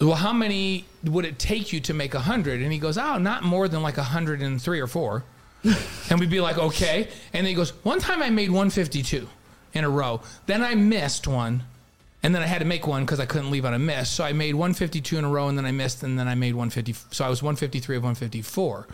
"Well, 0.00 0.14
how 0.14 0.32
many 0.32 0.86
would 1.04 1.24
it 1.24 1.38
take 1.38 1.72
you 1.72 1.80
to 1.80 1.94
make 1.94 2.14
a 2.14 2.18
100?" 2.18 2.60
And 2.62 2.72
he 2.72 2.78
goes, 2.78 2.96
"Oh, 2.98 3.18
not 3.18 3.42
more 3.44 3.68
than 3.68 3.82
like 3.82 3.96
a 3.96 4.02
103 4.02 4.80
or 4.80 4.86
4." 4.86 5.24
and 6.10 6.20
we'd 6.20 6.30
be 6.30 6.40
like, 6.40 6.58
"Okay." 6.58 7.08
And 7.32 7.44
then 7.44 7.46
he 7.46 7.54
goes, 7.54 7.70
"One 7.84 8.00
time 8.00 8.22
I 8.22 8.30
made 8.30 8.50
152 8.50 9.28
in 9.74 9.84
a 9.84 9.90
row. 9.90 10.20
Then 10.46 10.62
I 10.62 10.74
missed 10.74 11.26
one." 11.26 11.64
And 12.24 12.32
then 12.32 12.40
I 12.42 12.46
had 12.46 12.60
to 12.60 12.64
make 12.64 12.86
one 12.86 13.04
because 13.04 13.18
I 13.18 13.26
couldn't 13.26 13.50
leave 13.50 13.64
on 13.64 13.74
a 13.74 13.80
miss. 13.80 14.08
So 14.08 14.22
I 14.22 14.32
made 14.32 14.54
152 14.54 15.18
in 15.18 15.24
a 15.24 15.28
row, 15.28 15.48
and 15.48 15.58
then 15.58 15.66
I 15.66 15.72
missed, 15.72 16.04
and 16.04 16.16
then 16.16 16.28
I 16.28 16.36
made 16.36 16.54
150. 16.54 16.94
So 17.10 17.24
I 17.24 17.28
was 17.28 17.42
153 17.42 17.96
of 17.96 18.02
154. 18.04 18.86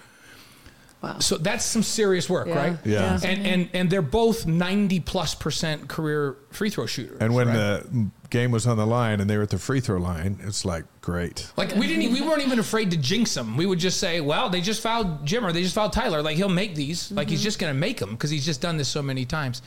Wow. 1.02 1.18
So 1.20 1.36
that's 1.36 1.64
some 1.64 1.82
serious 1.82 2.28
work, 2.28 2.48
Yeah. 2.48 2.56
right? 2.56 2.78
Yeah. 2.84 3.20
And 3.22 3.46
and 3.46 3.68
and 3.72 3.90
they're 3.90 4.02
both 4.02 4.46
90 4.46 5.00
plus 5.00 5.34
percent 5.34 5.88
career 5.88 6.36
free 6.50 6.70
throw 6.70 6.86
shooters. 6.86 7.18
And 7.20 7.34
when 7.34 7.48
right? 7.48 7.54
the 7.54 8.06
game 8.30 8.50
was 8.50 8.66
on 8.66 8.76
the 8.76 8.86
line 8.86 9.20
and 9.20 9.28
they 9.28 9.36
were 9.36 9.42
at 9.42 9.50
the 9.50 9.58
free 9.58 9.80
throw 9.80 9.98
line, 9.98 10.38
it's 10.42 10.64
like, 10.64 10.84
great. 11.00 11.50
like 11.56 11.74
we 11.74 11.86
didn't, 11.86 12.12
we 12.12 12.20
weren't 12.20 12.42
even 12.42 12.58
afraid 12.58 12.90
to 12.90 12.96
jinx 12.96 13.34
them. 13.34 13.56
We 13.56 13.66
would 13.66 13.78
just 13.78 13.98
say, 13.98 14.20
"Well, 14.20 14.50
they 14.50 14.60
just 14.60 14.82
fouled 14.82 15.24
Jimmer 15.24 15.52
they 15.52 15.62
just 15.62 15.74
fouled 15.74 15.92
Tyler. 15.92 16.22
Like 16.22 16.36
he'll 16.36 16.48
make 16.48 16.74
these. 16.74 17.10
Like 17.10 17.28
he's 17.28 17.42
just 17.42 17.58
going 17.58 17.72
to 17.72 17.78
make 17.78 17.98
them 17.98 18.10
because 18.10 18.30
he's 18.30 18.44
just 18.44 18.60
done 18.60 18.76
this 18.76 18.88
so 18.88 19.02
many 19.02 19.24
times." 19.24 19.62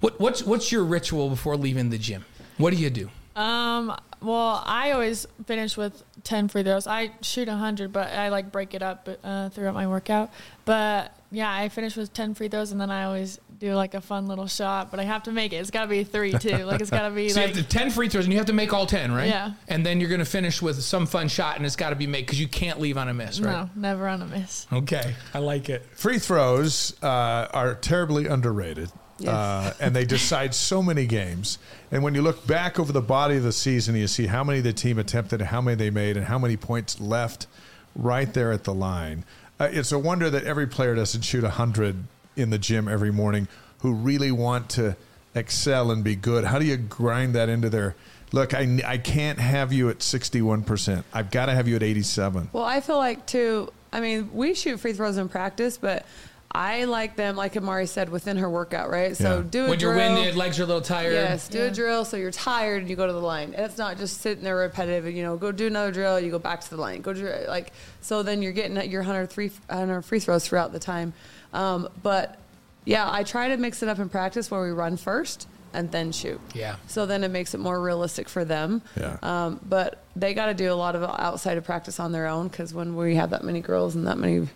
What 0.00 0.18
what's 0.18 0.42
what's 0.42 0.72
your 0.72 0.84
ritual 0.84 1.28
before 1.28 1.56
leaving 1.56 1.90
the 1.90 1.98
gym? 1.98 2.24
What 2.56 2.70
do 2.70 2.76
you 2.76 2.90
do? 2.90 3.10
Um. 3.36 3.96
Well, 4.22 4.62
I 4.66 4.90
always 4.90 5.26
finish 5.46 5.76
with 5.76 6.02
ten 6.24 6.48
free 6.48 6.62
throws. 6.62 6.86
I 6.86 7.12
shoot 7.22 7.48
hundred, 7.48 7.92
but 7.92 8.10
I 8.10 8.28
like 8.28 8.52
break 8.52 8.74
it 8.74 8.82
up 8.82 9.08
uh, 9.24 9.48
throughout 9.50 9.74
my 9.74 9.86
workout. 9.86 10.30
But 10.64 11.14
yeah, 11.30 11.52
I 11.52 11.68
finish 11.68 11.96
with 11.96 12.12
ten 12.12 12.34
free 12.34 12.48
throws, 12.48 12.72
and 12.72 12.80
then 12.80 12.90
I 12.90 13.04
always 13.04 13.38
do 13.60 13.74
like 13.74 13.94
a 13.94 14.00
fun 14.00 14.26
little 14.26 14.46
shot. 14.46 14.90
But 14.90 14.98
I 14.98 15.04
have 15.04 15.22
to 15.24 15.32
make 15.32 15.52
it. 15.52 15.56
It's 15.56 15.70
got 15.70 15.82
to 15.82 15.88
be 15.88 16.02
three 16.02 16.32
too. 16.32 16.64
Like 16.64 16.80
it's 16.80 16.90
got 16.90 17.08
to 17.08 17.14
be 17.14 17.28
So 17.30 17.40
like 17.40 17.50
you 17.50 17.56
have 17.56 17.66
to 17.68 17.78
10 17.78 17.90
free 17.90 18.08
throws 18.08 18.24
and 18.24 18.32
you 18.32 18.38
have 18.38 18.46
to 18.46 18.52
make 18.52 18.72
all 18.72 18.86
10, 18.86 19.12
right? 19.12 19.28
Yeah. 19.28 19.52
And 19.68 19.84
then 19.84 20.00
you're 20.00 20.08
going 20.08 20.20
to 20.20 20.24
finish 20.24 20.60
with 20.60 20.82
some 20.82 21.06
fun 21.06 21.28
shot 21.28 21.56
and 21.56 21.66
it's 21.66 21.76
got 21.76 21.90
to 21.90 21.96
be 21.96 22.06
made 22.06 22.26
because 22.26 22.40
you 22.40 22.48
can't 22.48 22.80
leave 22.80 22.96
on 22.96 23.08
a 23.08 23.14
miss, 23.14 23.38
right? 23.38 23.52
no, 23.52 23.70
never 23.76 24.08
on 24.08 24.22
a 24.22 24.26
miss. 24.26 24.66
Okay. 24.72 25.14
I 25.34 25.38
like 25.38 25.68
it. 25.68 25.84
Free 25.92 26.18
throws 26.18 27.00
uh, 27.02 27.48
are 27.52 27.74
terribly 27.74 28.26
underrated. 28.26 28.90
Yes. 29.18 29.28
Uh, 29.28 29.74
and 29.80 29.94
they 29.94 30.06
decide 30.06 30.54
so 30.54 30.82
many 30.82 31.06
games. 31.06 31.58
And 31.90 32.02
when 32.02 32.14
you 32.14 32.22
look 32.22 32.46
back 32.46 32.80
over 32.80 32.90
the 32.90 33.02
body 33.02 33.36
of 33.36 33.42
the 33.42 33.52
season, 33.52 33.94
you 33.94 34.06
see 34.06 34.26
how 34.26 34.42
many 34.42 34.60
the 34.60 34.72
team 34.72 34.98
attempted, 34.98 35.42
how 35.42 35.60
many 35.60 35.76
they 35.76 35.90
made, 35.90 36.16
and 36.16 36.24
how 36.24 36.38
many 36.38 36.56
points 36.56 36.98
left 36.98 37.46
right 37.94 38.32
there 38.32 38.50
at 38.50 38.64
the 38.64 38.72
line. 38.72 39.26
Uh, 39.58 39.68
it's 39.70 39.92
a 39.92 39.98
wonder 39.98 40.30
that 40.30 40.44
every 40.44 40.66
player 40.66 40.94
doesn't 40.94 41.20
shoot 41.20 41.42
100 41.42 42.04
in 42.36 42.50
the 42.50 42.58
gym 42.58 42.88
every 42.88 43.10
morning 43.12 43.48
who 43.80 43.92
really 43.92 44.30
want 44.30 44.68
to 44.70 44.96
excel 45.34 45.90
and 45.90 46.02
be 46.04 46.16
good. 46.16 46.44
How 46.44 46.58
do 46.58 46.64
you 46.64 46.76
grind 46.76 47.34
that 47.34 47.48
into 47.48 47.70
their 47.70 47.94
look? 48.32 48.54
I, 48.54 48.80
I 48.84 48.98
can't 48.98 49.38
have 49.38 49.72
you 49.72 49.88
at 49.88 49.98
61%. 49.98 51.04
I've 51.12 51.30
got 51.30 51.46
to 51.46 51.52
have 51.54 51.68
you 51.68 51.76
at 51.76 51.82
87. 51.82 52.50
Well, 52.52 52.64
I 52.64 52.80
feel 52.80 52.98
like 52.98 53.26
too. 53.26 53.72
I 53.92 54.00
mean, 54.00 54.30
we 54.32 54.54
shoot 54.54 54.78
free 54.78 54.92
throws 54.92 55.16
in 55.16 55.28
practice, 55.28 55.76
but 55.78 56.06
I 56.52 56.84
like 56.84 57.14
them, 57.14 57.36
like 57.36 57.56
Amari 57.56 57.86
said, 57.86 58.08
within 58.08 58.36
her 58.38 58.50
workout, 58.50 58.90
right? 58.90 59.16
So 59.16 59.36
Yeah. 59.38 59.44
do 59.48 59.66
a 59.66 59.68
When 59.70 59.78
drill. 59.78 59.96
you're 59.96 60.14
winded, 60.14 60.34
legs 60.36 60.58
are 60.58 60.64
a 60.64 60.66
little 60.66 60.82
tired. 60.82 61.12
Yes, 61.12 61.48
do 61.48 61.58
Yeah. 61.58 61.64
a 61.66 61.70
drill 61.70 62.04
so 62.04 62.16
you're 62.16 62.32
tired 62.32 62.80
and 62.82 62.90
you 62.90 62.96
go 62.96 63.06
to 63.06 63.12
the 63.12 63.20
line. 63.20 63.54
And 63.54 63.64
it's 63.66 63.78
not 63.78 63.98
just 63.98 64.20
sitting 64.20 64.42
there 64.42 64.56
repetitive 64.56 65.06
and, 65.06 65.16
you 65.16 65.22
know, 65.22 65.36
go 65.36 65.52
do 65.52 65.68
another 65.68 65.92
drill, 65.92 66.18
you 66.18 66.30
go 66.32 66.40
back 66.40 66.60
to 66.62 66.70
the 66.70 66.76
line. 66.76 67.02
Go 67.02 67.12
do, 67.12 67.32
like, 67.48 67.72
so 68.00 68.24
then 68.24 68.42
you're 68.42 68.50
getting 68.52 68.78
at 68.78 68.88
your 68.88 69.02
100 69.02 69.32
free, 69.32 69.52
100 69.68 70.02
free 70.02 70.18
throws 70.18 70.44
throughout 70.46 70.72
the 70.72 70.80
time. 70.80 71.12
Um, 71.52 71.88
but 72.02 72.38
yeah, 72.84 73.10
I 73.10 73.24
try 73.24 73.48
to 73.48 73.56
mix 73.56 73.82
it 73.82 73.88
up 73.88 73.98
in 73.98 74.08
practice 74.08 74.50
where 74.50 74.62
we 74.62 74.70
run 74.70 74.96
first 74.96 75.46
and 75.72 75.90
then 75.90 76.12
shoot. 76.12 76.40
Yeah. 76.54 76.76
So 76.86 77.06
then 77.06 77.22
it 77.24 77.30
makes 77.30 77.54
it 77.54 77.58
more 77.58 77.80
realistic 77.80 78.28
for 78.28 78.44
them. 78.44 78.82
Yeah. 78.96 79.18
Um, 79.22 79.60
but 79.68 80.02
they 80.16 80.34
got 80.34 80.46
to 80.46 80.54
do 80.54 80.72
a 80.72 80.74
lot 80.74 80.96
of 80.96 81.02
outside 81.02 81.58
of 81.58 81.64
practice 81.64 82.00
on 82.00 82.12
their 82.12 82.26
own 82.26 82.48
because 82.48 82.74
when 82.74 82.96
we 82.96 83.14
have 83.16 83.30
that 83.30 83.44
many 83.44 83.60
girls 83.60 83.94
and 83.94 84.06
that 84.06 84.18
many, 84.18 84.48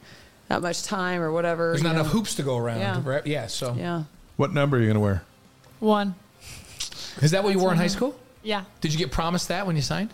that 0.49 0.63
much 0.63 0.83
time 0.83 1.21
or 1.21 1.31
whatever, 1.31 1.71
There's 1.71 1.83
not 1.83 1.95
know, 1.95 2.01
enough 2.01 2.13
hoops 2.13 2.35
to 2.37 2.43
go 2.43 2.57
around. 2.57 2.81
Yeah. 2.81 3.01
Right? 3.05 3.27
Yeah. 3.27 3.47
So 3.47 3.75
Yeah. 3.75 4.05
What 4.37 4.53
number 4.53 4.77
are 4.77 4.81
you 4.81 4.87
going 4.87 4.95
to 4.95 5.01
wear? 5.01 5.23
One. 5.79 6.17
is 7.21 7.31
that 7.31 7.45
what 7.45 7.53
you 7.53 7.59
wore 7.61 7.71
in 7.71 7.79
high 7.79 7.87
school? 7.87 8.19
Yeah. 8.43 8.65
Did 8.81 8.93
you 8.93 8.99
get 8.99 9.13
promised 9.13 9.49
that 9.49 9.67
when 9.67 9.77
you 9.77 9.83
signed 9.83 10.11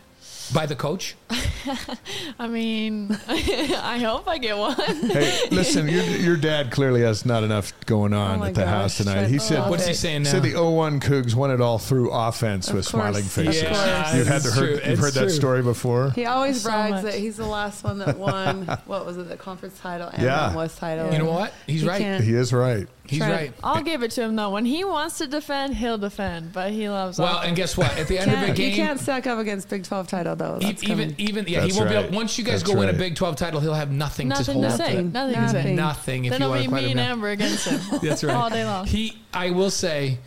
by 0.53 0.67
the 0.67 0.75
coach? 0.77 1.17
I 2.39 2.49
mean, 2.49 3.17
I 3.29 3.99
hope 3.99 4.27
I 4.29 4.39
get 4.39 4.57
one. 4.57 4.75
Hey, 4.77 5.49
listen, 5.51 5.89
your, 5.89 6.03
your 6.03 6.37
dad 6.37 6.71
clearly 6.71 7.03
has 7.03 7.25
not 7.27 7.45
enough 7.45 7.73
going 7.87 8.13
on 8.13 8.41
Oh 8.41 8.45
at 8.45 8.55
the 8.55 8.63
gosh, 8.63 8.69
house 8.71 8.97
tonight. 8.99 9.27
He 9.29 9.39
said, 9.39 9.69
What's 9.69 9.87
he 9.87 9.95
saying 9.95 10.23
now? 10.25 10.31
said 10.31 10.43
the 10.43 10.55
01 10.63 11.01
Cougs 11.01 11.35
won 11.35 11.51
it 11.51 11.61
all 11.61 11.79
through 11.79 12.11
offense 12.11 12.69
Of 12.69 12.77
with 12.77 12.85
course. 12.91 13.03
smiling 13.03 13.25
faces. 13.25 13.63
Of 13.63 13.69
course. 13.69 14.15
You've 14.15 14.27
had 14.27 14.43
to 14.43 14.51
heard, 14.51 14.71
you've 14.71 14.79
It's 14.85 15.01
heard 15.01 15.13
that 15.15 15.31
story 15.31 15.63
before. 15.63 16.11
He 16.11 16.25
always 16.27 16.63
So 16.63 16.71
brags 16.71 16.93
much. 16.93 17.03
that 17.05 17.15
he's 17.15 17.37
the 17.37 17.47
last 17.47 17.85
one 17.85 17.99
that 17.99 18.17
won. 18.19 18.67
what 18.87 19.05
was 19.07 19.17
it? 19.19 19.29
The 19.29 19.37
conference 19.37 19.79
title 19.79 20.09
and 20.09 20.23
Yeah. 20.23 20.51
the 20.51 20.57
West 20.59 20.79
title. 20.79 21.13
You 21.13 21.19
know 21.19 21.31
what? 21.31 21.53
He's 21.67 21.83
He 21.83 21.89
right. 21.89 22.21
He 22.21 22.35
is 22.35 22.53
right. 22.53 22.87
He's 23.11 23.19
Trent, 23.19 23.33
right. 23.33 23.53
I'll 23.65 23.83
give 23.83 24.03
it 24.05 24.13
to 24.13 24.23
him 24.23 24.37
though. 24.37 24.51
When 24.51 24.65
he 24.65 24.85
wants 24.85 25.19
to 25.19 25.27
defend, 25.27 25.75
he'll 25.75 25.99
defend, 25.99 26.53
but 26.53 26.71
he 26.71 26.89
loves 26.89 27.19
Well, 27.19 27.29
offense. 27.39 27.47
and 27.49 27.57
guess 27.57 27.77
what? 27.77 27.99
At 27.99 28.07
the 28.09 28.19
end 28.19 28.31
of 28.31 28.41
the 28.41 28.47
Can't, 28.47 28.59
you 28.59 28.71
can't 28.73 29.01
stack 29.01 29.27
up 29.27 29.39
against 29.41 29.69
Big 29.69 29.83
12 29.85 30.07
title 30.07 30.37
though. 30.37 30.59
That's 30.61 30.83
even 30.85 31.11
coming. 31.11 31.15
even 31.19 31.45
yeah, 31.49 31.61
That's 31.61 31.75
he 31.75 31.79
won't 31.81 31.91
be 31.91 31.97
able, 31.97 32.17
once 32.17 32.39
you 32.39 32.45
guys 32.45 32.61
That's 32.63 32.73
go 32.73 32.79
win 32.79 32.89
a. 32.89 32.93
Big 32.93 33.17
12 33.17 33.37
title, 33.37 33.61
he'll 33.61 33.75
have 33.75 33.91
nothing, 33.91 34.29
Nothing 34.29 34.45
to 34.45 34.61
to 34.63 34.69
hold. 34.69 34.79
say. 34.79 35.03
Nothing. 35.03 35.13
Nothing 35.13 35.35
to 35.35 35.49
say. 35.49 35.55
Nothing. 35.75 35.77
Nothing. 35.77 36.25
If 36.27 36.31
then 36.33 36.43
it'll 36.43 36.55
be 36.55 36.69
me 36.69 36.91
and. 36.93 37.01
Amber 37.01 37.31
against 37.31 37.67
him. 37.69 37.81
That's 38.03 38.23
right. 38.23 38.35
All 38.37 38.49
day 38.49 38.65
long. 38.65 38.87
He, 38.87 39.21
I 39.35 39.51
will 39.51 39.71
say 39.71 40.19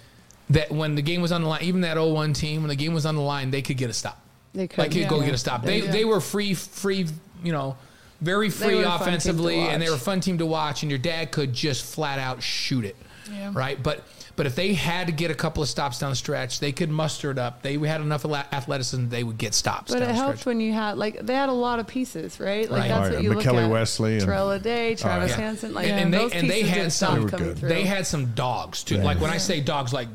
that 0.49 0.69
when 0.71 0.95
the 0.95 1.01
game 1.01 1.21
was 1.21 1.31
on 1.31 1.41
the 1.41 1.47
line, 1.47 1.63
even 1.63 1.81
that 1.81 1.97
01 1.97 2.33
team, 2.33 2.61
when 2.63 2.69
the 2.69 2.75
game 2.75 2.93
was 2.93 3.05
on 3.05 3.15
the 3.15 3.21
line, 3.21 3.49
they 3.49 3.61
could 3.61 3.77
get 3.77 3.89
a 3.89 3.93
stop. 3.93 4.19
They 4.53 4.67
could. 4.67 4.77
Like 4.79 4.93
he'd 4.93 5.07
go 5.09 5.19
yeah. 5.21 5.25
get 5.27 5.33
a 5.35 5.37
stop. 5.37 5.63
They 5.63 5.83
Yeah. 5.83 5.91
they 5.91 6.05
were 6.05 6.19
free, 6.19 6.53
free, 6.53 7.07
you 7.43 7.51
know, 7.53 7.77
very 8.23 8.49
free 8.49 8.75
were 8.75 8.81
a 8.81 8.85
fun 8.85 8.91
team 8.91 8.97
to 8.97 9.05
offensively, 9.09 9.59
and 9.59 9.81
they 9.81 9.89
were 9.89 9.95
a 9.95 9.99
fun 9.99 10.19
team 10.19 10.37
to 10.39 10.45
watch. 10.45 10.81
And 10.83 10.89
your 10.91 10.99
dad 10.99 11.31
could 11.31 11.53
just 11.53 11.83
flat 11.85 12.17
out 12.19 12.41
shoot 12.41 12.85
it, 12.85 12.95
Yeah. 13.31 13.51
right? 13.53 13.81
But 13.81 14.03
but 14.35 14.47
if 14.47 14.55
they 14.55 14.73
had 14.73 15.05
to 15.07 15.13
get 15.13 15.29
a 15.29 15.35
couple 15.35 15.61
of 15.61 15.69
stops 15.69 15.99
down 15.99 16.09
the 16.09 16.15
stretch, 16.15 16.59
they 16.59 16.71
could 16.71 16.89
muster 16.89 17.29
it 17.29 17.37
up. 17.37 17.61
They 17.61 17.77
had 17.77 18.01
enough 18.01 18.25
athleticism; 18.25 19.09
they 19.09 19.23
would 19.23 19.37
get 19.37 19.53
stops. 19.53 19.91
But 19.91 19.99
down 19.99 20.09
it 20.09 20.11
the 20.13 20.13
helped 20.17 20.39
stretch. 20.39 20.45
when 20.47 20.59
you 20.59 20.73
had 20.73 20.97
like 20.97 21.19
they 21.23 21.35
had 21.35 21.49
a 21.49 21.53
lot 21.53 21.79
of 21.79 21.85
pieces, 21.85 22.39
right? 22.39 22.69
Like 22.69 22.81
Right. 22.81 22.87
that's 22.87 22.99
Oh, 23.07 23.09
yeah. 23.11 23.15
what 23.17 23.23
you 23.23 23.29
look 23.33 23.43
Mekeli 23.43 23.65
at. 23.65 23.69
Wesley 23.69 24.13
and- 24.13 24.21
Terrell 24.25 24.47
Lyday, 24.47 24.93
oh, 24.93 24.95
Travis 24.95 25.29
yeah. 25.31 25.35
Hansen, 25.37 25.73
like 25.75 25.87
And- 25.87 25.99
and 25.99 26.13
they- 26.13 26.17
those 26.17 26.31
and 26.33 26.49
they 26.49 26.63
had 26.63 26.91
some- 26.91 27.13
They 27.15 27.19
were 27.25 27.29
coming 27.29 27.47
good. 27.49 27.59
through. 27.59 27.69
They 27.69 27.83
had 27.83 28.07
some 28.07 28.25
dogs 28.33 28.83
too. 28.83 28.95
Yeah. 28.95 29.03
Like 29.03 29.21
when 29.21 29.29
I 29.29 29.37
say 29.37 29.59
dogs, 29.61 29.93
like 29.93 30.07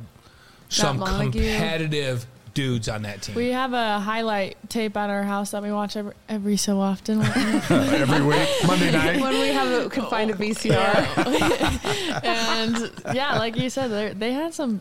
some 0.68 0.98
Montague. 0.98 1.30
competitive 1.40 2.26
dudes 2.58 2.88
on 2.88 3.02
that 3.02 3.22
team. 3.22 3.36
We 3.36 3.50
have 3.50 3.72
a 3.72 4.00
highlight 4.00 4.56
tape 4.68 4.96
at 4.96 5.10
our 5.10 5.22
house 5.22 5.52
that 5.52 5.62
we 5.62 5.70
watch 5.70 5.96
every, 5.96 6.12
every 6.28 6.56
so 6.56 6.80
often. 6.80 7.22
Every 7.70 8.20
week, 8.20 8.48
Monday 8.66 8.90
night. 8.90 9.20
when 9.20 9.32
we 9.40 9.48
have 9.48 9.86
a, 9.86 9.88
could 9.88 10.08
find 10.08 10.28
a 10.32 10.34
VCR. 10.34 12.24
and 12.24 13.14
yeah, 13.14 13.38
like 13.38 13.56
you 13.56 13.70
said, 13.70 13.88
they 13.88 14.12
they 14.12 14.32
had 14.32 14.54
some 14.54 14.80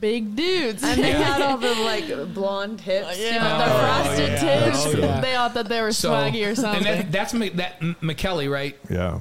big 0.00 0.36
dudes. 0.36 0.82
And 0.82 1.02
they 1.02 1.12
had 1.12 1.40
all 1.40 1.56
the 1.56 1.74
like 1.76 2.34
blonde 2.34 2.82
hips. 2.82 3.18
yeah, 3.18 3.26
you 3.26 3.40
know? 3.40 3.58
the 3.58 3.64
oh, 3.64 3.78
frosted 3.78 4.28
yeah. 4.28 4.64
tips. 4.64 4.86
Oh, 4.86 4.98
yeah. 4.98 5.20
They 5.22 5.34
all 5.34 5.48
thought 5.48 5.68
they 5.68 5.80
were 5.80 5.88
swaggy 5.88 6.50
or 6.50 6.54
something. 6.54 6.86
And 6.86 7.00
that, 7.00 7.12
that's 7.12 7.32
Ma- 7.32 7.46
that 7.54 7.76
M- 7.80 7.96
Mekeli, 8.02 8.50
right? 8.50 8.78
Yeah. 8.90 9.20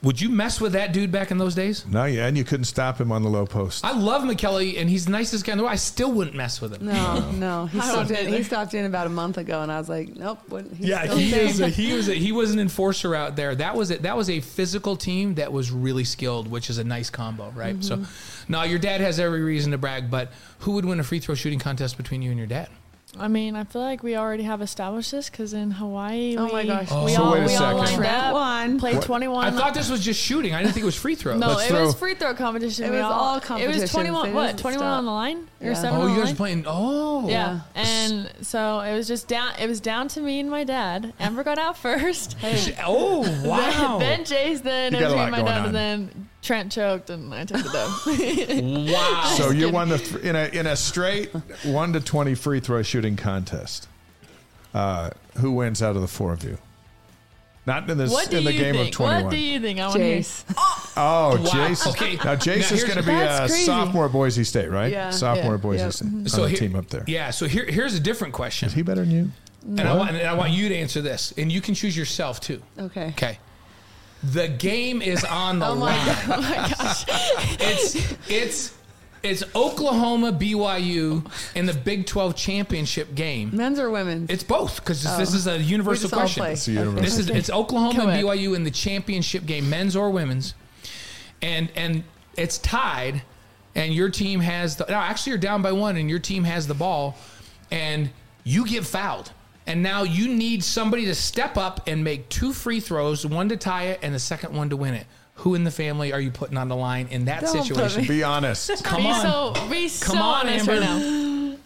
Would 0.00 0.20
you 0.20 0.28
mess 0.28 0.60
with 0.60 0.74
that 0.74 0.92
dude 0.92 1.10
back 1.10 1.32
in 1.32 1.38
those 1.38 1.56
days? 1.56 1.84
No, 1.84 2.04
yeah, 2.04 2.28
and 2.28 2.38
you 2.38 2.44
couldn't 2.44 2.66
stop 2.66 3.00
him 3.00 3.10
on 3.10 3.24
the 3.24 3.28
low 3.28 3.46
post. 3.46 3.84
I 3.84 3.90
love 3.98 4.22
Mekeli, 4.22 4.78
and 4.78 4.88
he's 4.88 5.06
the 5.06 5.10
nicest 5.10 5.44
guy 5.44 5.52
in 5.52 5.58
the 5.58 5.64
world. 5.64 5.72
I 5.72 5.76
still 5.76 6.12
wouldn't 6.12 6.36
mess 6.36 6.60
with 6.60 6.76
him. 6.76 6.86
No, 6.86 7.30
no. 7.32 7.66
He 7.72 7.80
stopped 7.80 8.12
in. 8.12 8.32
He 8.32 8.44
stopped 8.44 8.74
in 8.74 8.84
about 8.84 9.08
a 9.08 9.10
month 9.10 9.38
ago, 9.38 9.60
and 9.60 9.72
I 9.72 9.78
was 9.78 9.88
like, 9.88 10.14
nope. 10.14 10.38
He's 10.76 10.88
Yeah, 10.88 11.02
still 11.02 11.16
he 11.16 11.34
is. 11.34 11.60
A, 11.60 11.68
he 11.68 11.92
was. 11.94 12.08
A, 12.08 12.14
he 12.14 12.30
was 12.30 12.52
an 12.52 12.60
enforcer 12.60 13.16
out 13.16 13.34
there. 13.34 13.56
That 13.56 13.74
was 13.74 13.90
it. 13.90 14.02
That 14.02 14.16
was 14.16 14.30
a 14.30 14.38
physical 14.38 14.94
team 14.94 15.34
that 15.34 15.52
was 15.52 15.72
really 15.72 16.04
skilled, 16.04 16.48
which 16.48 16.70
is 16.70 16.78
a 16.78 16.84
nice 16.84 17.10
combo, 17.10 17.50
right? 17.50 17.76
Mm-hmm. 17.76 18.04
So, 18.04 18.10
now 18.46 18.62
your 18.62 18.78
dad 18.78 19.00
has 19.00 19.18
every 19.18 19.42
reason 19.42 19.72
to 19.72 19.78
brag, 19.78 20.12
but 20.12 20.30
who 20.60 20.72
would 20.72 20.84
win 20.84 21.00
a 21.00 21.04
free 21.04 21.18
throw 21.18 21.34
shooting 21.34 21.58
contest 21.58 21.96
between 21.96 22.22
you 22.22 22.30
and 22.30 22.38
your 22.38 22.46
dad? 22.46 22.68
I 23.20 23.28
mean, 23.28 23.56
I 23.56 23.64
feel 23.64 23.82
like 23.82 24.02
we 24.02 24.16
already 24.16 24.44
have 24.44 24.62
established 24.62 25.10
this 25.10 25.28
because 25.28 25.52
in 25.52 25.70
Hawaii, 25.72 26.36
Oh 26.38 26.46
we, 26.46 26.52
my 26.52 26.64
gosh. 26.66 26.90
we 26.90 26.96
oh, 26.96 27.08
So 27.08 27.22
all 27.24 27.32
wait 27.32 27.42
a 27.42 27.46
we 27.46 27.56
all 27.56 27.76
lined 27.76 28.04
up, 28.06 28.32
won. 28.32 28.78
played 28.78 28.94
What? 28.96 29.04
twenty 29.04 29.28
one. 29.28 29.44
I 29.46 29.50
thought 29.50 29.74
this 29.74 29.90
was 29.90 30.04
just 30.04 30.20
shooting. 30.20 30.54
I 30.54 30.60
didn't 30.62 30.74
think 30.74 30.82
it 30.82 30.86
was 30.86 30.96
free 30.96 31.14
throw. 31.14 31.36
No, 31.36 31.48
Let's 31.48 31.64
it 31.64 31.68
throw- 31.68 31.86
was 31.86 31.94
free 31.94 32.14
throw 32.14 32.34
competition. 32.34 32.84
It 32.84 32.90
We 32.90 32.96
was 32.96 33.04
all 33.04 33.40
competition. 33.40 33.78
It 33.78 33.82
was 33.82 33.90
twenty 33.90 34.08
They 34.08 34.14
one. 34.14 34.34
What? 34.34 34.58
Twenty 34.58 34.76
one 34.78 34.84
stop. 34.86 34.98
on 34.98 35.04
the 35.04 35.10
line 35.12 35.48
or 35.60 35.66
Yeah. 35.68 35.74
seven 35.74 35.98
Oh, 35.98 36.02
on 36.02 36.08
you 36.10 36.14
the 36.14 36.20
guys 36.20 36.26
line? 36.28 36.36
playing? 36.36 36.64
Oh, 36.66 37.28
Yeah, 37.28 37.60
and 37.74 38.30
so 38.42 38.80
it 38.80 38.94
was 38.94 39.08
just 39.08 39.28
down. 39.28 39.52
It 39.60 39.68
was 39.68 39.80
down 39.80 40.08
to 40.08 40.20
me 40.20 40.40
and 40.40 40.50
my 40.50 40.64
dad. 40.64 41.12
Amber 41.18 41.42
got 41.44 41.58
out 41.58 41.76
first. 41.76 42.36
Oh, 42.86 43.20
wow. 43.44 43.98
then 43.98 44.20
Jace, 44.24 44.62
then 44.62 44.92
You 44.92 44.98
it 44.98 45.00
got 45.02 45.06
was 45.10 45.12
a 45.12 45.16
me 45.16 45.20
lot 45.20 45.22
and 45.24 45.30
my 45.32 45.38
going 45.38 45.46
dad, 45.46 45.58
on. 45.60 45.66
and 45.66 45.74
then 45.74 46.28
Trent 46.48 46.72
choked, 46.72 47.10
and 47.10 47.34
I 47.34 47.44
took 47.44 47.62
the 47.62 47.68
dub. 47.70 48.88
wow. 48.90 49.34
So 49.36 49.50
you 49.50 49.68
won 49.68 49.90
the 49.90 49.98
th- 49.98 50.22
in 50.24 50.34
a 50.34 50.46
in 50.46 50.66
a 50.66 50.76
straight 50.76 51.30
one 51.62 51.92
to 51.92 52.00
twenty 52.00 52.34
free 52.34 52.58
throw 52.58 52.80
shooting 52.82 53.16
contest. 53.16 53.86
Uh, 54.72 55.10
who 55.36 55.52
wins 55.52 55.82
out 55.82 55.94
of 55.94 56.00
the 56.00 56.08
four 56.08 56.32
of 56.32 56.42
you? 56.42 56.56
Not 57.66 57.90
in 57.90 57.98
this 57.98 58.10
what 58.10 58.30
do 58.30 58.38
in 58.38 58.44
the 58.44 58.52
you 58.54 58.58
game 58.60 58.74
think? 58.76 58.88
of 58.88 58.94
twenty 58.94 59.24
What 59.24 59.30
do 59.30 59.36
you 59.36 59.60
think? 59.60 59.78
I 59.78 59.88
want 59.88 59.98
to 59.98 60.04
hear. 60.04 60.18
Jace. 60.20 60.44
Oh, 61.00 61.36
Wow. 61.36 61.44
Jace. 61.50 61.86
Okay. 61.90 62.16
Now 62.16 62.24
Now 62.24 62.34
Jace 62.36 62.72
is 62.72 62.82
going 62.82 62.96
to 62.96 63.02
be 63.04 63.12
a 63.12 63.38
crazy. 63.40 63.64
sophomore 63.64 64.06
at 64.06 64.12
Boise 64.12 64.42
State, 64.42 64.70
right? 64.70 64.90
Yeah. 64.90 65.10
Sophomore 65.10 65.50
Yeah. 65.50 65.54
at 65.54 65.60
Boise 65.60 65.82
Yeah. 65.84 65.90
State 65.90 66.06
on 66.08 66.28
So 66.28 66.42
the 66.44 66.48
here- 66.48 66.58
team 66.58 66.74
up 66.76 66.88
there. 66.88 67.04
Yeah. 67.06 67.28
So 67.30 67.46
here, 67.46 67.66
here's 67.66 67.94
a 67.94 68.00
different 68.00 68.32
question, 68.32 68.68
Is 68.68 68.72
he 68.72 68.80
better 68.82 69.02
than 69.04 69.10
you? 69.10 69.30
and 69.68 69.80
I, 69.82 69.94
want, 69.94 70.10
and 70.12 70.26
I 70.26 70.32
want 70.32 70.50
you 70.52 70.68
to 70.70 70.74
answer 70.74 71.02
this, 71.02 71.34
and 71.36 71.52
you 71.52 71.60
can 71.60 71.74
choose 71.74 71.94
yourself 71.96 72.40
too. 72.40 72.62
Okay. 72.78 73.08
Okay. 73.08 73.38
The 74.22 74.48
game 74.48 75.00
is 75.00 75.24
on 75.24 75.58
the 75.60 75.66
Oh 75.68 75.74
my 75.76 75.96
line. 76.06 76.16
Oh 76.28 76.40
my 76.42 76.74
gosh! 76.76 77.04
It's 77.60 78.14
it's 78.28 78.74
it's 79.22 79.42
Oklahoma 79.54 80.32
BYU 80.32 81.28
in 81.54 81.66
the 81.66 81.74
Big 81.74 82.06
12 82.06 82.36
championship 82.36 83.14
game. 83.14 83.50
Men's 83.52 83.78
or 83.80 83.90
women's? 83.90 84.30
It's 84.30 84.42
both 84.44 84.76
because 84.76 85.04
Oh. 85.06 85.16
this 85.18 85.34
is 85.34 85.46
a 85.46 85.58
universal 85.58 86.08
question. 86.10 86.44
It's 86.46 86.68
a 86.68 86.72
universal. 86.72 87.00
This 87.02 87.18
is 87.18 87.28
it's 87.30 87.50
Oklahoma 87.50 88.06
and 88.06 88.24
BYU 88.24 88.54
in 88.56 88.64
the 88.64 88.70
championship 88.70 89.44
game, 89.46 89.68
men's 89.70 89.94
or 89.96 90.10
women's, 90.10 90.54
and 91.42 91.68
and 91.76 92.04
it's 92.36 92.58
tied, 92.58 93.22
and 93.74 93.92
your 93.94 94.08
team 94.10 94.40
has 94.40 94.76
the. 94.76 94.86
No, 94.88 94.94
actually, 94.96 95.30
you're 95.30 95.38
down 95.40 95.62
by 95.62 95.72
one, 95.72 95.96
and 95.96 96.08
your 96.10 96.20
team 96.20 96.44
has 96.44 96.66
the 96.66 96.74
ball, 96.74 97.16
and 97.70 98.10
you 98.44 98.66
get 98.66 98.84
fouled, 98.86 99.32
and 99.68 99.82
now 99.82 100.02
you 100.02 100.26
need 100.28 100.64
somebody 100.64 101.04
to 101.04 101.14
step 101.14 101.56
up 101.56 101.86
and 101.86 102.02
make 102.02 102.28
two 102.28 102.52
free 102.52 102.80
throws, 102.80 103.24
one 103.24 103.48
to 103.50 103.56
tie 103.56 103.84
it, 103.84 104.00
and 104.02 104.12
the 104.14 104.18
second 104.18 104.52
one 104.54 104.70
to 104.70 104.76
win 104.76 104.94
it. 104.94 105.06
Who 105.36 105.54
in 105.54 105.62
the 105.62 105.70
family 105.70 106.12
are 106.12 106.20
you 106.20 106.32
putting 106.32 106.56
on 106.56 106.66
the 106.68 106.74
line 106.74 107.06
in 107.12 107.26
that 107.26 107.42
Don't 107.42 107.62
situation? 107.64 108.04
Be 108.08 108.24
honest. 108.24 108.82
Come 108.84 109.02
be 109.02 109.08
on. 109.08 109.22
so 109.54 109.68
be 109.70 109.86
so 109.86 110.06
Come 110.06 110.18
on, 110.18 110.48
honest 110.48 110.68
Amber. 110.68 110.80
right 110.80 111.58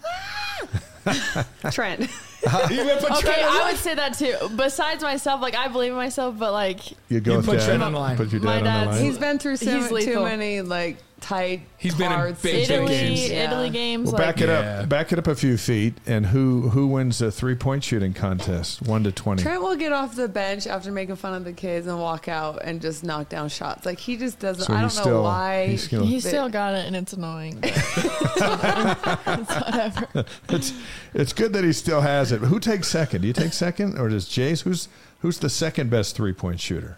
now. 1.04 1.42
Trent. 1.70 2.00
You 2.02 2.08
put 2.08 3.10
Okay, 3.10 3.20
Trent 3.20 3.42
I 3.42 3.68
would 3.70 3.78
say 3.80 3.94
that 3.94 4.18
too. 4.18 4.34
Besides 4.56 5.02
myself, 5.02 5.40
like 5.40 5.54
I 5.56 5.68
believe 5.68 5.90
in 5.92 5.96
myself, 5.96 6.38
but 6.38 6.52
like 6.52 6.80
You 7.08 7.20
go 7.20 7.32
You 7.32 7.36
with 7.38 7.46
put 7.46 7.58
dad. 7.60 7.66
Trent 7.66 7.82
on 7.82 7.92
the 7.92 7.98
line. 7.98 8.16
Put 8.16 8.32
your 8.32 8.40
My 8.42 8.56
dad 8.56 8.58
on 8.58 8.64
the 8.64 8.70
dad's- 8.70 8.96
line. 8.96 9.04
He's 9.06 9.18
been 9.18 9.38
through 9.38 9.56
so, 9.56 9.80
He's 9.80 10.04
too 10.04 10.22
many 10.24 10.60
like 10.60 10.96
tight. 11.22 11.62
He's 11.78 11.94
been 11.94 12.12
in 12.12 12.18
cards 12.18 12.42
big, 12.42 12.68
big 12.68 12.70
Italy, 12.70 12.88
games. 12.88 13.30
Yeah. 13.30 13.44
Italy 13.50 13.70
games. 13.70 14.04
Well, 14.12 14.12
like, 14.22 14.36
back 14.36 14.40
it 14.42 14.48
Yeah. 14.48 14.80
up. 14.82 14.88
Back 14.88 15.12
it 15.12 15.18
up 15.18 15.26
a 15.26 15.34
few 15.34 15.56
feet. 15.56 15.94
And 16.06 16.26
who 16.26 16.68
who 16.70 16.86
wins 16.88 17.18
the 17.18 17.30
three 17.32 17.54
point 17.54 17.84
shooting 17.84 18.12
contest? 18.12 18.82
One 18.82 19.04
to 19.04 19.12
twenty. 19.12 19.42
Trent 19.42 19.62
will 19.62 19.76
get 19.76 19.92
off 19.92 20.14
the 20.14 20.28
bench 20.28 20.66
after 20.66 20.92
making 20.92 21.16
fun 21.16 21.34
of 21.34 21.44
the 21.44 21.52
kids 21.52 21.86
and 21.86 21.98
walk 21.98 22.28
out 22.28 22.60
and 22.64 22.80
just 22.82 23.02
knock 23.04 23.28
down 23.28 23.48
shots. 23.48 23.86
Like 23.86 23.98
he 23.98 24.16
just 24.16 24.38
doesn't. 24.38 24.64
So 24.66 24.72
I 24.72 24.76
don't 24.80 24.84
he's 24.90 24.96
know 24.98 25.02
still- 25.02 25.22
why. 25.22 25.66
he's 25.68 25.84
still- 25.84 26.04
He's 26.04 26.26
still 26.28 26.48
got 26.48 26.74
it, 26.74 26.86
and 26.86 26.94
it's 26.96 27.12
annoying. 27.12 27.58
it's 27.62 29.54
whatever. 29.54 30.24
It's 30.48 30.72
it's 31.14 31.32
good 31.32 31.52
that 31.52 31.64
he 31.64 31.72
still 31.72 32.00
has 32.00 32.32
it. 32.32 32.40
Who 32.40 32.58
takes 32.60 32.88
second? 32.88 33.22
Do 33.22 33.26
you 33.28 33.32
take 33.32 33.52
second, 33.52 33.98
or 33.98 34.08
does 34.08 34.28
Jace? 34.28 34.62
Who's 34.62 34.88
who's 35.20 35.38
the 35.38 35.48
second 35.50 35.90
best 35.90 36.16
three 36.16 36.32
point 36.32 36.60
shooter? 36.60 36.96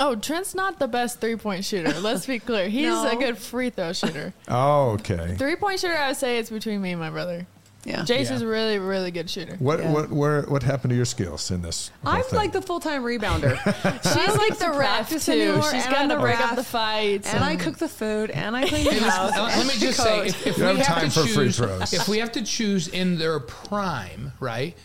Oh, 0.00 0.16
Trent's 0.16 0.54
not 0.54 0.78
the 0.78 0.88
best 0.88 1.20
three 1.20 1.36
point 1.36 1.64
shooter. 1.64 1.98
Let's 2.00 2.26
be 2.26 2.38
clear. 2.38 2.68
He's 2.68 2.86
No. 2.88 3.10
a 3.10 3.16
good 3.16 3.38
free 3.38 3.70
throw 3.70 3.92
shooter. 3.92 4.34
Oh, 4.48 4.90
okay. 4.92 5.34
Three 5.38 5.56
point 5.56 5.80
shooter, 5.80 5.96
I 5.96 6.08
would 6.08 6.16
say 6.16 6.38
it's 6.38 6.50
between 6.50 6.82
me 6.82 6.90
and 6.92 7.00
my 7.00 7.10
brother. 7.10 7.46
yeah. 7.84 8.00
Jace 8.00 8.24
Yeah. 8.30 8.34
is 8.34 8.42
a 8.42 8.46
really, 8.46 8.78
really 8.78 9.10
good 9.12 9.28
shooter. 9.30 9.54
What 9.60 9.78
Yeah. 9.78 9.92
what 9.92 10.10
where 10.10 10.42
what 10.42 10.62
happened 10.64 10.90
to 10.90 10.96
your 10.96 11.04
skills 11.04 11.50
in 11.50 11.62
this? 11.62 11.90
whole 12.02 12.14
I'm 12.14 12.22
thing? 12.24 12.38
like 12.38 12.52
the 12.52 12.62
full 12.62 12.80
time 12.80 13.02
rebounder. 13.04 13.56
She's 14.02 14.36
like 14.36 14.58
the 14.58 14.72
ref 14.76 15.10
too. 15.24 15.30
anymore, 15.32 15.62
She's 15.70 15.84
and 15.84 15.94
got 15.94 16.02
to 16.08 16.14
the 16.14 16.20
break 16.20 16.40
up 16.40 16.56
the 16.56 16.64
fights. 16.64 17.32
and 17.32 17.44
I 17.44 17.54
cook 17.56 17.76
the 17.78 17.88
food 17.88 18.30
and 18.30 18.56
I 18.56 18.66
clean 18.66 18.84
the 18.92 19.10
house. 19.10 19.30
Let 19.36 19.66
me 19.66 19.74
just 19.78 20.02
say, 20.02 20.26
if, 20.26 20.46
if 20.46 20.56
we 20.58 20.64
have 20.64 20.76
have 20.78 21.12
to 21.12 21.24
choose, 21.26 21.60
if 21.92 22.08
we 22.08 22.18
have 22.18 22.32
to 22.32 22.42
choose 22.42 22.88
in 22.88 23.18
their 23.18 23.38
prime, 23.38 24.32
right? 24.40 24.76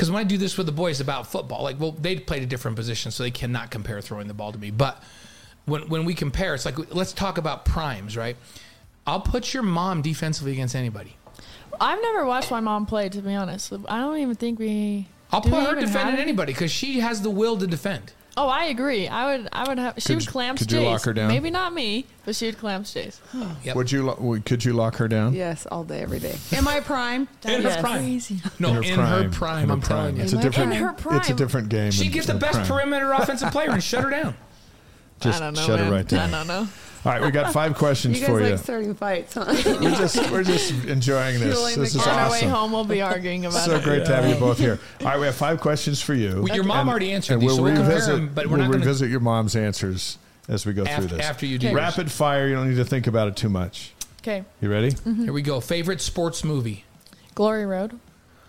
Because 0.00 0.10
when 0.10 0.18
I 0.18 0.24
do 0.24 0.38
this 0.38 0.56
with 0.56 0.64
the 0.64 0.72
boys 0.72 1.02
about 1.02 1.26
football, 1.26 1.62
like, 1.62 1.78
well, 1.78 1.92
they 1.92 2.18
played 2.18 2.42
a 2.42 2.46
different 2.46 2.74
position, 2.74 3.10
so 3.10 3.22
they 3.22 3.30
cannot 3.30 3.70
compare 3.70 4.00
throwing 4.00 4.28
the 4.28 4.32
ball 4.32 4.50
to 4.50 4.56
me. 4.56 4.70
But 4.70 5.02
when 5.66 5.90
when 5.90 6.06
we 6.06 6.14
compare, 6.14 6.54
it's 6.54 6.64
like 6.64 6.94
let's 6.94 7.12
talk 7.12 7.36
about 7.36 7.66
primes, 7.66 8.16
right? 8.16 8.38
I'll 9.06 9.20
put 9.20 9.52
your 9.52 9.62
mom 9.62 10.00
defensively 10.00 10.52
against 10.52 10.74
anybody. 10.74 11.16
I've 11.78 12.00
never 12.00 12.24
watched 12.24 12.50
my 12.50 12.60
mom 12.60 12.86
play. 12.86 13.10
To 13.10 13.20
be 13.20 13.34
honest, 13.34 13.74
I 13.90 13.98
don't 13.98 14.16
even 14.16 14.36
think 14.36 14.58
we. 14.58 15.06
I'll 15.32 15.42
put 15.42 15.66
her 15.66 15.78
defending 15.78 16.16
anybody 16.16 16.54
because 16.54 16.70
she 16.70 17.00
has 17.00 17.20
the 17.20 17.28
will 17.28 17.58
to 17.58 17.66
defend. 17.66 18.14
Oh, 18.42 18.48
I 18.48 18.64
agree. 18.66 19.06
I 19.06 19.36
would. 19.36 19.48
I 19.52 19.68
would 19.68 19.78
have. 19.78 19.94
She 19.98 20.06
Could 20.08 20.14
would 20.16 20.24
you- 20.24 20.30
clamp 20.30 20.58
could 20.58 20.72
you 20.72 20.78
Jace. 20.80 20.84
lock 20.86 21.02
her 21.04 21.12
down? 21.12 21.28
Maybe 21.28 21.50
not 21.50 21.74
me, 21.74 22.06
but 22.24 22.34
she 22.34 22.46
would 22.46 22.58
clamp 22.58 22.86
Jace. 22.86 23.18
Yep. 23.64 23.76
Would 23.76 23.92
you? 23.92 24.04
lo- 24.06 24.16
would- 24.18 24.46
Could 24.46 24.64
you 24.64 24.72
lock 24.72 24.96
her 24.96 25.08
down? 25.08 25.34
Yes, 25.34 25.66
all 25.70 25.84
day, 25.84 26.00
every 26.00 26.20
day. 26.20 26.36
Am 26.52 26.66
I 26.66 26.80
prime? 26.80 27.28
In 27.44 27.62
her 27.62 27.68
Yes. 27.68 27.80
prime. 27.80 27.98
Crazy. 28.02 28.40
No, 28.58 28.68
in 28.80 28.98
her 28.98 29.22
In 29.24 29.30
prime. 29.30 29.68
her 29.68 29.74
I'm 29.74 29.82
telling 29.82 30.16
you. 30.16 30.22
It's 30.22 30.32
a 30.32 30.36
my 30.36 30.42
different. 30.42 30.70
prime. 30.70 30.80
In 30.80 30.86
her 30.88 30.92
prime. 30.94 31.16
It's 31.18 31.28
a 31.30 31.34
different 31.34 31.68
game. 31.68 31.90
She 31.90 32.04
than 32.04 32.12
gets 32.12 32.26
the 32.28 32.32
her 32.34 32.38
best 32.38 32.54
prime. 32.54 32.66
perimeter 32.66 33.12
offensive 33.12 33.50
player 33.52 33.70
and 33.70 33.82
shut 33.82 34.04
her 34.04 34.10
down. 34.10 34.34
Just 35.20 35.40
I 35.40 35.44
don't 35.44 35.54
know. 35.54 35.62
shut 35.66 35.78
man. 35.80 35.92
it 35.92 35.96
right 35.96 36.08
down. 36.08 36.34
I 36.34 36.38
don't 36.38 36.46
know. 36.46 36.68
All 37.02 37.12
right, 37.12 37.22
we 37.22 37.30
got 37.30 37.50
five 37.52 37.76
questions 37.76 38.20
You 38.20 38.26
guys 38.26 38.34
for 38.34 38.40
like 38.42 38.50
you. 38.50 38.56
starting 38.58 38.94
fights, 38.94 39.32
huh? 39.34 39.44
We're 39.80 39.90
just 39.96 40.30
we're 40.30 40.44
just 40.44 40.70
enjoying 40.84 41.40
this. 41.40 41.54
Fueling 41.54 41.78
This 41.80 41.92
the 41.94 42.00
is 42.00 42.06
On 42.06 42.18
our 42.18 42.30
way 42.30 42.42
home, 42.42 42.72
we'll 42.72 42.84
be 42.84 43.00
arguing 43.00 43.46
about 43.46 43.60
So 43.64 43.76
it. 43.76 43.84
great 43.84 44.04
to 44.04 44.14
have 44.14 44.28
you 44.28 44.34
both 44.34 44.58
here. 44.58 44.78
All 45.00 45.06
right, 45.06 45.18
we 45.18 45.24
have 45.26 45.34
five 45.34 45.60
questions 45.62 46.02
for 46.02 46.12
you. 46.12 46.42
Well, 46.42 46.54
your 46.54 46.64
mom 46.64 46.80
And- 46.80 46.90
already 46.90 47.12
answered 47.12 47.34
and 47.34 47.42
these, 47.42 47.46
we'll 47.48 47.56
so 47.56 47.62
we'll 47.62 47.72
revisit. 47.76 48.14
them, 48.16 48.30
but 48.34 48.46
we're 48.46 48.50
we'll 48.52 48.58
not 48.66 48.72
gonna- 48.72 48.78
revisit 48.84 49.08
your 49.08 49.20
mom's 49.20 49.56
answers 49.56 50.18
as 50.48 50.66
we 50.66 50.74
go 50.74 50.84
through 50.84 51.06
this. 51.06 51.20
after 51.24 51.46
you 51.46 51.56
do 51.58 51.68
Okay. 51.68 51.74
Rapid 51.76 52.12
fire. 52.12 52.46
You 52.48 52.54
don't 52.56 52.68
need 52.68 52.76
to 52.76 52.84
think 52.84 53.06
about 53.06 53.28
it 53.28 53.36
too 53.36 53.48
much. 53.48 53.94
Okay. 54.20 54.44
You 54.60 54.70
ready? 54.70 54.90
Mm-hmm. 54.90 55.22
Here 55.24 55.32
we 55.32 55.40
go. 55.40 55.60
Favorite 55.60 56.02
sports 56.02 56.44
movie. 56.44 56.84
Glory 57.34 57.64
Road. 57.64 57.98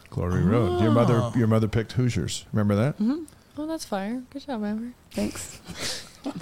Glory 0.10 0.44
Road. 0.44 0.82
Your 0.82 0.92
mother. 0.92 1.22
Oh. 1.22 1.32
Your 1.38 1.48
mother 1.48 1.70
picked 1.70 1.94
Hoosiers. 1.94 2.44
Remember 2.52 2.76
that? 2.76 2.96
Mm-hmm. 2.96 3.24
Oh, 3.58 3.66
that's 3.68 3.86
fire. 3.86 4.24
Good 4.32 4.46
job, 4.46 4.62
Amber. 4.66 4.92
Thanks. 5.12 5.62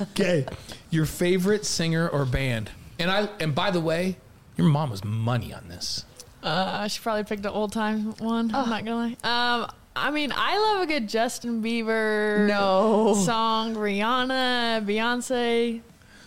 Okay. 0.00 0.46
Your 0.90 1.06
favorite 1.06 1.64
singer 1.64 2.08
or 2.08 2.24
band. 2.24 2.70
And 2.98 3.10
I 3.10 3.28
and 3.40 3.54
by 3.54 3.70
the 3.70 3.80
way, 3.80 4.16
your 4.56 4.68
mom 4.68 4.90
was 4.90 5.02
money 5.04 5.52
on 5.52 5.68
this. 5.68 6.04
Uh, 6.42 6.70
I 6.82 6.88
should 6.88 7.02
probably 7.02 7.24
pick 7.24 7.42
the 7.42 7.50
old 7.50 7.72
time 7.72 8.12
one. 8.18 8.54
I'm 8.54 8.68
not 8.68 8.84
gonna 8.84 9.16
lie. 9.22 9.62
Um, 9.62 9.70
I 9.96 10.10
mean, 10.10 10.32
I 10.34 10.58
love 10.58 10.82
a 10.82 10.86
good 10.86 11.08
Justin 11.08 11.62
Bieber 11.62 12.46
No. 12.46 13.14
song, 13.24 13.74
Rihanna, 13.74 14.84
Beyonce. 14.86 15.80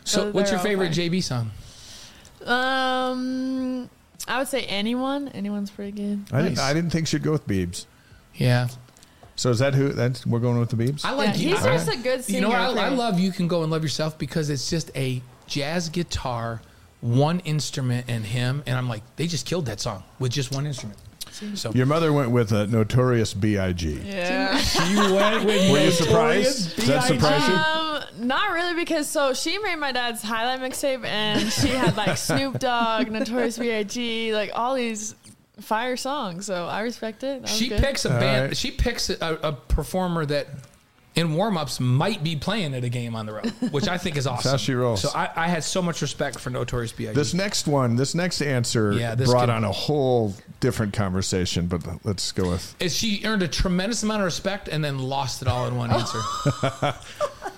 So 0.03 0.25
Those- 0.25 0.33
what's 0.33 0.49
they're 0.49 0.57
your 0.57 0.59
all 0.59 0.65
favorite 0.65 0.95
fine. 0.95 1.09
JB 1.11 1.23
song? 1.23 1.51
Um, 2.45 3.89
I 4.27 4.39
would 4.39 4.47
say 4.47 4.63
anyone. 4.63 5.27
Anyone's 5.29 5.69
pretty 5.69 5.91
good. 5.91 6.25
I 6.31 6.41
didn't. 6.41 6.55
Nice. 6.55 6.59
I 6.65 6.73
didn't 6.73 6.89
think 6.89 7.07
she'd 7.07 7.23
go 7.23 7.31
with 7.31 7.47
Biebs. 7.47 7.85
Yeah. 8.35 8.67
So 9.37 9.49
is 9.51 9.59
that 9.59 9.73
who? 9.75 9.89
That's 9.89 10.25
we're 10.25 10.39
going 10.39 10.59
with 10.59 10.69
the 10.69 10.75
Biebs. 10.75 11.05
I 11.05 11.11
like 11.13 11.37
you. 11.37 11.49
he's 11.49 11.63
I- 11.65 11.73
just 11.77 11.89
a 11.89 11.97
good 11.97 12.23
singer. 12.23 12.37
You 12.37 12.41
know 12.41 12.49
what? 12.49 12.77
I, 12.77 12.87
I 12.87 12.89
love 12.89 13.19
You 13.19 13.31
Can 13.31 13.47
Go 13.47 13.61
and 13.63 13.71
Love 13.71 13.83
Yourself 13.83 14.17
because 14.17 14.49
it's 14.49 14.69
just 14.69 14.91
a 14.95 15.21
jazz 15.45 15.89
guitar, 15.89 16.61
one 17.01 17.39
instrument, 17.41 18.05
and 18.09 18.25
him. 18.25 18.63
And 18.65 18.75
I'm 18.77 18.89
like, 18.89 19.03
they 19.15 19.27
just 19.27 19.45
killed 19.45 19.67
that 19.67 19.79
song 19.79 20.03
with 20.19 20.31
just 20.31 20.53
one 20.53 20.65
instrument. 20.65 20.99
So 21.53 21.71
Your 21.71 21.85
mother 21.85 22.11
went 22.11 22.31
with 22.31 22.51
a 22.51 22.65
Notorious 22.65 23.35
B.I.G. 23.35 23.99
Yeah. 24.03 24.59
You 24.89 25.13
went 25.13 25.45
with 25.45 25.71
Were 25.71 25.83
you 25.83 25.91
surprised? 25.91 26.75
Does 26.77 26.87
that 26.87 27.07
B.I.G.? 27.07 27.13
surprise 27.19 27.47
you? 27.47 27.53
Um, 27.53 28.27
not 28.27 28.51
really 28.53 28.73
because 28.73 29.07
so 29.07 29.35
she 29.35 29.59
made 29.59 29.75
my 29.75 29.91
dad's 29.91 30.23
highlight 30.23 30.59
mixtape 30.61 31.05
and 31.05 31.51
she 31.51 31.67
had 31.67 31.95
like 31.95 32.17
Snoop 32.17 32.57
Dogg, 32.57 33.11
Notorious 33.11 33.59
B.I.G., 33.59 34.33
like 34.33 34.49
all 34.55 34.73
these 34.73 35.13
fire 35.61 35.97
song, 35.97 36.41
So 36.41 36.65
I 36.65 36.81
respect 36.81 37.23
it. 37.23 37.41
That 37.43 37.49
she 37.49 37.69
good. 37.69 37.81
picks 37.81 38.05
a 38.05 38.13
All 38.13 38.19
band. 38.19 38.47
right. 38.49 38.57
She 38.57 38.71
picks 38.71 39.09
a, 39.09 39.39
a 39.43 39.53
performer 39.53 40.25
that 40.25 40.47
in 41.15 41.33
warm-ups 41.33 41.79
might 41.79 42.23
be 42.23 42.35
playing 42.35 42.75
at 42.75 42.83
a 42.83 42.89
game 42.89 43.15
on 43.15 43.25
the 43.25 43.33
road, 43.33 43.51
which 43.71 43.87
I 43.87 43.97
think 43.97 44.17
is 44.17 44.27
awesome. 44.27 44.51
how 44.51 44.57
she 44.57 44.75
rolls. 44.75 45.01
So 45.01 45.09
I, 45.15 45.29
I 45.35 45.47
had 45.47 45.63
so 45.63 45.81
much 45.81 46.03
respect 46.03 46.39
for 46.39 46.51
Notorious 46.51 46.91
B.I.G. 46.91 47.15
This 47.15 47.33
next 47.33 47.67
one, 47.67 47.95
this 47.95 48.13
next 48.13 48.39
answer 48.43 48.91
Yeah, 48.93 49.15
this 49.15 49.27
brought 49.27 49.41
could- 49.47 49.49
on 49.49 49.63
a 49.63 49.71
whole 49.71 50.35
different 50.59 50.93
conversation, 50.93 51.65
but 51.65 51.81
let's 52.05 52.31
go 52.31 52.51
with 52.51 52.75
is 52.79 52.95
she 52.95 53.21
earned 53.25 53.41
a 53.41 53.47
tremendous 53.47 54.03
amount 54.03 54.21
of 54.21 54.25
respect 54.25 54.67
and 54.67 54.83
then 54.85 54.99
lost 54.99 55.41
it 55.41 55.47
all 55.47 55.65
in 55.67 55.75
one 55.75 55.89
answer. 55.91 56.19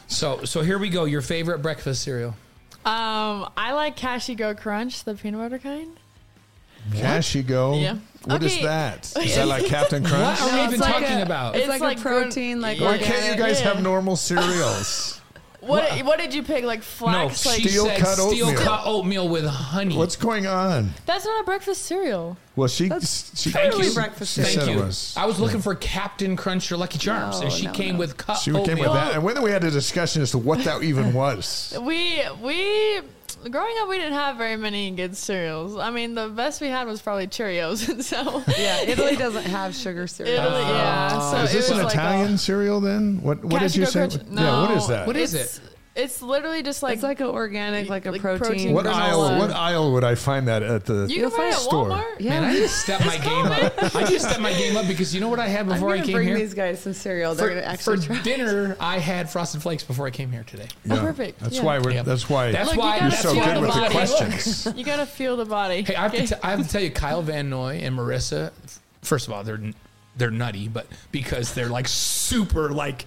so 0.08 0.44
so 0.46 0.62
here 0.62 0.78
we 0.80 0.90
go. 0.90 1.04
Your 1.04 1.22
favorite 1.22 1.62
breakfast 1.62 2.02
cereal? 2.04 2.36
Um, 2.86 3.50
I 3.58 3.74
like 3.74 3.98
Kashi 3.98 4.36
Go 4.36 4.56
Crunch, 4.56 5.04
the 5.04 5.16
peanut 5.16 5.42
butter 5.42 5.60
kind. 5.60 5.99
Kashi 6.96 7.44
Go. 7.44 7.76
Yeah. 7.80 7.96
What 8.26 8.44
is 8.44 8.54
Okay. 8.54 8.64
that? 8.64 9.14
Is 9.24 9.36
that 9.36 9.48
like 9.48 9.66
Captain 9.66 10.04
Crunch? 10.04 10.42
What 10.42 10.52
are 10.52 10.56
we 10.58 10.62
even 10.64 10.74
it's 10.74 10.82
like 10.82 10.94
talking 10.94 11.20
a- 11.20 11.24
about? 11.24 11.56
It's, 11.56 11.64
It's 11.64 11.70
like, 11.70 11.82
like 11.82 11.98
a 12.00 12.02
gran- 12.02 12.24
protein, 12.24 12.62
like 12.62 12.80
Why 12.80 12.88
organic. 12.88 13.06
can't 13.08 13.26
you 13.38 13.42
guys 13.42 13.60
Yeah. 13.62 13.74
have 13.74 13.82
normal 13.82 14.16
cereals? 14.18 15.16
What 15.62 15.90
What 16.06 16.20
did 16.20 16.34
you 16.34 16.44
pick? 16.44 16.64
Like 16.64 16.80
no, 16.80 16.84
flax? 16.84 17.46
like 17.46 17.62
she 17.62 17.68
Steel 17.70 17.86
said 17.86 18.00
cut 18.00 18.18
steel 18.18 18.48
oatmeal. 18.48 18.62
cut 18.62 18.82
oatmeal 18.86 19.28
with 19.30 19.46
honey. 19.46 19.96
What's 19.98 20.16
going 20.16 20.48
on? 20.48 20.94
that's 21.06 21.26
not 21.26 21.42
a 21.42 21.44
breakfast 21.44 21.84
cereal. 21.86 22.38
Well, 22.56 22.68
she 22.70 22.88
That's 22.90 23.40
she, 23.40 23.52
Thank 23.52 23.78
you. 23.78 23.94
breakfast 23.94 24.36
She 24.36 24.42
Thank 24.42 24.60
said 24.60 24.68
it 24.70 24.72
you. 24.76 24.84
was. 24.84 25.14
I 25.18 25.26
was 25.26 25.40
looking 25.40 25.62
for 25.62 25.76
Captain 25.76 26.36
Crunch 26.38 26.72
or 26.72 26.78
Lucky 26.78 26.98
Charms, 26.98 27.40
No, 27.40 27.46
and 27.48 27.54
she 27.54 27.66
no, 27.68 27.72
came 27.74 27.94
no. 27.96 28.00
with 28.00 28.16
cut 28.18 28.38
she 28.38 28.52
oatmeal. 28.52 28.66
came 28.66 28.80
with 28.80 28.94
that, 28.94 29.16
and 29.16 29.28
then 29.28 29.42
we 29.44 29.52
had 29.52 29.64
a 29.66 29.72
discussion 29.72 30.22
as 30.22 30.32
to 30.32 30.38
what 30.38 30.64
that 30.66 30.82
even 30.84 31.14
was. 31.14 31.74
We 31.82 32.22
we 32.42 33.00
growing 33.36 33.76
up 33.80 33.90
we 33.90 33.98
didn't 33.98 34.14
have 34.14 34.38
very 34.38 34.58
many 34.58 34.92
good 34.92 35.16
cereals. 35.18 35.78
I 35.78 35.90
mean, 35.92 36.16
the 36.16 36.30
best 36.30 36.62
we 36.62 36.68
had 36.68 36.88
was 36.88 37.02
probably 37.02 37.28
Cheerios, 37.28 37.88
and 37.90 38.04
so 38.04 38.44
Yeah, 38.58 38.82
Italy 38.82 39.16
doesn't 39.16 39.44
have 39.46 39.76
sugar 39.76 40.08
cereal. 40.08 40.36
Italy, 40.46 40.62
yeah. 40.62 41.10
Oh. 41.14 41.32
So 41.32 41.38
is 41.44 41.52
this 41.54 41.70
was 41.70 41.80
an 41.80 41.86
like 41.86 41.94
Italian 41.94 42.38
cereal 42.38 42.80
then? 42.80 43.22
What 43.22 43.44
what 43.44 43.60
did 43.60 43.72
Cashew 43.72 43.82
you 43.82 43.86
say? 43.86 44.00
Crunch? 44.00 44.16
Yeah, 44.16 44.22
what 44.62 44.70
No. 44.70 44.76
is 44.76 44.88
that? 44.88 45.08
What 45.08 45.18
is 45.18 45.34
it's, 45.34 45.62
It's 46.00 46.22
literally 46.22 46.64
just 46.64 46.82
like 46.82 46.96
it's 46.96 47.04
like 47.04 47.20
an 47.20 47.28
organic, 47.28 47.90
like 47.90 48.06
a 48.06 48.12
like 48.12 48.22
protein. 48.22 48.48
protein 48.48 48.74
what 48.74 48.86
granola. 48.86 48.94
aisle? 48.94 49.40
What 49.40 49.52
aisle 49.52 49.92
would 49.94 50.04
I 50.04 50.16
find 50.16 50.48
that 50.48 50.64
at 50.64 50.86
the? 50.86 51.06
you 51.10 51.22
can 51.22 51.32
find 51.32 51.50
it 51.50 51.54
at 51.56 51.60
store. 51.60 51.90
Walmart. 51.90 52.20
Yeah. 52.20 52.40
Man, 52.42 52.44
I 52.46 52.54
just 52.56 52.82
stepped 52.82 53.06
my 53.06 53.18
game 53.18 53.46
up. 53.46 53.96
I 53.96 54.04
just 54.06 54.26
stepped 54.26 54.40
my 54.42 54.54
game 54.54 54.78
up 54.78 54.88
because 54.88 55.14
you 55.14 55.22
know 55.22 55.30
what 55.30 55.40
I 55.40 55.48
had 55.48 55.62
I'm 55.62 55.68
before 55.70 55.90
I 55.92 55.96
gonna 55.98 56.06
came 56.06 56.14
bring 56.16 56.28
here. 56.28 56.38
these 56.38 56.54
guys 56.54 56.82
some 56.82 56.94
cereal. 56.94 57.36
They're 57.36 57.50
for, 57.50 57.54
gonna 57.62 57.78
for 57.78 57.94
actually 57.94 58.06
try. 58.06 58.22
dinner, 58.22 58.78
I 58.80 59.00
had 59.00 59.30
Frosted 59.30 59.62
Flakes 59.62 59.84
before 59.84 60.08
I 60.08 60.12
came 60.12 60.32
here 60.32 60.44
today. 60.44 60.68
Oh, 60.90 60.98
perfect. 60.98 61.40
That's 61.40 61.56
Yeah. 61.58 61.64
why 61.64 61.80
we're. 61.80 61.92
Yep. 61.92 62.06
That's 62.06 62.30
why 62.30 62.52
That's 62.52 62.68
Look, 62.68 62.76
you 62.76 62.82
why 62.82 62.90
gotta 63.00 63.02
you're 63.04 63.10
that's 63.12 63.22
so 63.22 63.36
why 63.36 63.46
good 63.46 63.58
I 63.58 63.60
with 63.60 63.70
the 63.70 63.76
brought 63.80 63.92
it. 63.92 63.94
questions. 63.94 64.68
You 64.78 64.86
gotta 64.86 65.06
feel 65.06 65.36
the 65.38 65.46
body. 65.46 65.82
Hey, 65.84 65.96
I 65.96 66.04
have, 66.04 66.14
to 66.14 66.28
t- 66.28 66.36
I 66.44 66.52
have 66.52 66.64
to 66.64 66.70
tell 66.70 66.82
you, 66.82 66.92
Kyle 66.92 67.22
Van 67.22 67.50
Noy 67.50 67.80
and 67.84 67.98
Marissa. 67.98 68.52
First 69.02 69.28
of 69.28 69.34
all, 69.34 69.44
they're 69.44 69.60
they're 70.18 70.32
nutty, 70.32 70.68
but 70.68 70.88
because 71.12 71.54
they're 71.54 71.70
like 71.70 71.88
super 71.88 72.70
like. 72.70 73.06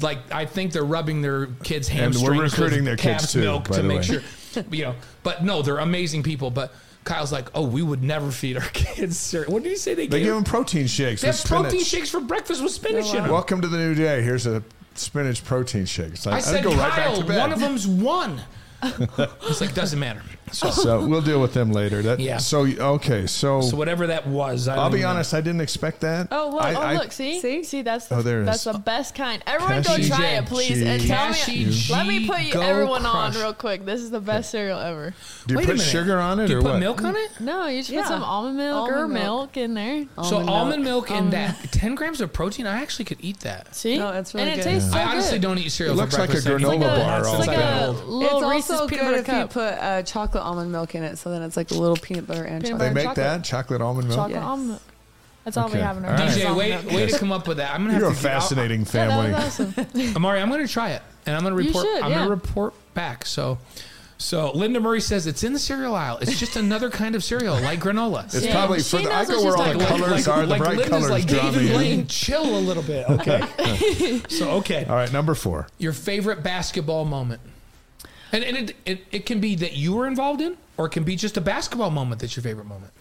Like 0.00 0.18
I 0.32 0.44
think 0.46 0.72
they're 0.72 0.84
rubbing 0.84 1.22
their 1.22 1.46
kids' 1.62 1.88
hands. 1.88 2.16
And 2.16 2.24
we're 2.26 2.42
recruiting 2.42 2.84
with 2.84 2.86
their 2.86 2.96
kids 2.96 3.32
too, 3.32 3.40
milk 3.40 3.68
to 3.68 3.82
make 3.82 3.98
way. 3.98 4.02
sure, 4.02 4.22
you 4.70 4.84
know. 4.84 4.94
But 5.22 5.44
no, 5.44 5.62
they're 5.62 5.78
amazing 5.78 6.22
people. 6.22 6.50
But 6.50 6.72
Kyle's 7.04 7.30
like, 7.32 7.48
oh, 7.54 7.66
we 7.66 7.82
would 7.82 8.02
never 8.02 8.30
feed 8.30 8.56
our 8.56 8.62
kids 8.72 9.18
cereal. 9.18 9.52
What 9.52 9.62
did 9.62 9.70
you 9.70 9.76
say 9.76 9.94
they, 9.94 10.06
they 10.06 10.18
gave? 10.18 10.26
give 10.26 10.34
them 10.34 10.44
protein 10.44 10.86
shakes 10.86 11.20
they 11.20 11.28
have 11.28 11.44
protein 11.44 11.84
shakes 11.84 12.08
for 12.10 12.20
breakfast 12.20 12.62
with 12.62 12.72
spinach 12.72 13.06
Oh, 13.08 13.16
in 13.16 13.22
them. 13.24 13.32
Welcome 13.32 13.60
to 13.60 13.68
the 13.68 13.76
new 13.78 13.94
day. 13.94 14.22
Here's 14.22 14.46
a 14.46 14.62
spinach 14.94 15.44
protein 15.44 15.84
shake. 15.86 16.24
Like, 16.24 16.34
I 16.34 16.36
I'd 16.38 16.42
said, 16.44 16.64
go 16.64 16.70
right 16.70 16.90
Kyle, 16.92 17.10
back 17.12 17.20
to 17.20 17.24
bed. 17.26 17.38
one 17.40 17.52
of 17.52 17.60
them's 17.60 17.86
one. 17.86 18.40
It's 19.48 19.60
like 19.60 19.74
doesn't 19.74 19.98
matter. 19.98 20.22
So, 20.52 20.70
So 20.70 21.04
we'll 21.06 21.22
deal 21.22 21.40
with 21.40 21.52
them 21.54 21.72
later. 21.72 22.00
That, 22.02 22.20
Yeah. 22.20 22.36
So 22.38 22.64
okay. 22.66 23.26
So, 23.26 23.60
so 23.60 23.76
whatever 23.76 24.06
that 24.08 24.26
was, 24.26 24.68
I 24.68 24.76
I'll 24.76 24.90
be 24.90 25.00
know. 25.00 25.08
honest. 25.08 25.34
I 25.34 25.40
didn't 25.40 25.62
expect 25.62 26.00
that. 26.02 26.28
Oh 26.30 26.50
look! 26.52 26.62
I, 26.62 26.74
oh 26.74 26.80
I- 26.80 26.94
look! 26.96 27.12
See, 27.12 27.40
See? 27.40 27.64
see, 27.64 27.82
that's 27.82 28.06
the, 28.08 28.16
Oh, 28.16 28.22
there 28.22 28.44
that's 28.44 28.58
is. 28.58 28.64
the 28.64 28.74
oh. 28.74 28.78
best 28.78 29.14
kind. 29.14 29.42
Everyone, 29.46 29.82
go 29.82 29.96
Cashew 29.96 30.08
try 30.08 30.26
it, 30.26 30.40
G. 30.42 30.46
please, 30.46 30.82
and 30.82 31.02
tell 31.02 31.26
Cashew 31.32 31.66
me. 31.66 31.86
Let 31.90 32.06
me 32.06 32.26
put 32.28 32.42
you, 32.42 32.60
everyone 32.62 33.02
Crush. 33.02 33.34
on 33.36 33.42
real 33.42 33.52
quick. 33.54 33.84
This 33.84 34.00
is 34.00 34.10
the 34.10 34.20
best 34.20 34.50
cereal 34.50 34.78
ever. 34.78 35.14
Do 35.46 35.54
you 35.54 35.58
Wait 35.58 35.66
put 35.66 35.80
sugar 35.80 36.18
on 36.18 36.38
it 36.40 36.46
Do 36.46 36.52
you 36.52 36.58
or 36.60 36.62
put 36.62 36.70
what? 36.72 36.78
milk 36.80 37.02
on 37.04 37.16
it? 37.16 37.40
No, 37.40 37.66
you 37.66 37.80
just 37.80 37.90
Yeah. 37.90 38.02
put 38.02 38.08
some 38.08 38.22
almond 38.22 38.56
milk 38.56 38.88
or 38.90 38.94
Almond 38.96 39.12
milk. 39.14 39.24
milk. 39.24 39.56
in 39.56 39.74
there. 39.74 40.04
so 40.22 40.36
Almond 40.36 40.48
almond 40.50 40.84
milk, 40.84 41.10
and 41.10 41.16
Almond 41.18 41.32
that 41.32 41.72
ten 41.72 41.94
grams 41.96 42.20
of 42.20 42.32
protein, 42.32 42.66
I 42.66 42.80
actually 42.80 43.06
could 43.06 43.18
eat 43.20 43.40
that. 43.40 43.74
See, 43.74 43.96
oh, 43.98 44.10
No, 44.12 44.18
it's 44.18 44.34
really 44.34 44.50
and 44.50 44.60
it 44.60 44.64
good. 44.64 44.70
tastes 44.70 44.92
so 44.92 44.98
I 44.98 45.04
honestly 45.04 45.38
don't 45.40 45.58
eat 45.58 45.70
cereal. 45.70 45.94
It 45.94 46.00
looks 46.00 46.16
like 46.18 46.30
a 46.30 46.36
granola 46.36 46.80
bar 46.80 47.24
all 47.26 47.34
since 47.36 47.38
It's 47.38 47.46
like 47.48 47.58
I 47.58 47.84
over. 47.88 47.92
got 47.98 48.04
a 48.04 48.06
little 48.06 48.50
Reese's 48.50 48.73
also 48.80 48.88
peanut 48.88 49.04
good 49.04 49.26
butter 49.26 49.32
if 49.36 49.40
you 49.42 49.46
put 49.48 49.72
uh, 49.74 50.02
chocolate 50.02 50.42
almond 50.42 50.72
milk 50.72 50.94
in 50.94 51.02
it, 51.02 51.16
so 51.18 51.30
then 51.30 51.42
it's 51.42 51.56
like 51.56 51.70
a 51.70 51.74
little 51.74 51.96
peanut 51.96 52.26
butter 52.26 52.44
and 52.44 52.62
Peanut 52.62 52.78
chocolate. 52.80 52.88
They 52.90 52.94
make 52.94 53.04
chocolate. 53.04 53.16
that 53.24 53.44
chocolate 53.44 53.80
almond 53.80 54.08
milk. 54.08 54.16
chocolate 54.18 54.34
Yes. 54.36 54.44
almond 54.44 54.68
milk. 54.70 54.82
That's 55.44 55.56
all 55.58 55.66
Okay. 55.66 55.74
we 55.76 55.82
have 55.82 55.96
in 55.98 56.04
our 56.06 56.12
All 56.12 56.16
right. 56.16 56.28
DJ, 56.30 56.42
Almond 56.44 56.56
wait, 56.58 56.70
milk. 56.70 56.86
way 56.96 57.06
to 57.06 57.18
come 57.18 57.30
up 57.32 57.46
with 57.46 57.58
that. 57.58 57.74
I'm 57.74 57.82
gonna 57.82 57.92
have 57.92 58.00
You're 58.02 58.10
a 58.12 58.14
to 58.14 58.22
get- 58.22 58.32
I'll- 58.32 58.40
fascinating 58.40 58.80
Yeah, 58.84 58.86
family. 58.86 59.30
that 59.30 59.44
was 59.44 59.60
awesome. 59.60 60.16
Amari, 60.16 60.40
I'm 60.40 60.48
going 60.48 60.66
to 60.66 60.72
try 60.72 60.90
it, 60.92 61.02
and 61.26 61.36
I'm 61.36 61.42
going 61.42 61.54
to 61.56 61.62
You 61.62 61.68
report. 61.68 61.84
should, 61.86 62.02
I'm 62.02 62.10
yeah. 62.10 62.16
going 62.16 62.28
to 62.30 62.34
report 62.34 62.74
back. 62.94 63.26
So, 63.26 63.58
so 64.16 64.52
Linda 64.52 64.80
Murray 64.80 65.02
says 65.02 65.26
it's 65.26 65.44
in 65.44 65.52
the 65.52 65.58
cereal 65.58 65.94
aisle. 65.94 66.16
It's 66.22 66.38
just 66.38 66.56
another 66.56 66.88
kind 66.88 67.14
of 67.14 67.22
cereal, 67.22 67.60
like 67.60 67.78
granola. 67.80 68.24
It's 68.34 68.42
Yeah. 68.46 68.52
probably 68.52 68.80
She 68.80 68.96
for 68.96 69.02
the. 69.02 69.12
I 69.12 69.18
knows 69.18 69.28
go 69.28 69.34
what 69.42 69.44
where 69.44 69.52
she's 69.52 69.60
all 69.60 69.66
the 69.66 69.84
talking 69.84 69.98
about. 69.98 70.08
colors 70.08 70.28
are. 70.28 70.40
The 70.42 70.46
like 70.46 70.58
bright 70.62 70.70
Linda's 70.78 70.88
colors 70.88 71.10
like 71.10 71.26
draw 71.26 71.42
David 71.50 71.60
me 71.60 71.66
in. 71.66 71.72
Blaine. 71.74 72.06
Chill 72.06 72.44
a 72.56 72.60
little 72.60 72.82
bit, 72.82 73.10
okay? 73.10 74.20
so, 74.30 74.50
okay, 74.52 74.86
All 74.88 74.94
right, 74.96 75.12
number 75.12 75.34
four. 75.34 75.66
your 75.76 75.92
favorite 75.92 76.42
basketball 76.42 77.04
moment, 77.04 77.42
and, 78.34 78.44
and 78.44 78.70
it, 78.70 78.76
it 78.84 79.04
it 79.12 79.26
can 79.26 79.40
be 79.40 79.54
that 79.56 79.74
you 79.74 79.94
were 79.94 80.06
involved 80.06 80.40
in, 80.40 80.56
or 80.76 80.86
it 80.86 80.90
can 80.90 81.04
be 81.04 81.14
just 81.14 81.36
a 81.36 81.40
basketball 81.40 81.90
moment 81.90 82.20
that's 82.20 82.36
your 82.36 82.42
favorite 82.42 82.66
moment. 82.66 82.92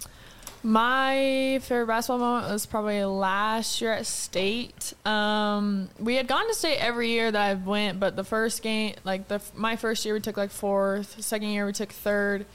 My 0.65 1.59
favorite 1.63 1.87
basketball 1.87 2.19
moment 2.19 2.53
was 2.53 2.65
probably 2.65 3.03
last 3.03 3.81
year 3.81 3.91
at 3.91 4.05
state. 4.05 4.93
Um, 5.05 5.89
we 5.99 6.15
had 6.15 6.27
gone 6.27 6.47
to 6.47 6.53
state 6.53 6.77
every 6.77 7.09
year 7.09 7.31
that 7.31 7.41
I 7.41 7.53
went, 7.55 7.99
but 7.99 8.15
the 8.15 8.23
first 8.23 8.61
game, 8.61 8.93
like 9.03 9.27
the 9.27 9.41
my 9.55 9.75
first 9.75 10.05
year, 10.05 10.13
we 10.13 10.21
took 10.21 10.37
like 10.37 10.51
fourth. 10.51 11.21
Second 11.21 11.49
year, 11.49 11.65
we 11.65 11.73
took 11.73 11.91
third, 11.91 12.45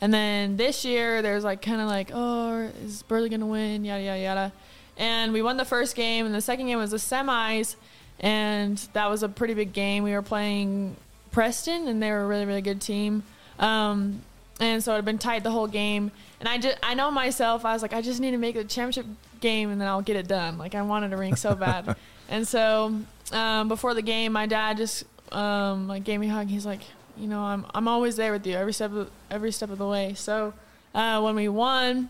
and 0.00 0.12
then 0.12 0.58
this 0.58 0.84
year 0.84 1.22
there's 1.22 1.42
like 1.42 1.62
kind 1.62 1.80
of 1.80 1.88
like, 1.88 2.10
oh, 2.12 2.70
is 2.84 3.02
Burley 3.02 3.30
gonna 3.30 3.46
win? 3.46 3.84
Yada 3.84 4.02
yada 4.02 4.20
yada. 4.20 4.52
And 4.98 5.32
we 5.32 5.42
won 5.42 5.56
the 5.56 5.64
first 5.64 5.96
game, 5.96 6.26
and 6.26 6.34
the 6.34 6.40
second 6.40 6.66
game 6.66 6.78
was 6.78 6.90
the 6.90 6.98
semis, 6.98 7.76
and 8.20 8.76
that 8.92 9.08
was 9.08 9.22
a 9.22 9.28
pretty 9.28 9.54
big 9.54 9.72
game. 9.72 10.04
We 10.04 10.12
were 10.12 10.22
playing 10.22 10.96
Preston, 11.36 11.86
and 11.86 12.02
they 12.02 12.10
were 12.10 12.20
a 12.20 12.26
really 12.26 12.46
really 12.46 12.62
good 12.62 12.80
team. 12.80 13.22
Um, 13.58 14.22
and 14.58 14.82
so 14.82 14.92
it 14.92 14.96
had 14.96 15.04
been 15.04 15.18
tight 15.18 15.42
the 15.42 15.50
whole 15.50 15.66
game. 15.66 16.10
And 16.40 16.48
I 16.48 16.56
just 16.56 16.78
I 16.82 16.94
know 16.94 17.10
myself. 17.10 17.66
I 17.66 17.74
was 17.74 17.82
like, 17.82 17.92
I 17.92 18.00
just 18.00 18.20
need 18.20 18.30
to 18.30 18.38
make 18.38 18.54
the 18.54 18.64
championship 18.64 19.04
game, 19.40 19.70
and 19.70 19.78
then 19.78 19.86
I'll 19.86 20.00
get 20.00 20.16
it 20.16 20.28
done. 20.28 20.56
Like 20.56 20.74
I 20.74 20.80
wanted 20.80 21.12
a 21.12 21.16
ring 21.18 21.36
so 21.36 21.54
bad. 21.54 21.94
and 22.30 22.48
so 22.48 23.00
um, 23.32 23.68
before 23.68 23.92
the 23.92 24.00
game, 24.00 24.32
my 24.32 24.46
dad 24.46 24.78
just 24.78 25.04
um, 25.30 25.86
like 25.86 26.04
gave 26.04 26.20
me 26.20 26.30
a 26.30 26.32
hug. 26.32 26.46
He's 26.46 26.64
like, 26.64 26.80
you 27.18 27.26
know, 27.26 27.42
I'm 27.42 27.66
I'm 27.74 27.86
always 27.86 28.16
there 28.16 28.32
with 28.32 28.46
you 28.46 28.54
every 28.54 28.72
step 28.72 28.92
of, 28.92 29.10
every 29.30 29.52
step 29.52 29.68
of 29.68 29.76
the 29.76 29.86
way. 29.86 30.14
So 30.14 30.54
uh, 30.94 31.20
when 31.20 31.34
we 31.34 31.48
won, 31.48 32.08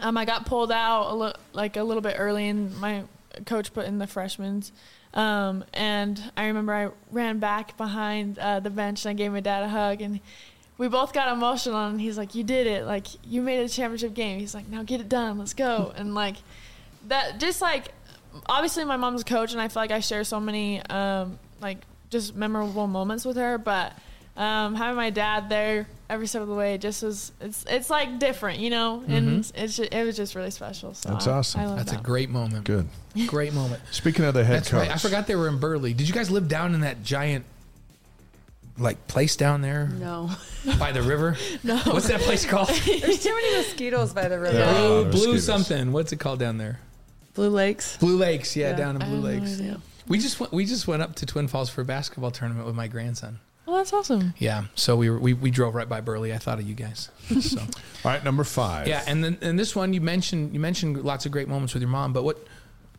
um, 0.00 0.16
I 0.16 0.24
got 0.24 0.46
pulled 0.46 0.72
out 0.72 1.10
a 1.10 1.14
li- 1.14 1.34
like 1.52 1.76
a 1.76 1.84
little 1.84 2.00
bit 2.00 2.16
early, 2.18 2.48
and 2.48 2.74
my 2.80 3.02
coach 3.44 3.74
put 3.74 3.84
in 3.84 3.98
the 3.98 4.06
freshmen's. 4.06 4.72
Um, 5.14 5.64
and 5.72 6.32
I 6.36 6.46
remember 6.46 6.72
I 6.72 6.90
ran 7.10 7.38
back 7.38 7.76
behind 7.76 8.38
uh, 8.38 8.60
the 8.60 8.70
bench 8.70 9.04
and 9.04 9.10
I 9.10 9.14
gave 9.14 9.32
my 9.32 9.40
dad 9.40 9.62
a 9.62 9.68
hug, 9.68 10.00
and 10.00 10.20
we 10.76 10.88
both 10.88 11.12
got 11.12 11.32
emotional. 11.32 11.86
And 11.86 12.00
he's 12.00 12.18
like, 12.18 12.34
"You 12.34 12.44
did 12.44 12.66
it! 12.66 12.84
Like 12.84 13.06
you 13.24 13.42
made 13.42 13.60
it 13.60 13.70
a 13.70 13.74
championship 13.74 14.14
game." 14.14 14.38
He's 14.38 14.54
like, 14.54 14.68
"Now 14.68 14.82
get 14.82 15.00
it 15.00 15.08
done. 15.08 15.38
Let's 15.38 15.54
go!" 15.54 15.92
And 15.96 16.14
like 16.14 16.36
that, 17.08 17.40
just 17.40 17.60
like 17.62 17.92
obviously 18.46 18.84
my 18.84 18.96
mom's 18.96 19.22
a 19.22 19.24
coach, 19.24 19.52
and 19.52 19.60
I 19.60 19.68
feel 19.68 19.82
like 19.82 19.90
I 19.90 20.00
share 20.00 20.24
so 20.24 20.40
many 20.40 20.82
um, 20.82 21.38
like 21.60 21.78
just 22.10 22.34
memorable 22.34 22.86
moments 22.86 23.24
with 23.24 23.36
her, 23.36 23.58
but. 23.58 23.92
Um, 24.38 24.76
having 24.76 24.94
my 24.96 25.10
dad 25.10 25.48
there 25.48 25.88
every 26.08 26.26
step 26.28 26.40
of 26.42 26.48
the 26.48 26.54
way 26.54 26.78
just 26.78 27.02
was 27.02 27.32
it's 27.40 27.64
it's 27.68 27.90
like 27.90 28.18
different, 28.20 28.60
you 28.60 28.70
know, 28.70 29.02
and 29.08 29.50
it's 29.54 29.76
ju- 29.76 29.88
it 29.90 30.04
was 30.06 30.16
just 30.16 30.34
really 30.36 30.52
special. 30.52 30.94
So 30.94 31.08
That's 31.10 31.26
I- 31.26 31.32
awesome. 31.32 31.60
I 31.60 31.66
love 31.66 31.76
That's 31.76 31.92
a 31.92 31.96
great 31.96 32.30
moment. 32.30 32.64
Good. 32.64 32.86
Great 33.26 33.52
moment. 33.52 33.82
Speaking 33.90 34.24
of 34.24 34.34
the 34.34 34.44
head 34.44 34.58
That's 34.58 34.70
coach, 34.70 34.80
right. 34.86 34.90
I 34.94 34.96
forgot 34.98 35.26
they 35.26 35.34
were 35.34 35.48
in 35.48 35.58
Burley. 35.58 35.92
Did 35.92 36.08
you 36.08 36.14
guys 36.14 36.30
live 36.30 36.46
down 36.46 36.72
in 36.74 36.82
that 36.82 37.02
giant, 37.02 37.44
like, 38.78 39.08
place 39.08 39.34
down 39.34 39.60
there 39.60 39.88
No. 39.88 40.30
by 40.78 40.92
the 40.92 41.02
river? 41.02 41.36
no. 41.64 41.76
What's 41.78 42.06
that 42.08 42.20
place 42.20 42.46
called? 42.46 42.68
There's 42.86 43.22
too 43.22 43.34
many 43.34 43.56
mosquitoes 43.56 44.12
by 44.12 44.28
the 44.28 44.38
river. 44.38 44.56
Yeah. 44.58 44.72
Blue, 44.72 45.04
Blue 45.04 45.10
mosquitoes. 45.32 45.44
something. 45.46 45.92
What's 45.92 46.12
it 46.12 46.20
called 46.20 46.38
down 46.38 46.58
there? 46.58 46.78
Blue 47.34 47.50
Lakes. 47.50 47.96
Blue 47.96 48.16
Lakes. 48.16 48.54
Yeah, 48.56 48.70
Yeah. 48.70 48.76
down 48.76 49.02
in 49.02 49.08
Blue 49.08 49.16
have 49.30 49.36
no 49.36 49.40
Lakes. 49.46 49.58
idea. 49.60 49.80
We 50.06 50.18
just 50.18 50.38
went. 50.40 50.52
We 50.52 50.64
just 50.64 50.86
went 50.88 51.02
up 51.02 51.16
to 51.16 51.26
Twin 51.26 51.48
Falls 51.48 51.68
for 51.68 51.82
a 51.82 51.84
basketball 51.84 52.30
tournament 52.30 52.66
with 52.66 52.74
my 52.74 52.86
grandson. 52.88 53.40
Well, 53.68 53.76
that's 53.76 53.92
awesome. 53.92 54.32
Yeah. 54.38 54.64
So 54.76 54.96
we 54.96 55.10
were, 55.10 55.18
we 55.18 55.34
we 55.34 55.50
drove 55.50 55.74
right 55.74 55.86
by 55.86 56.00
Burley. 56.00 56.32
I 56.32 56.38
thought 56.38 56.58
of 56.58 56.66
you 56.66 56.74
guys. 56.74 57.10
So 57.38 57.60
all 57.60 57.66
right, 58.02 58.24
number 58.24 58.42
five. 58.42 58.88
yeah, 58.88 59.04
and 59.06 59.22
then 59.22 59.36
and 59.42 59.58
this 59.58 59.76
one 59.76 59.92
you 59.92 60.00
mentioned 60.00 60.54
you 60.54 60.58
mentioned 60.60 61.04
lots 61.04 61.26
of 61.26 61.32
great 61.32 61.48
moments 61.48 61.74
with 61.74 61.82
your 61.82 61.90
mom, 61.90 62.14
but 62.14 62.24
what 62.24 62.38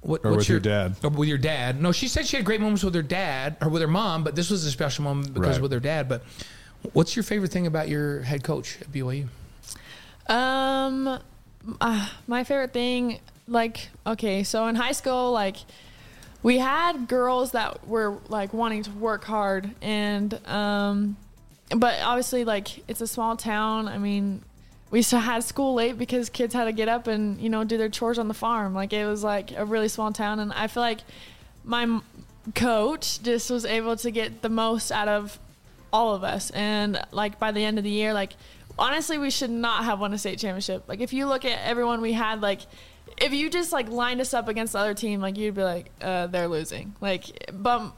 what 0.01 0.23
Or 0.23 0.29
what's 0.29 0.41
with 0.41 0.49
your 0.49 0.59
dad. 0.59 0.95
Or 1.03 1.09
with 1.09 1.27
your 1.27 1.39
dad? 1.39 1.81
No, 1.81 1.91
she 1.91 2.07
said 2.07 2.27
she 2.27 2.35
had 2.37 2.45
great 2.45 2.61
moments 2.61 2.83
with 2.83 2.93
her 2.93 3.01
dad 3.01 3.57
or 3.61 3.69
with 3.69 3.81
her 3.81 3.87
mom, 3.87 4.23
but 4.23 4.35
this 4.35 4.51
was 4.51 4.63
a 4.63 4.69
special 4.69 5.03
moment 5.05 5.33
because 5.33 5.53
Right. 5.55 5.61
with 5.63 5.71
her 5.71 5.79
dad. 5.79 6.07
But 6.07 6.21
what's 6.93 7.15
your 7.15 7.23
favorite 7.23 7.51
thing 7.51 7.65
about 7.65 7.89
your 7.89 8.21
head 8.21 8.43
coach 8.43 8.77
at 8.79 8.91
BYU? 8.91 9.27
Um, 10.27 11.19
uh, 11.81 12.09
my 12.27 12.43
favorite 12.43 12.73
thing, 12.73 13.19
like, 13.47 13.89
okay, 14.05 14.43
so 14.43 14.67
in 14.67 14.75
high 14.75 14.91
school, 14.91 15.31
like, 15.31 15.57
we 16.41 16.57
had 16.57 17.07
girls 17.07 17.51
that 17.51 17.87
were 17.87 18.17
like 18.29 18.53
wanting 18.53 18.83
to 18.83 18.91
work 18.91 19.23
hard, 19.25 19.71
and 19.81 20.33
um, 20.47 21.17
but 21.75 21.99
obviously, 22.01 22.45
like, 22.45 22.87
it's 22.87 23.01
a 23.01 23.07
small 23.07 23.35
town. 23.35 23.87
I 23.87 23.97
mean, 23.97 24.41
we 24.91 25.01
still 25.01 25.19
had 25.19 25.43
school 25.43 25.73
late 25.73 25.97
because 25.97 26.29
kids 26.29 26.53
had 26.53 26.65
to 26.65 26.71
get 26.71 26.87
up 26.87 27.07
and 27.07 27.39
you 27.39 27.49
know 27.49 27.63
do 27.63 27.77
their 27.77 27.89
chores 27.89 28.17
on 28.17 28.27
the 28.27 28.33
farm. 28.33 28.73
Like, 28.73 28.93
it 28.93 29.05
was 29.05 29.23
like 29.23 29.51
a 29.57 29.65
really 29.65 29.89
small 29.89 30.11
town, 30.11 30.39
and 30.39 30.53
I 30.53 30.67
feel 30.67 30.81
like 30.83 31.01
my 31.63 32.01
coach 32.55 33.21
just 33.21 33.49
was 33.49 33.65
able 33.65 33.95
to 33.97 34.11
get 34.11 34.41
the 34.41 34.49
most 34.49 34.91
out 34.91 35.07
of 35.07 35.39
all 35.91 36.15
of 36.15 36.23
us. 36.23 36.49
And 36.51 37.01
like 37.11 37.39
by 37.39 37.51
the 37.51 37.63
end 37.63 37.77
of 37.77 37.83
the 37.83 37.89
year, 37.89 38.13
like 38.13 38.33
honestly, 38.77 39.17
we 39.17 39.29
should 39.29 39.49
not 39.49 39.83
have 39.83 39.99
won 39.99 40.13
a 40.13 40.17
state 40.17 40.39
championship. 40.39 40.83
Like 40.87 41.01
if 41.01 41.13
you 41.13 41.25
look 41.25 41.45
at 41.45 41.59
everyone 41.63 42.01
we 42.01 42.13
had, 42.13 42.41
like 42.41 42.61
if 43.21 43.33
you 43.33 43.49
just 43.49 43.71
like 43.73 43.89
lined 43.89 44.21
us 44.21 44.33
up 44.33 44.47
against 44.47 44.73
the 44.73 44.79
other 44.79 44.93
team, 44.93 45.19
like 45.21 45.37
you'd 45.37 45.55
be 45.55 45.63
like, 45.63 45.91
uh, 46.01 46.27
they're 46.27 46.47
losing. 46.47 46.95
Like, 47.01 47.51
but 47.51 47.93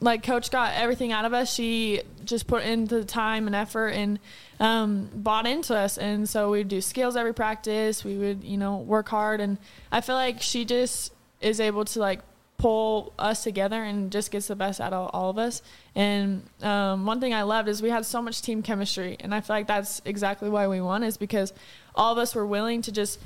like 0.00 0.22
coach 0.22 0.50
got 0.50 0.74
everything 0.74 1.12
out 1.12 1.24
of 1.24 1.32
us. 1.32 1.52
She 1.52 2.02
just 2.24 2.46
put 2.46 2.64
into 2.64 2.96
the 2.96 3.04
time 3.04 3.46
and 3.46 3.56
effort 3.56 3.88
and 3.88 4.18
um, 4.60 5.08
bought 5.14 5.46
into 5.46 5.74
us. 5.74 5.98
And 5.98 6.28
so 6.28 6.50
we'd 6.50 6.68
do 6.68 6.80
skills 6.80 7.16
every 7.16 7.34
practice. 7.34 8.04
We 8.04 8.16
would, 8.16 8.44
you 8.44 8.58
know, 8.58 8.76
work 8.78 9.08
hard. 9.08 9.40
And 9.40 9.58
I 9.90 10.00
feel 10.00 10.16
like 10.16 10.42
she 10.42 10.64
just 10.64 11.12
is 11.40 11.60
able 11.60 11.84
to 11.86 11.98
like 11.98 12.20
pull 12.58 13.12
us 13.18 13.42
together 13.42 13.82
and 13.82 14.10
just 14.10 14.30
gets 14.30 14.48
the 14.48 14.56
best 14.56 14.80
out 14.80 14.92
of 14.92 15.10
all 15.12 15.30
of 15.30 15.38
us. 15.38 15.62
And 15.94 16.42
um, 16.62 17.06
one 17.06 17.20
thing 17.20 17.34
I 17.34 17.42
loved 17.42 17.68
is 17.68 17.82
we 17.82 17.90
had 17.90 18.06
so 18.06 18.22
much 18.22 18.42
team 18.42 18.62
chemistry, 18.62 19.16
and 19.20 19.34
I 19.34 19.40
feel 19.40 19.56
like 19.56 19.66
that's 19.66 20.00
exactly 20.04 20.48
why 20.48 20.66
we 20.66 20.80
won 20.80 21.02
is 21.02 21.16
because 21.16 21.52
all 21.94 22.12
of 22.12 22.18
us 22.18 22.34
were 22.34 22.46
willing 22.46 22.82
to 22.82 22.92
just 22.92 23.18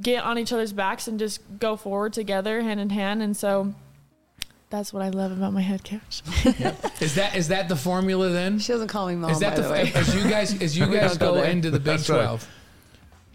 get 0.00 0.24
on 0.24 0.38
each 0.38 0.52
other's 0.52 0.72
backs 0.72 1.08
and 1.08 1.18
just 1.18 1.40
go 1.58 1.76
forward 1.76 2.12
together, 2.12 2.62
hand 2.62 2.80
in 2.80 2.90
hand. 2.90 3.22
And 3.22 3.36
so 3.36 3.74
that's 4.70 4.92
what 4.92 5.02
I 5.02 5.10
love 5.10 5.32
about 5.32 5.52
my 5.52 5.60
head 5.60 5.84
coach. 5.84 6.22
Is 7.00 7.14
that 7.14 7.36
is 7.36 7.48
that 7.48 7.68
the 7.68 7.76
formula 7.76 8.30
then? 8.30 8.58
She 8.58 8.72
doesn't 8.72 8.88
call 8.88 9.06
me 9.08 9.14
mom, 9.16 9.30
Is 9.30 9.40
that 9.40 9.56
by 9.56 9.62
the, 9.62 9.68
the 9.68 9.72
way. 9.72 9.92
as 9.94 10.14
you 10.14 10.22
guys 10.28 10.62
as 10.62 10.76
you 10.76 10.86
guys 10.92 11.16
go 11.18 11.34
go 11.34 11.42
into 11.42 11.70
the 11.70 11.78
Big 11.78 11.98
That's 11.98 12.08
right. 12.10 12.16
Twelve? 12.22 12.48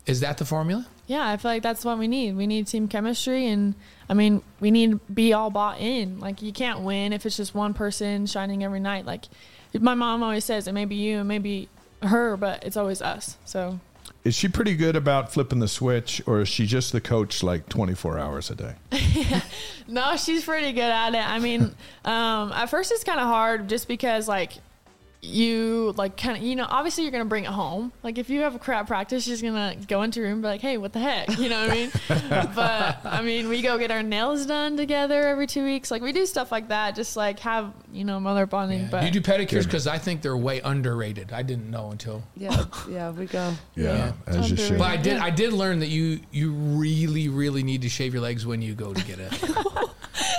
Is 0.06 0.22
that 0.22 0.38
the 0.38 0.46
formula? 0.46 0.88
yeah, 1.06 1.28
I 1.28 1.38
feel 1.38 1.50
like 1.52 1.64
that's 1.64 1.84
what 1.84 1.98
we 1.98 2.08
need. 2.08 2.36
We 2.36 2.46
need 2.46 2.68
team 2.68 2.88
chemistry, 2.88 3.48
and 3.48 3.74
I 4.10 4.14
mean, 4.14 4.44
we 4.60 4.70
need 4.70 4.92
to 4.92 4.98
be 5.12 5.34
all 5.34 5.50
bought 5.50 5.80
in. 5.80 6.20
Like, 6.20 6.44
you 6.44 6.54
can't 6.54 6.82
win 6.82 7.14
if 7.14 7.26
it's 7.26 7.36
just 7.38 7.56
one 7.56 7.74
person 7.74 8.28
shining 8.28 8.64
every 8.64 8.80
night. 8.80 9.06
Like, 9.08 9.26
my 9.74 9.96
mom 9.96 10.22
always 10.22 10.46
says, 10.46 10.68
it 10.68 10.74
may 10.74 10.86
be 10.86 10.96
you, 10.98 11.20
it 11.20 11.24
may 11.24 11.40
be 11.40 11.68
her, 12.04 12.38
but 12.38 12.64
it's 12.64 12.78
always 12.78 13.02
us. 13.02 13.38
So, 13.44 13.80
Is 14.30 14.36
she 14.36 14.48
pretty 14.48 14.76
good 14.76 14.96
about 14.96 15.34
flipping 15.34 15.58
the 15.58 15.68
switch, 15.68 16.22
or 16.28 16.42
is 16.42 16.48
she 16.48 16.68
just 16.68 16.92
the 16.92 17.02
coach 17.02 17.42
like 17.42 17.68
24 17.68 18.20
hours 18.20 18.52
a 18.52 18.56
day? 18.56 18.76
no, 19.88 20.16
she's 20.18 20.46
pretty 20.46 20.72
good 20.72 20.84
at 20.84 21.16
it. 21.16 21.28
I 21.28 21.40
mean, 21.40 21.74
um, 22.06 22.52
at 22.52 22.68
first 22.70 22.92
it's 22.92 23.04
kind 23.04 23.20
of 23.20 23.26
hard 23.26 23.68
just 23.68 23.88
because, 23.88 24.28
like, 24.28 24.54
you 25.22 25.94
like 25.98 26.16
kind 26.16 26.38
of 26.38 26.44
you 26.44 26.56
know 26.56 26.66
obviously 26.70 27.04
you're 27.04 27.12
gonna 27.12 27.26
bring 27.26 27.44
it 27.44 27.50
home 27.50 27.92
like 28.04 28.18
if 28.18 28.30
you 28.30 28.42
have 28.42 28.56
a 28.56 28.60
crap 28.60 28.88
practice 28.88 29.26
she's 29.26 29.42
gonna 29.42 29.76
go 29.88 30.02
into 30.02 30.20
your 30.20 30.30
room 30.30 30.36
and 30.36 30.42
be 30.44 30.48
like 30.48 30.62
hey 30.62 30.78
what 30.78 30.94
the 30.94 31.00
heck 31.00 31.38
you 31.38 31.50
know 31.50 31.60
what 31.60 31.72
i 31.72 31.74
mean 31.74 31.92
but 32.56 33.00
i 33.04 33.22
mean 33.22 33.50
we 33.50 33.62
go 33.62 33.78
get 33.78 33.92
our 33.92 34.02
nails 34.02 34.46
done 34.46 34.78
together 34.78 35.28
every 35.28 35.46
two 35.46 35.66
weeks 35.66 35.92
like 35.92 36.02
we 36.02 36.14
do 36.14 36.26
stuff 36.26 36.54
like 36.54 36.70
that 36.70 36.96
just 36.96 37.18
like 37.18 37.38
have 37.40 37.74
you 37.92 38.06
know 38.06 38.18
mother 38.18 38.46
bonding 38.46 38.88
but 38.90 39.04
you 39.04 39.12
do 39.12 39.22
pedicures? 39.22 39.64
Because 39.66 39.88
I 39.88 39.98
think 39.98 40.22
they're 40.22 40.38
way 40.38 40.62
underrated. 40.62 41.32
I 41.32 41.42
didn't 41.42 41.70
know 41.70 41.92
until. 41.92 42.24
yeah, 42.36 42.66
yeah, 42.90 43.12
we 43.12 43.26
go. 43.26 43.54
Yeah, 43.76 44.14
as 44.28 44.52
you 44.52 44.58
should. 44.58 44.78
But 44.78 44.88
I 44.88 44.98
did. 44.98 45.18
I 45.18 45.30
did 45.30 45.54
learn 45.54 45.80
that 45.80 45.88
you 45.88 46.20
you 46.32 46.52
really 46.52 47.30
really 47.30 47.64
need 47.64 47.82
to 47.84 47.90
shave 47.90 48.14
your 48.14 48.22
legs 48.22 48.46
when 48.46 48.62
you 48.62 48.76
go 48.76 48.94
to 48.94 49.04
get 49.06 49.20
it. 49.20 49.32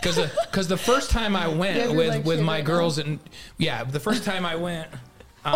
Because 0.01 0.19
because 0.47 0.69
the 0.69 0.77
first 0.77 1.11
time 1.11 1.35
I 1.36 1.48
went 1.48 1.77
your 1.78 1.94
with 1.94 2.09
legs 2.09 2.27
with 2.27 2.40
my 2.40 2.57
right 2.57 2.65
girls 2.65 2.98
and 2.98 3.19
yeah, 3.59 3.85
the 3.85 4.01
first 4.01 4.24
time 4.24 4.44
I 4.47 4.57
went. 4.57 4.89
Um, 5.43 5.55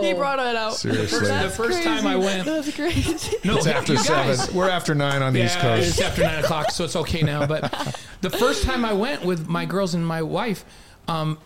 he 0.00 0.12
brought 0.14 0.38
it 0.38 0.54
out 0.54 0.74
Seriously. 0.74 1.18
the 1.18 1.24
That's 1.26 1.56
first 1.56 1.82
time 1.82 2.06
I 2.06 2.12
crazy. 2.14 2.24
went, 2.26 2.44
that's 2.46 2.76
crazy 2.76 3.36
no, 3.44 3.56
It's 3.56 3.66
after 3.66 3.94
you 3.94 4.04
guys- 4.04 4.38
seven. 4.44 4.54
We're 4.56 4.68
after 4.70 4.94
nine 4.94 5.22
on 5.22 5.32
the 5.32 5.44
East 5.44 5.58
Coast. 5.58 5.88
it's 5.88 6.00
after 6.00 6.22
nine 6.22 6.44
o'clock, 6.44 6.70
so 6.70 6.84
it's 6.84 6.94
okay 6.94 7.22
now. 7.22 7.46
But 7.46 7.62
the 8.20 8.30
first 8.30 8.62
time 8.62 8.84
I 8.84 8.92
went 8.92 9.24
with 9.24 9.48
my 9.48 9.64
girls 9.64 9.94
and 9.94 10.06
my 10.06 10.22
wife, 10.22 10.64
um, 11.08 11.38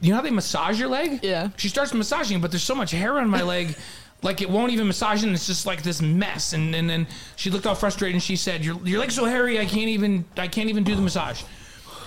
you 0.00 0.10
know 0.10 0.16
how 0.16 0.22
they 0.22 0.30
massage 0.30 0.78
your 0.78 0.88
leg? 0.88 1.18
Yeah. 1.24 1.48
She 1.56 1.68
starts 1.68 1.92
massaging, 1.92 2.40
but 2.40 2.52
there's 2.52 2.62
so 2.62 2.76
much 2.76 2.92
hair 2.92 3.18
on 3.18 3.28
my 3.28 3.42
leg, 3.42 3.74
like 4.22 4.40
it 4.42 4.50
won't 4.50 4.72
even 4.72 4.86
massage, 4.86 5.22
and 5.22 5.32
it's 5.32 5.46
just 5.46 5.66
like 5.66 5.82
this 5.82 6.02
mess. 6.02 6.52
And, 6.52 6.74
and 6.74 6.88
then 6.88 7.06
she 7.36 7.50
looked 7.50 7.66
all 7.66 7.74
frustrated, 7.74 8.14
and 8.14 8.22
she 8.22 8.36
said, 8.36 8.64
"Your 8.64 8.76
your 8.86 9.00
leg's 9.00 9.14
so 9.14 9.24
hairy, 9.24 9.58
I 9.58 9.64
can't 9.64 9.88
even 9.88 10.24
I 10.36 10.48
can't 10.48 10.68
even 10.68 10.84
do 10.84 10.94
the 10.94 11.02
massage." 11.02 11.42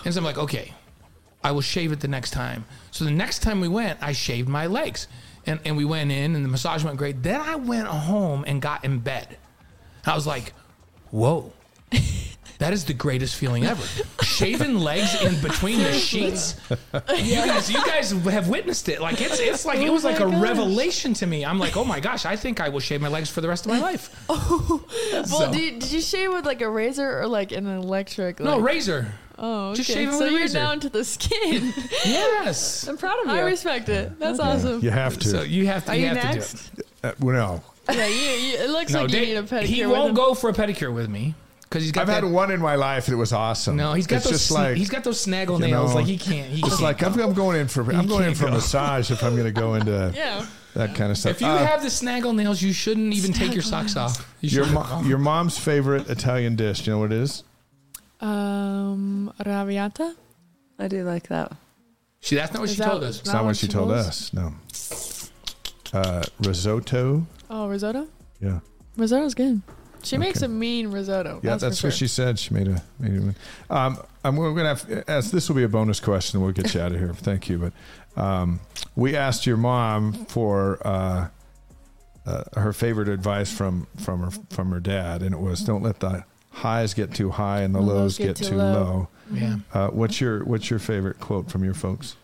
And 0.06 0.14
so 0.14 0.20
I'm 0.20 0.26
like, 0.26 0.38
"Okay, 0.38 0.74
I 1.44 1.52
will 1.52 1.62
shave 1.62 1.92
it 1.92 2.00
the 2.00 2.08
next 2.08 2.32
time." 2.32 2.66
So 2.92 3.06
the 3.06 3.12
next 3.12 3.40
time 3.40 3.62
we 3.62 3.68
went, 3.68 4.00
I 4.02 4.12
shaved 4.12 4.48
my 4.48 4.68
legs, 4.68 5.08
and 5.46 5.60
and 5.66 5.76
we 5.76 5.86
went 5.86 6.12
in, 6.12 6.36
and 6.36 6.46
the 6.46 6.50
massage 6.50 6.84
went 6.84 6.98
great. 6.98 7.24
Then 7.24 7.42
I 7.42 7.56
went 7.56 7.88
home 7.88 8.44
and 8.48 8.62
got 8.62 8.86
in 8.86 9.00
bed. 9.00 9.38
I 10.06 10.16
was 10.16 10.28
like, 10.28 10.54
"Whoa." 11.12 11.54
That 12.60 12.72
is 12.74 12.86
the 12.86 12.94
greatest 12.94 13.36
feeling 13.36 13.66
ever. 13.66 13.84
Shaven 14.24 14.80
legs 14.80 15.22
in 15.22 15.40
between 15.42 15.80
the 15.80 15.94
sheets. 15.94 16.56
You 17.16 17.36
guys, 17.36 17.72
you 17.72 17.84
guys 17.86 18.12
have 18.12 18.48
witnessed 18.48 18.88
it. 18.90 19.02
Like 19.02 19.20
it's 19.22 19.40
it's 19.40 19.66
like 19.66 19.80
it 19.80 19.90
was 19.92 20.06
Oh 20.06 20.10
like 20.10 20.20
a 20.20 20.26
gosh. 20.26 20.42
revelation 20.42 21.14
to 21.16 21.26
me. 21.28 21.46
I'm 21.46 21.60
like, 21.60 21.76
oh 21.78 21.84
my 21.84 22.00
gosh, 22.00 22.26
I 22.26 22.36
think 22.36 22.60
I 22.62 22.70
will 22.70 22.80
shave 22.80 23.02
my 23.02 23.08
legs 23.08 23.30
for 23.30 23.42
the 23.42 23.48
rest 23.48 23.66
of 23.66 23.72
my 23.72 23.80
life. 23.80 24.10
Oh, 24.30 24.86
well, 25.12 25.26
So- 25.26 25.52
did, 25.52 25.62
you, 25.62 25.72
did 25.80 25.92
you 25.92 26.02
shave 26.02 26.32
with 26.34 26.46
like 26.46 26.62
a 26.62 26.70
razor 26.70 27.20
or 27.22 27.28
like 27.28 27.52
an 27.52 27.66
electric? 27.68 28.40
No 28.40 28.60
razor. 28.60 29.08
Oh, 29.38 29.70
okay. 29.70 29.78
just 29.78 29.90
shaving 29.90 30.14
so 30.14 30.20
with 30.20 30.28
a 30.28 30.32
you're 30.32 30.42
razor. 30.42 30.60
down 30.60 30.80
to 30.82 30.90
the 30.90 31.04
skin. 31.04 31.74
Yes. 32.06 32.88
I'm 32.88 32.98
proud 32.98 33.20
of 33.22 33.28
you. 33.28 33.34
I 33.34 33.40
respect 33.42 33.90
it. 33.90 34.20
That's 34.20 34.40
awesome. 34.40 34.82
You 34.82 34.92
have 34.92 35.18
to. 35.20 35.28
So 35.28 35.42
you 35.42 35.66
have 35.68 35.86
to. 35.86 35.92
Are 35.92 35.96
you, 35.96 36.02
you 36.02 36.08
have 36.10 36.36
next? 36.36 36.54
to 36.70 36.76
do 36.76 36.82
it. 36.82 36.88
Uh, 37.04 37.12
well, 37.20 37.36
no. 37.90 37.94
Yeah, 37.94 38.06
you, 38.08 38.14
you, 38.16 38.58
it 38.60 38.70
looks 38.70 38.92
No, 38.94 39.02
like 39.02 39.12
Dave- 39.12 39.28
you 39.28 39.34
need 39.36 39.40
a 39.40 39.44
pedicure. 39.44 39.64
he 39.64 39.86
with 39.86 39.92
won't 39.98 40.10
him. 40.10 40.16
go 40.16 40.34
for 40.34 40.50
a 40.50 40.54
pedicure 40.54 40.94
with 40.94 41.10
me 41.10 41.36
because 41.74 41.84
he's 41.84 41.92
got 41.92 42.02
I've 42.02 42.08
that. 42.08 42.24
had 42.24 42.26
one 42.26 42.52
in 42.52 42.60
my 42.62 42.76
life 42.76 43.08
and 43.08 43.14
it 43.16 43.18
was 43.18 43.34
awesome. 43.34 43.76
no, 43.76 43.94
he's 43.94 44.06
got 44.06 44.18
it's 44.18 44.26
those. 44.26 44.34
just 44.34 44.48
sn- 44.50 44.54
like 44.56 44.78
he's 44.78 44.90
got 44.92 45.04
those 45.04 45.20
snaggle 45.20 45.60
you 45.60 45.66
nails. 45.68 45.90
know, 45.90 45.96
like 45.96 46.06
he 46.06 46.18
can't. 46.20 46.48
He 46.48 46.60
It's 46.60 46.70
can't 46.70 46.82
like 46.82 47.00
go. 47.00 47.08
I'm, 47.08 47.20
I'm 47.20 47.34
going 47.34 47.60
in 47.60 47.68
for 47.68 47.82
I'm 47.92 48.06
going 48.06 48.28
in 48.28 48.36
for 48.36 48.46
go. 48.46 48.52
massage 48.52 49.10
if 49.10 49.24
I'm 49.24 49.34
going 49.36 49.52
to 49.52 49.60
go 49.60 49.74
into 49.74 50.12
Yeah. 50.16 50.46
that 50.76 50.94
kind 50.94 51.10
of 51.10 51.18
stuff. 51.18 51.32
If 51.32 51.42
you 51.42 51.48
Uh, 51.48 51.66
have 51.66 51.82
the 51.82 51.90
snaggle 51.90 52.34
nails, 52.34 52.62
you 52.62 52.74
shouldn't 52.74 53.12
even 53.16 53.34
take 53.34 53.54
your 53.54 53.64
socks 53.64 53.96
off. 53.98 54.32
You 54.42 54.50
your 54.52 54.66
mo- 54.68 55.02
your 55.04 55.18
mom's 55.18 55.58
favorite 55.58 56.08
Italian 56.12 56.56
dish, 56.56 56.84
do 56.84 56.92
you 56.92 56.96
know 56.96 57.00
what 57.02 57.12
it 57.12 57.18
is? 57.18 57.44
Um, 58.22 59.34
raviata. 59.44 60.14
I 60.78 60.88
do 60.88 61.04
like 61.04 61.28
that. 61.30 61.54
See, 62.22 62.36
that's 62.36 62.54
not 62.54 62.60
what 62.62 62.70
Is 62.70 62.76
she 62.76 62.82
that- 62.82 62.90
told 62.90 63.04
us. 63.04 63.20
It's 63.20 63.34
not 63.34 63.46
what 63.46 63.58
she 63.58 63.68
told 63.68 63.92
us. 63.92 64.32
No. 64.32 64.54
Uh, 65.92 66.24
risotto. 66.40 67.26
Oh, 67.50 67.68
risotto. 67.68 68.08
Yeah. 68.40 68.60
Risotto's 68.96 69.34
good. 69.34 69.62
She 70.04 70.18
makes 70.18 70.40
Okay. 70.40 70.46
a 70.46 70.50
mean 70.50 70.92
risotto. 70.92 71.40
Yeah, 71.42 71.52
that's, 71.52 71.64
that's, 71.64 71.82
for 71.82 71.88
what 71.88 71.94
sure. 71.94 71.98
she 71.98 72.08
said. 72.08 72.38
She 72.38 72.54
made 72.54 72.68
a. 72.68 72.84
Made 73.00 73.36
a 73.70 73.76
um, 73.76 73.98
I'm, 74.24 74.36
we're 74.36 74.54
gonna 74.54 74.76
have. 74.76 75.04
As 75.08 75.32
this 75.32 75.50
will 75.50 75.56
be 75.56 75.64
a 75.64 75.70
bonus 75.70 76.00
question, 76.00 76.42
we'll 76.42 76.52
get 76.52 76.74
you 76.74 76.82
out 76.82 76.92
of 76.92 77.00
here. 77.00 77.14
Thank 77.14 77.50
you. 77.50 77.72
But 78.16 78.22
um, 78.22 78.60
we 78.96 79.16
asked 79.16 79.46
your 79.46 79.58
mom 79.58 80.14
for 80.26 80.80
uh, 80.86 81.28
uh, 82.26 82.44
her 82.56 82.74
favorite 82.74 83.10
advice 83.10 83.52
from 83.52 83.88
from 83.98 84.22
her 84.22 84.32
from 84.50 84.72
her 84.72 84.80
dad, 84.80 85.22
and 85.24 85.34
it 85.34 85.40
was 85.40 85.62
don't 85.62 85.84
let 85.84 86.00
the 86.00 86.26
highs 86.52 86.94
get 86.94 87.14
too 87.14 87.32
high 87.32 87.62
and 87.62 87.74
the 87.74 87.80
The 87.80 87.86
lows 87.86 88.18
get, 88.18 88.36
too 88.36 88.56
low. 88.56 89.08
Yeah. 89.32 89.58
Uh, 89.74 89.88
what's 89.90 90.22
your 90.22 90.44
What's 90.44 90.70
your 90.70 90.80
favorite 90.80 91.20
quote 91.20 91.50
from 91.50 91.64
your 91.64 91.74
folks? 91.74 92.16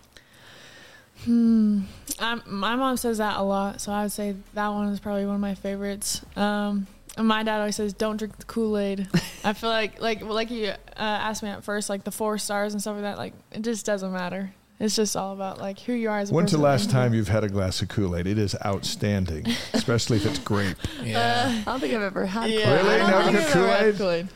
Hmm. 1.26 1.82
I'm, 2.20 2.42
my 2.46 2.76
mom 2.76 2.98
says 2.98 3.18
that 3.18 3.38
a 3.38 3.42
lot, 3.42 3.82
so 3.82 3.92
I 3.92 4.04
would 4.04 4.12
say 4.12 4.36
that 4.54 4.68
one 4.70 4.88
is 4.90 5.00
probably 5.00 5.26
one 5.26 5.36
of 5.36 5.42
my 5.42 5.56
favorites. 5.56 6.22
Um, 6.36 6.78
and 6.78 6.88
my 7.24 7.44
dad 7.44 7.60
always 7.60 7.76
says, 7.76 7.94
"Don't 7.94 8.18
drink 8.18 8.38
the 8.38 8.46
Kool 8.46 8.78
Aid." 8.78 9.08
I 9.44 9.54
feel 9.54 9.70
like, 9.70 10.02
like, 10.02 10.22
like 10.22 10.52
you 10.52 10.68
uh, 10.70 10.76
asked 10.98 11.44
me 11.44 11.50
at 11.50 11.64
first, 11.64 11.90
like 11.90 12.04
the 12.04 12.12
four 12.12 12.38
stars 12.38 12.74
and 12.74 12.82
stuff 12.82 12.96
like 12.96 13.04
that. 13.04 13.18
Like 13.18 13.34
it 13.52 13.62
just 13.62 13.86
doesn't 13.86 14.12
matter. 14.12 14.54
It's 14.80 14.96
just 14.96 15.18
all 15.18 15.34
about 15.34 15.60
like 15.60 15.80
who 15.80 15.92
you 15.94 16.10
are 16.10 16.20
as 16.20 16.32
a 16.32 16.34
When's 16.34 16.54
the 16.54 16.58
last 16.58 16.90
time 16.92 17.14
you've 17.14 17.28
had 17.28 17.44
a 17.44 17.50
glass 17.50 17.82
of 17.82 17.90
Kool 17.90 18.16
Aid? 18.16 18.28
It 18.28 18.38
is 18.38 18.56
outstanding, 18.66 19.46
especially 19.74 20.18
if 20.18 20.26
it's 20.26 20.40
grape. 20.40 20.78
Yeah. 21.04 21.64
I 21.68 21.72
don't 21.72 21.80
think 21.82 21.94
I've 21.94 22.02
ever 22.02 22.26
had 22.26 22.50
Yeah, 22.50 22.74
Really? 22.76 22.96
I 22.96 22.98
don't 22.98 23.34
Never 23.34 23.42
think 23.42 23.54
had 23.54 24.30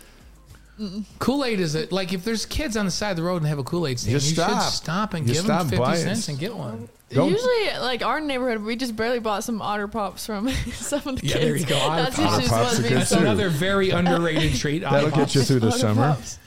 Kool 1.20 1.46
Aid 1.46 1.60
is 1.60 1.76
it 1.76 1.92
like 1.92 2.14
if 2.14 2.24
there's 2.24 2.46
kids 2.46 2.76
on 2.78 2.86
the 2.86 2.92
side 2.92 3.12
of 3.12 3.18
the 3.18 3.24
road 3.24 3.38
and 3.38 3.46
have 3.48 3.60
a 3.60 3.64
Kool 3.64 3.86
Aid 3.88 4.00
stand, 4.00 4.14
Just 4.14 4.30
you 4.32 4.36
should 4.36 4.44
stop. 4.44 4.62
stop 4.74 5.14
and 5.14 5.28
You 5.28 5.36
give 5.36 5.44
stop 5.44 5.60
them 5.62 5.70
fifty 5.70 5.84
buying. 5.84 6.02
cents 6.04 6.28
and 6.30 6.40
get 6.40 6.56
one. 6.56 6.90
Don't- 7.12 7.30
Usually, 7.30 7.80
like 7.80 8.04
our 8.04 8.20
neighborhood, 8.20 8.64
we 8.64 8.76
just 8.76 8.96
barely 8.96 9.20
bought 9.20 9.44
some 9.44 9.62
Otter 9.62 9.88
Pops 9.88 10.26
from 10.26 10.50
some 10.74 11.02
of 11.08 11.22
the 11.22 11.28
Yeah, 11.28 11.34
kids. 11.38 11.46
there 11.46 11.56
you 11.58 11.66
go, 11.68 11.78
Otter 11.78 12.04
That's 12.04 12.16
Pops. 12.16 12.40
usually 12.40 12.46
Otter 12.46 12.50
Pops 12.50 12.70
supposed 12.72 12.74
are 12.74 12.76
to 12.78 12.82
be 12.84 12.90
good 12.90 12.98
That's 12.98 13.12
too. 13.12 13.18
another 13.20 13.50
very 13.50 13.90
underrated 13.92 14.56
treat. 14.56 14.80
That'll 14.80 15.08
Otter 15.08 15.16
get 15.16 15.36
you 15.36 15.42
through 15.44 15.60
the 15.60 15.68
Otter 15.68 15.78
summer. 15.78 16.08
Pops. 16.16 16.40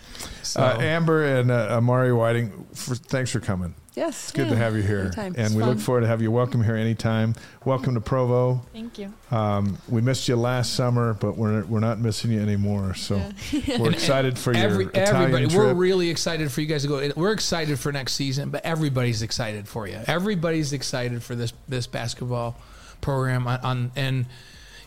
So- 0.42 0.60
Uh, 0.62 0.78
Amber 0.80 1.24
and 1.24 1.50
uh, 1.52 1.68
Amari 1.70 2.12
Whiting, 2.12 2.66
for, 2.74 2.94
thanks 2.96 3.30
for 3.30 3.38
coming. 3.40 3.74
Yes. 3.96 4.24
It's 4.24 4.32
good 4.32 4.50
to 4.50 4.56
have 4.56 4.76
you 4.76 4.82
here, 4.82 5.00
anytime. 5.00 5.34
and 5.38 5.46
It's 5.46 5.54
we 5.54 5.62
look 5.62 5.78
forward 5.78 6.02
to 6.02 6.06
have 6.06 6.20
you 6.20 6.30
welcome 6.30 6.62
here 6.62 6.76
anytime. 6.76 7.34
Welcome 7.64 7.94
to 7.94 8.00
Provo. 8.02 8.60
Thank 8.74 8.98
you. 8.98 9.10
Um, 9.30 9.78
we 9.88 10.02
missed 10.02 10.28
you 10.28 10.36
last 10.36 10.74
summer, 10.74 11.14
but 11.14 11.38
we're 11.38 11.64
we're 11.64 11.80
not 11.80 11.98
missing 11.98 12.30
you 12.30 12.40
anymore. 12.40 12.92
So 12.94 13.18
we're 13.78 13.90
excited 13.92 14.38
for 14.38 14.54
Every, 14.54 14.84
your 14.84 14.90
Italian 14.90 15.16
everybody, 15.16 15.46
trip. 15.46 15.56
we're 15.58 15.72
really 15.72 16.10
excited 16.10 16.52
for 16.52 16.60
you 16.60 16.66
guys 16.66 16.82
to 16.82 16.88
go. 16.88 17.10
We're 17.16 17.32
excited 17.32 17.78
for 17.78 17.90
next 17.90 18.12
season, 18.12 18.50
but 18.50 18.62
everybody's 18.66 19.22
excited 19.22 19.66
for 19.66 19.86
you. 19.88 19.98
Everybody's 20.06 20.74
excited 20.74 21.22
for 21.22 21.34
this 21.34 21.54
this 21.66 21.86
basketball 21.86 22.58
program 23.00 23.46
on, 23.46 23.60
on 23.60 23.92
and 23.96 24.26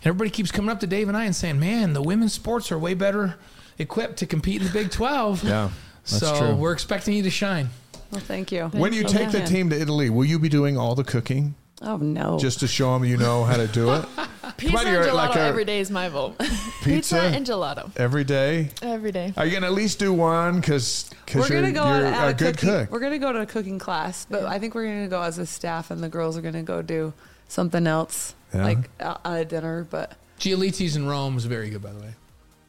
everybody 0.05 0.29
keeps 0.29 0.51
coming 0.51 0.69
up 0.69 0.81
to 0.81 0.87
Dave 0.87 1.07
and 1.07 1.17
I 1.17 1.25
and 1.25 1.35
saying, 1.35 1.59
"Man, 1.59 1.93
the 1.93 2.03
women's 2.03 2.33
sports 2.33 2.71
are 2.71 2.77
way 2.77 2.93
better 2.93 3.37
equipped 3.79 4.17
to 4.17 4.27
compete 4.27 4.61
in 4.61 4.67
the 4.67 4.73
Big 4.73 4.91
12." 4.91 5.43
yeah, 5.45 5.71
that's 6.07 6.19
so 6.19 6.37
true. 6.37 6.55
we're 6.55 6.73
expecting 6.73 7.15
you 7.15 7.23
to 7.23 7.31
shine. 7.31 7.69
Well, 8.11 8.21
thank 8.21 8.51
you. 8.51 8.65
when 8.67 8.93
you 8.93 9.03
Thank 9.03 9.31
take 9.31 9.41
the 9.41 9.47
team 9.47 9.69
to 9.69 9.79
Italy, 9.79 10.09
will 10.09 10.25
you 10.25 10.39
be 10.39 10.49
doing 10.49 10.77
all 10.77 10.95
the 10.95 11.03
cooking 11.03 11.55
Oh 11.81 11.97
no. 11.97 12.39
just 12.39 12.59
to 12.61 12.67
show 12.67 12.93
them 12.93 13.05
you 13.05 13.17
know 13.17 13.43
how 13.43 13.55
to 13.57 13.67
do 13.67 13.91
it? 13.93 14.05
Pizza 14.57 14.79
on, 14.79 14.93
and 14.95 15.05
gelato 15.05 15.13
like 15.13 15.35
a- 15.35 15.39
every 15.41 15.63
day 15.63 15.79
is 15.79 15.89
my 15.91 16.09
vote. 16.09 16.35
Pizza 16.83 17.21
and 17.21 17.45
gelato 17.45 17.95
every 17.97 18.23
day. 18.23 18.71
every 18.81 19.11
day. 19.11 19.31
Are 19.37 19.45
you 19.45 19.53
gonna 19.53 19.67
at 19.67 19.73
least 19.73 19.99
do 19.99 20.11
one? 20.11 20.59
Because 20.59 21.09
we're 21.33 21.41
you're, 21.47 21.61
gonna 21.61 21.71
go 21.71 21.85
you're 21.85 22.05
at 22.07 22.29
a 22.29 22.33
good 22.33 22.57
cooking, 22.57 22.69
cook. 22.69 22.91
We're 22.91 22.99
gonna 22.99 23.19
go 23.19 23.31
to 23.31 23.41
a 23.41 23.45
cooking 23.45 23.79
class, 23.79 24.25
but 24.29 24.43
I 24.45 24.57
think 24.59 24.73
we're 24.75 24.85
gonna 24.87 25.07
go 25.07 25.21
as 25.21 25.37
a 25.37 25.45
staff, 25.45 25.91
and 25.91 26.01
the 26.03 26.09
girls 26.09 26.35
are 26.37 26.41
gonna 26.41 26.63
go 26.63 26.81
do 26.81 27.13
something 27.47 27.85
else, 27.87 28.33
Yeah. 28.53 28.63
like 28.63 28.89
at 28.99 29.21
at 29.23 29.41
a 29.41 29.45
dinner. 29.45 29.87
But 29.89 30.13
Giolitti's 30.39 30.95
in 30.97 31.07
Rome 31.07 31.37
is 31.37 31.45
very 31.45 31.69
good, 31.69 31.81
by 31.83 31.93
the 31.93 31.99
way. 31.99 32.15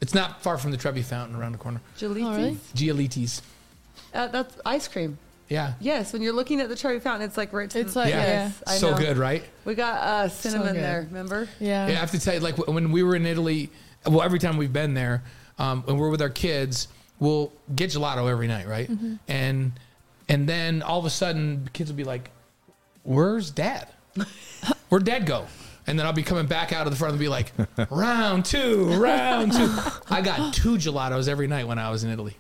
It's 0.01 0.15
not 0.15 0.43
far 0.43 0.59
from 0.59 0.71
the 0.71 0.77
Trevi 0.77 1.03
Fountain 1.03 1.35
around 1.35 1.53
the 1.53 1.59
corner. 1.59 1.81
Giolitti, 1.99 2.25
Oh, 2.25 2.37
really? 2.37 2.59
Giolitti's. 2.77 3.43
uh, 4.15 4.29
that's 4.29 4.55
ice 4.65 4.87
cream. 4.87 5.19
Yeah. 5.51 5.75
Yes, 5.81 6.13
when 6.13 6.23
you're 6.23 6.33
looking 6.33 6.61
at 6.61 6.69
the 6.69 6.77
Trevi 6.77 7.01
Fountain, 7.01 7.29
it's 7.29 7.37
like 7.37 7.53
right. 7.53 7.69
To 7.71 7.81
It's 7.81 7.93
the, 7.95 7.99
like- 8.01 8.11
yes, 8.11 8.63
I 8.67 8.77
so 8.77 8.97
good, 8.97 9.19
right? 9.19 9.43
We 9.65 9.75
got 9.75 9.97
uh, 10.01 10.29
cinnamon 10.29 10.75
good. 10.75 10.83
there. 10.83 11.03
Remember? 11.11 11.49
Yeah. 11.59 11.89
Yeah, 11.89 11.95
I 11.95 11.97
have 11.97 12.13
to 12.13 12.21
tell 12.21 12.35
you, 12.35 12.41
like 12.41 12.57
when 12.69 12.93
we 12.93 13.03
were 13.03 13.17
in 13.17 13.27
Italy, 13.27 13.69
well, 14.07 14.23
every 14.23 14.39
time 14.39 14.57
we've 14.57 14.73
been 14.73 14.95
there, 14.95 15.25
um, 15.59 15.83
when 15.83 15.99
we're 15.99 16.09
with 16.09 16.23
our 16.23 16.31
kids, 16.31 16.87
we'll 17.19 17.53
get 17.75 17.91
gelato 17.91 18.31
every 18.31 18.47
night, 18.47 18.67
right? 18.69 18.89
And 19.29 19.73
and 20.29 20.49
then 20.49 20.83
all 20.83 21.01
of 21.01 21.05
a 21.05 21.11
sudden, 21.11 21.65
the 21.65 21.71
kids 21.71 21.91
will 21.91 21.97
be 21.97 22.05
like, 22.05 22.31
"Where's 23.03 23.51
Dad? 23.51 23.89
Where'd 24.89 25.05
Dad 25.05 25.27
go?" 25.27 25.47
And 25.87 25.99
then 25.99 26.07
I'll 26.07 26.13
be 26.13 26.23
coming 26.23 26.47
back 26.47 26.73
out 26.73 26.87
of 26.87 26.93
the 26.93 26.97
front 26.97 27.13
and 27.13 27.19
be 27.21 27.29
like, 27.29 27.53
"Round 27.91 28.45
two, 28.45 28.85
round 29.01 29.53
two. 29.53 29.69
I 30.11 30.21
got 30.23 30.55
two 30.55 30.77
gelatos 30.77 31.27
every 31.29 31.49
night 31.49 31.67
when 31.67 31.79
I 31.81 31.91
was 31.91 32.05
in 32.05 32.11
Italy. 32.11 32.37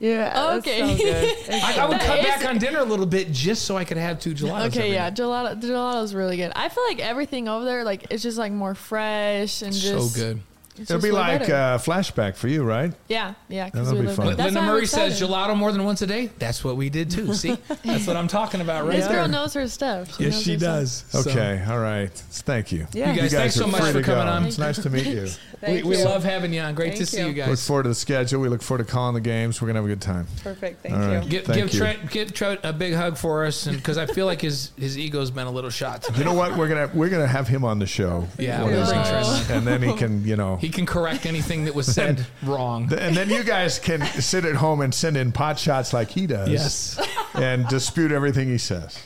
Yeah. 0.00 0.54
Okay. 0.56 0.96
so 0.96 1.02
good. 1.02 1.50
I, 1.62 1.78
I 1.80 1.86
would 1.88 2.00
cut 2.00 2.18
Is- 2.18 2.24
back 2.26 2.44
on 2.44 2.58
dinner 2.58 2.80
a 2.80 2.84
little 2.84 3.06
bit 3.06 3.30
just 3.32 3.64
so 3.64 3.76
I 3.76 3.84
could 3.84 3.96
have 3.96 4.20
two 4.20 4.34
gelatos. 4.34 4.66
Okay, 4.68 4.92
yeah, 4.92 5.04
night. 5.04 5.14
gelato. 5.16 5.60
Gelato's 5.62 6.14
really 6.14 6.36
good. 6.36 6.52
I 6.54 6.68
feel 6.68 6.84
like 6.88 7.00
everything 7.00 7.48
over 7.48 7.64
there, 7.64 7.84
like 7.84 8.06
it's 8.10 8.22
just 8.22 8.38
like 8.38 8.52
more 8.52 8.74
fresh 8.74 9.62
and 9.62 9.72
just 9.72 10.14
so 10.14 10.20
good. 10.20 10.40
It's 10.76 10.90
It'll 10.90 11.00
be 11.00 11.12
like 11.12 11.42
better. 11.42 11.54
uh, 11.54 11.78
flashback 11.78 12.34
for 12.34 12.48
you, 12.48 12.64
right? 12.64 12.92
yeah, 13.06 13.34
yeah. 13.48 13.70
That'll 13.70 13.94
we 13.94 14.06
be 14.06 14.12
fun. 14.12 14.26
That's 14.34 14.38
Linda 14.46 14.58
why 14.58 14.66
I'm 14.66 14.72
Murray 14.72 14.86
says 14.86 15.20
gelato 15.20 15.56
more 15.56 15.70
than 15.70 15.84
once 15.84 16.02
a 16.02 16.06
day. 16.08 16.30
That's 16.40 16.64
what 16.64 16.76
we 16.76 16.90
did 16.90 17.12
too. 17.12 17.32
See, 17.32 17.56
that's 17.84 18.08
what 18.08 18.16
I'm 18.16 18.26
talking 18.26 18.60
about 18.60 18.84
right 18.84 18.96
This 18.96 19.06
there. 19.06 19.18
girl 19.18 19.28
knows 19.28 19.54
her 19.54 19.68
stuff. 19.68 20.18
Yes, 20.18 20.42
she 20.42 20.54
her 20.54 20.58
does. 20.58 21.04
Okay, 21.14 21.64
all 21.68 21.78
right. 21.78 22.10
Thank 22.12 22.72
you. 22.72 22.88
Yeah. 22.92 23.12
You 23.12 23.20
guys, 23.20 23.32
thanks 23.32 23.54
so 23.54 23.68
much 23.68 23.82
for 23.92 24.02
coming 24.02 24.26
go. 24.26 24.32
on. 24.32 24.44
It's 24.46 24.58
nice 24.58 24.82
to 24.82 24.90
meet 24.90 25.06
you. 25.06 25.28
We, 25.66 25.74
Thank 25.76 25.86
we 25.86 25.96
you. 25.96 26.04
love 26.04 26.24
having 26.24 26.52
you 26.52 26.60
on. 26.60 26.74
Great 26.74 26.96
to 26.96 27.06
see 27.06 27.20
you. 27.20 27.28
you 27.28 27.44
Look 27.46 27.58
forward 27.58 27.84
to 27.84 27.88
the 27.88 27.94
schedule. 27.94 28.40
We 28.40 28.48
look 28.48 28.60
forward 28.60 28.86
to 28.86 28.92
calling 28.92 29.14
the 29.14 29.20
games. 29.20 29.62
We're 29.62 29.68
gonna 29.68 29.78
have 29.78 29.86
a 29.86 29.88
good 29.88 30.02
time. 30.02 30.26
Perfect. 30.42 30.82
Thank 30.82 30.94
All 30.94 31.00
you. 31.02 31.18
right. 31.18 31.28
Give, 31.28 31.44
Thank 31.44 31.58
give 31.58 31.72
you. 31.72 31.78
Trent, 31.80 32.10
give 32.10 32.34
Trent 32.34 32.60
a 32.64 32.72
big 32.72 32.92
hug 32.92 33.16
for 33.16 33.46
us, 33.46 33.66
and 33.66 33.76
because 33.76 33.96
I 33.96 34.04
feel 34.06 34.26
like 34.26 34.42
his 34.42 34.72
his 34.76 34.98
ego's 34.98 35.30
been 35.30 35.46
a 35.46 35.50
little 35.50 35.70
shot. 35.70 36.02
Tonight. 36.02 36.18
You 36.18 36.24
know 36.24 36.34
what? 36.34 36.56
We're 36.58 36.68
gonna 36.68 36.90
we're 36.92 37.08
gonna 37.08 37.26
have 37.26 37.48
him 37.48 37.64
on 37.64 37.78
the 37.78 37.86
show. 37.86 38.28
Yeah, 38.38 38.62
one 38.62 38.72
of 38.74 38.78
these 38.80 38.88
bring 38.88 39.02
days. 39.02 39.26
Trent 39.26 39.50
and 39.50 39.66
then 39.66 39.82
he 39.82 39.94
can 39.94 40.24
you 40.24 40.36
know. 40.36 40.56
He 40.56 40.68
can 40.68 40.84
correct 40.84 41.24
anything 41.24 41.64
that 41.64 41.74
was 41.74 41.86
said 41.86 42.26
wrong. 42.42 42.92
and 42.92 43.16
then 43.16 43.30
you 43.30 43.42
guys 43.42 43.78
can 43.78 44.04
sit 44.20 44.44
at 44.44 44.56
home 44.56 44.80
and 44.82 44.94
send 44.94 45.16
in 45.16 45.32
pot 45.32 45.58
shots 45.58 45.92
like 45.92 46.10
he 46.10 46.26
does. 46.26 46.48
Yes. 46.50 47.00
And 47.34 47.66
dispute 47.68 48.12
everything 48.12 48.48
he 48.48 48.58
says. 48.58 48.98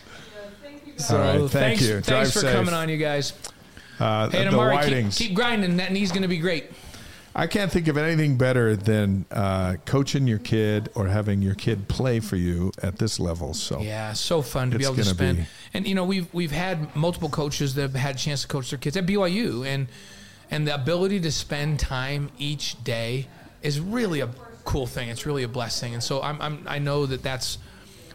So 0.97 1.17
All 1.17 1.23
right, 1.23 1.39
thank 1.39 1.51
thanks, 1.51 1.83
you. 1.83 1.93
Thanks 2.01 2.09
Drive 2.09 2.33
for 2.33 2.41
safe. 2.41 2.53
coming 2.55 2.75
on, 2.75 2.89
you 2.89 2.97
guys. 2.97 3.33
Uh, 3.99 4.29
Hey, 4.31 4.43
the 4.45 4.49
Amari, 4.49 4.77
keep, 4.79 4.85
Whitings. 4.87 5.19
keep 5.19 5.35
grinding. 5.35 5.77
That 5.79 5.93
knee's 5.93 6.11
going 6.13 6.23
to 6.23 6.29
be 6.29 6.39
great. 6.39 6.71
I 7.35 7.47
can't 7.47 7.71
think 7.71 7.87
of 7.89 7.97
anything 7.97 8.37
better 8.37 8.75
than 8.75 9.25
uh, 9.31 9.75
coaching 9.85 10.27
your 10.27 10.39
kid 10.41 10.89
or 10.95 11.07
having 11.07 11.41
your 11.41 11.55
kid 11.55 11.87
play 11.87 12.19
for 12.19 12.35
you 12.37 12.73
at 12.83 12.99
this 12.99 13.21
level. 13.21 13.55
So 13.55 13.81
Yeah, 13.81 14.13
so 14.15 14.43
fun 14.43 14.71
to 14.73 14.79
be 14.79 14.85
able 14.85 14.97
to 14.97 15.05
spend. 15.05 15.39
be- 15.39 15.45
And 15.73 15.87
you 15.87 15.95
know, 15.95 16.05
we've 16.05 16.27
we've 16.35 16.51
had 16.51 16.97
multiple 16.97 17.29
coaches 17.29 17.75
that 17.75 17.83
have 17.83 17.95
had 17.95 18.15
a 18.17 18.19
chance 18.19 18.43
to 18.43 18.49
coach 18.49 18.71
their 18.71 18.79
kids 18.79 18.97
at 18.97 19.07
BYU, 19.07 19.65
and 19.65 19.87
and 20.51 20.67
the 20.67 20.75
ability 20.75 21.21
to 21.21 21.31
spend 21.31 21.79
time 21.79 22.31
each 22.39 22.83
day 22.83 23.29
is 23.63 23.79
really 23.79 24.21
a 24.21 24.31
cool 24.65 24.87
thing. 24.87 25.09
It's 25.09 25.25
really 25.27 25.45
a 25.45 25.49
blessing, 25.49 25.95
and 25.95 26.03
so 26.03 26.21
I'm, 26.23 26.41
I'm 26.43 26.65
I 26.67 26.79
know 26.81 27.07
that 27.07 27.23
that's 27.23 27.59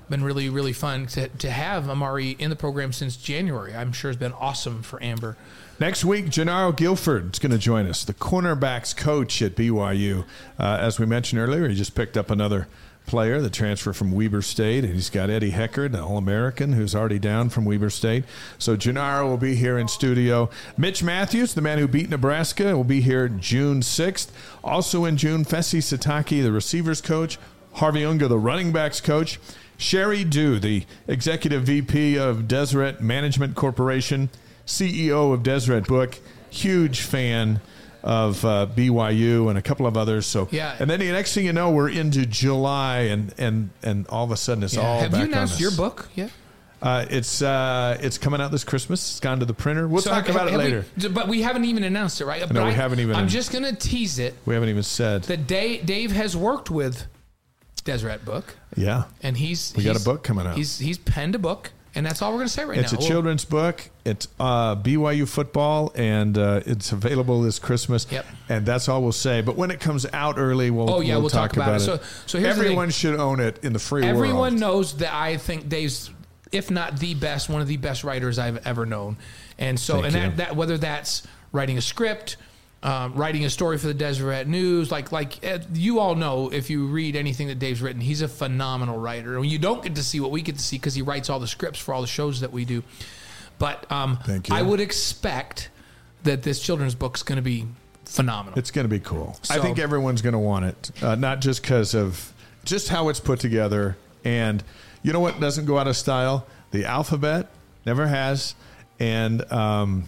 been 0.09 0.23
really 0.23 0.49
really 0.49 0.73
fun 0.73 1.05
to, 1.07 1.29
to 1.29 1.49
have 1.49 1.89
Amari 1.89 2.31
in 2.31 2.49
the 2.49 2.57
program 2.57 2.91
since 2.91 3.15
January. 3.15 3.73
I'm 3.73 3.93
sure 3.93 4.11
it's 4.11 4.19
been 4.19 4.33
awesome 4.33 4.81
for 4.83 5.01
Amber. 5.01 5.37
Next 5.79 6.05
week, 6.05 6.27
Jernaro 6.27 6.75
Gilford 6.75 7.33
is 7.33 7.39
going 7.39 7.51
to 7.51 7.57
join 7.57 7.87
us, 7.87 8.03
the 8.03 8.13
cornerbacks 8.13 8.95
coach 8.95 9.41
at 9.41 9.55
BYU. 9.55 10.23
Uh, 10.59 10.77
as 10.79 10.99
we 10.99 11.07
mentioned 11.07 11.41
earlier, 11.41 11.67
he 11.67 11.75
just 11.75 11.95
picked 11.95 12.15
up 12.15 12.29
another 12.29 12.67
player, 13.07 13.41
the 13.41 13.49
transfer 13.49 13.91
from 13.91 14.11
Weber 14.11 14.43
State, 14.43 14.83
and 14.83 14.93
he's 14.93 15.09
got 15.09 15.31
Eddie 15.31 15.51
Heckard, 15.51 15.95
an 15.95 15.99
All-American, 15.99 16.73
who's 16.73 16.93
already 16.93 17.17
down 17.17 17.49
from 17.49 17.65
Weber 17.65 17.89
State. 17.89 18.23
So 18.59 18.77
Jernaro 18.77 19.27
will 19.27 19.37
be 19.37 19.55
here 19.55 19.79
in 19.79 19.87
studio. 19.87 20.51
Mitch 20.77 21.01
Mathews, 21.01 21.55
the 21.55 21.61
man 21.61 21.79
who 21.79 21.87
beat 21.87 22.07
Nebraska, 22.07 22.77
will 22.77 22.83
be 22.83 23.01
here 23.01 23.27
June 23.27 23.81
6th. 23.81 24.29
Also 24.63 25.05
in 25.05 25.17
June, 25.17 25.43
Fesi 25.43 25.79
Sataraka, 25.79 26.43
the 26.43 26.51
receivers 26.51 27.01
coach, 27.01 27.39
Harvey 27.73 28.05
Unga, 28.05 28.27
the 28.27 28.37
running 28.37 28.71
backs 28.71 29.01
coach, 29.01 29.39
Sheri 29.79 30.29
Dew, 30.29 30.59
the 30.59 30.85
executive 31.07 31.63
VP 31.63 32.17
of 32.17 32.47
Deseret 32.47 33.01
Management 33.01 33.55
Corporation, 33.55 34.29
CEO 34.65 35.33
of 35.33 35.43
Deseret 35.43 35.87
Book, 35.87 36.19
huge 36.49 37.01
fan 37.01 37.61
of 38.03 38.43
uh, 38.43 38.67
BYU 38.75 39.49
and 39.49 39.57
a 39.57 39.61
couple 39.61 39.87
of 39.87 39.95
others. 39.95 40.25
So 40.25 40.47
Yeah. 40.51 40.75
and 40.79 40.89
then 40.89 40.99
the 40.99 41.11
next 41.11 41.33
thing 41.33 41.45
you 41.45 41.53
know, 41.53 41.71
we're 41.71 41.89
into 41.89 42.25
July, 42.25 42.99
and 43.01 43.33
and 43.37 43.69
and 43.81 44.05
all 44.07 44.25
of 44.25 44.31
a 44.31 44.37
sudden 44.37 44.63
it's 44.63 44.77
all 44.77 44.99
Have 44.99 45.15
you 45.17 45.23
announced 45.23 45.59
your 45.59 45.71
book 45.71 46.09
yet? 46.15 46.31
Uh, 46.81 47.05
it's 47.09 47.41
uh, 47.41 47.97
it's 48.01 48.17
coming 48.17 48.41
out 48.41 48.51
this 48.51 48.65
Christmas. 48.65 49.09
It's 49.11 49.19
gone 49.21 49.39
to 49.39 49.45
the 49.45 49.53
printer. 49.53 49.87
We'll 49.87 50.01
So 50.01 50.09
talk 50.09 50.25
have- 50.27 50.35
about 50.35 50.47
it 50.47 50.51
have 50.51 50.59
we- 50.59 50.65
later. 50.65 50.85
d- 50.97 51.07
but 51.07 51.29
we 51.29 51.41
haven't 51.41 51.63
even 51.63 51.85
announced 51.85 52.19
it, 52.19 52.25
right? 52.25 52.41
But 52.41 52.51
we 52.51 52.59
I- 52.59 52.71
haven't 52.71 52.99
even- 52.99 53.15
I'm 53.15 53.29
just 53.29 53.53
going 53.53 53.63
to 53.63 53.73
tease 53.73 54.19
it 54.19 54.35
We 54.45 54.53
haven't 54.53 54.67
even 54.67 54.83
said. 54.83 55.23
that 55.23 55.47
Dave, 55.47 55.85
Dave 55.85 56.11
has 56.11 56.35
worked 56.35 56.69
with 56.69 57.05
Deseret 57.85 58.25
Book, 58.25 58.57
yeah, 58.75 59.03
and 59.21 59.37
he's 59.37 59.73
We 59.77 59.83
got 59.85 59.95
a 59.95 60.03
book 60.03 60.23
coming 60.23 60.45
out. 60.45 60.57
He's 60.57 60.77
he's 60.79 60.97
penned 60.97 61.35
a 61.35 61.39
book, 61.39 61.71
and 61.95 62.05
that's 62.05 62.21
all 62.21 62.31
we're 62.31 62.37
going 62.39 62.47
to 62.47 62.53
say 62.53 62.65
right 62.65 62.77
it's 62.77 62.91
now. 62.91 62.97
It's 62.97 63.05
a 63.05 63.07
Well, 63.07 63.07
children's 63.09 63.45
book. 63.45 63.89
It's 64.05 64.27
uh, 64.39 64.75
BYU 64.75 65.27
football, 65.27 65.91
and 65.95 66.37
uh, 66.37 66.61
it's 66.65 66.91
available 66.91 67.41
this 67.41 67.59
Christmas. 67.59 68.05
Yep. 68.11 68.25
And 68.49 68.65
that's 68.65 68.89
all 68.89 69.01
we'll 69.03 69.11
say. 69.11 69.41
But 69.41 69.55
when 69.55 69.71
it 69.71 69.79
comes 69.79 70.05
out 70.13 70.35
early, 70.37 70.71
we'll 70.71 70.89
Oh, 70.89 71.01
yeah, 71.01 71.17
we'll 71.17 71.29
talk 71.29 71.53
about 71.55 71.75
it. 71.75 71.79
So- 71.81 71.99
so 72.25 72.39
here's 72.39 72.55
the 72.57 72.63
everyone 72.63 72.89
should 72.89 73.19
own 73.19 73.39
it 73.39 73.63
in 73.63 73.73
the 73.73 73.79
free 73.79 74.03
Everyone 74.03 74.37
world. 74.39 74.53
knows 74.59 74.97
that 74.97 75.13
I 75.13 75.37
think 75.37 75.69
Dave's, 75.69 76.09
if 76.51 76.69
not 76.71 76.99
the 76.99 77.13
best, 77.13 77.49
one 77.49 77.61
of 77.61 77.67
the 77.67 77.77
best 77.77 78.03
writers 78.03 78.39
I've 78.39 78.65
ever 78.65 78.85
known. 78.85 79.17
And 79.57 79.79
so, 79.79 80.01
Thank 80.01 80.05
and 80.05 80.13
you. 80.15 80.21
that, 80.21 80.37
that 80.37 80.55
whether 80.55 80.77
that's 80.77 81.23
writing 81.51 81.77
a 81.77 81.81
script, 81.81 82.37
um, 82.83 83.13
writing 83.13 83.45
a 83.45 83.49
story 83.49 83.77
for 83.77 83.87
the 83.87 83.93
Deseret 83.93 84.45
News, 84.45 84.91
like 84.91 85.11
like 85.11 85.43
uh, 85.43 85.59
you 85.73 85.99
all 85.99 86.15
know, 86.15 86.51
if 86.51 86.69
you 86.69 86.87
read 86.87 87.15
anything 87.15 87.47
that 87.47 87.57
Dave's 87.57 87.81
written, 87.81 88.01
he's 88.01 88.21
a 88.21 88.27
phenomenal 88.27 88.99
writer. 88.99 89.37
And 89.37 89.45
you 89.45 89.57
don't 89.57 89.81
get 89.81 89.95
to 89.95 90.03
see 90.03 90.19
what 90.19 90.31
we 90.31 90.41
get 90.41 90.55
to 90.57 90.61
see 90.61 90.75
because 90.77 90.93
he 90.93 91.01
writes 91.01 91.29
all 91.29 91.39
the 91.39 91.47
scripts 91.47 91.79
for 91.79 91.93
all 91.93 92.01
the 92.01 92.07
shows 92.07 92.41
that 92.41 92.51
we 92.51 92.65
do. 92.65 92.83
But 93.57 93.89
um, 93.89 94.17
Thank 94.25 94.49
you. 94.49 94.55
I 94.55 94.61
would 94.61 94.81
expect 94.81 95.69
that 96.23 96.43
this 96.43 96.59
children's 96.59 96.95
book's 96.95 97.23
going 97.23 97.37
to 97.37 97.41
be 97.41 97.65
phenomenal. 98.03 98.59
It's 98.59 98.71
going 98.71 98.85
to 98.85 98.89
be 98.89 98.99
cool. 98.99 99.37
I 99.49 99.59
think 99.59 99.79
everyone's 99.79 100.21
going 100.21 100.33
to 100.33 100.39
want 100.39 100.65
it, 100.65 100.91
uh, 101.01 101.15
not 101.15 101.39
just 101.39 101.61
because 101.61 101.93
of 101.93 102.33
just 102.65 102.89
how 102.89 103.07
it's 103.07 103.19
put 103.21 103.39
together. 103.39 103.95
And 104.25 104.61
you 105.03 105.13
know 105.13 105.21
what 105.21 105.39
doesn't 105.39 105.65
go 105.65 105.77
out 105.77 105.87
of 105.87 105.95
style? 105.95 106.45
The 106.71 106.85
alphabet 106.85 107.49
never 107.85 108.07
has, 108.07 108.55
and 108.99 109.49
um, 109.51 110.05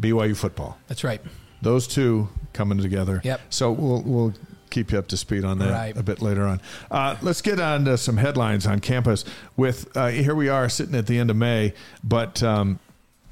BYU 0.00 0.34
football. 0.36 0.78
That's 0.88 1.04
right. 1.04 1.20
Those 1.62 1.86
two 1.86 2.28
coming 2.52 2.78
together. 2.78 3.20
Yep. 3.24 3.40
So 3.50 3.72
we'll 3.72 4.02
we'll 4.02 4.34
keep 4.70 4.90
you 4.92 4.98
up 4.98 5.06
to 5.08 5.16
speed 5.16 5.44
on 5.44 5.58
that 5.58 5.70
Right. 5.70 5.96
a 5.96 6.02
bit 6.02 6.20
later 6.22 6.44
on. 6.46 6.60
Uh, 6.90 7.16
let's 7.22 7.42
get 7.42 7.60
on 7.60 7.84
to 7.84 7.96
some 7.98 8.16
headlines 8.16 8.66
on 8.66 8.80
campus. 8.80 9.24
With 9.56 9.94
uh, 9.96 10.08
here 10.08 10.34
we 10.34 10.48
are 10.48 10.68
sitting 10.68 10.94
at 10.94 11.06
the 11.06 11.18
end 11.18 11.30
of 11.30 11.36
May, 11.36 11.74
but 12.02 12.42
um, 12.42 12.78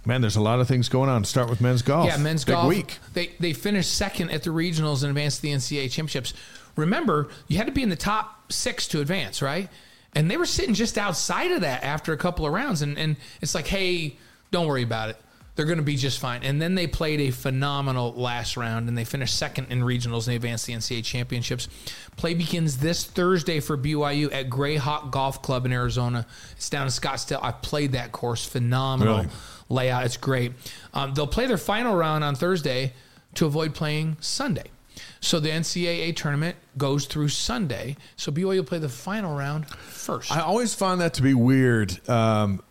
man, 0.05 0.21
there's 0.21 0.37
a 0.37 0.41
lot 0.43 0.61
of 0.61 0.69
things 0.69 0.89
going 0.89 1.09
on. 1.11 1.25
Start 1.25 1.49
with 1.51 1.61
men's 1.61 1.83
golf. 1.83 2.07
Yeah, 2.07 2.17
men's 2.19 2.45
Big 2.45 2.55
golf. 2.55 2.69
week. 2.69 2.99
They 3.15 3.33
they 3.41 3.53
finished 3.53 3.95
second 3.95 4.31
at 4.31 4.43
the 4.43 4.51
regionals 4.51 5.03
and 5.03 5.11
advanced 5.11 5.37
to 5.39 5.43
the 5.43 5.53
NCAA 5.53 5.91
championships. 5.91 6.35
Remember, 6.77 7.29
you 7.49 7.57
had 7.57 7.67
to 7.67 7.73
be 7.73 7.83
in 7.83 7.89
the 7.89 7.97
top 7.97 8.53
six 8.53 8.87
to 8.89 9.01
advance, 9.01 9.43
right? 9.43 9.69
And 10.15 10.31
they 10.31 10.37
were 10.37 10.47
sitting 10.47 10.75
just 10.75 10.99
outside 10.99 11.51
of 11.53 11.61
that 11.63 11.83
after 11.85 12.13
a 12.13 12.17
couple 12.17 12.47
of 12.47 12.53
rounds, 12.53 12.83
and 12.83 12.99
and 12.99 13.17
it's 13.41 13.55
like, 13.55 13.67
hey, 13.67 14.17
don't 14.51 14.67
worry 14.67 14.83
about 14.83 15.09
it. 15.11 15.17
They're 15.61 15.67
going 15.67 15.77
to 15.77 15.85
be 15.85 15.97
just 15.97 16.21
fine. 16.21 16.43
And 16.43 16.61
then 16.63 16.75
they 16.75 16.87
played 16.87 17.21
a 17.21 17.31
phenomenal 17.31 18.15
last 18.15 18.57
round, 18.57 18.89
and 18.89 18.97
they 18.97 19.05
finished 19.05 19.37
second 19.37 19.67
in 19.71 19.83
regionals 19.83 20.21
and 20.21 20.29
they 20.29 20.37
advanced 20.37 20.65
the 20.67 20.73
NCAA 20.73 21.05
championships. 21.05 21.69
Play 22.17 22.33
begins 22.33 22.79
this 22.79 23.05
Thursday 23.05 23.61
for 23.61 23.77
BYU 23.77 24.33
at 24.33 24.49
Grayhawk 24.49 25.11
Golf 25.11 25.43
Club 25.43 25.67
in 25.67 25.73
Arizona. 25.75 26.27
It's 26.53 26.71
down 26.71 26.85
in 26.85 26.89
Scottsdale. 26.89 27.41
I 27.43 27.53
played 27.53 27.93
that 27.93 28.11
course. 28.11 28.43
Phenomenal 28.43 29.17
Really? 29.19 29.29
layout. 29.69 30.07
It's 30.07 30.17
great. 30.17 30.53
Um, 30.95 31.13
they'll 31.13 31.27
play 31.27 31.45
their 31.45 31.59
final 31.59 31.95
round 31.95 32.25
on 32.25 32.37
Thursday 32.37 32.95
to 33.35 33.45
avoid 33.45 33.75
playing 33.75 34.17
Sunday. 34.23 34.71
So 35.21 35.41
the 35.41 35.51
NCAA 35.51 36.17
tournament 36.17 36.57
goes 36.79 37.05
through 37.05 37.29
Sunday. 37.29 37.99
So 38.17 38.33
BYU 38.33 38.45
will 38.57 38.65
play 38.65 38.79
the 38.79 38.89
final 38.89 39.37
round 39.37 39.69
first. 39.69 40.33
I 40.33 40.41
always 40.41 40.73
find 40.75 41.03
that 41.03 41.13
to 41.15 41.23
be 41.23 41.35
weird 41.35 42.09
um, 42.09 42.63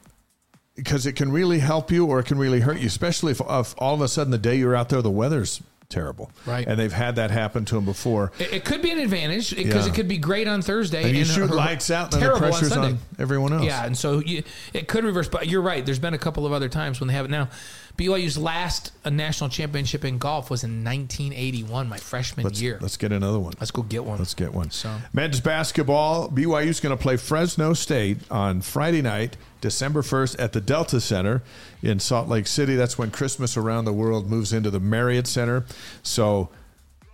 because 0.79 1.05
it 1.05 1.13
can 1.13 1.31
really 1.31 1.59
help 1.59 1.91
you 1.91 2.05
or 2.05 2.19
it 2.19 2.25
can 2.25 2.37
really 2.37 2.59
hurt 2.61 2.79
you, 2.79 2.87
especially 2.87 3.31
if, 3.31 3.41
if 3.49 3.75
all 3.77 3.93
of 3.93 4.01
a 4.01 4.07
sudden 4.07 4.31
the 4.31 4.37
day 4.37 4.55
you're 4.55 4.75
out 4.75 4.89
there, 4.89 5.01
the 5.01 5.11
weather's 5.11 5.61
terrible. 5.89 6.29
Right. 6.45 6.67
And 6.67 6.79
they've 6.79 6.93
had 6.93 7.15
that 7.15 7.31
happen 7.31 7.65
to 7.65 7.75
them 7.75 7.83
before. 7.85 8.31
it, 8.37 8.53
it 8.53 8.65
could 8.65 8.83
be 8.83 8.91
an 8.91 8.99
advantage 8.99 9.55
because 9.55 9.87
Yeah. 9.87 9.91
it 9.91 9.95
could 9.95 10.07
be 10.07 10.17
great 10.19 10.47
on 10.47 10.61
Thursday 10.61 11.03
And 11.03 11.17
you 11.17 11.25
shoot 11.25 11.49
lights 11.49 11.89
out, 11.89 12.13
and 12.13 12.21
the 12.21 12.35
pressure's 12.37 12.69
Sunday. 12.69 12.89
on 12.89 12.99
everyone 13.17 13.53
else. 13.53 13.63
Yeah, 13.65 13.85
and 13.85 13.97
so 13.97 14.19
you, 14.19 14.43
it 14.71 14.87
could 14.87 15.03
reverse. 15.03 15.27
But 15.29 15.47
you're 15.47 15.63
right. 15.63 15.83
There's 15.83 15.97
been 15.97 16.13
a 16.13 16.19
couple 16.19 16.45
of 16.45 16.51
other 16.53 16.69
times 16.69 16.99
when 16.99 17.07
they 17.07 17.13
have 17.15 17.25
it 17.25 17.31
now. 17.31 17.49
BYU's 17.97 18.37
last 18.37 18.91
uh, 19.03 19.09
national 19.09 19.49
championship 19.49 20.05
in 20.05 20.19
golf 20.19 20.49
was 20.51 20.63
in 20.63 20.83
1981, 20.85 21.89
my 21.89 21.97
freshman 21.97 22.45
Let's, 22.45 22.61
year. 22.61 22.77
let's 22.81 22.95
get 22.95 23.11
another 23.11 23.39
one. 23.39 23.53
Let's 23.59 23.71
go 23.71 23.81
get 23.81 24.05
one. 24.05 24.19
Let's 24.19 24.35
get 24.35 24.53
one. 24.53 24.71
So- 24.71 24.95
Men's 25.11 25.41
basketball, 25.41 26.29
BYU's 26.29 26.79
going 26.79 26.95
to 26.95 27.01
play 27.01 27.17
Fresno 27.17 27.73
State 27.73 28.19
on 28.31 28.61
Friday 28.61 29.01
night, 29.01 29.35
December 29.61 30.01
1st 30.01 30.35
at 30.39 30.53
the 30.53 30.61
Delta 30.61 31.01
Center 31.01 31.41
in 31.81 31.99
Salt 31.99 32.27
Lake 32.27 32.47
City. 32.47 32.75
That's 32.75 32.97
when 32.97 33.11
Christmas 33.11 33.57
Around 33.57 33.85
the 33.85 33.93
World 33.93 34.29
moves 34.29 34.53
into 34.53 34.69
the 34.69 34.79
Marriott 34.79 35.27
Center. 35.27 35.65
So 36.03 36.49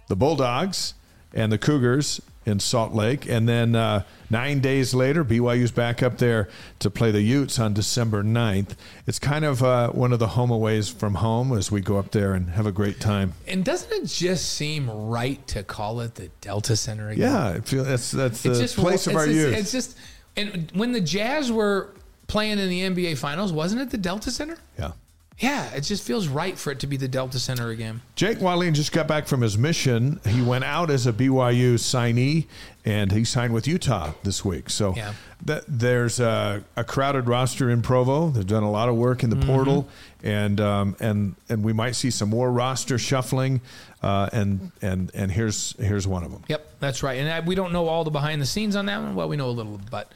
the 0.08 0.16
Bulldogs 0.16 0.94
and 1.34 1.52
the 1.52 1.58
Cougars 1.58 2.22
in 2.46 2.60
Salt 2.60 2.94
Lake. 2.94 3.28
And 3.28 3.50
then 3.50 3.76
uh, 3.76 4.04
nine 4.30 4.60
days 4.60 4.94
later, 4.94 5.26
BYU's 5.26 5.72
back 5.72 6.04
up 6.04 6.18
there 6.18 6.48
to 6.80 6.90
play 6.90 7.12
the 7.12 7.22
Utes 7.22 7.60
on 7.60 7.74
December 7.74 8.24
9th. 8.24 8.76
It's 9.08 9.20
kind 9.20 9.44
of 9.44 9.64
uh, 9.64 9.90
one 9.90 10.14
of 10.14 10.20
the 10.20 10.28
home 10.28 10.52
aways 10.52 10.90
from 10.90 11.16
home 11.16 11.58
as 11.58 11.72
we 11.72 11.82
go 11.82 11.98
up 11.98 12.12
there 12.12 12.34
and 12.34 12.50
have 12.52 12.66
a 12.66 12.72
great 12.72 13.00
time. 13.00 13.34
And 13.48 13.66
doesn't 13.66 13.92
it 13.92 14.06
just 14.06 14.54
seem 14.54 14.90
right 14.90 15.46
to 15.48 15.64
call 15.64 16.02
it 16.02 16.16
the 16.16 16.30
Delta 16.42 16.76
Center 16.76 17.10
again? 17.10 17.32
Yeah, 17.32 17.48
I 17.48 17.60
feel 17.62 17.84
that's 17.84 18.12
that's 18.12 18.44
the 18.44 18.54
just 18.54 18.78
place 18.78 19.08
of 19.08 19.16
our 19.16 19.26
just, 19.26 19.36
youth. 19.36 19.56
It's 19.56 19.72
just, 19.72 19.98
and 20.38 20.72
when 20.76 20.92
the 20.92 21.02
Jazz 21.02 21.52
were 21.52 21.94
playing 22.28 22.60
in 22.60 22.70
the 22.70 22.82
NBA 22.82 23.18
Finals, 23.18 23.52
wasn't 23.54 23.82
it 23.82 23.90
the 23.92 23.98
Delta 23.98 24.32
Center? 24.32 24.58
yeah. 24.80 24.92
Yeah, 25.38 25.70
it 25.74 25.82
just 25.82 26.08
feels 26.08 26.30
right 26.30 26.58
for 26.58 26.72
it 26.72 26.80
to 26.80 26.88
be 26.88 26.96
the 26.96 27.10
Delta 27.10 27.40
Center 27.40 27.70
again. 27.70 28.00
Jake 28.16 28.40
Wilding 28.40 28.74
just 28.74 28.94
got 28.94 29.06
back 29.06 29.28
from 29.28 29.42
his 29.42 29.58
mission. 29.58 30.22
He 30.26 30.42
went 30.42 30.64
out 30.64 30.90
as 30.90 31.08
a 31.08 31.12
BYU 31.12 31.74
signee, 31.74 32.46
and 32.86 33.12
he 33.12 33.26
signed 33.26 33.54
with 33.54 33.68
Utah 33.68 34.14
this 34.24 34.46
week. 34.46 34.70
So 34.70 34.94
Yeah. 34.96 35.12
that, 35.44 35.66
there's 35.68 36.22
a, 36.22 36.64
a 36.78 36.86
crowded 36.86 37.28
roster 37.28 37.70
in 37.70 37.82
Provo. 37.82 38.30
They've 38.30 38.48
done 38.48 38.64
a 38.64 38.72
lot 38.72 38.88
of 38.88 38.96
work 38.96 39.24
in 39.24 39.30
the 39.30 39.46
portal, 39.46 39.90
and 40.24 40.62
um, 40.62 40.96
and 41.02 41.36
and 41.50 41.66
we 41.66 41.74
might 41.74 41.98
see 41.98 42.12
some 42.12 42.30
more 42.30 42.50
roster 42.50 42.98
shuffling. 42.98 43.60
Uh, 44.02 44.30
and 44.32 44.72
and 44.82 45.12
and 45.14 45.34
here's 45.34 45.76
here's 45.80 46.08
one 46.08 46.24
of 46.24 46.32
them. 46.32 46.44
Yep, 46.48 46.76
that's 46.80 47.04
right. 47.04 47.20
And 47.20 47.30
I, 47.30 47.42
we 47.42 47.56
don't 47.56 47.74
know 47.74 47.90
all 47.90 48.06
the 48.06 48.10
behind 48.10 48.42
the 48.42 48.46
scenes 48.46 48.78
on 48.78 48.86
that 48.86 49.02
one. 49.02 49.16
Well, 49.16 49.28
we 49.28 49.36
know 49.36 49.50
a 49.50 49.52
little, 49.52 49.82
but 49.92 50.14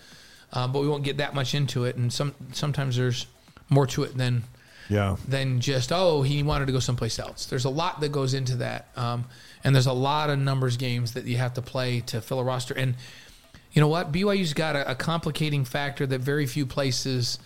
uh, 0.53 0.67
but 0.67 0.81
we 0.81 0.87
won't 0.87 1.03
get 1.03 1.17
that 1.17 1.33
much 1.33 1.53
into 1.55 1.85
it. 1.85 1.95
And 1.95 2.11
some 2.11 2.33
sometimes 2.53 2.95
there's 2.97 3.27
more 3.69 3.85
to 3.87 4.03
it 4.03 4.17
than 4.17 4.43
Yeah. 4.89 5.15
than 5.27 5.59
just 5.61 5.91
oh 5.91 6.23
he 6.23 6.41
wanted 6.43 6.65
to 6.67 6.71
go 6.71 6.79
someplace 6.79 7.19
else. 7.19 7.45
There's 7.45 7.65
a 7.65 7.69
lot 7.69 7.99
that 8.01 8.11
goes 8.11 8.33
into 8.33 8.55
that, 8.57 8.87
um, 8.95 9.25
and 9.63 9.75
there's 9.75 9.85
a 9.87 9.93
lot 9.93 10.29
of 10.29 10.39
numbers 10.39 10.77
games 10.77 11.13
that 11.13 11.25
you 11.25 11.37
have 11.37 11.53
to 11.55 11.61
play 11.61 11.99
to 12.07 12.21
fill 12.21 12.39
a 12.39 12.43
roster. 12.43 12.73
And 12.73 12.95
you 13.71 13.79
know 13.81 13.87
what, 13.87 14.11
BYU's 14.11 14.53
got 14.55 14.75
a, 14.75 14.91
a 14.91 14.95
complicating 14.95 15.63
factor 15.65 16.07
that 16.07 16.21
very 16.21 16.47
few 16.47 16.65
places, 16.65 17.37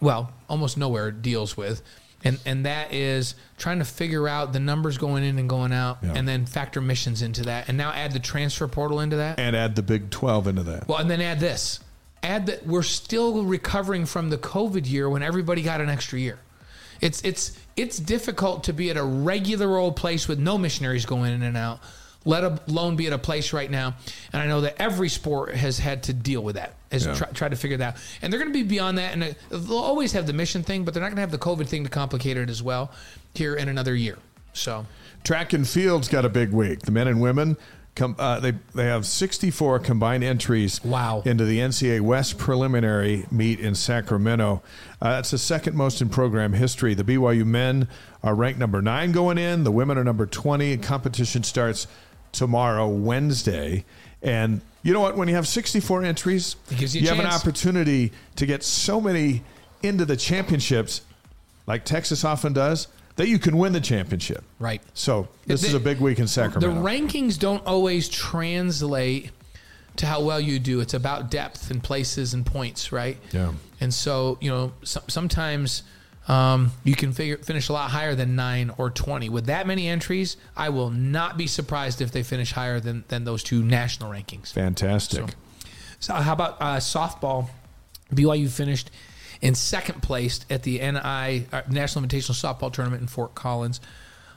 well, 0.00 0.32
almost 0.48 0.76
nowhere 0.76 1.12
deals 1.12 1.56
with. 1.56 1.82
And, 2.24 2.38
and 2.46 2.66
that 2.66 2.92
is 2.92 3.34
trying 3.58 3.80
to 3.80 3.84
figure 3.84 4.28
out 4.28 4.52
the 4.52 4.60
numbers 4.60 4.96
going 4.96 5.24
in 5.24 5.38
and 5.40 5.48
going 5.48 5.72
out, 5.72 5.98
Yeah. 6.02 6.12
and 6.14 6.26
then 6.28 6.46
factor 6.46 6.80
missions 6.80 7.20
into 7.22 7.42
that, 7.44 7.68
and 7.68 7.76
now 7.78 7.90
add 7.92 8.12
the 8.12 8.20
transfer 8.20 8.66
portal 8.68 9.00
into 9.00 9.16
that. 9.16 9.38
And 9.40 9.54
add 9.56 9.74
the 9.76 9.82
Big 9.82 10.10
Twelve 10.10 10.46
into 10.48 10.62
that. 10.64 10.86
Well, 10.88 10.98
and 10.98 11.10
then 11.10 11.20
add 11.20 11.38
this. 11.40 11.80
Add 12.22 12.46
that 12.46 12.66
we're 12.66 12.82
still 12.82 13.44
recovering 13.44 14.06
from 14.06 14.30
the 14.30 14.38
COVID 14.38 14.88
year 14.88 15.08
when 15.08 15.22
everybody 15.22 15.62
got 15.62 15.80
an 15.80 15.88
extra 15.88 16.18
year. 16.18 16.38
It's 17.00 17.20
it's 17.22 17.58
it's 17.76 17.98
difficult 17.98 18.64
to 18.64 18.72
be 18.72 18.90
at 18.90 18.96
a 18.96 19.02
regular 19.02 19.76
old 19.76 19.96
place 19.96 20.28
with 20.28 20.38
no 20.38 20.56
missionaries 20.56 21.04
going 21.04 21.32
in 21.32 21.42
and 21.42 21.56
out, 21.56 21.80
let 22.24 22.44
alone 22.68 22.94
be 22.94 23.08
at 23.08 23.12
a 23.12 23.18
place 23.18 23.52
right 23.52 23.70
now. 23.70 23.94
And 24.32 24.40
I 24.40 24.46
know 24.46 24.60
that 24.60 24.76
every 24.80 25.08
sport 25.08 25.54
has 25.54 25.78
had 25.78 26.04
to 26.04 26.12
deal 26.12 26.42
with 26.42 26.54
that. 26.54 26.74
has 26.92 27.06
Yeah. 27.06 27.14
try, 27.14 27.28
try 27.28 27.48
to 27.48 27.56
figure 27.56 27.76
that 27.78 27.94
out. 27.94 28.00
And 28.20 28.32
they're 28.32 28.38
going 28.38 28.52
to 28.52 28.56
be 28.58 28.62
beyond 28.62 28.98
that, 28.98 29.14
and 29.14 29.34
they'll 29.50 29.78
always 29.78 30.12
have 30.12 30.26
the 30.28 30.32
mission 30.32 30.62
thing, 30.62 30.84
but 30.84 30.94
they're 30.94 31.02
not 31.02 31.08
going 31.08 31.16
to 31.16 31.22
have 31.22 31.32
the 31.32 31.38
COVID 31.38 31.66
thing 31.66 31.82
to 31.82 31.90
complicate 31.90 32.36
it 32.36 32.48
as 32.48 32.62
well 32.62 32.92
here 33.34 33.56
in 33.56 33.68
another 33.68 33.96
year. 33.96 34.18
So 34.52 34.86
Track 35.24 35.52
and 35.52 35.66
field's 35.66 36.08
got 36.08 36.24
a 36.24 36.28
big 36.28 36.52
week. 36.52 36.80
The 36.82 36.90
men 36.92 37.08
and 37.08 37.20
women. 37.20 37.56
Com, 37.94 38.16
uh, 38.18 38.40
they 38.40 38.52
they 38.74 38.84
have 38.86 39.04
64 39.04 39.78
combined 39.80 40.24
entries 40.24 40.82
Wow. 40.82 41.22
into 41.26 41.44
the 41.44 41.58
NCAA 41.60 42.00
West 42.00 42.38
preliminary 42.38 43.26
meet 43.30 43.60
in 43.60 43.74
Sacramento. 43.74 44.62
Uh, 45.00 45.10
that's 45.10 45.30
the 45.30 45.36
second 45.38 45.76
most 45.76 46.00
in 46.00 46.08
program 46.08 46.54
history. 46.54 46.94
The 46.94 47.04
BYU 47.04 47.44
men 47.44 47.88
are 48.22 48.34
ranked 48.34 48.58
number 48.58 48.80
nine 48.80 49.12
going 49.12 49.36
in. 49.36 49.64
The 49.64 49.70
women 49.72 49.98
are 49.98 50.04
number 50.04 50.24
20. 50.24 50.72
And 50.72 50.82
Competition 50.82 51.42
starts 51.42 51.86
tomorrow, 52.32 52.88
Wednesday. 52.88 53.84
And 54.22 54.62
you 54.82 54.94
know 54.94 55.00
what? 55.00 55.16
When 55.18 55.28
you 55.28 55.34
have 55.34 55.46
64 55.46 56.02
entries, 56.02 56.56
you 56.70 57.06
a 57.06 57.10
have 57.10 57.18
an 57.18 57.26
opportunity 57.26 58.10
to 58.36 58.46
get 58.46 58.62
so 58.62 59.02
many 59.02 59.42
into 59.82 60.06
the 60.06 60.16
championships, 60.16 61.02
like 61.66 61.84
Texas 61.84 62.24
often 62.24 62.54
does, 62.54 62.88
that 63.16 63.28
you 63.28 63.38
can 63.38 63.58
win 63.58 63.72
the 63.72 63.80
championship. 63.80 64.42
right. 64.58 64.80
So 64.94 65.28
this 65.46 65.60
The- 65.62 65.68
is 65.68 65.74
a 65.74 65.80
big 65.80 66.00
week 66.00 66.18
in 66.18 66.26
Sacramento. 66.26 66.74
The 66.74 66.80
rankings 66.88 67.38
don't 67.38 67.64
always 67.66 68.08
translate 68.08 69.30
to 69.96 70.06
how 70.06 70.20
well 70.22 70.40
you 70.40 70.58
do. 70.58 70.80
It's 70.80 70.94
about 70.94 71.30
depth 71.30 71.70
and 71.70 71.82
places 71.82 72.32
and 72.34 72.46
points, 72.46 72.92
right? 72.92 73.18
Yeah. 73.32 73.52
And 73.80 73.92
so, 73.92 74.38
you 74.40 74.50
know, 74.50 74.72
so, 74.82 75.02
sometimes 75.08 75.82
um, 76.28 76.72
you 76.84 76.94
can 76.94 77.12
figure, 77.12 77.36
finish 77.38 77.68
a 77.68 77.72
lot 77.72 77.90
higher 77.90 78.14
than 78.14 78.34
nine 78.36 78.72
or 78.78 78.88
20. 78.90 79.28
With 79.28 79.46
that 79.46 79.66
many 79.66 79.88
entries, 79.88 80.36
I 80.56 80.68
will 80.70 80.88
not 80.90 81.36
be 81.36 81.46
surprised 81.46 82.00
if 82.00 82.12
they 82.12 82.22
finish 82.22 82.52
higher 82.52 82.80
than, 82.80 83.04
than 83.08 83.24
those 83.24 83.42
two 83.42 83.62
national 83.62 84.10
rankings. 84.10 84.52
Fantastic. 84.52 85.34
So, 85.98 86.14
how 86.14 86.32
about 86.32 86.56
uh, 86.60 86.76
softball? 86.76 87.50
BYU 88.14 88.48
finished 88.50 88.90
in 89.42 89.54
second 89.54 90.02
place 90.02 90.40
at 90.48 90.62
the 90.62 90.78
NI 90.78 91.46
uh, 91.52 91.62
National 91.68 92.04
Invitational 92.04 92.32
Softball 92.40 92.72
Tournament 92.72 93.02
in 93.02 93.08
Fort 93.08 93.34
Collins. 93.34 93.80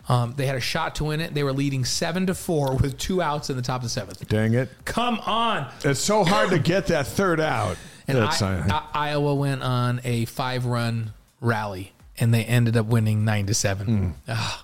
Um, 0.10 0.34
they 0.36 0.46
had 0.46 0.56
a 0.56 0.60
shot 0.62 0.96
to 0.96 1.06
win 1.06 1.22
it. 1.22 1.34
They 1.34 1.44
were 1.44 1.54
leading 1.54 1.86
seven 1.86 2.28
to 2.28 2.36
four 2.36 2.76
with 2.76 2.98
two 2.98 3.22
outs 3.22 3.50
in 3.50 3.56
the 3.56 3.62
top 3.64 3.78
of 3.78 3.84
the 3.84 3.90
seventh. 3.90 4.28
Dang 4.28 4.54
it. 4.54 4.70
Come 4.84 5.20
on! 5.26 5.68
It's 5.84 6.00
so 6.00 6.24
hard 6.24 6.50
to 6.52 6.60
get 6.60 6.88
that 6.88 7.08
third 7.08 7.40
out. 7.40 7.78
And 8.08 8.20
I, 8.20 8.26
uh, 8.26 8.82
I- 8.94 9.10
Iowa 9.10 9.34
went 9.34 9.64
on 9.64 10.02
a 10.04 10.26
five-run 10.26 11.12
rally, 11.42 11.92
and 12.20 12.32
they 12.32 12.46
ended 12.46 12.78
up 12.78 12.86
winning 12.86 13.26
nine 13.26 13.48
to 13.48 13.56
seven. 13.56 14.14
Ah. 14.28 14.64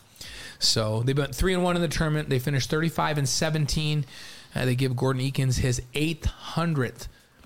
So 0.60 1.02
they 1.02 1.14
went 1.14 1.34
three 1.34 1.56
and 1.56 1.64
one 1.64 1.76
in 1.76 1.82
the 1.82 1.88
tournament. 1.88 2.30
They 2.30 2.38
finished 2.38 2.70
thirty-five 2.70 3.18
and 3.18 3.28
seventeen. 3.28 4.06
Uh, 4.54 4.66
they 4.66 4.76
give 4.76 4.96
Gordon 4.96 5.24
Eakins 5.24 5.58
his 5.58 5.82
eighth 5.96 6.26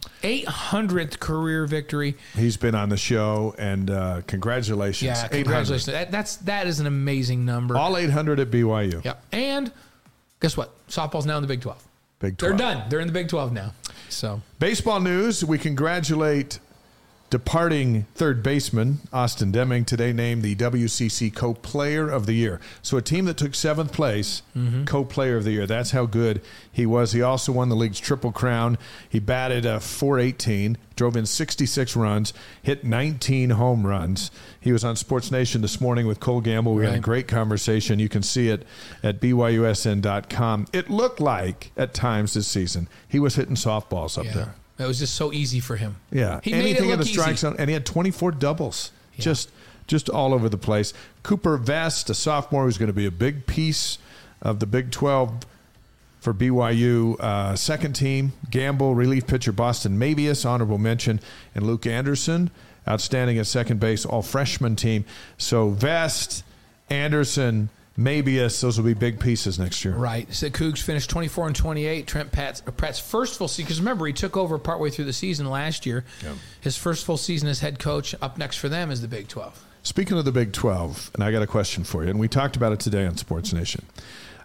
hundredth, 0.06 0.26
eight 0.26 0.48
hundredth 0.48 1.20
career 1.20 1.66
victory. 1.66 2.16
he's 2.36 2.58
been 2.58 2.76
on 2.76 2.90
the 2.90 2.98
show, 2.98 3.56
and 3.58 3.90
uh, 3.90 4.22
congratulations. 4.28 5.06
Yeah, 5.08 5.28
congratulations. 5.28 5.86
That, 5.86 6.12
that's 6.12 6.38
that 6.38 6.68
is 6.68 6.80
an 6.80 6.88
amazing 6.88 7.46
number. 7.46 7.78
All 7.78 7.98
800 7.98 8.40
at 8.40 8.52
BYU. 8.52 9.04
yeah, 9.04 9.16
and 9.32 9.72
guess 10.40 10.56
what? 10.58 10.72
Softball's 10.88 11.26
now 11.26 11.38
in 11.38 11.42
the 11.42 11.48
Big 11.48 11.62
Twelve. 11.62 11.84
Big 12.20 12.38
12. 12.38 12.58
They're 12.58 12.58
done. 12.58 12.90
They're 12.90 13.00
in 13.02 13.08
the 13.08 13.14
Big 13.14 13.28
Twelve 13.28 13.52
now. 13.52 13.74
So 14.10 14.42
Baseball 14.60 15.00
news 15.00 15.44
we 15.44 15.58
congratulate 15.58 16.60
departing 17.30 18.06
third 18.16 18.44
baseman 18.44 19.00
Austin 19.12 19.52
Deming, 19.52 19.86
today 19.86 20.14
named 20.14 20.44
the 20.44 20.56
WCC 20.56 21.34
Co 21.34 21.54
Player 21.54 22.10
of 22.10 22.26
the 22.26 22.34
Year. 22.34 22.60
So 22.82 22.98
a 22.98 23.02
team 23.02 23.26
that 23.26 23.38
took 23.38 23.56
seventh 23.56 23.92
place, 23.92 24.42
mm-hmm. 24.56 24.86
Co 24.86 25.04
Player 25.04 25.38
of 25.38 25.44
the 25.44 25.52
Year. 25.52 25.66
That's 25.66 25.92
how 25.92 26.06
good 26.06 26.42
he 26.72 26.86
was. 26.86 27.14
He 27.14 27.22
also 27.22 27.52
won 27.52 27.70
the 27.70 27.76
league's 27.76 28.00
Triple 28.00 28.32
Crown. 28.32 28.78
He 29.10 29.20
batted 29.20 29.66
a 29.66 29.80
418, 29.80 30.78
drove 30.96 31.16
in 31.16 31.26
66 31.26 31.96
runs, 31.96 32.34
hit 32.62 32.84
19 32.84 33.52
home 33.52 33.86
runs. 33.86 34.32
He 34.60 34.72
was 34.72 34.84
on 34.84 34.96
Sports 34.96 35.32
Nation 35.32 35.62
this 35.62 35.82
morning 35.82 36.08
with 36.08 36.20
Cole 36.20 36.42
Gamble. 36.42 36.74
We 36.74 36.86
had 36.86 36.96
a 36.96 37.00
great 37.00 37.28
conversation. 37.28 38.00
You 38.00 38.10
can 38.10 38.24
see 38.24 38.50
it 38.50 38.66
at 39.04 39.20
BYUSN.com. 39.20 40.68
It 40.74 40.90
looked 40.90 41.20
like 41.20 41.72
at 41.76 41.94
times 41.94 42.34
this 42.34 42.48
season 42.48 42.88
he 43.08 43.20
was 43.20 43.36
hitting 43.36 43.56
softballs 43.56 44.18
up 44.18 44.26
yeah, 44.26 44.34
there. 44.34 44.56
It 44.78 44.86
was 44.86 45.00
just 45.00 45.16
so 45.16 45.32
easy 45.32 45.60
for 45.60 45.78
him. 45.78 45.96
Yeah, 46.12 46.42
he 46.44 46.52
made 46.52 46.60
anything 46.60 46.90
in 46.90 47.00
the 47.00 47.06
strike 47.06 47.34
easy. 47.34 47.38
zone, 47.38 47.56
and 47.58 47.70
he 47.70 47.74
had 47.74 47.86
24 47.86 48.32
doubles, 48.32 48.92
just 49.18 49.50
just 49.88 50.10
all 50.10 50.34
over 50.34 50.50
the 50.50 50.58
place. 50.58 50.94
Cooper 51.24 51.58
Vest, 51.58 52.10
a 52.10 52.14
sophomore, 52.14 52.66
who's 52.66 52.78
going 52.78 52.88
to 52.88 52.94
be 52.94 53.06
a 53.06 53.12
big 53.12 53.46
piece 53.48 53.98
of 54.42 54.60
the 54.60 54.66
Big 54.66 54.92
12 54.92 55.46
for 56.20 56.34
BYU. 56.34 57.20
Uh, 57.20 57.56
second 57.56 57.94
team, 57.94 58.34
Gamble, 58.50 58.96
relief 58.96 59.28
pitcher 59.28 59.52
Boston 59.52 59.98
Mabeus, 59.98 60.46
honorable 60.46 60.78
mention, 60.78 61.20
and 61.54 61.66
Luke 61.66 61.86
Anderson, 61.86 62.50
outstanding 62.88 63.38
at 63.38 63.48
second 63.48 63.80
base, 63.80 64.06
all 64.06 64.22
freshman 64.24 64.76
team. 64.76 65.06
So 65.38 65.70
Vest, 65.70 66.44
Anderson, 66.90 67.70
Mabeus, 67.98 68.60
those 68.62 68.78
will 68.78 68.86
be 68.86 68.94
big 68.94 69.20
pieces 69.20 69.58
next 69.58 69.86
year. 69.86 69.96
Right. 69.96 70.32
So 70.34 70.50
Cougs 70.50 70.82
finished 70.82 71.10
24 71.10 71.48
and 71.48 71.56
28. 71.56 72.08
Trent 72.08 72.32
Pratt's, 72.32 72.62
uh, 72.68 72.72
Pratt's 72.72 73.00
first 73.00 73.38
full 73.38 73.48
season, 73.48 73.66
because 73.66 73.80
remember, 73.80 74.06
he 74.06 74.14
took 74.14 74.36
over 74.36 74.58
partway 74.58 74.90
through 74.90 75.06
the 75.06 75.14
season 75.14 75.50
last 75.50 75.86
year. 75.86 76.04
His 76.60 76.78
first 76.78 77.06
full 77.06 77.18
season 77.18 77.48
as 77.48 77.60
head 77.60 77.80
coach. 77.80 78.14
Up 78.22 78.38
next 78.38 78.58
for 78.58 78.68
them 78.68 78.92
is 78.92 79.02
the 79.02 79.08
Big 79.08 79.30
12. 79.30 79.64
Speaking 79.84 80.18
of 80.18 80.26
the 80.26 80.32
Big 80.32 80.52
12, 80.52 81.12
and 81.14 81.24
I 81.24 81.32
got 81.32 81.42
a 81.42 81.48
question 81.48 81.84
for 81.84 82.04
you, 82.04 82.10
and 82.10 82.20
we 82.20 82.28
talked 82.28 82.56
about 82.56 82.74
it 82.74 82.80
today 82.80 83.06
on 83.06 83.16
Sports 83.18 83.54
Nation. 83.54 83.86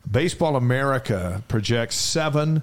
Baseball 0.09 0.55
America 0.55 1.43
projects 1.49 1.97
seven 1.97 2.63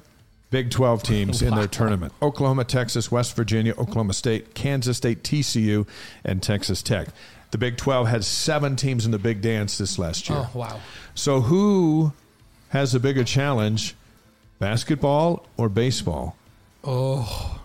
Big 0.50 0.72
12 0.72 1.04
teams 1.04 1.42
in 1.42 1.54
their 1.54 1.68
tournament 1.68 2.14
Oklahoma, 2.22 2.64
Texas, 2.64 3.12
West 3.12 3.36
Virginia, 3.36 3.74
Oklahoma 3.74 4.14
State, 4.14 4.54
Kansas 4.54 4.96
State, 4.96 5.24
TCU, 5.24 5.86
and 6.24 6.42
Texas 6.42 6.82
Tech. 6.82 7.10
The 7.52 7.58
Big 7.58 7.78
12 7.78 8.08
had 8.08 8.24
seven 8.26 8.76
teams 8.76 9.06
in 9.06 9.12
the 9.12 9.20
Big 9.20 9.42
Dance 9.42 9.78
this 9.78 9.98
last 9.98 10.30
year. 10.30 10.40
Oh, 10.40 10.50
wow. 10.54 10.80
So, 11.16 11.42
who 11.42 12.12
has 12.70 12.94
a 12.94 13.00
bigger 13.00 13.24
challenge, 13.24 13.96
basketball 14.60 15.46
or 15.56 15.70
baseball? 15.70 16.36
Oh, 16.84 17.60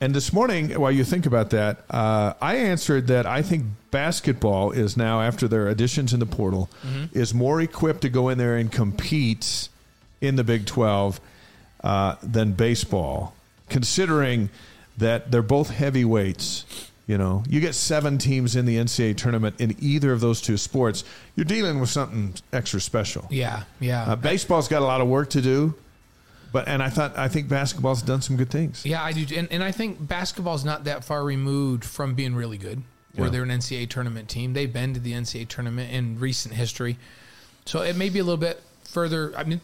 And 0.00 0.14
this 0.16 0.32
morning, 0.32 0.70
while 0.80 0.90
you 0.90 1.04
think 1.04 1.26
about 1.26 1.50
that, 1.50 1.84
uh, 1.88 2.34
I 2.40 2.56
answered 2.56 3.06
that 3.06 3.24
I 3.24 3.40
think 3.42 3.66
basketball 3.92 4.72
is 4.72 4.96
now, 4.96 5.20
after 5.22 5.46
their 5.46 5.68
additions 5.68 6.12
in 6.12 6.18
the 6.18 6.26
portal, 6.26 6.68
is 7.12 7.32
more 7.32 7.60
equipped 7.60 8.00
to 8.02 8.08
go 8.08 8.28
in 8.28 8.38
there 8.38 8.56
and 8.56 8.70
compete 8.70 9.68
in 10.20 10.34
the 10.34 10.42
Big 10.44 10.66
12 10.66 11.20
uh, 11.84 12.16
than 12.22 12.52
baseball, 12.52 13.34
considering 13.68 14.50
that 14.98 15.30
they're 15.30 15.40
both 15.42 15.70
heavyweights. 15.70 16.90
You 17.06 17.18
know, 17.18 17.42
you 17.48 17.58
get 17.60 17.74
seven 17.74 18.16
teams 18.18 18.54
in 18.54 18.64
the 18.64 18.76
NCAA 18.76 19.16
tournament 19.16 19.60
in 19.60 19.74
either 19.80 20.12
of 20.12 20.20
those 20.20 20.40
two 20.40 20.56
sports, 20.56 21.02
you're 21.34 21.44
dealing 21.44 21.80
with 21.80 21.90
something 21.90 22.34
extra 22.52 22.80
special. 22.80 23.26
yeah, 23.30 23.64
yeah. 23.80 24.04
Uh, 24.04 24.16
baseball's 24.16 24.68
got 24.68 24.82
a 24.82 24.84
lot 24.84 25.00
of 25.00 25.08
work 25.08 25.30
to 25.30 25.42
do, 25.42 25.74
but 26.52 26.68
and 26.68 26.80
I 26.82 26.90
thought 26.90 27.18
I 27.18 27.26
think 27.28 27.48
basketball's 27.48 28.02
done 28.02 28.22
some 28.22 28.36
good 28.36 28.50
things. 28.50 28.86
yeah, 28.86 29.02
I 29.02 29.12
do. 29.12 29.26
And, 29.36 29.48
and 29.50 29.64
I 29.64 29.72
think 29.72 30.06
basketball's 30.06 30.64
not 30.64 30.84
that 30.84 31.04
far 31.04 31.24
removed 31.24 31.84
from 31.84 32.14
being 32.14 32.36
really 32.36 32.56
good, 32.58 32.82
where 33.16 33.26
Yeah. 33.26 33.32
they're 33.32 33.42
an 33.42 33.50
NCAA 33.50 33.88
tournament 33.90 34.28
team. 34.28 34.52
They've 34.52 34.72
been 34.72 34.94
to 34.94 35.00
the 35.00 35.12
NCAA 35.12 35.48
tournament 35.48 35.92
in 35.92 36.20
recent 36.20 36.54
history. 36.54 36.98
So 37.66 37.82
it 37.82 37.96
may 37.96 38.10
be 38.10 38.20
a 38.20 38.24
little 38.24 38.36
bit 38.38 38.62
further. 38.84 39.32
I 39.36 39.42
mean, 39.42 39.60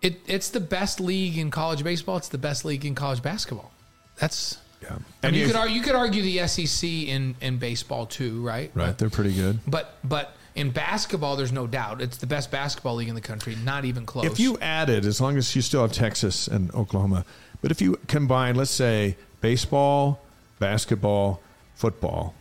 it, 0.00 0.20
it's 0.26 0.50
the 0.50 0.60
best 0.60 1.00
league 1.00 1.36
in 1.36 1.50
college 1.50 1.82
baseball. 1.82 2.16
It's 2.16 2.28
the 2.28 2.38
best 2.38 2.64
league 2.64 2.84
in 2.84 2.94
college 2.94 3.22
basketball. 3.22 3.72
That's 4.20 4.58
Yeah. 4.82 4.98
I 5.22 5.30
mean, 5.30 5.40
you, 5.40 5.46
could 5.46 5.56
argue, 5.56 5.76
you 5.76 5.82
could 5.82 5.94
argue 5.94 6.22
the 6.22 6.46
SEC 6.48 6.88
in, 6.88 7.34
in 7.40 7.58
baseball 7.58 8.06
too, 8.06 8.42
right? 8.44 8.70
Right, 8.74 8.96
they're 8.98 9.10
pretty 9.10 9.34
good. 9.34 9.60
But 9.66 9.96
but 10.02 10.34
in 10.54 10.70
basketball, 10.70 11.36
there's 11.36 11.52
no 11.52 11.66
doubt 11.66 12.02
it's 12.02 12.18
the 12.18 12.26
best 12.26 12.50
basketball 12.50 12.96
league 12.96 13.08
in 13.08 13.14
the 13.14 13.20
country. 13.20 13.56
Not 13.64 13.84
even 13.84 14.04
close. 14.04 14.26
If 14.26 14.38
you 14.40 14.58
added, 14.58 15.04
as 15.04 15.20
long 15.20 15.36
as 15.36 15.54
you 15.56 15.62
still 15.62 15.82
have 15.82 15.92
Texas 15.92 16.48
and 16.48 16.74
Oklahoma, 16.74 17.24
but 17.60 17.70
if 17.70 17.80
you 17.80 17.96
combine, 18.08 18.56
let's 18.56 18.70
say, 18.70 19.16
baseball, 19.40 20.20
basketball, 20.58 21.40
football, 21.74 22.34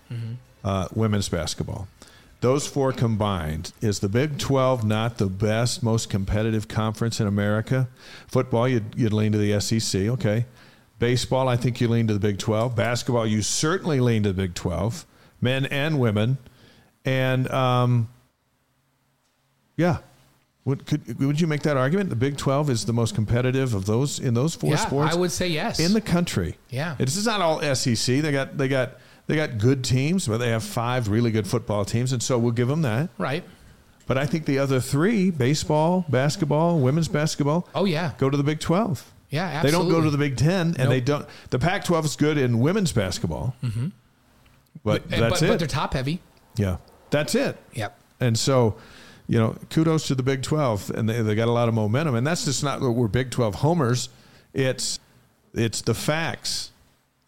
uh, 0.63 0.87
women's 0.93 1.29
basketball, 1.29 1.87
those 2.41 2.67
four 2.67 2.91
combined, 2.91 3.71
is 3.81 3.99
the 3.99 4.09
Big 4.09 4.39
12 4.39 4.83
not 4.83 5.19
the 5.19 5.27
best, 5.27 5.83
most 5.83 6.09
competitive 6.09 6.67
conference 6.67 7.19
in 7.19 7.27
America? 7.27 7.87
Football, 8.27 8.67
you'd, 8.67 8.95
you'd 8.95 9.13
lean 9.13 9.31
to 9.31 9.37
the 9.37 9.59
SEC, 9.61 10.01
okay. 10.01 10.45
Baseball, 11.01 11.47
I 11.47 11.57
think 11.57 11.81
you 11.81 11.87
lean 11.87 12.05
to 12.09 12.13
the 12.13 12.19
Big 12.19 12.37
12. 12.37 12.75
Basketball, 12.75 13.25
you 13.25 13.41
certainly 13.41 13.99
lean 13.99 14.21
to 14.21 14.29
the 14.29 14.35
Big 14.35 14.53
12, 14.53 15.03
men 15.41 15.65
and 15.65 15.99
women. 15.99 16.37
And, 17.03 17.49
um, 17.49 18.07
yeah. 19.75 19.97
Would, 20.63 20.85
could, 20.85 21.19
would 21.19 21.41
you 21.41 21.47
make 21.47 21.63
that 21.63 21.75
argument? 21.75 22.11
The 22.11 22.15
Big 22.15 22.37
12 22.37 22.69
is 22.69 22.85
the 22.85 22.93
most 22.93 23.15
competitive 23.15 23.73
of 23.73 23.87
those 23.87 24.19
in 24.19 24.35
those 24.35 24.53
four 24.53 24.69
yeah, 24.69 24.75
sports 24.75 25.15
I 25.15 25.17
would 25.17 25.31
say 25.31 25.47
yes. 25.47 25.79
in 25.79 25.93
the 25.93 26.01
country. 26.01 26.55
Yeah. 26.69 26.93
This 26.99 27.17
is 27.17 27.25
not 27.25 27.41
all 27.41 27.59
SEC. 27.73 28.21
They 28.21 28.31
got 28.31 28.59
they 28.59 28.67
got 28.67 28.91
they 29.25 29.35
got 29.35 29.57
good 29.57 29.83
teams, 29.83 30.27
but 30.27 30.37
they 30.37 30.49
have 30.49 30.63
five 30.63 31.07
really 31.07 31.31
good 31.31 31.47
football 31.47 31.83
teams, 31.83 32.13
and 32.13 32.21
so 32.21 32.37
we'll 32.37 32.51
give 32.51 32.67
them 32.67 32.83
that. 32.83 33.09
right. 33.17 33.43
But 34.05 34.19
I 34.19 34.27
think 34.27 34.45
the 34.45 34.59
other 34.59 34.79
three, 34.79 35.31
baseball, 35.31 36.05
basketball, 36.09 36.79
women's 36.79 37.07
basketball, 37.07 37.67
Oh 37.73 37.85
yeah. 37.85 38.11
go 38.19 38.29
to 38.29 38.37
the 38.37 38.43
Big 38.43 38.59
12. 38.59 39.11
Yeah, 39.31 39.63
They 39.63 39.71
don't 39.71 39.89
go 39.89 40.01
to 40.01 40.09
the 40.11 40.17
Big 40.17 40.37
Ten, 40.37 40.67
and 40.67 40.77
Nope. 40.77 40.89
they 40.89 41.01
don't. 41.01 41.25
The 41.49 41.57
Pac-12 41.57 42.05
is 42.05 42.15
good 42.15 42.37
in 42.37 42.59
women's 42.59 42.91
basketball, 42.91 43.55
mm-hmm. 43.63 43.87
but 44.83 45.03
And- 45.03 45.23
that's 45.23 45.39
but, 45.39 45.41
it. 45.43 45.47
but 45.47 45.59
they're 45.59 45.67
top 45.67 45.93
heavy. 45.93 46.19
yeah, 46.57 46.77
that's 47.09 47.33
it. 47.35 47.57
Yep. 47.73 47.97
And 48.19 48.37
so, 48.37 48.75
you 49.27 49.39
know, 49.39 49.55
kudos 49.69 50.07
to 50.07 50.15
the 50.15 50.21
Big 50.23 50.43
12, 50.43 50.91
and 50.91 51.07
they, 51.09 51.21
they 51.21 51.33
got 51.33 51.47
a 51.47 51.51
lot 51.51 51.67
of 51.69 51.73
momentum. 51.73 52.13
And 52.15 52.27
that's 52.27 52.45
just 52.45 52.63
not 52.63 52.81
that 52.81 52.91
we're 52.91 53.07
Big 53.07 53.31
12 53.31 53.55
homers. 53.55 54.09
It's 54.53 54.99
it's 55.53 55.81
the 55.81 55.93
facts. 55.93 56.71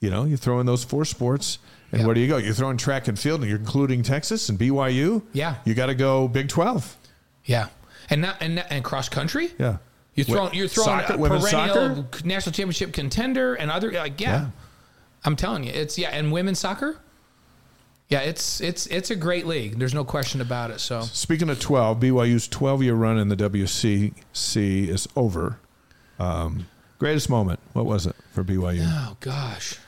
You 0.02 0.10
know, 0.10 0.26
you 0.26 0.36
throw 0.38 0.60
in 0.60 0.66
those 0.66 0.84
four 0.84 1.06
sports, 1.06 1.58
and 1.92 2.02
Yeah. 2.02 2.06
where 2.06 2.14
do 2.16 2.20
you 2.22 2.28
go? 2.28 2.36
You're 2.38 2.54
throwing 2.54 2.76
track 2.78 3.08
and 3.08 3.18
field, 3.18 3.42
and 3.42 3.50
you're 3.50 3.60
including 3.60 4.04
Texas 4.04 4.50
and 4.50 4.60
BYU. 4.60 5.24
Yeah. 5.32 5.56
you 5.64 5.74
got 5.74 5.86
to 5.88 5.96
go 5.96 6.28
Big 6.28 6.50
12. 6.50 6.98
Yeah. 7.46 7.68
And 8.10 8.22
not 8.22 8.36
and 8.42 8.60
and 8.70 8.84
cross 8.84 9.08
country. 9.08 9.52
Yeah, 9.58 9.78
You're 10.16 10.26
throwing 10.26 10.54
you're 10.54 10.68
throwing 10.68 11.00
Soccer- 11.02 11.14
a 11.14 11.18
perennial 11.18 11.96
soccer? 11.96 12.06
national 12.28 12.54
championship 12.54 12.94
contender 12.94 13.56
and 13.56 13.72
other 13.72 13.92
like 13.92 14.20
yeah. 14.22 14.30
Yeah. 14.32 14.48
I'm 15.26 15.36
telling 15.36 15.64
you, 15.64 15.72
it's 15.72 15.98
yeah, 15.98 16.10
and 16.10 16.32
women's 16.32 16.60
soccer. 16.60 16.98
Yeah, 18.10 18.20
it's 18.20 18.60
it's 18.62 18.86
it's 18.88 19.10
a 19.10 19.16
great 19.16 19.48
league. 19.48 19.80
There's 19.80 19.94
no 19.94 20.04
question 20.04 20.42
about 20.42 20.70
it. 20.70 20.80
So 20.80 21.02
Speaking 21.02 21.50
of 21.50 21.60
12, 21.60 22.00
BYU's 22.00 22.48
12 22.48 22.84
year 22.84 22.94
run 22.94 23.18
in 23.18 23.30
the 23.30 23.36
WCC 23.38 24.88
is 24.88 25.08
over. 25.16 25.58
Um, 26.20 26.68
greatest 27.00 27.30
moment, 27.30 27.60
what 27.72 27.86
was 27.86 28.06
it 28.06 28.16
for 28.34 28.44
BYU? 28.44 28.84
oh 28.86 29.18
gosh, 29.20 29.80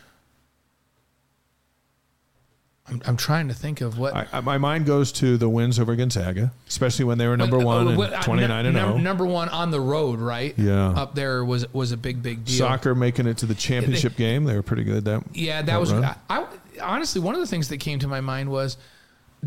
I'm 2.87 3.01
I'm 3.05 3.17
trying 3.17 3.47
to 3.47 3.53
think 3.53 3.81
of 3.81 3.97
what 3.97 4.15
I, 4.15 4.27
I, 4.31 4.41
my 4.41 4.59
mind 4.59 4.85
goes 4.85 5.11
to 5.13 5.37
the 5.37 5.49
wins 5.49 5.79
over 5.79 5.95
Gonzaga, 5.95 6.51
especially 6.67 7.05
when 7.05 7.17
they 7.17 7.27
were 7.27 7.35
number 7.35 7.57
uh, 7.57 7.63
one 7.63 7.87
and 7.87 7.99
uh, 7.99 8.21
29 8.21 8.65
and 8.67 8.77
0. 8.77 8.97
Number 8.97 9.25
one 9.25 9.49
on 9.49 9.71
the 9.71 9.79
road, 9.81 10.19
right? 10.19 10.53
Yeah. 10.57 10.89
up 10.89 11.15
there 11.15 11.43
was 11.43 11.71
was 11.73 11.91
a 11.91 11.97
big 11.97 12.21
big 12.21 12.45
deal. 12.45 12.57
Soccer 12.57 12.93
making 12.93 13.25
it 13.25 13.37
to 13.39 13.47
the 13.47 13.55
championship 13.55 14.15
game. 14.15 14.43
They 14.43 14.55
were 14.55 14.61
pretty 14.61 14.83
good 14.83 15.05
that. 15.05 15.23
Yeah, 15.33 15.63
that 15.63 15.79
was. 15.79 15.93
I, 15.93 16.15
I 16.29 16.45
honestly 16.81 17.21
one 17.21 17.33
of 17.33 17.41
the 17.41 17.47
things 17.47 17.69
that 17.69 17.77
came 17.77 17.97
to 17.99 18.07
my 18.07 18.21
mind 18.21 18.49
was 18.49 18.77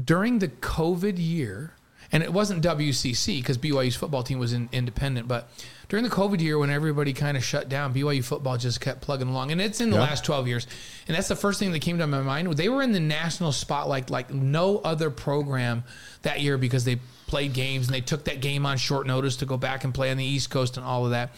during 0.03 0.41
the 0.41 0.49
COVID 0.49 1.15
year, 1.17 1.75
and 2.11 2.25
it 2.25 2.33
wasn't 2.33 2.65
WCC 2.65 3.41
because 3.41 3.57
BYU's 3.57 3.95
football 3.95 4.25
team 4.25 4.41
was 4.41 4.53
in, 4.53 4.69
independent, 4.73 5.29
but 5.29 5.49
during 5.89 6.05
the 6.05 6.11
COVID 6.11 6.41
year 6.41 6.59
when 6.59 6.71
everybody 6.71 7.13
kind 7.13 7.37
of 7.37 7.45
shut 7.45 7.69
down, 7.69 7.95
BYU 7.95 8.23
football 8.23 8.57
just 8.59 8.81
kept 8.81 9.01
plugging 9.01 9.29
along, 9.29 9.53
and 9.53 9.61
it's 9.61 9.81
in 9.81 9.91
the 9.91 9.97
Yeah. 9.97 10.03
last 10.03 10.25
twelve 10.25 10.47
years, 10.47 10.67
and 11.07 11.17
that's 11.17 11.29
the 11.29 11.37
first 11.37 11.59
thing 11.59 11.73
that 11.73 11.79
came 11.81 11.99
to 11.99 12.07
my 12.07 12.21
mind. 12.21 12.53
They 12.57 12.69
were 12.69 12.83
in 12.83 12.93
the 12.93 13.01
national 13.01 13.53
spotlight 13.53 14.11
like 14.11 14.33
no 14.33 14.79
other 14.79 15.11
program 15.11 15.85
that 16.23 16.41
year 16.41 16.59
because 16.59 16.85
they 16.85 16.97
played 17.27 17.53
games 17.53 17.87
and 17.87 17.95
they 17.95 18.01
took 18.01 18.25
that 18.25 18.41
game 18.41 18.65
on 18.67 18.77
short 18.79 19.07
notice 19.07 19.37
to 19.37 19.47
go 19.47 19.57
back 19.57 19.85
and 19.85 19.93
play 19.95 20.11
on 20.11 20.17
the 20.17 20.25
East 20.25 20.51
Coast 20.51 20.77
and 20.77 20.85
all 20.87 21.05
of 21.05 21.11
that. 21.13 21.31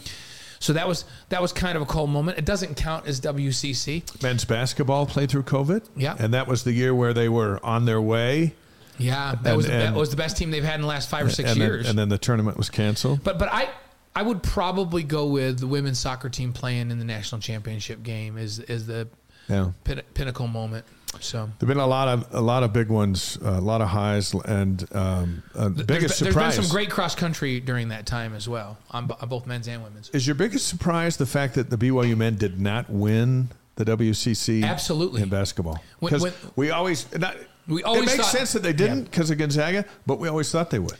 So 0.59 0.73
that 0.73 0.87
was 0.87 1.05
that 1.29 1.41
was 1.41 1.51
kind 1.53 1.75
of 1.75 1.81
a 1.81 1.85
cold 1.85 2.09
moment. 2.09 2.37
It 2.37 2.45
doesn't 2.45 2.75
count 2.75 3.07
as 3.07 3.19
WCC. 3.19 4.03
Men's 4.21 4.45
basketball 4.45 5.05
played 5.05 5.29
through 5.31 5.43
COVID. 5.43 5.83
Yeah. 5.95 6.15
And 6.19 6.33
that 6.33 6.47
was 6.47 6.63
the 6.63 6.71
year 6.71 6.93
where 6.93 7.13
they 7.13 7.29
were 7.29 7.59
on 7.65 7.85
their 7.85 8.01
way. 8.01 8.53
Yeah, 8.97 9.33
that 9.41 9.47
And- 9.49 9.57
was 9.57 9.65
and- 9.65 9.81
that 9.81 9.93
was 9.95 10.11
the 10.11 10.17
best 10.17 10.37
team 10.37 10.51
they've 10.51 10.63
had 10.63 10.75
in 10.75 10.81
the 10.81 10.87
last 10.87 11.09
five 11.09 11.25
or 11.25 11.29
six 11.31 11.49
and 11.51 11.57
years. 11.59 11.83
Then, 11.85 11.91
and 11.91 11.99
then 11.99 12.09
the 12.09 12.17
tournament 12.19 12.57
was 12.57 12.69
canceled. 12.69 13.23
but 13.23 13.39
but 13.39 13.49
I 13.51 13.69
I 14.15 14.21
would 14.23 14.43
probably 14.43 15.03
go 15.03 15.27
with 15.27 15.59
the 15.59 15.67
women's 15.67 15.99
soccer 15.99 16.29
team 16.29 16.51
playing 16.53 16.91
in 16.91 16.99
the 16.99 17.05
national 17.05 17.39
championship 17.41 18.03
game 18.03 18.37
is 18.37 18.59
is 18.59 18.85
the 18.87 19.07
Yeah. 19.47 19.71
pin, 19.83 20.01
pinnacle 20.13 20.47
moment. 20.47 20.85
So 21.19 21.49
There've 21.59 21.67
been 21.67 21.77
a 21.77 21.87
lot 21.87 22.07
of 22.07 22.27
a 22.31 22.39
lot 22.41 22.63
of 22.63 22.71
big 22.71 22.87
ones, 22.89 23.37
a 23.41 23.59
lot 23.59 23.81
of 23.81 23.89
highs, 23.89 24.33
and 24.33 24.85
um, 24.95 25.43
uh, 25.55 25.67
there's 25.69 25.85
biggest 25.85 26.19
been- 26.21 26.31
surprise. 26.31 26.55
There's 26.55 26.57
been 26.57 26.63
some 26.69 26.75
great 26.75 26.89
cross 26.89 27.15
country 27.15 27.59
during 27.59 27.89
that 27.89 28.05
time 28.05 28.33
as 28.33 28.47
well 28.47 28.77
on, 28.91 29.09
on 29.19 29.27
both 29.29 29.45
men's 29.45 29.67
and 29.67 29.83
women's. 29.83 30.09
Is 30.11 30.25
your 30.25 30.35
biggest 30.35 30.67
surprise 30.67 31.17
the 31.17 31.25
fact 31.25 31.55
that 31.55 31.69
the 31.69 31.77
BYU 31.77 32.15
men 32.15 32.35
did 32.35 32.61
not 32.61 32.89
win 32.89 33.49
the 33.75 33.83
WCC? 33.85 34.63
Absolutely. 34.63 35.21
in 35.21 35.27
basketball 35.29 35.83
because 36.01 36.25
we 36.55 36.71
always 36.71 37.05
not, 37.17 37.35
We 37.67 37.83
always 37.83 38.03
it 38.03 38.05
makes 38.05 38.17
thought- 38.23 38.31
sense 38.31 38.53
that 38.53 38.63
they 38.63 38.73
didn't 38.73 39.03
because 39.05 39.29
of 39.31 39.37
Gonzaga, 39.37 39.83
but 40.05 40.17
we 40.19 40.29
always 40.29 40.49
thought 40.49 40.69
they 40.69 40.79
would. 40.79 40.97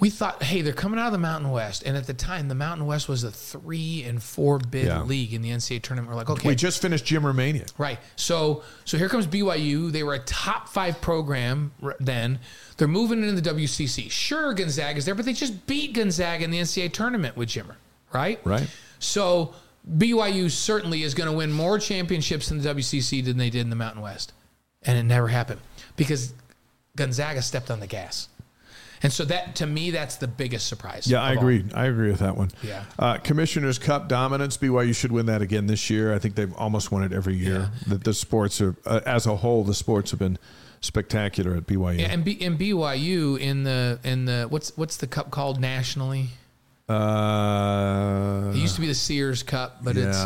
We 0.00 0.08
thought, 0.10 0.42
hey, 0.42 0.62
they're 0.62 0.72
coming 0.72 0.98
out 0.98 1.06
of 1.08 1.12
the 1.12 1.18
Mountain 1.18 1.50
West, 1.50 1.82
and 1.84 1.96
at 1.96 2.06
the 2.06 2.14
time, 2.14 2.48
the 2.48 2.54
Mountain 2.54 2.86
West 2.86 3.06
was 3.08 3.22
a 3.22 3.30
three 3.30 4.02
and 4.02 4.22
four 4.22 4.58
bid 4.58 4.86
Yeah. 4.86 5.02
league 5.02 5.34
in 5.34 5.42
the 5.42 5.50
NCAA 5.50 5.82
tournament. 5.82 6.08
We're 6.10 6.16
like, 6.16 6.30
okay, 6.30 6.48
We 6.48 6.54
just 6.54 6.80
finished 6.80 7.04
Jimmermania. 7.04 7.70
Right. 7.76 7.98
So 8.16 8.62
so 8.86 8.96
here 8.98 9.08
comes 9.10 9.26
BYU. 9.26 9.92
They 9.92 10.02
were 10.02 10.14
a 10.14 10.18
top 10.20 10.68
five 10.68 11.00
program 11.00 11.72
then. 12.00 12.38
They're 12.78 12.88
moving 12.88 13.22
into 13.22 13.40
the 13.40 13.50
WCC. 13.50 14.10
Sure, 14.10 14.54
Gonzaga's 14.54 15.04
there, 15.04 15.14
but 15.14 15.26
they 15.26 15.34
just 15.34 15.66
beat 15.66 15.92
Gonzaga 15.92 16.44
in 16.44 16.50
the 16.50 16.58
NCAA 16.58 16.92
tournament 16.92 17.36
with 17.36 17.50
Jimmer. 17.50 17.74
Right. 18.12 18.40
Right. 18.44 18.68
So 18.98 19.54
BYU 19.98 20.50
certainly 20.50 21.02
is 21.02 21.14
going 21.14 21.30
to 21.30 21.36
win 21.36 21.52
more 21.52 21.78
championships 21.78 22.50
in 22.50 22.58
the 22.58 22.74
WCC 22.74 23.24
than 23.24 23.36
they 23.36 23.50
did 23.50 23.60
in 23.60 23.70
the 23.70 23.76
Mountain 23.76 24.02
West, 24.02 24.32
and 24.82 24.96
it 24.98 25.02
never 25.04 25.28
happened 25.28 25.60
because 25.96 26.32
Gonzaga 26.96 27.42
stepped 27.42 27.70
on 27.70 27.80
the 27.80 27.86
gas. 27.86 28.28
And 29.02 29.12
so 29.12 29.24
that 29.24 29.56
to 29.56 29.66
me, 29.66 29.90
that's 29.90 30.16
the 30.16 30.28
biggest 30.28 30.66
surprise. 30.66 31.06
Yeah, 31.06 31.22
I 31.22 31.32
of 31.32 31.38
all. 31.38 31.42
agree. 31.44 31.64
I 31.74 31.86
agree 31.86 32.10
with 32.10 32.20
that 32.20 32.36
one. 32.36 32.50
Yeah. 32.62 32.84
Uh, 32.98 33.16
Commissioner's 33.18 33.78
Cup 33.78 34.08
dominance. 34.08 34.56
BYU 34.58 34.94
should 34.94 35.10
win 35.12 35.26
that 35.26 35.40
again 35.42 35.66
this 35.66 35.88
year. 35.88 36.12
I 36.14 36.18
think 36.18 36.34
they've 36.34 36.52
almost 36.54 36.92
won 36.92 37.02
it 37.02 37.12
every 37.12 37.34
year. 37.34 37.70
The, 37.86 37.96
the 37.96 38.12
sports 38.14 38.60
are, 38.60 38.76
uh, 38.84 39.00
as 39.06 39.26
a 39.26 39.36
whole, 39.36 39.64
the 39.64 39.72
sports 39.74 40.10
have 40.10 40.20
been 40.20 40.38
spectacular 40.82 41.54
at 41.56 41.66
BYU. 41.66 41.98
Yeah, 42.00 42.06
and, 42.12 42.24
B, 42.24 42.38
and 42.42 42.58
BYU 42.58 43.38
in 43.38 43.64
the 43.64 43.98
in 44.04 44.24
the 44.26 44.46
what's 44.50 44.76
what's 44.76 44.96
the 44.98 45.06
cup 45.06 45.30
called 45.30 45.60
nationally? 45.60 46.28
uh, 46.88 48.50
It 48.54 48.58
used 48.58 48.74
to 48.74 48.80
be 48.80 48.86
the 48.86 48.94
Sears 48.94 49.42
Cup, 49.42 49.82
but 49.82 49.96
it's 49.96 50.18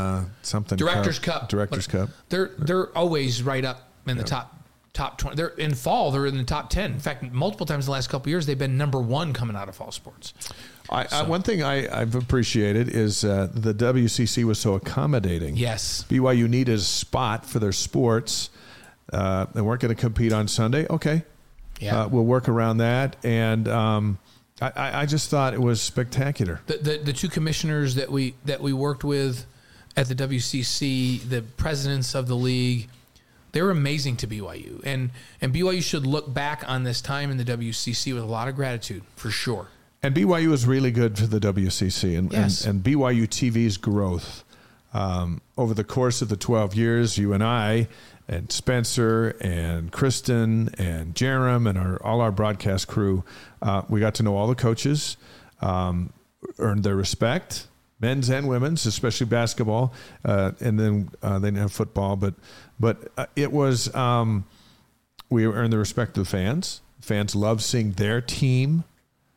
something 0.42 0.76
Directors 0.76 1.18
Cup. 1.18 1.48
Directors 1.48 1.86
But 1.86 1.98
Cup. 1.98 2.10
They're 2.28 2.50
they're 2.58 2.96
always 2.96 3.42
right 3.42 3.64
up 3.64 3.88
in 4.06 4.16
the 4.16 4.24
top 4.24 4.56
top 4.94 5.18
twenty. 5.18 5.36
They're 5.36 5.48
in 5.48 5.74
fall. 5.74 6.10
They're 6.10 6.26
in 6.26 6.38
the 6.38 6.44
top 6.44 6.70
ten. 6.70 6.92
In 6.92 7.00
fact, 7.00 7.22
multiple 7.22 7.66
times 7.66 7.84
in 7.84 7.86
the 7.86 7.92
last 7.92 8.08
couple 8.08 8.24
of 8.24 8.28
years, 8.28 8.46
they've 8.46 8.58
been 8.58 8.78
number 8.78 8.98
one 8.98 9.34
coming 9.34 9.56
out 9.56 9.68
of 9.68 9.76
fall 9.76 9.92
sports. 9.92 10.32
I, 10.88 11.06
I, 11.12 11.22
one 11.22 11.42
thing 11.42 11.62
I, 11.62 12.00
I've 12.00 12.14
appreciated 12.14 12.88
is 12.88 13.24
uh, 13.24 13.48
the 13.52 13.74
WCC 13.74 14.44
was 14.44 14.58
so 14.58 14.74
accommodating. 14.74 15.56
Yes. 15.56 16.04
BYU 16.08 16.48
needed 16.48 16.74
a 16.74 16.78
spot 16.78 17.46
for 17.46 17.58
their 17.58 17.72
sports. 17.72 18.50
Uh, 19.12 19.46
they 19.54 19.60
weren't 19.60 19.80
going 19.80 19.94
to 19.94 20.00
compete 20.00 20.32
on 20.32 20.48
Sunday. 20.48 20.86
Okay. 20.88 21.22
Yeah. 21.80 22.02
Uh, 22.02 22.08
we'll 22.08 22.24
work 22.24 22.48
around 22.48 22.78
that. 22.78 23.16
And 23.24 23.66
um, 23.68 24.18
I, 24.60 24.72
I 24.76 25.00
I 25.00 25.06
just 25.06 25.30
thought 25.30 25.54
it 25.54 25.60
was 25.60 25.80
spectacular. 25.80 26.60
The, 26.66 26.76
the 26.78 26.98
the 26.98 27.12
two 27.12 27.28
commissioners 27.28 27.94
that 27.96 28.10
we 28.10 28.34
that 28.44 28.60
we 28.60 28.72
worked 28.72 29.04
with 29.04 29.46
at 29.96 30.08
the 30.08 30.14
WCC, 30.14 31.28
the 31.28 31.42
presidents 31.42 32.14
of 32.14 32.26
the 32.26 32.36
league, 32.36 32.88
they 33.54 33.62
were 33.62 33.70
amazing 33.70 34.16
to 34.18 34.26
BYU, 34.26 34.82
and 34.84 35.10
and 35.40 35.54
BYU 35.54 35.82
should 35.82 36.06
look 36.06 36.34
back 36.34 36.62
on 36.68 36.82
this 36.82 37.00
time 37.00 37.30
in 37.30 37.38
the 37.38 37.44
WCC 37.44 38.12
with 38.12 38.22
a 38.22 38.26
lot 38.26 38.48
of 38.48 38.54
gratitude 38.56 39.02
for 39.16 39.30
sure. 39.30 39.68
And 40.02 40.14
BYU 40.14 40.48
was 40.48 40.66
really 40.66 40.90
good 40.90 41.16
for 41.18 41.26
the 41.26 41.40
WCC 41.40 42.18
and, 42.18 42.30
Yes. 42.30 42.66
and, 42.66 42.84
and 42.84 42.84
BYU 42.84 43.26
TV's 43.26 43.78
growth 43.78 44.44
um, 44.92 45.40
over 45.56 45.72
the 45.72 45.84
course 45.84 46.20
of 46.20 46.28
the 46.28 46.36
12 46.36 46.74
years. 46.74 47.16
You 47.16 47.32
and 47.32 47.42
I, 47.42 47.88
and 48.28 48.52
Spencer, 48.52 49.34
and 49.40 49.90
Kristen, 49.90 50.68
and 50.76 51.14
Jarom, 51.14 51.66
and 51.66 51.78
our, 51.78 52.02
all 52.02 52.20
our 52.20 52.32
broadcast 52.32 52.86
crew, 52.86 53.24
uh, 53.62 53.82
we 53.88 53.98
got 54.00 54.14
to 54.16 54.22
know 54.22 54.36
all 54.36 54.46
the 54.46 54.54
coaches, 54.54 55.16
um, 55.62 56.12
earned 56.58 56.84
their 56.84 56.96
respect, 56.96 57.66
men's 57.98 58.28
and 58.28 58.46
women's, 58.46 58.84
especially 58.84 59.26
basketball, 59.26 59.94
uh, 60.24 60.52
and 60.60 60.78
then 60.78 61.08
uh, 61.22 61.38
they 61.38 61.46
didn't 61.48 61.60
have 61.60 61.72
football, 61.72 62.16
but 62.16 62.34
but 62.78 63.12
uh, 63.16 63.26
it 63.36 63.52
was 63.52 63.94
um, 63.94 64.44
we 65.30 65.46
earned 65.46 65.72
the 65.72 65.78
respect 65.78 66.16
of 66.18 66.24
the 66.24 66.30
fans. 66.30 66.80
Fans 67.00 67.34
love 67.34 67.62
seeing 67.62 67.92
their 67.92 68.20
team 68.20 68.84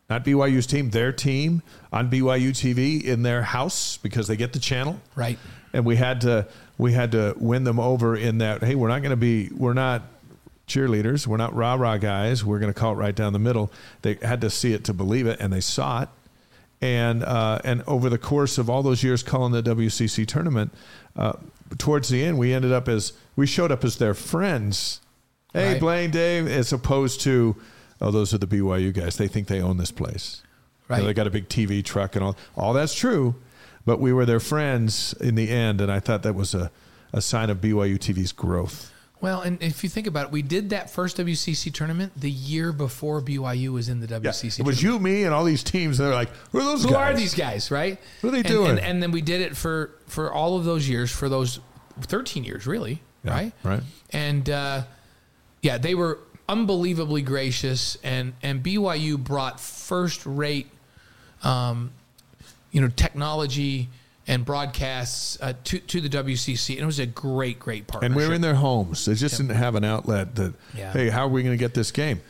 not 0.10 0.24
BYU's 0.24 0.66
team, 0.66 0.90
their 0.92 1.12
team 1.12 1.62
on 1.92 2.10
BYU 2.10 2.52
TV 2.52 3.04
in 3.04 3.24
their 3.24 3.44
house 3.44 3.98
because 3.98 4.28
they 4.28 4.38
get 4.38 4.54
the 4.54 4.60
channel. 4.60 5.00
Right. 5.16 5.38
And 5.74 5.86
we 5.86 5.98
had 5.98 6.22
to 6.22 6.48
we 6.78 6.94
had 6.94 7.12
to 7.12 7.36
win 7.38 7.66
them 7.66 7.80
over 7.80 8.16
in 8.16 8.38
that. 8.38 8.64
Hey, 8.64 8.76
we're 8.76 8.88
not 8.88 9.02
going 9.02 9.12
to 9.12 9.18
be 9.18 9.50
we're 9.54 9.74
not 9.74 10.04
cheerleaders. 10.68 11.28
We're 11.28 11.38
not 11.38 11.54
rah 11.54 11.74
rah 11.74 11.98
guys. 11.98 12.46
We're 12.46 12.60
going 12.60 12.74
to 12.74 12.80
call 12.80 12.94
it 12.94 12.96
right 12.96 13.16
down 13.16 13.34
the 13.34 13.40
middle. 13.40 13.72
They 14.02 14.18
had 14.22 14.42
to 14.42 14.50
see 14.50 14.74
it 14.74 14.86
to 14.86 14.94
believe 14.94 15.28
it, 15.28 15.40
and 15.42 15.52
they 15.52 15.62
saw 15.62 16.04
it. 16.04 16.10
And 16.80 17.24
uh, 17.24 17.60
and 17.66 17.84
over 17.86 18.10
the 18.10 18.18
course 18.18 18.58
of 18.58 18.70
all 18.70 18.84
those 18.84 19.04
years 19.04 19.24
calling 19.24 19.52
the 19.52 19.64
WCC 19.64 20.26
tournament, 20.26 20.74
uh, 21.18 21.34
towards 21.78 22.08
the 22.08 22.24
end 22.24 22.38
we 22.38 22.54
ended 22.54 22.72
up 22.72 22.88
as 22.88 23.12
we 23.38 23.48
showed 23.48 23.72
up 23.72 23.86
as 23.86 23.96
their 23.98 24.14
friends. 24.14 25.00
Hey, 25.54 25.72
Right. 25.74 25.80
Blaine, 25.80 26.12
Dave, 26.12 26.46
as 26.48 26.74
opposed 26.74 27.22
to 27.22 27.56
oh, 28.02 28.12
those 28.12 28.34
are 28.34 28.38
the 28.38 28.46
BYU 28.48 28.94
guys. 28.94 29.16
They 29.16 29.28
think 29.30 29.48
they 29.48 29.62
own 29.62 29.78
this 29.78 29.92
place. 29.92 30.42
You 30.90 30.98
know, 30.98 31.06
they 31.06 31.14
got 31.14 31.26
a 31.28 31.32
big 31.32 31.48
TV 31.50 31.84
truck 31.84 32.16
and 32.16 32.24
all. 32.24 32.38
All 32.56 32.74
that's 32.74 32.94
true, 32.94 33.36
but 33.86 34.00
we 34.00 34.12
were 34.14 34.26
their 34.26 34.40
friends 34.40 35.14
in 35.20 35.36
the 35.36 35.50
end, 35.50 35.80
and 35.82 35.90
I 35.92 36.00
thought 36.00 36.24
that 36.24 36.36
was 36.36 36.54
a, 36.54 36.70
a 37.14 37.22
sign 37.22 37.50
of 37.50 37.60
BYU 37.60 37.98
TV's 37.98 38.32
growth. 38.34 38.92
Well, 39.20 39.42
and 39.42 39.62
if 39.64 39.84
you 39.84 39.90
think 39.90 40.06
about 40.06 40.28
it, 40.28 40.32
we 40.32 40.44
did 40.44 40.70
that 40.70 40.92
first 40.92 41.18
WCC 41.18 41.74
tournament 41.74 42.14
the 42.16 42.30
year 42.30 42.72
before 42.72 43.20
BYU 43.22 43.70
was 43.74 43.90
in 43.90 44.00
the 44.00 44.08
Yeah, 44.08 44.20
WCC. 44.20 44.60
it 44.60 44.66
was 44.66 44.80
tournament. 44.80 44.82
you, 44.82 45.00
me, 45.18 45.24
and 45.24 45.34
all 45.34 45.44
these 45.44 45.64
teams. 45.64 45.98
They're 45.98 46.14
like, 46.14 46.30
who 46.52 46.60
are 46.60 46.64
those 46.64 46.84
Who 46.84 46.92
guys? 46.92 47.16
are 47.16 47.18
these 47.18 47.34
guys, 47.34 47.72
right? 47.72 48.00
What 48.22 48.30
are 48.30 48.32
they 48.34 48.38
And- 48.40 48.48
doing? 48.48 48.70
And, 48.72 48.80
and 48.80 49.02
then 49.04 49.12
we 49.12 49.22
did 49.22 49.42
it 49.42 49.58
for 49.58 49.90
for 50.06 50.32
all 50.32 50.56
of 50.58 50.66
those 50.66 50.88
years, 50.88 51.12
for 51.12 51.28
those 51.30 51.60
thirteen 52.02 52.44
years, 52.44 52.68
really, 52.68 53.02
Yeah, 53.24 53.32
right? 53.32 53.54
right. 53.64 53.82
And 54.12 54.50
uh, 54.50 54.84
yeah, 55.62 55.78
they 55.78 55.96
were 55.96 56.20
unbelievably 56.50 57.24
gracious, 57.24 57.98
and 58.04 58.34
and 58.42 58.64
BYU 58.64 59.18
brought 59.18 59.60
first 59.60 60.26
rate, 60.26 60.68
um, 61.44 61.92
you 62.72 62.82
know, 62.82 62.90
technology 62.90 63.90
and 64.28 64.44
broadcasts 64.46 65.38
uh, 65.42 65.54
to 65.66 65.80
to 65.80 66.02
the 66.02 66.10
WCC, 66.10 66.76
and 66.76 66.84
it 66.84 66.86
was 66.86 67.00
a 67.00 67.06
great, 67.06 67.60
great 67.60 67.88
partnership. 67.88 68.16
And 68.18 68.30
we're 68.30 68.34
in 68.34 68.42
their 68.42 68.56
homes. 68.56 69.06
They 69.06 69.14
just 69.16 69.38
didn't 69.38 69.56
have 69.56 69.76
an 69.76 69.84
outlet 69.84 70.36
that, 70.36 70.54
Yeah. 70.76 70.92
hey, 70.94 71.10
how 71.10 71.26
are 71.26 71.30
we 71.30 71.44
going 71.44 71.54
to 71.58 71.60
get 71.60 71.74
this 71.74 71.92
game? 71.92 72.22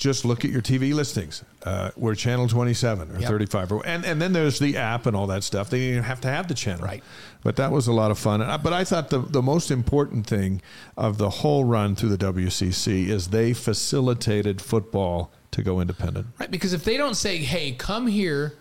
Just 0.00 0.24
look 0.24 0.46
at 0.46 0.50
your 0.50 0.62
TV 0.62 0.94
listings. 0.94 1.44
Uh, 1.62 1.90
we're 1.94 2.14
channel 2.14 2.48
27 2.48 3.10
or 3.16 3.20
Yep. 3.20 3.28
35. 3.28 3.72
Or, 3.72 3.86
and, 3.86 4.02
and 4.06 4.20
then 4.20 4.32
there's 4.32 4.58
the 4.58 4.78
app 4.78 5.04
and 5.04 5.14
all 5.14 5.26
that 5.26 5.44
stuff. 5.44 5.68
They 5.68 5.76
didn't 5.78 5.92
even 5.92 6.04
have 6.04 6.22
to 6.22 6.28
have 6.28 6.48
the 6.48 6.54
channel. 6.54 6.86
Right. 6.86 7.04
But 7.44 7.56
that 7.56 7.70
was 7.70 7.86
a 7.86 7.92
lot 7.92 8.10
of 8.10 8.18
fun. 8.18 8.40
And 8.40 8.50
I- 8.50 8.56
But 8.56 8.72
I 8.72 8.82
thought 8.82 9.10
the, 9.10 9.18
the 9.18 9.42
most 9.42 9.70
important 9.70 10.26
thing 10.26 10.62
of 10.96 11.18
the 11.18 11.28
whole 11.28 11.64
run 11.64 11.96
through 11.96 12.16
the 12.16 12.32
WCC 12.32 13.08
is 13.08 13.28
they 13.28 13.52
facilitated 13.52 14.62
football 14.62 15.30
to 15.50 15.62
go 15.62 15.80
independent. 15.80 16.28
Right, 16.38 16.50
because 16.50 16.72
if 16.72 16.82
they 16.84 16.96
don't 16.96 17.14
say, 17.14 17.36
"Hey, 17.36 17.72
come 17.72 18.06
here 18.06 18.54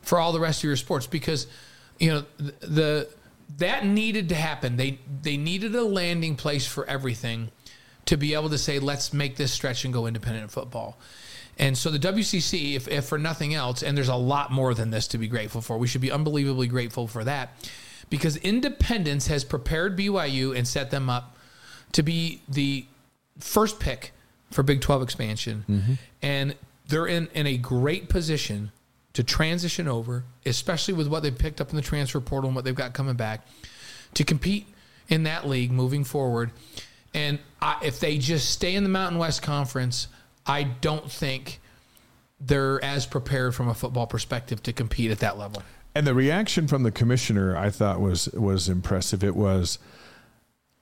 for 0.00 0.18
all 0.18 0.32
the 0.32 0.40
rest 0.40 0.60
of 0.60 0.64
your 0.64 0.76
sports," 0.76 1.06
because 1.06 1.46
you 1.98 2.10
know 2.10 2.24
the, 2.38 2.66
the 2.66 3.08
that 3.58 3.84
needed 3.84 4.28
to 4.30 4.36
happen. 4.36 4.76
They 4.76 5.00
they 5.22 5.36
needed 5.36 5.74
a 5.74 5.82
landing 5.82 6.36
place 6.36 6.64
for 6.66 6.86
everything 6.88 7.50
to 8.08 8.16
be 8.16 8.34
able 8.34 8.50
to 8.50 8.58
say, 8.58 8.78
"Let's 8.78 9.12
make 9.12 9.36
this 9.36 9.52
stretch 9.52 9.84
and 9.84 9.94
go 9.94 10.06
independent 10.06 10.42
in 10.42 10.48
football." 10.48 10.98
And 11.58 11.76
so 11.76 11.90
the 11.90 11.98
WCC, 11.98 12.74
if, 12.74 12.86
if 12.88 13.06
for 13.06 13.18
nothing 13.18 13.52
else, 13.52 13.82
and 13.82 13.96
there's 13.96 14.08
a 14.08 14.14
lot 14.14 14.52
more 14.52 14.74
than 14.74 14.90
this 14.90 15.08
to 15.08 15.18
be 15.18 15.26
grateful 15.26 15.60
for, 15.60 15.76
we 15.76 15.88
should 15.88 16.00
be 16.00 16.12
unbelievably 16.12 16.68
grateful 16.68 17.08
for 17.08 17.24
that, 17.24 17.54
because 18.10 18.36
independence 18.36 19.26
has 19.26 19.44
prepared 19.44 19.98
BYU 19.98 20.56
and 20.56 20.66
set 20.66 20.90
them 20.90 21.10
up 21.10 21.36
to 21.92 22.02
be 22.02 22.42
the 22.48 22.86
first 23.38 23.80
pick 23.80 24.12
for 24.50 24.62
Big 24.62 24.80
12 24.80 25.02
expansion. 25.02 25.64
Mm-hmm. 25.68 25.92
And 26.22 26.54
they're 26.88 27.06
in, 27.06 27.28
in 27.34 27.46
a 27.46 27.56
great 27.56 28.08
position 28.08 28.70
to 29.14 29.24
transition 29.24 29.88
over, 29.88 30.24
especially 30.46 30.94
with 30.94 31.08
what 31.08 31.22
they've 31.22 31.36
picked 31.36 31.60
up 31.60 31.70
in 31.70 31.76
the 31.76 31.82
transfer 31.82 32.20
portal 32.20 32.48
and 32.48 32.54
what 32.54 32.64
they've 32.64 32.74
got 32.74 32.94
coming 32.94 33.16
back, 33.16 33.46
to 34.14 34.24
compete 34.24 34.66
in 35.08 35.24
that 35.24 35.48
league 35.48 35.72
moving 35.72 36.04
forward. 36.04 36.52
And 37.18 37.40
I, 37.60 37.78
if 37.82 37.98
they 37.98 38.16
just 38.18 38.50
stay 38.50 38.76
in 38.76 38.84
the 38.84 38.88
Mountain 38.88 39.18
West 39.18 39.42
Conference, 39.42 40.06
I 40.46 40.62
don't 40.62 41.10
think 41.10 41.60
they're 42.40 42.82
as 42.84 43.06
prepared 43.06 43.56
from 43.56 43.68
a 43.68 43.74
football 43.74 44.06
perspective 44.06 44.62
to 44.62 44.72
compete 44.72 45.10
at 45.10 45.18
that 45.18 45.36
level. 45.36 45.62
And 45.96 46.06
the 46.06 46.14
reaction 46.14 46.68
from 46.68 46.84
the 46.84 46.92
commissioner, 46.92 47.56
I 47.56 47.70
thought 47.70 48.00
was 48.00 48.28
was 48.28 48.68
impressive. 48.68 49.24
It 49.24 49.34
was, 49.34 49.80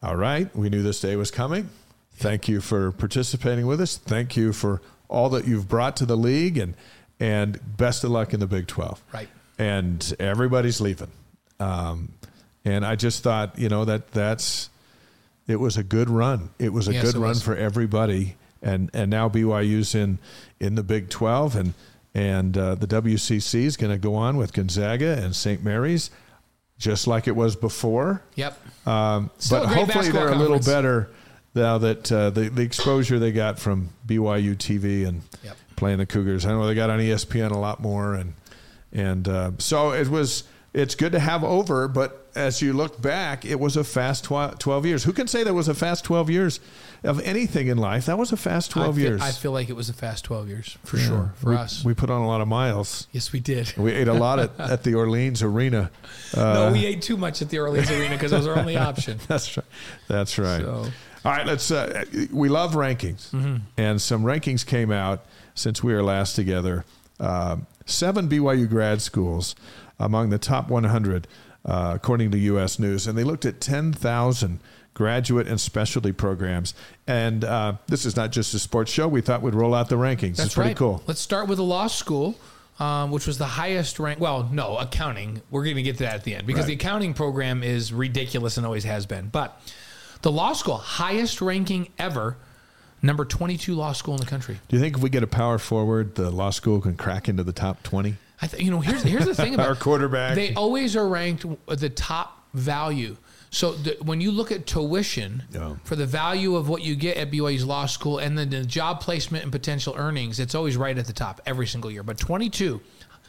all 0.03 0.17
right, 0.17 0.55
we 0.55 0.69
knew 0.69 0.83
this 0.83 1.01
day 1.01 1.17
was 1.17 1.31
coming. 1.31 1.71
Thank 2.13 2.49
you 2.49 2.61
for 2.61 2.93
participating 2.93 3.67
with 3.67 3.81
us. 3.81 3.97
Thank 3.97 4.37
you 4.37 4.53
for 4.53 4.83
all 5.09 5.31
that 5.31 5.47
you've 5.47 5.69
brought 5.69 5.97
to 5.97 6.07
the 6.07 6.17
league, 6.19 6.59
and 6.59 6.75
and 7.19 7.59
best 7.79 8.05
of 8.05 8.11
luck 8.11 8.35
in 8.35 8.41
the 8.41 8.47
Big 8.47 8.67
Twelve. 8.67 9.03
Right. 9.11 9.29
And 9.59 10.15
everybody's 10.19 10.83
leaving, 10.83 11.13
um, 11.61 12.13
and 12.63 12.85
I 12.85 12.95
just 12.95 13.23
thought, 13.23 13.59
you 13.59 13.71
know, 13.71 13.87
that 13.87 14.13
that's 14.13 14.69
it 15.47 15.56
was 15.56 15.77
a 15.77 15.82
good 15.82 16.10
run. 16.10 16.51
It 16.59 16.73
was 16.73 16.89
a 16.89 16.93
Yes, 16.93 17.05
good 17.12 17.16
run 17.20 17.31
was. 17.31 17.43
for 17.43 17.56
everybody, 17.56 18.36
and 18.62 18.90
and 18.93 19.10
now 19.10 19.28
BYU's 19.28 19.94
in 19.94 20.18
in 20.60 20.74
the 20.74 20.82
Big 20.82 21.09
Twelve, 21.09 21.55
and 21.56 21.74
and 22.14 22.56
uh, 22.56 22.74
the 22.74 22.86
WCC 22.86 23.64
is 23.64 23.77
going 23.77 23.93
to 23.93 23.98
go 23.98 24.14
on 24.14 24.36
with 24.36 24.52
Gonzaga 24.52 25.23
and 25.23 25.36
St. 25.36 25.62
Mary's, 25.62 26.10
just 26.78 27.06
like 27.06 27.28
it 27.28 27.36
was 27.36 27.55
before. 27.56 28.23
Yep. 28.36 28.59
Um, 28.86 29.31
but 29.51 29.66
hopefully 29.66 30.10
they're 30.10 30.32
a 30.32 30.35
little 30.36 30.59
better 30.59 31.10
now 31.55 31.78
that 31.78 32.10
uh, 32.10 32.31
the 32.31 32.48
the 32.48 32.62
exposure 32.62 33.18
they 33.18 33.32
got 33.32 33.59
from 33.59 33.90
BYU 34.06 34.56
TV 34.56 35.06
and 35.06 35.23
Yep. 35.44 35.56
playing 35.77 35.98
the 35.98 36.06
Cougars. 36.06 36.44
I 36.47 36.51
know 36.51 36.66
they 36.66 36.74
got 36.74 36.90
on 36.90 36.98
ESPN 37.01 37.51
a 37.52 37.59
lot 37.59 37.81
more, 37.81 38.14
and 38.14 38.35
and 38.93 39.28
uh, 39.28 39.51
so 39.59 39.93
it 39.93 40.09
was. 40.09 40.44
It's 40.77 40.94
good 40.94 41.12
to 41.12 41.19
have 41.19 41.43
over, 41.43 41.89
but 41.89 42.27
as 42.35 42.61
you 42.61 42.74
look 42.74 43.01
back, 43.01 43.47
it 43.47 43.59
was 43.59 43.78
a 43.78 43.82
fast 43.85 44.24
tw- 44.24 44.61
twelve 44.61 44.85
years. 44.85 45.05
Who 45.05 45.15
can 45.15 45.27
say 45.27 45.43
that 45.43 45.55
was 45.55 45.69
a 45.69 45.74
fast 45.74 46.05
twelve 46.05 46.28
years 46.28 46.61
of 47.03 47.19
anything 47.23 47.69
in 47.69 47.78
life? 47.78 48.05
That 48.07 48.19
was 48.19 48.31
a 48.31 48.36
fast 48.36 48.73
twelve 48.73 48.97
I 48.97 49.01
feel, 49.01 49.09
years. 49.11 49.23
I 49.23 49.31
feel 49.31 49.53
like 49.53 49.70
it 49.70 49.73
was 49.73 49.89
a 49.89 49.94
fast 49.94 50.24
12 50.27 50.48
years 50.48 50.77
for 50.85 50.98
Yeah. 50.98 51.07
sure 51.07 51.32
for 51.36 51.51
we, 51.53 51.57
us. 51.57 51.82
We 51.82 51.94
put 51.94 52.11
on 52.11 52.20
a 52.20 52.27
lot 52.27 52.43
of 52.43 52.48
miles. 52.48 53.07
yes, 53.12 53.32
we 53.32 53.40
did. 53.40 53.73
We 53.78 53.93
ate 53.93 54.07
a 54.09 54.12
lot 54.12 54.39
at, 54.39 54.51
at 54.61 54.82
the 54.85 54.94
Orleans 54.97 55.43
Arena. 55.43 55.90
Uh, 56.36 56.40
no, 56.55 56.73
we 56.73 56.85
ate 56.85 57.01
too 57.01 57.16
much 57.16 57.40
at 57.40 57.48
the 57.48 57.59
Orleans 57.59 57.90
Arena 57.90 58.15
because 58.15 58.32
it 58.35 58.36
was 58.36 58.47
our 58.47 58.59
only 58.59 58.77
option. 58.90 59.19
That's 59.28 59.57
right. 59.57 59.66
That's 60.09 60.39
right. 60.39 60.61
So- 60.61 60.86
All 61.24 61.32
right, 61.32 61.47
let's. 61.47 61.70
Uh, 61.70 62.05
we 62.31 62.51
love 62.51 62.74
rankings, 62.74 63.32
and 63.78 64.01
some 64.03 64.24
rankings 64.24 64.65
came 64.66 64.93
out 64.93 65.24
since 65.55 65.82
we 65.82 65.94
were 65.94 66.03
last 66.03 66.36
together. 66.36 66.85
Uh, 67.19 67.57
seven 67.86 68.28
BYU 68.28 68.69
grad 68.69 69.01
schools 69.01 69.55
among 69.98 70.31
the 70.31 70.39
top 70.39 70.68
100, 70.68 71.27
uh, 71.64 71.93
according 71.94 72.31
to 72.32 72.39
U.S. 72.39 72.78
News, 72.78 73.06
and 73.06 73.16
they 73.16 73.24
looked 73.24 73.44
at 73.44 73.60
10,000 73.60 74.60
graduate 74.94 75.47
and 75.47 75.60
specialty 75.60 76.12
programs. 76.12 76.74
And 77.06 77.44
uh, 77.44 77.74
this 77.86 78.06
is 78.06 78.16
not 78.16 78.32
just 78.32 78.55
a 78.55 78.59
sports 78.59 78.90
show. 78.90 79.06
We 79.09 79.20
thought 79.20 79.43
we'd 79.43 79.55
roll 79.55 79.74
out 79.74 79.89
the 79.89 79.97
rankings. 79.97 80.36
That's 80.36 80.47
it's 80.47 80.55
pretty 80.55 80.70
right. 80.70 80.77
cool. 80.77 81.02
Let's 81.06 81.20
start 81.20 81.48
with 81.48 81.59
the 81.59 81.64
law 81.64 81.86
school, 81.86 82.35
um, 82.78 83.10
which 83.10 83.27
was 83.27 83.36
the 83.39 83.44
highest 83.47 83.98
rank. 83.98 84.20
Well, 84.20 84.48
no, 84.51 84.78
accounting. 84.78 85.43
We're 85.51 85.64
going 85.64 85.77
to 85.77 85.82
get 85.82 85.98
to 85.98 86.05
that 86.05 86.14
at 86.14 86.24
the 86.24 86.35
end 86.35 86.47
because 86.47 86.60
Right. 86.62 86.68
the 86.68 86.74
accounting 86.74 87.12
program 87.14 87.62
is 87.62 87.93
ridiculous 87.93 88.56
and 88.56 88.64
always 88.64 88.85
has 88.85 89.05
been. 89.05 89.28
But 89.28 89.60
the 90.23 90.32
law 90.32 90.55
school, 90.55 90.78
highest 90.78 91.43
ranking 91.43 91.89
ever, 91.98 92.39
number 93.02 93.27
22 93.27 93.74
law 93.74 93.93
school 93.93 94.14
in 94.14 94.20
the 94.20 94.27
country. 94.27 94.59
Do 94.68 94.77
you 94.77 94.82
think 94.82 94.97
if 94.97 95.02
we 95.02 95.10
get 95.10 95.23
a 95.23 95.27
power 95.27 95.59
forward, 95.59 96.14
the 96.14 96.31
law 96.31 96.51
school 96.51 96.81
can 96.81 96.97
crack 96.97 97.28
into 97.28 97.44
the 97.44 97.52
top 97.52 97.82
20? 97.82 98.16
I 98.43 98.47
th- 98.49 98.63
you 98.63 98.71
know, 98.71 98.81
here's 98.81 99.03
here's 99.03 99.25
the 99.25 99.35
thing 99.35 99.55
about 99.55 99.69
Our 99.71 99.75
quarterback. 99.75 100.35
They 100.35 100.55
always 100.55 100.97
are 100.97 101.09
ranked 101.09 101.45
the 101.69 101.91
top 101.91 102.43
value. 102.55 103.17
So 103.51 103.73
the, 103.73 103.97
when 104.03 104.21
you 104.21 104.31
look 104.33 104.53
at 104.53 104.67
tuition 104.67 105.45
for 105.85 105.97
the 105.97 106.05
value 106.05 106.57
of 106.57 106.69
what 106.69 106.83
you 106.83 106.95
get 106.97 107.17
at 107.17 107.31
BYU's 107.31 107.65
law 107.65 107.87
school 107.87 108.19
and 108.19 108.37
then 108.37 108.51
the 108.51 108.65
job 108.65 109.01
placement 109.01 109.45
and 109.45 109.53
potential 109.53 109.95
earnings, 109.97 110.41
it's 110.41 110.55
always 110.55 110.77
right 110.77 110.97
at 110.99 111.07
the 111.07 111.13
top 111.13 111.41
every 111.47 111.67
single 111.67 111.91
year. 111.91 112.03
But 112.03 112.19
22, 112.19 112.81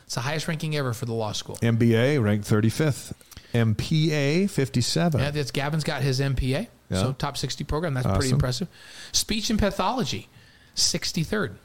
it's 0.03 0.15
the 0.15 0.21
highest 0.21 0.47
ranking 0.47 0.75
ever 0.75 0.91
for 0.93 1.05
the 1.05 1.13
law 1.13 1.31
school. 1.31 1.55
MBA 1.57 2.21
ranked 2.21 2.49
35th. 2.49 3.13
MPA 3.53 4.49
57. 4.49 5.21
Yeah, 5.21 5.31
that's 5.31 5.51
Gavin's 5.51 5.83
got 5.85 6.01
his 6.01 6.19
MPA, 6.19 6.67
Yeah. 6.89 6.97
so 6.97 7.13
top 7.13 7.37
60 7.37 7.63
program. 7.63 7.93
That's 7.93 8.07
pretty 8.07 8.31
impressive. 8.31 8.67
Speech 9.13 9.49
and 9.49 9.57
pathology, 9.57 10.27
63rd. 10.75 11.55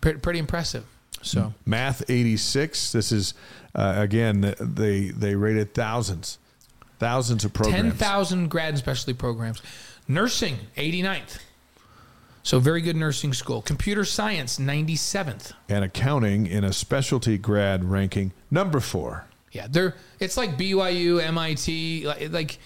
Pretty, 0.00 0.18
pretty 0.20 0.38
impressive. 0.38 0.84
So 1.22 1.52
Math 1.66 2.08
86. 2.08 2.92
This 2.92 3.12
is 3.12 3.34
uh, 3.74 3.94
again 3.96 4.54
they 4.60 5.08
they 5.10 5.34
rated 5.34 5.74
thousands, 5.74 6.38
thousands 6.98 7.44
of 7.44 7.52
programs. 7.52 7.98
10,000 7.98 8.48
grad 8.48 8.70
and 8.70 8.78
specialty 8.78 9.14
programs. 9.14 9.62
Nursing, 10.06 10.56
89th. 10.76 11.38
So 12.42 12.58
very 12.58 12.80
good 12.80 12.96
nursing 12.96 13.34
school. 13.34 13.60
Computer 13.60 14.06
science, 14.06 14.58
97th. 14.58 15.52
and 15.68 15.84
accounting 15.84 16.46
in 16.46 16.64
a 16.64 16.72
specialty 16.72 17.36
grad 17.36 17.84
ranking 17.84 18.32
number 18.50 18.80
four. 18.80 19.26
Yeah, 19.52 19.66
they're 19.68 19.94
it's 20.18 20.36
like 20.36 20.56
BYU, 20.56 21.22
MIT, 21.22 22.06
like, 22.06 22.32
like 22.32 22.58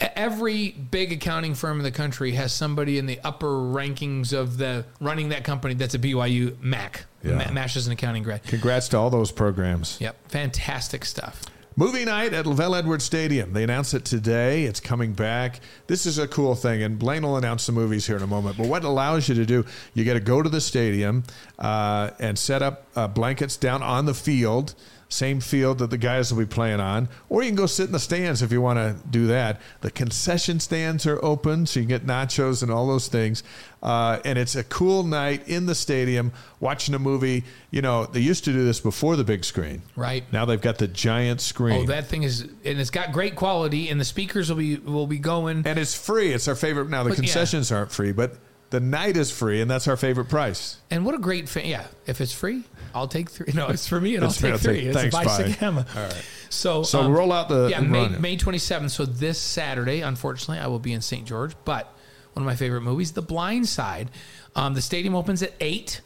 every 0.00 0.70
big 0.70 1.12
accounting 1.12 1.54
firm 1.54 1.78
in 1.78 1.84
the 1.84 1.90
country 1.90 2.32
has 2.32 2.52
somebody 2.52 2.98
in 2.98 3.06
the 3.06 3.18
upper 3.24 3.48
rankings 3.48 4.32
of 4.32 4.58
the 4.58 4.84
running 5.00 5.30
that 5.30 5.44
company 5.44 5.74
that's 5.74 5.94
a 5.94 5.98
BYU 5.98 6.56
MAC, 6.60 7.04
Yeah. 7.22 7.34
Ma- 7.46 7.50
Masters 7.52 7.86
in 7.86 7.92
Accounting 7.92 8.22
grad. 8.22 8.42
Congrats 8.44 8.88
to 8.88 8.98
all 8.98 9.10
those 9.10 9.30
programs. 9.32 9.96
Yep, 10.00 10.30
fantastic 10.30 11.04
stuff. 11.04 11.42
Movie 11.76 12.04
night 12.04 12.34
at 12.34 12.44
LaVell 12.46 12.76
Edwards 12.78 13.04
Stadium. 13.04 13.52
They 13.52 13.62
announced 13.62 13.94
it 13.94 14.04
today. 14.04 14.64
It's 14.64 14.80
coming 14.80 15.12
back. 15.12 15.60
This 15.86 16.04
is 16.04 16.18
a 16.18 16.26
cool 16.28 16.54
thing, 16.54 16.82
and 16.82 16.98
Blaine 16.98 17.22
will 17.22 17.36
announce 17.36 17.64
the 17.64 17.72
movies 17.72 18.06
here 18.06 18.16
in 18.16 18.22
a 18.22 18.26
moment. 18.26 18.58
But 18.58 18.66
what 18.66 18.82
it 18.82 18.86
allows 18.88 19.28
you 19.28 19.34
to 19.36 19.46
do, 19.46 19.64
you 19.94 20.04
got 20.04 20.14
to 20.14 20.20
go 20.20 20.42
to 20.42 20.48
the 20.50 20.60
stadium 20.60 21.22
uh, 21.58 22.10
and 22.18 22.38
set 22.38 22.60
up 22.60 22.86
uh, 22.96 23.06
blankets 23.08 23.56
down 23.56 23.82
on 23.82 24.04
the 24.04 24.14
field. 24.14 24.74
Same 25.10 25.40
field 25.40 25.78
that 25.80 25.90
the 25.90 25.98
guys 25.98 26.32
will 26.32 26.40
be 26.40 26.46
playing 26.46 26.80
on, 26.80 27.08
or 27.28 27.42
you 27.42 27.48
can 27.50 27.56
go 27.56 27.66
sit 27.66 27.86
in 27.86 27.92
the 27.92 27.98
stands 27.98 28.40
if 28.42 28.50
you 28.52 28.60
want 28.62 28.78
to 28.78 28.96
do 29.10 29.26
that. 29.26 29.60
The 29.82 29.90
concession 29.90 30.60
stands 30.60 31.04
are 31.06 31.22
open, 31.22 31.66
so 31.66 31.80
you 31.80 31.86
can 31.86 31.88
get 31.98 32.06
nachos 32.06 32.62
and 32.62 32.70
all 32.70 32.86
those 32.86 33.08
things. 33.08 33.42
Uh, 33.82 34.20
and 34.24 34.38
it's 34.38 34.54
a 34.56 34.62
cool 34.64 35.02
night 35.02 35.48
in 35.48 35.66
the 35.66 35.74
stadium 35.74 36.32
watching 36.60 36.94
a 36.94 36.98
movie. 36.98 37.44
You 37.70 37.82
know, 37.82 38.06
they 38.06 38.20
used 38.20 38.44
to 38.44 38.52
do 38.52 38.64
this 38.64 38.78
before 38.78 39.16
the 39.16 39.24
big 39.24 39.44
screen. 39.44 39.82
Right. 39.96 40.24
Now 40.32 40.44
they've 40.44 40.60
got 40.60 40.78
the 40.78 40.88
giant 40.88 41.40
screen. 41.40 41.82
Oh, 41.82 41.86
that 41.86 42.06
thing 42.06 42.22
is, 42.22 42.42
and 42.42 42.78
it's 42.78 42.90
got 42.90 43.10
great 43.12 43.34
quality, 43.36 43.88
and 43.88 44.00
the 44.00 44.04
speakers 44.04 44.48
will 44.48 44.58
be 44.58 44.76
will 44.76 45.06
be 45.08 45.18
going. 45.18 45.66
and 45.66 45.78
it's 45.78 45.94
free. 45.94 46.32
It's 46.32 46.46
our 46.46 46.54
favorite. 46.54 46.88
Now 46.88 47.02
the 47.02 47.10
But, 47.10 47.18
yeah. 47.18 47.22
concessions 47.24 47.72
aren't 47.72 47.90
free, 47.90 48.12
but 48.12 48.36
the 48.70 48.80
night 48.80 49.16
is 49.16 49.30
free, 49.30 49.60
and 49.60 49.70
that's 49.70 49.88
our 49.88 49.96
favorite 49.96 50.28
price. 50.28 50.78
And 50.90 51.04
what 51.04 51.14
a 51.14 51.18
great 51.18 51.48
fan! 51.48 51.66
Yeah, 51.66 51.86
if 52.06 52.20
it's 52.20 52.32
free, 52.32 52.64
I'll 52.94 53.08
take 53.08 53.30
three. 53.30 53.52
No, 53.54 53.68
it's 53.68 53.86
for 53.86 54.00
me, 54.00 54.14
and 54.14 54.24
I'll 54.24 54.30
take 54.30 54.56
three. 54.56 54.86
It's 54.86 54.96
thanks, 54.96 55.38
a 55.38 55.50
hammer. 55.50 55.84
All 55.94 56.02
right. 56.02 56.26
So, 56.48 56.82
So 56.82 57.00
um, 57.00 57.12
roll 57.12 57.32
out 57.32 57.48
the 57.48 57.68
yeah 57.68 57.80
May. 57.80 58.08
May 58.08 58.36
twenty 58.36 58.58
seventh. 58.58 58.92
So 58.92 59.04
this 59.04 59.38
Saturday, 59.38 60.00
unfortunately, 60.00 60.58
I 60.58 60.68
will 60.68 60.78
be 60.78 60.92
in 60.92 61.00
St. 61.00 61.26
George. 61.26 61.54
But 61.64 61.92
one 62.32 62.42
of 62.42 62.46
my 62.46 62.56
favorite 62.56 62.82
movies, 62.82 63.12
The 63.12 63.22
Blind 63.22 63.68
Side. 63.68 64.10
Um, 64.56 64.74
the 64.74 64.82
stadium 64.82 65.14
opens 65.14 65.42
at 65.42 65.52
eight, 65.60 66.00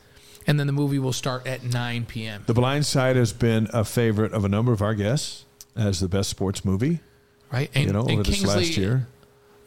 and 0.46 0.58
then 0.58 0.66
the 0.66 0.72
movie 0.72 0.98
will 0.98 1.12
start 1.12 1.46
at 1.46 1.64
nine 1.64 2.04
p.m. 2.06 2.44
The 2.46 2.54
Blind 2.54 2.86
Side 2.86 3.16
has 3.16 3.32
been 3.32 3.68
a 3.72 3.84
favorite 3.84 4.32
of 4.32 4.44
a 4.44 4.48
number 4.48 4.72
of 4.72 4.82
our 4.82 4.94
guests 4.94 5.44
as 5.76 6.00
the 6.00 6.08
best 6.08 6.30
sports 6.30 6.64
movie. 6.64 7.00
Right, 7.52 7.70
and, 7.74 7.86
You 7.86 7.92
know, 7.92 8.00
over 8.00 8.22
this 8.22 8.44
last 8.44 8.76
year. 8.76 9.06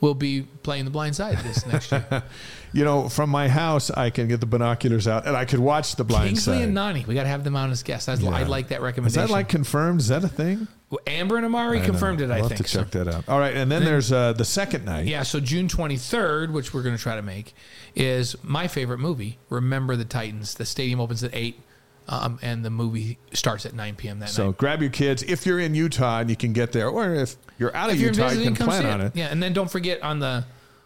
Will 0.02 0.14
be 0.14 0.44
playing 0.64 0.86
The 0.86 0.92
Blind 0.92 1.16
Side 1.16 1.38
this 1.40 1.66
next 1.66 1.92
year. 1.92 2.24
You 2.74 2.84
know, 2.84 3.08
from 3.08 3.30
my 3.30 3.48
house, 3.48 3.90
I 3.90 4.10
can 4.10 4.28
get 4.28 4.42
the 4.42 4.46
binoculars 4.46 5.08
out 5.08 5.26
and 5.26 5.38
I 5.38 5.46
could 5.46 5.60
watch 5.60 5.96
The 5.96 6.04
Blind 6.04 6.28
Kingsley 6.28 6.42
Side. 6.42 6.52
Kingsley 6.52 6.64
and 6.66 6.74
Nani, 6.74 7.06
we 7.08 7.16
got 7.16 7.24
to 7.24 7.30
have 7.30 7.46
them 7.46 7.56
on 7.56 7.72
as 7.72 7.82
guests. 7.82 8.10
I, 8.10 8.14
I 8.16 8.44
like 8.44 8.68
that 8.68 8.82
recommendation. 8.82 9.24
Is 9.24 9.30
that 9.30 9.34
like 9.34 9.48
confirmed? 9.48 10.02
Is 10.02 10.10
that 10.10 10.24
a 10.26 10.28
thing? 10.28 10.68
Well, 10.90 11.00
Amber 11.08 11.38
and 11.38 11.46
Amari 11.46 11.80
I 11.82 11.86
confirmed 11.86 12.20
it. 12.20 12.30
I 12.30 12.42
We'll 12.42 12.50
think 12.50 12.60
have 12.60 12.68
to 12.68 12.72
so. 12.72 12.80
check 12.84 12.92
that 12.92 13.08
out. 13.08 13.30
All 13.30 13.40
right, 13.40 13.56
and 13.56 13.72
then, 13.72 13.86
there's 13.86 14.12
uh, 14.12 14.34
the 14.34 14.46
second 14.46 14.84
night. 14.84 15.06
Yeah, 15.08 15.24
so 15.24 15.40
June 15.40 15.70
23rd, 15.70 16.52
which 16.52 16.74
we're 16.74 16.84
going 16.84 16.96
to 16.96 17.02
try 17.02 17.16
to 17.16 17.22
make, 17.22 17.54
is 17.96 18.36
my 18.44 18.68
favorite 18.68 19.00
movie, 19.00 19.38
Remember 19.50 19.96
the 19.96 20.06
Titans. 20.06 20.54
The 20.56 20.66
stadium 20.66 21.00
opens 21.00 21.24
at 21.24 21.34
8, 21.34 21.60
um, 22.08 22.40
and 22.42 22.64
the 22.64 22.70
movie 22.70 23.18
starts 23.34 23.66
at 23.66 23.74
9 23.74 23.96
p.m. 23.96 24.20
that 24.20 24.30
So 24.30 24.46
night. 24.46 24.50
So 24.50 24.54
grab 24.54 24.82
your 24.82 24.92
kids 24.92 25.24
if 25.24 25.46
you're 25.46 25.60
in 25.60 25.76
Utah 25.76 26.20
and 26.20 26.30
you 26.30 26.36
can 26.36 26.54
get 26.54 26.72
there, 26.72 26.90
or 26.90 27.14
if 27.14 27.36
you're 27.58 27.76
out 27.76 27.90
of 27.90 27.96
If 27.96 28.02
you're 28.02 28.12
Utah, 28.12 28.32
you 28.32 28.52
can 28.52 28.56
plan 28.56 28.86
on 28.86 29.02
it. 29.02 29.16
Yeah, 29.16 29.28
and 29.28 29.42
then 29.42 29.54
don't 29.54 29.70
forget 29.70 30.02
on 30.02 30.20
the, 30.20 30.46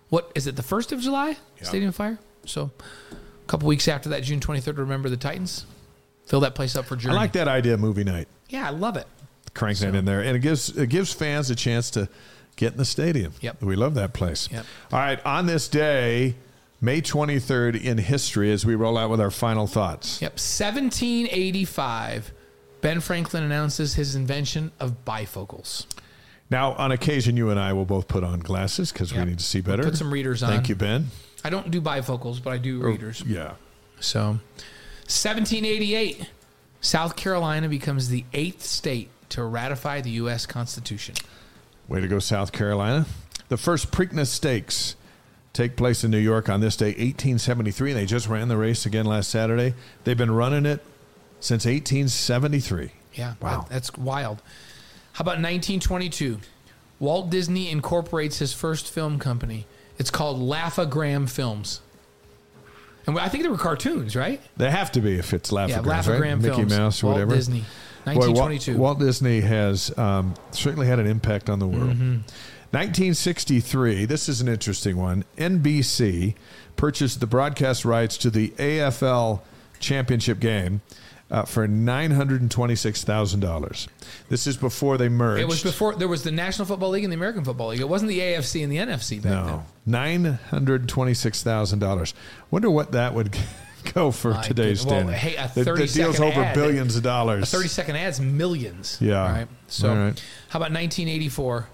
what 0.10 0.32
is 0.36 0.48
it, 0.48 0.56
the 0.56 0.64
1st 0.64 0.92
of 0.94 1.02
July? 1.02 1.38
Stadium 1.62 1.92
Fire? 1.92 2.18
So 2.46 2.72
a 3.12 3.48
couple 3.48 3.68
weeks 3.68 3.88
after 3.88 4.10
that, 4.10 4.24
June 4.24 4.40
23rd, 4.40 4.78
Remember 4.78 5.10
the 5.10 5.18
Titans. 5.18 5.66
Fill 6.26 6.40
that 6.42 6.56
place 6.56 6.76
up 6.76 6.86
for 6.86 6.98
I 7.08 7.12
like 7.12 7.34
that 7.34 7.48
idea, 7.48 7.78
movie 7.78 8.04
night. 8.04 8.28
Yeah, 8.50 8.68
I 8.68 8.70
love 8.70 8.96
it. 8.96 9.08
Crank 9.54 9.80
that 9.80 9.94
in 9.94 10.06
there, 10.06 10.22
and 10.22 10.38
it 10.38 10.40
gives 10.40 10.70
it 10.70 10.88
gives 10.88 11.12
fans 11.12 11.50
a 11.50 11.56
chance 11.56 11.90
to 11.92 12.08
get 12.56 12.72
in 12.72 12.78
the 12.78 12.86
stadium. 12.86 13.34
Yep. 13.42 13.62
we 13.62 13.76
love 13.76 13.96
that 13.96 14.14
place. 14.14 14.48
Yep. 14.50 14.66
All 14.94 15.00
right, 15.00 15.26
on 15.26 15.46
this 15.46 15.68
day, 15.68 16.36
May 16.84 17.00
23rd 17.00 17.84
in 17.84 18.00
history, 18.00 18.52
as 18.52 18.66
we 18.66 18.74
roll 18.74 18.98
out 18.98 19.12
with 19.12 19.22
our 19.22 19.30
final 19.30 19.68
thoughts. 19.68 20.20
Yep, 20.20 20.32
1785, 20.32 22.34
Ben 22.82 23.00
Franklin 23.00 23.44
announces 23.44 23.94
his 23.94 24.16
invention 24.16 24.72
of 24.80 25.06
bifocals. 25.06 25.86
Now, 26.50 26.74
on 26.74 26.92
occasion, 26.92 27.38
you 27.38 27.52
and 27.52 27.60
I 27.60 27.72
will 27.74 27.86
both 27.86 28.08
put 28.08 28.24
on 28.24 28.40
glasses 28.40 28.92
because 28.92 29.14
we 29.14 29.24
need 29.24 29.38
to 29.38 29.46
see 29.46 29.62
better. 29.62 29.84
Put 29.84 29.96
some 29.96 30.12
readers 30.12 30.42
on. 30.42 30.50
Thank 30.50 30.70
you, 30.70 30.76
Ben. 30.76 31.08
I 31.44 31.52
don't 31.52 31.70
do 31.70 31.82
bifocals, 31.82 32.44
but 32.44 32.52
I 32.52 32.58
do 32.58 32.82
oh, 32.82 32.88
readers. 32.88 33.24
Yeah. 33.26 33.54
So, 34.00 34.40
1788, 35.06 36.28
South 36.82 37.16
Carolina 37.16 37.70
becomes 37.70 38.10
the 38.10 38.26
eighth 38.34 38.64
state 38.64 39.10
to 39.30 39.44
ratify 39.44 40.02
the 40.02 40.12
U.S. 40.12 40.48
Constitution. 40.48 41.14
Way 41.88 42.02
to 42.02 42.08
go, 42.08 42.18
South 42.18 42.52
Carolina. 42.52 43.06
The 43.50 43.58
first 43.58 43.92
Preakness 43.92 44.28
Stakes 44.28 44.96
take 45.54 45.76
place 45.76 46.04
in 46.04 46.12
New 46.12 46.18
York 46.18 46.50
on 46.50 46.62
this 46.62 46.76
day, 46.76 46.88
1873. 46.88 47.94
They 47.94 48.06
just 48.06 48.28
ran 48.28 48.48
the 48.48 48.58
race 48.58 48.86
again 48.86 49.06
last 49.06 49.30
Saturday. 49.30 49.74
They've 50.04 50.18
been 50.18 50.32
running 50.32 50.66
it 50.66 50.84
since 51.40 51.66
1873. 51.66 52.92
Yeah, 53.14 53.34
Wow. 53.42 53.62
that- 53.62 53.70
that's 53.70 53.98
wild. 53.98 54.42
How 55.14 55.24
about 55.24 55.42
1922? 55.42 56.40
Walt 57.00 57.30
Disney 57.30 57.70
incorporates 57.70 58.38
his 58.38 58.54
first 58.54 58.88
film 58.90 59.20
company. 59.20 59.66
It's 59.98 60.10
called 60.12 60.40
Laugh-O-Gram 60.40 61.28
Films. 61.28 61.82
And 63.08 63.18
I 63.20 63.28
think 63.28 63.44
they 63.44 63.50
were 63.50 63.58
cartoons, 63.58 64.16
right? 64.16 64.40
They 64.58 64.70
have 64.70 64.92
to 64.94 65.02
be 65.02 65.16
if 65.18 65.34
it's 65.34 65.52
Laugh-O-Grams, 65.52 65.86
yeah, 65.86 65.92
Laugh-O-Gram 65.92 66.40
right? 66.42 66.58
Mickey 66.58 66.66
Mouse 66.70 67.02
or 67.04 67.08
Walt 67.08 67.16
whatever. 67.16 67.36
Disney. 67.36 67.66
Boy, 68.06 68.14
Walt, 68.16 68.28
1922. 68.38 68.78
Walt 68.78 69.00
Disney 69.00 69.42
has 69.42 69.96
um, 69.98 70.34
certainly 70.52 70.88
had 70.88 71.00
an 71.00 71.08
impact 71.08 71.50
on 71.50 71.60
the 71.60 71.68
world. 71.68 71.92
Mm-hmm. 71.92 72.18
1963, 72.72 74.06
this 74.06 74.30
is 74.30 74.40
an 74.42 74.48
interesting 74.48 74.98
one. 74.98 75.24
NBC 75.38 76.36
purchased 76.78 77.20
the 77.20 77.28
broadcast 77.28 77.84
rights 77.86 78.18
to 78.18 78.30
the 78.30 78.50
AFL 78.52 79.42
championship 79.80 80.40
game 80.40 80.82
uh, 81.30 81.44
for 81.44 81.68
$926,000. 81.68 83.88
This 84.30 84.48
is 84.48 84.56
before 84.58 84.98
they 84.98 85.10
merged. 85.10 85.42
It 85.42 85.48
was 85.48 85.62
before 85.64 85.96
there 85.96 86.08
was 86.08 86.24
the 86.24 86.32
National 86.32 86.66
Football 86.66 86.90
League 86.92 87.04
and 87.04 87.12
the 87.12 87.18
American 87.18 87.44
Football 87.44 87.68
League. 87.70 87.82
It 87.82 87.90
wasn't 87.90 88.10
the 88.10 88.20
AFC 88.20 88.64
and 88.64 88.72
the 88.72 88.78
NFC 88.78 89.18
back 89.22 89.32
then. 89.34 89.46
No, 89.48 89.66
nine 89.86 90.24
hundred 90.26 90.88
twenty-six 90.90 91.44
thousand 91.44 91.80
dollars. 91.80 92.14
Wonder 92.52 92.70
what 92.70 92.92
that 92.94 93.14
would 93.14 93.36
go 93.94 94.12
for 94.12 94.32
My 94.32 94.42
today's 94.44 94.84
goodness. 94.86 95.06
Well, 95.06 95.14
hey, 95.14 95.36
a 95.36 95.52
The- 95.54 95.64
the, 95.74 95.88
deal's 95.88 96.20
over 96.20 96.42
ad. 96.42 96.56
billions 96.56 96.96
of 96.96 97.04
dollars. 97.04 97.44
A 97.44 97.58
30 97.58 97.68
second 97.70 97.96
ad's 97.98 98.20
millions. 98.22 98.98
Yeah. 99.02 99.22
All 99.24 99.30
right. 99.30 99.48
So, 99.68 99.90
All 99.90 99.96
right. 99.96 100.24
how 100.50 100.58
about 100.60 100.72
1984? 100.72 101.68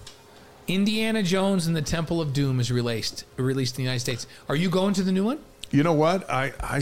Indiana 0.68 1.22
Jones 1.22 1.66
and 1.66 1.74
the 1.74 1.82
Temple 1.82 2.20
of 2.20 2.32
Doom 2.32 2.60
is 2.60 2.70
released 2.70 3.24
released 3.36 3.74
in 3.74 3.78
the 3.78 3.82
United 3.84 4.00
States. 4.00 4.26
Are 4.48 4.56
you 4.56 4.70
going 4.70 4.94
to 4.94 5.02
the 5.02 5.12
new 5.12 5.24
one? 5.24 5.38
You 5.70 5.82
know 5.82 5.92
what? 5.94 6.28
I 6.30 6.52
I 6.60 6.80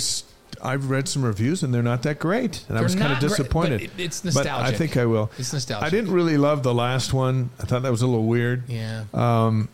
I've 0.62 0.90
read 0.90 1.08
some 1.08 1.22
reviews 1.24 1.62
and 1.62 1.72
they're 1.72 1.82
not 1.82 2.02
that 2.04 2.18
great, 2.18 2.64
and 2.68 2.76
I 2.76 2.80
They're 2.80 2.82
was 2.84 2.94
kind 2.94 3.12
of 3.12 3.18
great, 3.20 3.28
disappointed. 3.28 3.90
but 3.92 4.00
it- 4.00 4.04
it's 4.04 4.20
But 4.20 4.46
I 4.46 4.72
think 4.72 4.96
I 4.96 5.06
will. 5.06 5.30
It's 5.38 5.52
nostalgic. 5.52 5.86
I 5.86 5.90
didn't 5.90 6.12
really 6.12 6.36
love 6.36 6.62
the 6.62 6.74
last 6.74 7.12
one. 7.12 7.50
I 7.60 7.64
thought 7.64 7.82
that 7.82 7.90
was 7.90 8.02
a 8.02 8.06
little 8.06 8.26
weird. 8.26 8.68
Yeah. 8.68 9.04
Um, 9.14 9.68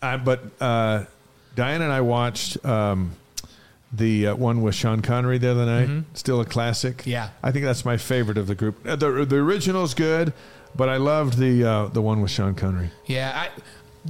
I, 0.00 0.16
but 0.16 0.40
uh, 0.60 1.04
Diane 1.56 1.82
and 1.82 1.92
I 1.92 2.00
watched 2.02 2.64
um, 2.64 3.12
the 3.92 4.28
uh, 4.28 4.36
one 4.36 4.62
with 4.62 4.76
Sean 4.76 5.02
Connery 5.02 5.38
the 5.38 5.50
other 5.50 5.66
night. 5.66 6.04
Still 6.14 6.40
a 6.40 6.44
classic. 6.44 6.98
Mm-hmm. 6.98 7.10
Yeah. 7.10 7.30
I 7.42 7.50
think 7.50 7.64
that's 7.64 7.84
my 7.84 7.96
favorite 7.96 8.38
of 8.38 8.46
the 8.46 8.54
group. 8.54 8.86
Uh, 8.86 8.94
the 8.94 9.24
the 9.24 9.36
original's 9.36 9.94
good, 9.94 10.32
but 10.76 10.88
I 10.88 10.96
loved 10.96 11.38
the 11.38 11.64
uh, 11.64 11.86
the 11.88 12.02
one 12.02 12.20
with 12.22 12.30
Sean 12.30 12.54
Connery. 12.54 12.90
Yeah, 13.06 13.48
I 13.48 13.50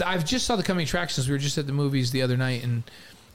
I've 0.05 0.24
just 0.24 0.47
saw 0.47 0.56
the 0.56 0.62
coming 0.62 0.85
attractions. 0.85 1.28
We 1.28 1.32
were 1.32 1.39
just 1.39 1.59
at 1.59 1.66
the 1.66 1.72
movies 1.72 2.10
the 2.10 2.22
other 2.22 2.36
night, 2.36 2.62
and 2.64 2.82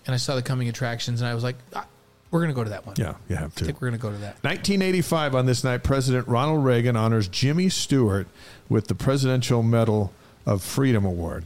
and 0.05 0.13
I 0.13 0.17
saw 0.17 0.35
the 0.35 0.41
coming 0.41 0.69
attractions, 0.69 1.21
and 1.21 1.29
I 1.29 1.33
was 1.33 1.43
like, 1.43 1.55
ah, 1.75 1.85
we're 2.31 2.41
gonna 2.41 2.53
go 2.53 2.63
to 2.63 2.69
that 2.71 2.85
one. 2.85 2.95
Yeah, 2.97 3.15
you 3.29 3.35
have 3.35 3.53
to. 3.55 3.63
I 3.63 3.67
think 3.67 3.81
we're 3.81 3.87
gonna 3.89 3.97
go 3.97 4.09
to 4.11 4.17
that. 4.17 4.43
1985 4.43 5.35
on 5.35 5.45
this 5.45 5.63
night, 5.63 5.83
President 5.83 6.27
Ronald 6.27 6.63
Reagan 6.63 6.95
honors 6.95 7.27
Jimmy 7.27 7.69
Stewart 7.69 8.27
with 8.69 8.87
the 8.87 8.95
Presidential 8.95 9.63
Medal 9.63 10.13
of 10.45 10.61
Freedom 10.61 11.05
Award. 11.05 11.45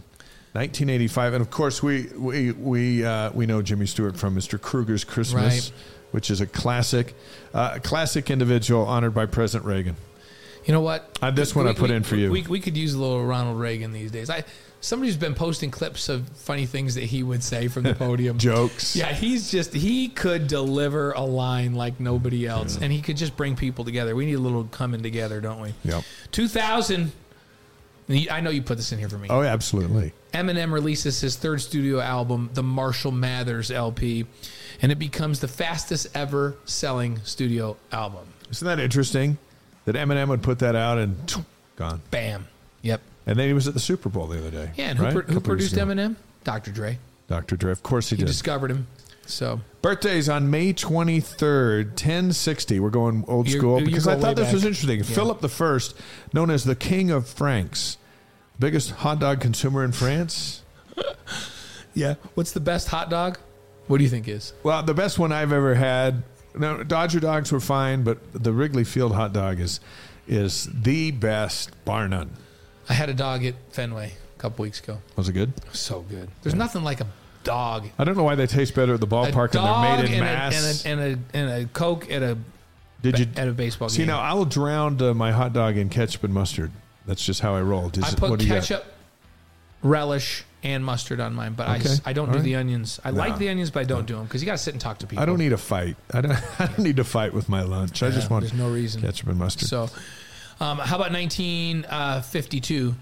1985, 0.53 1.33
and 1.33 1.41
of 1.41 1.51
course 1.51 1.83
we 1.83 2.07
we 2.17 2.51
we 2.51 3.05
uh, 3.05 3.31
we 3.31 3.45
know 3.45 3.61
Jimmy 3.61 3.85
Stewart 3.85 4.17
from 4.17 4.35
Mr. 4.35 4.59
Krueger's 4.59 5.03
Christmas, 5.03 5.69
Right. 5.71 5.71
which 6.11 6.31
is 6.31 6.41
a 6.41 6.47
classic, 6.47 7.13
uh, 7.53 7.73
a 7.75 7.79
classic 7.79 8.31
individual 8.31 8.83
honored 8.85 9.13
by 9.13 9.27
President 9.27 9.65
Reagan. 9.67 9.95
You 10.67 10.73
know 10.73 10.81
what? 10.81 11.17
Uh, 11.21 11.31
this 11.31 11.55
one 11.55 11.65
I 11.65 11.73
put 11.73 11.91
in 11.91 12.03
for 12.03 12.17
you. 12.17 12.29
We, 12.29 12.41
we 12.43 12.59
could 12.59 12.75
use 12.75 12.93
a 12.93 12.99
little 12.99 13.25
Ronald 13.25 13.57
Reagan 13.57 13.93
these 13.93 14.11
days. 14.11 14.29
I 14.29 14.43
somebody's 14.81 15.15
been 15.15 15.33
posting 15.33 15.71
clips 15.71 16.09
of 16.09 16.27
funny 16.29 16.65
things 16.65 16.95
that 16.95 17.05
he 17.05 17.23
would 17.23 17.41
say 17.41 17.69
from 17.69 17.83
the 17.83 17.95
podium. 17.95 18.37
Jokes. 18.37 18.93
Yeah, 18.93 19.13
he's 19.13 19.49
just 19.49 19.73
he 19.73 20.09
could 20.09 20.47
deliver 20.47 21.13
a 21.13 21.21
line 21.21 21.73
like 21.73 22.01
nobody 22.01 22.45
else, 22.45 22.77
and 22.81 22.91
he 22.91 23.01
could 23.01 23.15
just 23.15 23.37
bring 23.37 23.55
people 23.55 23.85
together. 23.85 24.13
We 24.13 24.25
need 24.25 24.33
a 24.33 24.39
little 24.39 24.65
coming 24.65 25.01
together, 25.01 25.39
don't 25.39 25.61
we? 25.61 25.73
Yep. 25.85 26.03
2000. 26.33 27.13
I 28.29 28.39
know 28.39 28.49
you 28.49 28.61
put 28.61 28.77
this 28.77 28.91
in 28.93 28.99
here 28.99 29.09
for 29.09 29.17
me. 29.17 29.27
Oh, 29.29 29.41
absolutely. 29.43 30.13
Eminem 30.33 30.71
releases 30.71 31.19
his 31.19 31.35
third 31.35 31.61
studio 31.61 31.99
album, 31.99 32.49
the 32.53 32.63
Marshall 32.63 33.11
Mathers 33.11 33.69
LP, 33.69 34.25
and 34.81 34.93
it 34.93 34.99
becomes 34.99 35.41
the 35.41 35.47
fastest 35.49 36.07
ever 36.13 36.55
selling 36.63 37.19
studio 37.23 37.75
album. 37.91 38.27
Isn't 38.49 38.65
that 38.65 38.79
interesting? 38.79 39.37
That 39.87 39.95
Eminem 39.95 40.27
would 40.27 40.43
put 40.43 40.59
that 40.59 40.75
out 40.75 40.97
and 40.97 41.15
gone. 41.77 42.01
Bam. 42.11 42.45
Yep. 42.81 42.99
And 43.25 43.39
then 43.39 43.47
he 43.47 43.53
was 43.53 43.69
at 43.69 43.73
the 43.73 43.79
Super 43.79 44.09
Bowl 44.09 44.27
the 44.27 44.37
other 44.37 44.51
day. 44.51 44.71
Yeah, 44.75 44.89
and 44.89 44.99
who, 44.99 45.05
right? 45.05 45.13
pro- 45.13 45.21
A 45.23 45.31
who 45.31 45.39
produced. 45.39 45.75
Eminem? 45.75 46.17
Dr. 46.43 46.71
Dre. 46.71 46.99
Dr. 47.29 47.55
Dre. 47.55 47.71
Of 47.71 47.83
course 47.83 48.09
he, 48.09 48.17
He 48.17 48.23
did. 48.23 48.27
discovered 48.27 48.69
him. 48.69 48.87
So 49.27 49.61
Birthdays 49.81 50.27
on 50.27 50.51
May 50.51 50.73
23rd, 50.73 51.85
1060. 51.91 52.81
We're 52.81 52.89
going 52.89 53.23
old 53.29 53.47
You're- 53.47 53.59
school 53.59 53.79
because 53.79 54.09
I 54.09 54.17
thought 54.19 54.35
this 54.35 54.51
was 54.51 54.65
interesting. 54.65 54.97
Yeah. 54.99 55.05
Philip 55.05 55.39
the 55.39 55.47
First, 55.47 55.95
known 56.33 56.49
as 56.51 56.65
the 56.65 56.75
King 56.75 57.09
of 57.09 57.25
Franks, 57.29 57.95
biggest 58.59 58.91
hot 58.91 59.19
dog 59.19 59.39
consumer 59.39 59.85
in 59.85 59.93
France. 59.93 60.63
yeah, 61.93 62.15
what's 62.35 62.51
the 62.51 62.59
best 62.59 62.89
hot 62.89 63.09
dog? 63.09 63.37
What 63.87 63.99
do 63.99 64.03
you 64.03 64.09
think 64.09 64.27
is? 64.27 64.51
Well, 64.63 64.83
the 64.83 64.93
best 64.93 65.17
one 65.17 65.31
I've 65.31 65.53
ever 65.53 65.75
had. 65.75 66.23
No, 66.57 66.83
Dodger 66.83 67.19
dogs 67.19 67.51
were 67.51 67.59
fine, 67.59 68.03
but 68.03 68.17
the 68.33 68.51
Wrigley 68.51 68.83
Field 68.83 69.13
hot 69.13 69.33
dog 69.33 69.59
is 69.59 69.79
is 70.27 70.69
the 70.73 71.11
best, 71.11 71.71
bar 71.85 72.07
none. 72.07 72.31
I 72.89 72.93
had 72.93 73.09
a 73.09 73.13
dog 73.13 73.45
at 73.45 73.55
Fenway 73.69 74.13
a 74.35 74.39
couple 74.39 74.63
weeks 74.63 74.79
ago. 74.79 74.99
Was 75.15 75.29
it 75.29 75.33
good? 75.33 75.53
So 75.73 76.01
good. 76.01 76.29
There's 76.43 76.55
nothing 76.55 76.83
like 76.83 77.01
a 77.01 77.07
dog. 77.43 77.87
I 77.97 78.03
don't 78.03 78.17
know 78.17 78.23
why 78.23 78.35
they 78.35 78.47
taste 78.47 78.75
better 78.75 78.95
at 78.95 78.99
the 78.99 79.07
ballpark 79.07 79.45
and 79.45 79.53
dog 79.53 79.83
they're 79.83 79.97
made 79.97 80.05
in 80.05 80.13
and, 80.15 80.21
mass. 80.21 80.85
A, 80.85 80.87
and, 80.87 80.99
a, 80.99 81.03
and, 81.03 81.19
a, 81.33 81.37
and 81.37 81.63
a 81.63 81.69
Coke 81.69 82.11
at 82.11 82.21
a 82.21 82.37
Did 83.01 83.19
you 83.19 83.27
at 83.35 83.47
a 83.47 83.53
baseball 83.53 83.89
see 83.89 83.99
game. 83.99 84.07
See 84.07 84.11
now? 84.11 84.19
I 84.19 84.33
will 84.33 84.45
drown 84.45 85.01
uh, 85.01 85.13
my 85.13 85.31
hot 85.31 85.53
dog 85.53 85.77
in 85.77 85.89
ketchup 85.89 86.23
and 86.23 86.33
mustard. 86.33 86.71
That's 87.05 87.25
just 87.25 87.39
how 87.39 87.55
I 87.55 87.61
roll. 87.61 87.89
Does 87.89 88.03
I 88.03 88.17
put 88.17 88.29
what 88.29 88.39
do 88.39 88.45
you 88.45 88.51
ketchup, 88.51 88.85
relish, 89.81 90.43
and 90.73 90.83
mustard 90.83 91.19
on 91.19 91.33
mine, 91.33 91.53
but 91.53 91.67
I, 91.67 91.77
Okay. 91.77 91.89
s- 91.89 92.01
I 92.05 92.13
don't 92.13 92.27
All 92.27 92.33
do 92.33 92.39
right. 92.39 92.43
the 92.45 92.55
onions. 92.57 92.99
I 93.03 93.11
No. 93.11 93.17
like 93.17 93.37
the 93.37 93.49
onions, 93.49 93.71
but 93.71 93.79
I 93.79 93.83
don't 93.85 94.05
do 94.05 94.15
them 94.15 94.25
because 94.25 94.41
you 94.41 94.45
got 94.45 94.53
to 94.53 94.57
sit 94.57 94.73
and 94.73 94.81
talk 94.81 94.97
to 94.99 95.07
people. 95.07 95.23
I 95.23 95.25
don't 95.25 95.37
need 95.39 95.53
a 95.53 95.57
fight. 95.57 95.95
I 96.13 96.21
don't. 96.21 96.31
I 96.59 96.65
don't 96.67 96.79
need 96.79 96.97
to 96.97 97.03
fight 97.03 97.33
with 97.33 97.47
my 97.49 97.61
lunch. 97.61 98.03
I 98.03 98.09
just 98.09 98.23
Yeah, 98.27 98.33
want 98.33 98.43
There's 98.43 98.53
no 98.57 98.69
reason. 98.69 99.01
ketchup 99.01 99.29
and 99.29 99.39
mustard. 99.39 99.67
So, 99.69 99.89
um, 100.59 100.77
how 100.79 100.95
about 100.97 101.11
1952? 101.11 102.95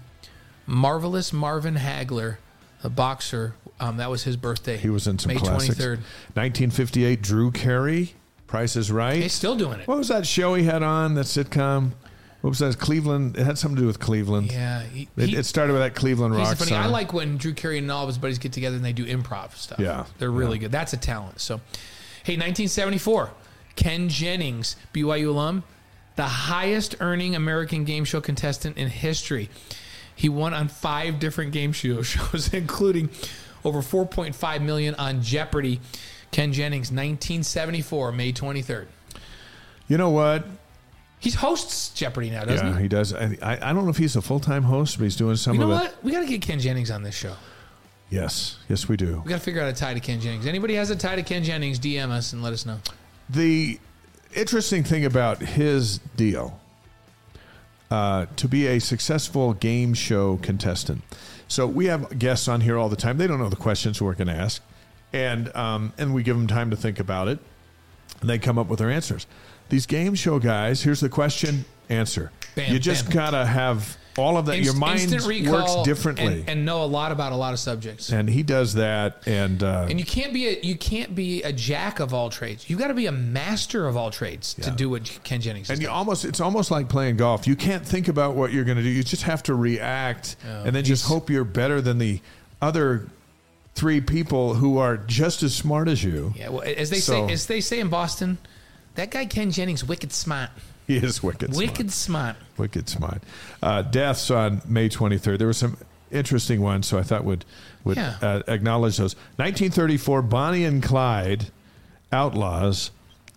Marvelous 0.66 1.32
Marvin 1.32 1.76
Hagler, 1.76 2.36
a 2.82 2.90
boxer. 2.90 3.54
Um, 3.78 3.98
that 3.98 4.08
was 4.10 4.22
his 4.24 4.36
birthday. 4.36 4.78
he 4.78 4.88
was 4.88 5.06
in 5.06 5.18
some 5.18 5.32
May 5.34 5.38
classics. 5.38 5.76
23rd. 5.76 5.98
1958, 6.34 7.20
Drew 7.22 7.50
Carey, 7.50 8.14
Price 8.46 8.74
is 8.74 8.90
Right. 8.90 9.20
He's 9.22 9.34
still 9.34 9.54
doing 9.54 9.80
it. 9.80 9.86
What 9.88 9.98
was 9.98 10.08
that 10.08 10.26
show 10.26 10.54
he 10.54 10.64
had 10.64 10.82
on 10.82 11.14
that 11.14 11.26
sitcom? 11.26 11.90
What 12.46 12.50
was 12.50 12.58
that? 12.60 12.78
Cleveland. 12.78 13.36
It 13.36 13.44
had 13.44 13.58
something 13.58 13.74
to 13.74 13.82
do 13.82 13.86
with 13.88 13.98
Cleveland. 13.98 14.52
Yeah, 14.52 14.84
he, 14.84 15.08
It, 15.16 15.30
he- 15.30 15.36
it 15.36 15.46
started 15.46 15.72
with 15.72 15.82
that 15.82 15.96
Cleveland 15.96 16.32
rock 16.32 16.56
funny. 16.56 16.70
song. 16.70 16.78
I 16.80 16.86
like 16.86 17.12
when 17.12 17.38
Drew 17.38 17.52
Carey 17.52 17.78
and 17.78 17.90
all 17.90 18.04
of 18.04 18.08
his 18.08 18.18
buddies 18.18 18.38
get 18.38 18.52
together 18.52 18.76
and 18.76 18.84
they 18.84 18.92
do 18.92 19.04
improv 19.04 19.56
stuff. 19.56 19.80
Yeah, 19.80 20.06
they're 20.20 20.30
really 20.30 20.58
yeah. 20.58 20.60
good. 20.62 20.70
That's 20.70 20.92
a 20.92 20.96
talent. 20.96 21.40
So, 21.40 21.56
hey, 22.22 22.34
1974, 22.34 23.30
Ken 23.74 24.08
Jennings, 24.08 24.76
BYU 24.94 25.30
alum, 25.30 25.64
the 26.14 26.22
highest 26.22 26.94
earning 27.00 27.34
American 27.34 27.82
game 27.82 28.04
show 28.04 28.20
contestant 28.20 28.76
in 28.78 28.90
history. 28.90 29.50
He 30.14 30.28
won 30.28 30.54
on 30.54 30.68
five 30.68 31.18
different 31.18 31.50
game 31.50 31.72
show 31.72 32.00
shows, 32.02 32.54
including 32.54 33.10
over 33.64 33.80
4.5 33.80 34.62
million 34.62 34.94
on 34.94 35.20
Jeopardy. 35.20 35.80
Ken 36.30 36.52
Jennings, 36.52 36.92
1974, 36.92 38.12
May 38.12 38.32
23rd. 38.32 38.86
You 39.88 39.98
know 39.98 40.10
what? 40.10 40.46
He 41.18 41.30
hosts 41.30 41.88
Jeopardy 41.90 42.30
now, 42.30 42.44
doesn't 42.44 42.66
he? 42.66 42.72
Yeah, 42.72 42.76
he? 42.76 42.82
he 42.84 42.88
does. 42.88 43.14
I, 43.14 43.36
I 43.42 43.70
I 43.70 43.72
don't 43.72 43.84
know 43.84 43.90
if 43.90 43.96
he's 43.96 44.16
a 44.16 44.22
full 44.22 44.40
time 44.40 44.62
host, 44.64 44.98
but 44.98 45.04
he's 45.04 45.16
doing 45.16 45.36
some 45.36 45.54
You 45.54 45.60
know 45.60 45.72
of 45.72 45.80
it. 45.80 45.84
what? 45.84 46.04
We 46.04 46.12
got 46.12 46.20
to 46.20 46.26
get 46.26 46.42
Ken 46.42 46.60
Jennings 46.60 46.90
on 46.90 47.02
this 47.02 47.14
show. 47.14 47.34
Yes, 48.10 48.58
yes, 48.68 48.88
we 48.88 48.96
do. 48.96 49.22
We 49.24 49.30
got 49.30 49.38
to 49.38 49.44
figure 49.44 49.60
out 49.60 49.68
a 49.68 49.72
tie 49.72 49.94
to 49.94 50.00
Ken 50.00 50.20
Jennings. 50.20 50.46
Anybody 50.46 50.74
has 50.74 50.90
a 50.90 50.96
tie 50.96 51.16
to 51.16 51.22
Ken 51.22 51.42
Jennings? 51.42 51.80
DM 51.80 52.10
us 52.10 52.32
and 52.32 52.42
let 52.42 52.52
us 52.52 52.64
know. 52.64 52.78
The 53.30 53.80
interesting 54.34 54.84
thing 54.84 55.04
about 55.04 55.38
his 55.40 55.98
deal 56.16 56.60
uh, 57.90 58.26
to 58.36 58.46
be 58.48 58.66
a 58.68 58.78
successful 58.78 59.54
game 59.54 59.94
show 59.94 60.36
contestant. 60.36 61.02
So 61.48 61.66
we 61.66 61.86
have 61.86 62.18
guests 62.18 62.46
on 62.48 62.60
here 62.60 62.76
all 62.78 62.88
the 62.88 62.96
time. 62.96 63.18
They 63.18 63.26
don't 63.26 63.38
know 63.38 63.48
the 63.48 63.56
questions 63.56 64.00
we're 64.02 64.14
going 64.14 64.28
to 64.28 64.34
ask, 64.34 64.62
and 65.12 65.54
um, 65.56 65.92
and 65.98 66.14
we 66.14 66.22
give 66.22 66.36
them 66.36 66.46
time 66.46 66.70
to 66.70 66.76
think 66.76 66.98
about 67.00 67.28
it, 67.28 67.38
and 68.20 68.30
they 68.30 68.38
come 68.38 68.58
up 68.58 68.68
with 68.68 68.78
their 68.78 68.90
answers. 68.90 69.26
These 69.68 69.86
game 69.86 70.14
show 70.14 70.38
guys, 70.38 70.82
here's 70.82 71.00
the 71.00 71.08
question, 71.08 71.64
answer. 71.88 72.30
Bam, 72.54 72.72
you 72.72 72.78
just 72.78 73.06
bam. 73.06 73.14
gotta 73.14 73.46
have 73.46 73.96
all 74.18 74.36
of 74.38 74.46
that. 74.46 74.60
Your 74.60 74.74
mind 74.74 75.10
works 75.10 75.76
differently, 75.84 76.40
and, 76.40 76.48
and 76.48 76.64
know 76.64 76.82
a 76.82 76.86
lot 76.86 77.12
about 77.12 77.32
a 77.32 77.36
lot 77.36 77.52
of 77.52 77.58
subjects. 77.58 78.10
and 78.10 78.28
he 78.28 78.42
does 78.42 78.74
that. 78.74 79.22
And, 79.26 79.62
uh, 79.62 79.86
And 79.88 79.98
you 79.98 80.06
can't 80.06 80.32
be 80.32 80.48
a 80.48 80.60
you 80.62 80.76
can't 80.76 81.14
be 81.14 81.42
a 81.42 81.52
jack 81.52 82.00
of 82.00 82.14
all 82.14 82.30
trades. 82.30 82.70
You 82.70 82.76
got 82.76 82.88
to 82.88 82.94
be 82.94 83.06
a 83.06 83.12
master 83.12 83.86
of 83.86 83.96
all 83.96 84.10
trades 84.10 84.54
to 84.54 84.70
do 84.70 84.88
what 84.88 85.18
Ken 85.24 85.40
Jennings. 85.40 85.70
And 85.70 85.82
you 85.82 85.88
almost 85.88 86.24
it's 86.24 86.40
almost 86.40 86.70
like 86.70 86.88
playing 86.88 87.16
golf. 87.18 87.46
You 87.46 87.56
can't 87.56 87.84
think 87.84 88.08
about 88.08 88.34
what 88.34 88.52
you're 88.52 88.64
going 88.64 88.78
to 88.78 88.82
do. 88.82 88.88
You 88.88 89.02
just 89.02 89.24
have 89.24 89.42
to 89.44 89.54
react 89.54 90.36
and 90.44 90.74
then 90.74 90.84
just 90.84 91.06
hope 91.06 91.28
you're 91.28 91.44
better 91.44 91.80
than 91.80 91.98
the 91.98 92.20
other 92.62 93.06
three 93.76 94.00
people 94.00 94.54
who 94.54 94.78
are 94.78 94.96
just 94.96 95.42
as 95.44 95.54
smart 95.54 95.86
as 95.86 96.02
you. 96.02 96.34
yeah, 96.36 96.48
well, 96.48 96.62
as 96.66 96.90
they 96.90 96.98
So- 96.98 97.26
say 97.28 97.32
as 97.32 97.46
they 97.46 97.60
say 97.60 97.78
in 97.78 97.88
Boston, 97.88 98.38
that 98.96 99.10
guy 99.12 99.26
Ken 99.26 99.50
Jennings 99.52 99.84
wicked 99.84 100.12
smart. 100.12 100.50
He 100.86 100.96
is 100.96 101.22
wicked 101.22 101.54
smart. 101.54 101.56
Wicked 101.70 101.92
smart. 101.92 102.36
Wicked 102.56 102.88
smart. 102.88 103.22
Uh, 103.62 103.82
deaths 103.82 104.30
on 104.30 104.62
May 104.66 104.88
23rd. 104.88 105.38
There 105.38 105.46
were 105.46 105.52
some 105.52 105.76
interesting 106.10 106.60
ones, 106.62 106.86
so 106.86 106.98
I 106.98 107.02
thought 107.02 107.24
would 107.24 107.44
would 107.84 107.96
Yeah. 107.96 108.14
uh, 108.22 108.42
acknowledge 108.48 108.96
those. 108.96 109.14
1934, 109.36 110.22
Bonnie 110.22 110.64
and 110.64 110.82
Clyde, 110.82 111.50
outlaws, 112.12 112.90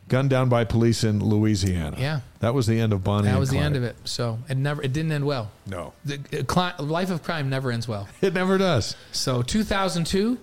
gunned 0.10 0.30
down 0.30 0.50
by 0.50 0.64
police 0.66 1.04
in 1.04 1.24
Louisiana. 1.24 1.96
Yeah. 2.00 2.20
that 2.40 2.54
was 2.54 2.68
the 2.68 2.80
end 2.80 2.92
of 2.94 3.04
Bonnie. 3.04 3.28
That 3.30 3.40
was 3.40 3.50
the 3.50 3.58
end 3.60 3.76
of 3.78 3.84
it. 3.84 3.96
So 4.06 4.40
it 4.50 4.58
never 4.58 4.82
it 4.82 4.92
didn't 4.92 5.12
end 5.14 5.26
well. 5.26 5.52
No, 5.68 5.94
The 6.04 6.16
uh, 6.40 6.44
cli- 6.44 6.86
life 6.86 7.10
of 7.12 7.24
crime 7.24 7.50
never 7.50 7.72
ends 7.72 7.88
well. 7.88 8.08
it 8.22 8.34
never 8.34 8.58
does. 8.58 8.96
So 9.12 9.42
2002, 9.42 10.38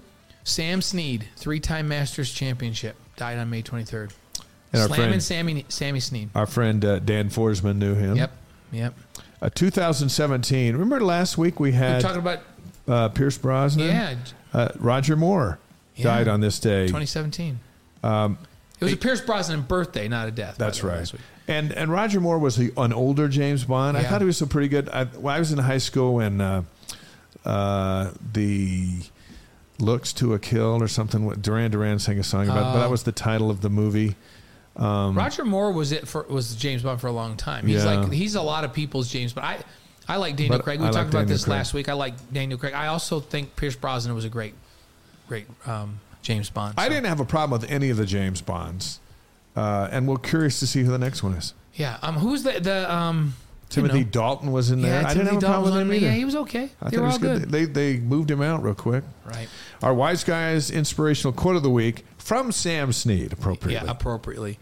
Sam 0.44 0.80
Snead, 0.80 1.26
three-time 1.36 1.88
Masters 1.88 2.32
championship, 2.32 2.96
died 3.16 3.38
on 3.38 3.50
May 3.50 3.62
23rd. 3.62 4.12
And 4.72 4.82
our 4.82 4.88
Slamming 4.88 5.08
friend- 5.08 5.22
Sammy 5.22 5.64
Sammy 5.68 6.00
Snead. 6.00 6.30
Our 6.34 6.46
friend 6.46 6.84
uh, 6.84 6.98
Dan 7.00 7.28
Forsman 7.30 7.76
knew 7.76 7.94
him. 7.94 8.16
Yep, 8.16 8.32
yep. 8.72 8.94
Uh, 9.42 9.50
2017. 9.52 10.72
Remember 10.74 11.00
last 11.00 11.36
week 11.38 11.60
we 11.60 11.72
had 11.72 11.96
We're 11.96 12.00
talking 12.00 12.18
about 12.20 12.40
uh, 12.88 13.08
Pierce 13.10 13.36
Brosnan. 13.38 13.86
yeah, 13.88 14.14
Uh, 14.52 14.68
Roger 14.78 15.16
Moore 15.16 15.58
Yeah. 15.96 16.04
died 16.04 16.28
on 16.28 16.40
this 16.40 16.58
day. 16.60 16.86
2017. 16.86 17.58
Um, 18.02 18.38
it 18.80 18.84
was 18.84 18.92
a 18.92 18.96
Pierce 18.96 19.20
Brosnan 19.20 19.62
birthday, 19.62 20.08
not 20.08 20.28
a 20.28 20.30
death. 20.30 20.56
That's 20.58 20.82
way, 20.82 20.98
right. 20.98 21.12
And 21.48 21.72
and 21.72 21.90
Roger 21.90 22.20
Moore 22.20 22.38
was 22.38 22.56
the, 22.56 22.72
an 22.76 22.92
older 22.92 23.28
James 23.28 23.64
Bond. 23.64 23.96
I 23.96 24.02
thought 24.04 24.20
he 24.20 24.26
was 24.26 24.40
a 24.42 24.46
pretty 24.46 24.68
good. 24.68 24.88
I, 24.88 25.04
when 25.04 25.34
I 25.34 25.38
was 25.38 25.52
in 25.52 25.58
high 25.58 25.78
school 25.78 26.14
when 26.14 26.40
uh, 26.40 26.62
uh, 27.44 28.10
the 28.32 29.00
looks 29.78 30.12
to 30.14 30.34
a 30.34 30.38
kill 30.38 30.82
or 30.82 30.88
something. 30.88 31.28
Duran 31.40 31.70
Duran 31.70 31.98
sang 31.98 32.18
a 32.18 32.22
song 32.24 32.44
about, 32.48 32.72
but 32.74 32.80
that 32.80 32.86
Oh. 32.86 32.90
was 32.90 33.02
the 33.04 33.12
title 33.12 33.50
of 33.50 33.60
the 33.60 33.70
movie. 33.70 34.16
Roger 34.78 35.44
Moore 35.44 35.72
was 35.72 35.92
it 35.92 36.06
for 36.08 36.22
was 36.28 36.54
James 36.56 36.82
Bond 36.82 37.00
for 37.00 37.06
a 37.06 37.12
long 37.12 37.36
time. 37.36 37.66
He's 37.66 37.84
Yeah. 37.84 38.00
like 38.00 38.12
he's 38.12 38.34
a 38.34 38.42
lot 38.42 38.64
of 38.64 38.72
people's 38.72 39.08
James 39.08 39.32
Bond. 39.32 39.46
I 39.46 39.58
I 40.08 40.16
like 40.18 40.36
Daniel 40.36 40.58
But 40.58 40.64
Craig. 40.64 40.80
We 40.80 40.86
I 40.86 40.88
like 40.90 40.94
talked 40.96 41.08
about 41.10 41.20
Daniel 41.20 41.34
this 41.34 41.44
Craig. 41.44 41.56
last 41.56 41.74
week. 41.74 41.88
I 41.88 41.94
like 41.94 42.14
Daniel 42.32 42.58
Craig. 42.58 42.74
I 42.74 42.88
also 42.88 43.20
think 43.20 43.56
Pierce 43.56 43.74
Brosnan 43.76 44.14
was 44.14 44.24
a 44.24 44.28
great, 44.28 44.54
great 45.28 45.46
um, 45.66 45.98
James 46.26 46.50
Bond. 46.50 46.74
I 46.76 46.84
So, 46.86 46.88
didn't 46.90 47.06
have 47.06 47.20
a 47.20 47.24
problem 47.24 47.60
with 47.60 47.70
any 47.70 47.88
of 47.90 47.96
the 47.96 48.04
James 48.04 48.40
Bonds, 48.42 48.98
uh, 49.54 49.88
and 49.92 50.08
we're 50.08 50.16
curious 50.18 50.58
to 50.58 50.66
see 50.66 50.82
who 50.82 50.90
the 50.90 50.98
next 50.98 51.22
one 51.22 51.34
is. 51.34 51.54
Yeah. 51.74 51.98
Um. 52.02 52.16
Who's 52.16 52.42
the 52.42 52.58
the 52.58 52.92
um. 52.92 53.34
you 53.36 53.52
Timothy 53.70 54.00
know- 54.04 54.10
Dalton 54.10 54.50
was 54.50 54.72
in 54.72 54.82
there. 54.82 55.00
Yeah, 55.02 55.08
I 55.08 55.14
didn't 55.14 55.26
have 55.28 55.36
a 55.36 55.40
Timothy 55.40 55.46
problem 55.46 55.72
with 55.74 55.82
him 55.82 55.92
either. 55.92 56.06
Yeah, 56.06 56.12
he 56.14 56.24
was 56.24 56.34
okay. 56.34 56.70
I 56.82 56.90
they 56.90 56.96
thought 56.96 57.02
were 57.02 57.06
all 57.06 57.08
was 57.12 57.18
good. 57.18 57.42
They 57.52 57.64
they 57.64 57.98
moved 57.98 58.28
him 58.30 58.42
out 58.42 58.62
real 58.64 58.74
quick. 58.74 59.04
Right. 59.24 59.48
Our 59.84 59.94
Y's 59.94 60.24
Guys 60.24 60.68
inspirational 60.70 61.32
quote 61.32 61.54
of 61.54 61.62
the 61.62 61.70
week 61.70 62.04
from 62.18 62.50
Sam 62.50 62.92
Snead, 62.92 63.32
appropriately. 63.32 63.86
Yeah, 63.86 63.90
appropriately. 63.92 64.58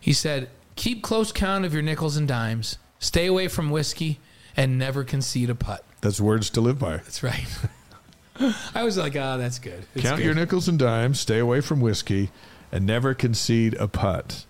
He 0.00 0.12
said, 0.12 0.48
"Keep 0.74 1.02
close 1.02 1.30
count 1.30 1.64
of 1.64 1.72
your 1.72 1.82
nickels 1.82 2.16
and 2.16 2.26
dimes. 2.26 2.78
Stay 2.98 3.26
away 3.26 3.46
from 3.46 3.70
whiskey, 3.70 4.18
and 4.56 4.76
never 4.76 5.04
concede 5.04 5.50
a 5.50 5.54
putt." 5.54 5.84
That's 6.00 6.20
words 6.20 6.50
to 6.50 6.60
live 6.60 6.78
by. 6.80 6.96
That's 6.96 7.22
right. 7.22 7.46
I 8.74 8.82
was 8.84 8.96
like, 8.96 9.16
"Ah, 9.16 9.36
that's 9.36 9.58
good." 9.58 9.84
It's 9.94 10.04
Count 10.04 10.18
good. 10.18 10.26
your 10.26 10.34
nickels 10.34 10.68
and 10.68 10.78
dimes, 10.78 11.20
stay 11.20 11.38
away 11.38 11.60
from 11.60 11.80
whiskey, 11.80 12.30
and 12.72 12.86
never 12.86 13.14
concede 13.14 13.74
a 13.74 13.88
putt. 13.88 14.44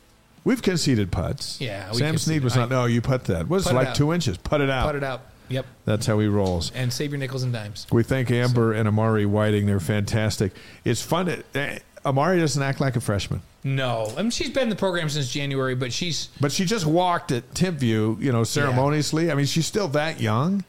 We've 0.44 0.62
conceded 0.62 1.12
putts. 1.12 1.60
Yeah, 1.60 1.90
Sam. 1.92 2.16
Snead 2.16 2.42
was 2.42 2.56
not. 2.56 2.70
No, 2.70 2.86
you 2.86 3.00
put 3.00 3.24
that. 3.24 3.48
What's 3.48 3.66
it 3.68 3.74
like 3.74 3.88
out. 3.88 3.94
two 3.96 4.12
inches? 4.12 4.38
Put 4.38 4.60
it 4.60 4.70
out. 4.70 4.86
Put 4.86 4.96
it 4.96 5.04
out. 5.04 5.22
Yep. 5.48 5.66
That's 5.84 6.06
how 6.06 6.18
he 6.20 6.28
rolls. 6.28 6.70
And 6.74 6.92
save 6.92 7.10
your 7.10 7.18
nickels 7.18 7.42
and 7.42 7.52
dimes. 7.52 7.86
We 7.90 8.04
thank 8.04 8.30
Amber 8.30 8.72
and 8.72 8.86
Amari 8.86 9.26
Whiting. 9.26 9.66
They're 9.66 9.80
fantastic. 9.80 10.52
It's 10.84 11.02
fun. 11.02 11.26
To, 11.26 11.42
eh, 11.54 11.80
Amari 12.04 12.38
doesn't 12.38 12.62
act 12.62 12.80
like 12.80 12.96
a 12.96 13.00
freshman, 13.00 13.42
No, 13.62 14.10
I 14.16 14.22
mean 14.22 14.30
she's 14.30 14.48
been 14.50 14.64
in 14.64 14.68
the 14.70 14.76
program 14.76 15.10
since 15.10 15.30
January, 15.30 15.74
but 15.74 15.92
she's 15.92 16.28
but 16.40 16.50
she 16.52 16.64
just 16.64 16.86
walked 16.86 17.30
at 17.30 17.52
Timpview, 17.52 18.20
you 18.22 18.32
know, 18.32 18.44
ceremoniously. 18.44 19.30
I 19.30 19.34
mean, 19.34 19.44
she's 19.46 19.66
still 19.66 19.88
that 19.88 20.20
young, 20.20 20.64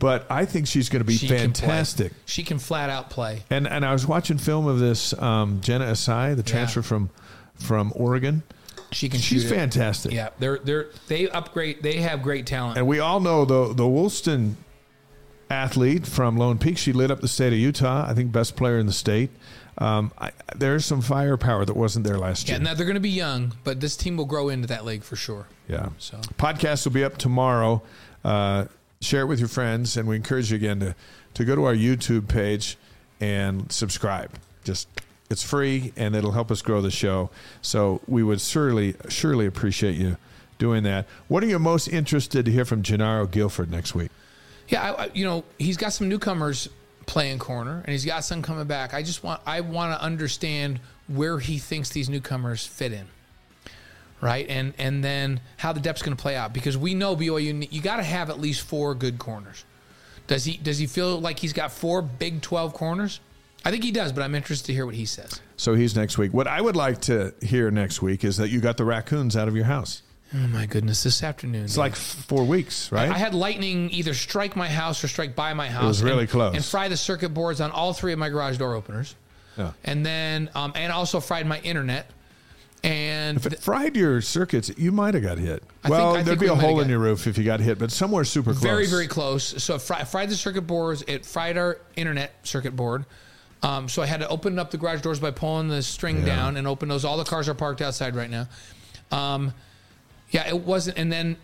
but 0.00 0.26
I 0.30 0.46
think 0.46 0.66
she's 0.66 0.88
going 0.88 1.00
to 1.00 1.04
be 1.04 1.16
she 1.16 1.28
can 1.28 1.38
fantastic. 1.38 2.12
She 2.24 2.42
can 2.42 2.58
flat 2.58 2.90
out 2.90 3.10
play. 3.10 3.44
And 3.50 3.68
and 3.68 3.84
I 3.84 3.92
was 3.92 4.06
watching 4.06 4.38
film 4.38 4.66
of 4.66 4.80
this 4.80 5.16
um, 5.20 5.60
Jenna 5.60 5.84
Asai, 5.84 6.34
the 6.34 6.42
transfer 6.42 6.82
from 6.82 7.10
from 7.54 7.92
Oregon. 7.94 8.42
She 8.90 9.08
can 9.08 9.20
She's 9.20 9.48
fantastic. 9.48 10.12
Yeah, 10.12 10.30
they're 10.40 10.58
they're 10.58 10.88
they 11.06 11.28
upgrade. 11.28 11.82
They 11.82 11.98
have 11.98 12.22
great 12.22 12.46
talent. 12.46 12.78
And 12.78 12.88
we 12.88 12.98
all 12.98 13.20
know 13.20 13.44
the 13.44 13.72
the 13.72 13.86
Woolston 13.86 14.56
athlete 15.50 16.06
from 16.06 16.36
Lone 16.36 16.58
Peak. 16.58 16.78
She 16.78 16.92
lit 16.92 17.10
up 17.10 17.20
the 17.20 17.28
state 17.28 17.52
of 17.52 17.58
Utah. 17.58 18.06
I 18.08 18.14
think 18.14 18.32
best 18.32 18.56
player 18.56 18.78
in 18.78 18.86
the 18.86 18.92
state. 18.92 19.30
Um, 19.78 20.12
I, 20.18 20.32
there's 20.56 20.84
some 20.84 21.02
firepower 21.02 21.64
that 21.64 21.76
wasn't 21.76 22.04
there 22.04 22.18
last 22.18 22.48
yeah, 22.48 22.56
year. 22.56 22.64
now 22.64 22.74
they're 22.74 22.84
going 22.84 22.94
to 22.94 23.00
be 23.00 23.08
young, 23.10 23.54
but 23.64 23.80
this 23.80 23.96
team 23.96 24.16
will 24.16 24.26
grow 24.26 24.48
into 24.48 24.66
that 24.68 24.84
league 24.84 25.04
for 25.04 25.16
sure. 25.16 25.46
yeah. 25.68 25.90
So 25.98 26.18
Podcast 26.38 26.84
will 26.84 26.92
be 26.92 27.04
up 27.04 27.16
tomorrow. 27.16 27.82
Uh, 28.24 28.66
share 29.00 29.22
it 29.22 29.26
with 29.26 29.40
your 29.40 29.48
friends, 29.48 29.96
and 29.96 30.06
we 30.06 30.14
encourage 30.16 30.50
you 30.50 30.56
again 30.56 30.78
to 30.80 30.94
to 31.32 31.44
go 31.44 31.54
to 31.54 31.64
our 31.64 31.74
YouTube 31.74 32.28
page 32.28 32.76
and 33.20 33.70
subscribe. 33.72 34.30
Just 34.64 34.88
it's 35.30 35.42
free, 35.42 35.92
and 35.96 36.14
it'll 36.14 36.32
help 36.32 36.50
us 36.50 36.60
grow 36.60 36.80
the 36.80 36.90
show. 36.90 37.30
So 37.62 38.00
we 38.06 38.22
would 38.22 38.40
surely 38.40 38.94
surely 39.08 39.46
appreciate 39.46 39.96
you 39.96 40.16
doing 40.58 40.82
that. 40.84 41.06
What 41.28 41.42
are 41.42 41.46
you 41.46 41.58
most 41.58 41.88
interested 41.88 42.44
to 42.44 42.52
hear 42.52 42.64
from 42.64 42.82
Jernaro 42.82 43.30
Gilford 43.30 43.70
next 43.70 43.94
week? 43.94 44.10
Yeah, 44.68 44.92
I, 44.92 45.10
you 45.14 45.24
know, 45.24 45.44
he's 45.58 45.76
got 45.76 45.92
some 45.92 46.08
newcomers 46.08 46.68
playing 47.06 47.38
corner, 47.38 47.82
and 47.84 47.88
he's 47.88 48.04
got 48.04 48.22
some 48.22 48.42
coming 48.42 48.66
back. 48.66 48.92
I 48.92 49.02
just 49.02 49.24
want 49.24 49.40
I 49.46 49.62
want 49.62 49.98
to 49.98 50.04
understand 50.04 50.78
where 51.08 51.38
he 51.38 51.58
thinks 51.58 51.88
these 51.88 52.10
newcomers 52.10 52.66
fit 52.66 52.92
in, 52.92 53.06
right? 54.20 54.46
And 54.48 54.74
and 54.78 55.02
then 55.02 55.40
how 55.56 55.72
the 55.72 55.80
depth's 55.80 56.02
going 56.02 56.16
to 56.16 56.20
play 56.20 56.36
out 56.36 56.52
because 56.52 56.76
we 56.76 56.94
know 56.94 57.16
BYU 57.16 57.68
you 57.70 57.80
got 57.80 57.96
to 57.96 58.02
have 58.02 58.30
at 58.30 58.40
least 58.40 58.62
four 58.62 58.94
good 58.94 59.18
corners. 59.18 59.64
Does 60.26 60.44
he 60.44 60.56
does 60.56 60.78
he 60.78 60.86
feel 60.86 61.20
like 61.20 61.38
he's 61.38 61.52
got 61.52 61.72
four 61.72 62.02
Big 62.02 62.42
Twelve 62.42 62.74
corners? 62.74 63.20
I 63.64 63.70
think 63.70 63.84
he 63.84 63.90
does, 63.90 64.12
but 64.12 64.22
I'm 64.22 64.34
interested 64.34 64.66
to 64.68 64.72
hear 64.72 64.86
what 64.86 64.94
he 64.94 65.04
says. 65.04 65.40
So 65.56 65.74
he's 65.74 65.94
next 65.94 66.16
week. 66.16 66.32
What 66.32 66.46
I 66.46 66.60
would 66.60 66.76
like 66.76 67.02
to 67.02 67.34
hear 67.42 67.70
next 67.70 68.00
week 68.00 68.24
is 68.24 68.38
that 68.38 68.48
you 68.48 68.60
got 68.60 68.78
the 68.78 68.84
raccoons 68.84 69.36
out 69.36 69.48
of 69.48 69.56
your 69.56 69.66
house. 69.66 70.02
Oh 70.32 70.46
my 70.46 70.64
goodness, 70.64 71.02
this 71.02 71.22
afternoon. 71.24 71.64
It's 71.64 71.76
like 71.76 71.96
four 71.96 72.44
weeks, 72.44 72.92
right? 72.92 73.10
I 73.10 73.18
had 73.18 73.34
lightning 73.34 73.90
either 73.90 74.14
strike 74.14 74.54
my 74.54 74.68
house 74.68 75.02
or 75.02 75.08
strike 75.08 75.34
by 75.34 75.52
my 75.54 75.68
house. 75.68 75.82
It 75.82 75.88
was 75.88 76.02
really 76.04 76.20
and, 76.20 76.30
close. 76.30 76.54
And 76.54 76.64
fry 76.64 76.86
the 76.88 76.96
circuit 76.96 77.30
boards 77.30 77.60
on 77.60 77.72
all 77.72 77.92
three 77.92 78.12
of 78.12 78.18
my 78.18 78.28
garage 78.28 78.56
door 78.56 78.74
openers. 78.74 79.16
Yeah. 79.58 79.72
And 79.84 80.06
then, 80.06 80.48
um, 80.54 80.72
and 80.76 80.92
also 80.92 81.18
fried 81.18 81.46
my 81.46 81.58
internet. 81.60 82.08
And 82.82 83.36
If 83.36 83.44
it 83.46 83.60
fried 83.60 83.94
your 83.94 84.22
circuits, 84.22 84.70
you 84.78 84.90
might 84.90 85.12
have 85.14 85.22
got 85.22 85.36
hit. 85.38 85.62
I 85.84 85.88
think- 85.88 85.90
well, 85.98 86.10
I 86.10 86.22
there'd 86.22 86.26
think 86.26 86.40
be 86.40 86.46
we 86.46 86.52
a 86.52 86.54
hole 86.54 86.80
in 86.80 86.88
your 86.88 86.98
roof 86.98 87.26
if 87.26 87.36
you 87.36 87.44
got 87.44 87.60
hit, 87.60 87.78
but 87.78 87.90
somewhere 87.92 88.24
super 88.24 88.52
close. 88.52 88.62
very, 88.62 88.86
very 88.86 89.06
close. 89.06 89.62
So 89.62 89.74
it 89.74 89.82
fri- 89.82 90.04
fried 90.06 90.30
the 90.30 90.34
circuit 90.36 90.62
boards. 90.62 91.04
It 91.06 91.26
fried 91.26 91.58
our 91.58 91.78
internet 91.96 92.32
circuit 92.42 92.74
board. 92.74 93.04
Um, 93.62 93.88
so 93.90 94.00
I 94.00 94.06
had 94.06 94.20
to 94.20 94.28
open 94.28 94.58
up 94.58 94.70
the 94.70 94.78
garage 94.78 95.02
doors 95.02 95.20
by 95.20 95.30
pulling 95.30 95.68
the 95.68 95.82
string 95.82 96.20
Yeah. 96.20 96.36
down 96.36 96.56
and 96.56 96.66
open 96.66 96.88
those. 96.88 97.04
All 97.04 97.18
the 97.18 97.24
cars 97.24 97.46
are 97.50 97.54
parked 97.54 97.82
outside 97.82 98.16
right 98.16 98.30
now. 98.30 98.48
Um, 99.12 99.52
yeah, 100.30 100.48
it 100.48 100.60
wasn't. 100.60 100.96
And 100.96 101.12
then 101.12 101.36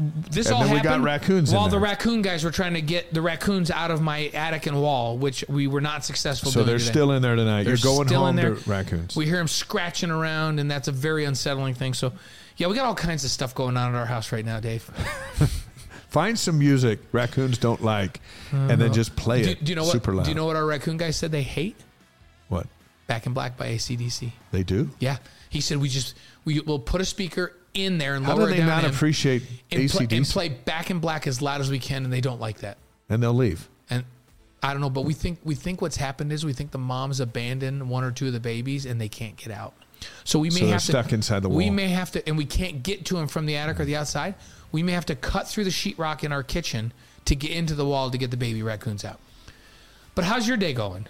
this 0.00 0.46
And 0.46 0.54
all 0.54 0.62
then 0.62 0.70
we 0.70 0.76
happened 0.78 1.04
got 1.04 1.10
raccoons 1.10 1.52
while 1.52 1.68
the 1.68 1.78
raccoon 1.78 2.22
guys 2.22 2.42
were 2.42 2.50
trying 2.50 2.74
to 2.74 2.80
get 2.80 3.12
the 3.12 3.20
raccoons 3.20 3.70
out 3.70 3.90
of 3.90 4.00
my 4.00 4.28
attic 4.28 4.66
and 4.66 4.80
wall, 4.80 5.18
which 5.18 5.44
we 5.48 5.66
were 5.66 5.80
not 5.80 6.04
successful. 6.04 6.50
So 6.50 6.64
they're 6.64 6.78
today. 6.78 6.90
still 6.90 7.12
in 7.12 7.22
there 7.22 7.36
tonight. 7.36 7.64
They're 7.64 7.74
You're 7.74 7.96
going 7.96 8.08
still 8.08 8.20
home 8.20 8.30
in 8.30 8.36
there. 8.36 8.54
to 8.54 8.70
raccoons. 8.70 9.14
We 9.14 9.26
hear 9.26 9.36
them 9.36 9.48
scratching 9.48 10.10
around, 10.10 10.58
and 10.58 10.70
that's 10.70 10.88
a 10.88 10.92
very 10.92 11.24
unsettling 11.24 11.74
thing. 11.74 11.92
So, 11.92 12.12
yeah, 12.56 12.68
we 12.68 12.74
got 12.74 12.86
all 12.86 12.94
kinds 12.94 13.24
of 13.24 13.30
stuff 13.30 13.54
going 13.54 13.76
on 13.76 13.94
at 13.94 13.98
our 13.98 14.06
house 14.06 14.32
right 14.32 14.44
now, 14.44 14.58
Dave. 14.58 14.82
Find 16.08 16.38
some 16.38 16.58
music 16.58 16.98
raccoons 17.12 17.58
don't 17.58 17.82
like, 17.82 18.20
and 18.50 18.70
then 18.70 18.82
uh-huh. 18.82 18.94
just 18.94 19.14
play 19.16 19.42
Do, 19.42 19.50
it 19.50 19.64
do 19.64 19.70
you 19.70 19.76
know 19.76 19.84
what? 19.84 19.92
super 19.92 20.14
loud. 20.14 20.24
Do 20.24 20.30
you 20.30 20.34
know 20.34 20.46
what 20.46 20.56
our 20.56 20.66
raccoon 20.66 20.96
guys 20.96 21.16
said 21.16 21.30
they 21.30 21.42
hate? 21.42 21.76
what 22.48 22.66
Back 23.06 23.26
in 23.26 23.32
Black 23.32 23.56
by 23.56 23.68
ACDC. 23.68 24.32
they 24.50 24.62
do? 24.62 24.90
Yeah, 24.98 25.18
he 25.50 25.60
said 25.60 25.78
we 25.78 25.88
just 25.88 26.14
we 26.44 26.60
will 26.60 26.78
put 26.78 27.00
a 27.00 27.04
speaker 27.04 27.54
in 27.74 27.98
there 27.98 28.14
and 28.14 28.24
How 28.24 28.34
lower 28.36 28.46
do 28.46 28.52
it 28.52 28.56
they 28.56 28.58
down 28.58 28.68
not 28.68 28.84
in 28.84 28.90
appreciate 28.90 29.42
and, 29.70 29.88
pl- 29.90 30.06
and 30.10 30.24
play 30.26 30.48
Back 30.48 30.90
in 30.90 30.98
Black 30.98 31.26
as 31.26 31.40
loud 31.40 31.60
as 31.60 31.70
we 31.70 31.78
can, 31.78 32.04
and 32.04 32.12
they 32.12 32.20
don't 32.20 32.40
like 32.40 32.58
that. 32.60 32.78
and 33.08 33.22
they'll 33.22 33.32
leave. 33.34 33.68
And 33.88 34.04
I 34.62 34.72
don't 34.72 34.80
know, 34.80 34.90
but 34.90 35.04
we 35.04 35.14
think 35.14 35.38
we 35.44 35.54
think 35.54 35.80
what's 35.80 35.96
happened 35.96 36.32
is 36.32 36.44
we 36.44 36.52
think 36.52 36.70
the 36.70 36.78
moms 36.78 37.20
abandoned 37.20 37.88
one 37.88 38.04
or 38.04 38.10
two 38.12 38.26
of 38.26 38.32
the 38.32 38.40
babies 38.40 38.86
and 38.86 39.00
they 39.00 39.08
can't 39.08 39.36
get 39.36 39.50
out. 39.52 39.72
So 40.24 40.38
we 40.38 40.50
may 40.50 40.60
So 40.60 40.66
have 40.68 40.80
to 40.80 40.86
stuck 40.86 41.12
inside 41.12 41.40
the 41.42 41.48
wall. 41.48 41.58
We 41.58 41.70
may 41.70 41.88
have 41.88 42.10
to, 42.12 42.26
and 42.26 42.36
we 42.38 42.44
can't 42.46 42.82
get 42.82 43.04
to 43.06 43.14
them 43.16 43.28
from 43.28 43.46
the 43.46 43.56
attic 43.56 43.78
or 43.80 43.84
the 43.84 43.96
outside. 43.96 44.34
We 44.72 44.82
may 44.82 44.92
have 44.92 45.06
to 45.06 45.14
cut 45.14 45.46
through 45.48 45.64
the 45.64 45.70
sheetrock 45.70 46.24
in 46.24 46.32
our 46.32 46.42
kitchen 46.42 46.92
to 47.26 47.34
get 47.34 47.50
into 47.52 47.74
the 47.74 47.84
wall 47.84 48.10
to 48.10 48.16
get 48.18 48.30
the 48.30 48.36
baby 48.36 48.62
raccoons 48.62 49.04
out. 49.04 49.18
But 50.14 50.24
how's 50.24 50.48
your 50.48 50.56
day 50.56 50.72
going? 50.72 51.06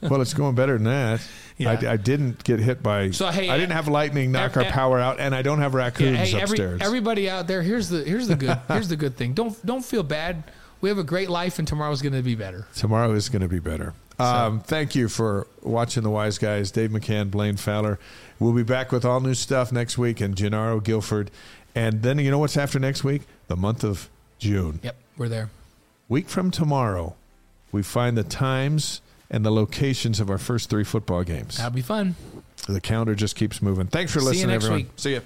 Well, 0.00 0.22
it's 0.22 0.34
going 0.34 0.54
better 0.54 0.74
than 0.74 0.84
that. 0.84 1.20
Yeah. 1.58 1.78
I, 1.82 1.92
I 1.92 1.96
didn't 1.96 2.44
get 2.44 2.60
hit 2.60 2.82
by. 2.82 3.10
So, 3.10 3.28
hey, 3.28 3.48
I 3.48 3.56
didn't 3.56 3.72
have 3.72 3.88
lightning 3.88 4.32
knock 4.32 4.56
our 4.56 4.64
power 4.64 4.98
out, 4.98 5.20
and 5.20 5.34
I 5.34 5.42
don't 5.42 5.58
have 5.58 5.74
raccoons 5.74 6.18
hey, 6.18 6.40
every, 6.40 6.42
upstairs. 6.42 6.80
everybody 6.82 7.30
out 7.30 7.46
there, 7.46 7.62
here's 7.62 7.88
the 7.88 8.02
here's 8.02 8.28
the 8.28 8.36
good 8.36 8.58
here's 8.68 8.88
the 8.88 8.96
good 8.96 9.16
thing. 9.16 9.32
Don't 9.32 9.64
don't 9.64 9.84
feel 9.84 10.02
bad. 10.02 10.44
We 10.80 10.90
have 10.90 10.98
a 10.98 11.04
great 11.04 11.30
life, 11.30 11.58
and 11.58 11.66
tomorrow's 11.66 12.02
going 12.02 12.12
to 12.12 12.22
be 12.22 12.34
better. 12.34 12.66
Tomorrow 12.74 13.12
is 13.12 13.28
going 13.28 13.42
to 13.42 13.48
be 13.48 13.58
better. 13.58 13.94
Um, 14.18 14.60
thank 14.60 14.94
you 14.94 15.08
for 15.08 15.46
watching 15.62 16.02
the 16.02 16.10
Y's 16.10 16.38
Guys. 16.38 16.70
Dave 16.70 16.90
McCann, 16.90 17.30
Blaine 17.30 17.56
Fowler. 17.56 17.98
We'll 18.38 18.52
be 18.52 18.62
back 18.62 18.92
with 18.92 19.04
all 19.04 19.20
new 19.20 19.34
stuff 19.34 19.72
next 19.72 19.96
week, 19.98 20.20
and 20.20 20.36
Jernaro 20.36 20.82
Gilford. 20.82 21.30
And 21.74 22.02
then 22.02 22.18
you 22.18 22.30
know 22.30 22.38
what's 22.38 22.56
after 22.56 22.78
next 22.78 23.04
week? 23.04 23.22
The 23.48 23.56
month 23.56 23.84
of 23.84 24.08
June. 24.38 24.80
Yep, 24.82 24.96
we're 25.16 25.28
there. 25.28 25.50
Week 26.08 26.28
from 26.28 26.50
tomorrow, 26.50 27.16
we 27.72 27.82
find 27.82 28.16
the 28.16 28.24
times 28.24 29.00
and 29.30 29.44
the 29.44 29.50
locations 29.50 30.20
of 30.20 30.30
our 30.30 30.38
first 30.38 30.70
three 30.70 30.84
football 30.84 31.24
games. 31.24 31.56
That'll 31.56 31.72
be 31.72 31.82
fun. 31.82 32.14
The 32.68 32.80
calendar 32.80 33.14
just 33.14 33.36
keeps 33.36 33.60
moving. 33.62 33.86
Thanks 33.86 34.12
for 34.12 34.20
See 34.20 34.26
listening, 34.26 34.54
everyone. 34.54 34.78
week. 34.78 34.88
See 34.96 35.12
you. 35.14 35.22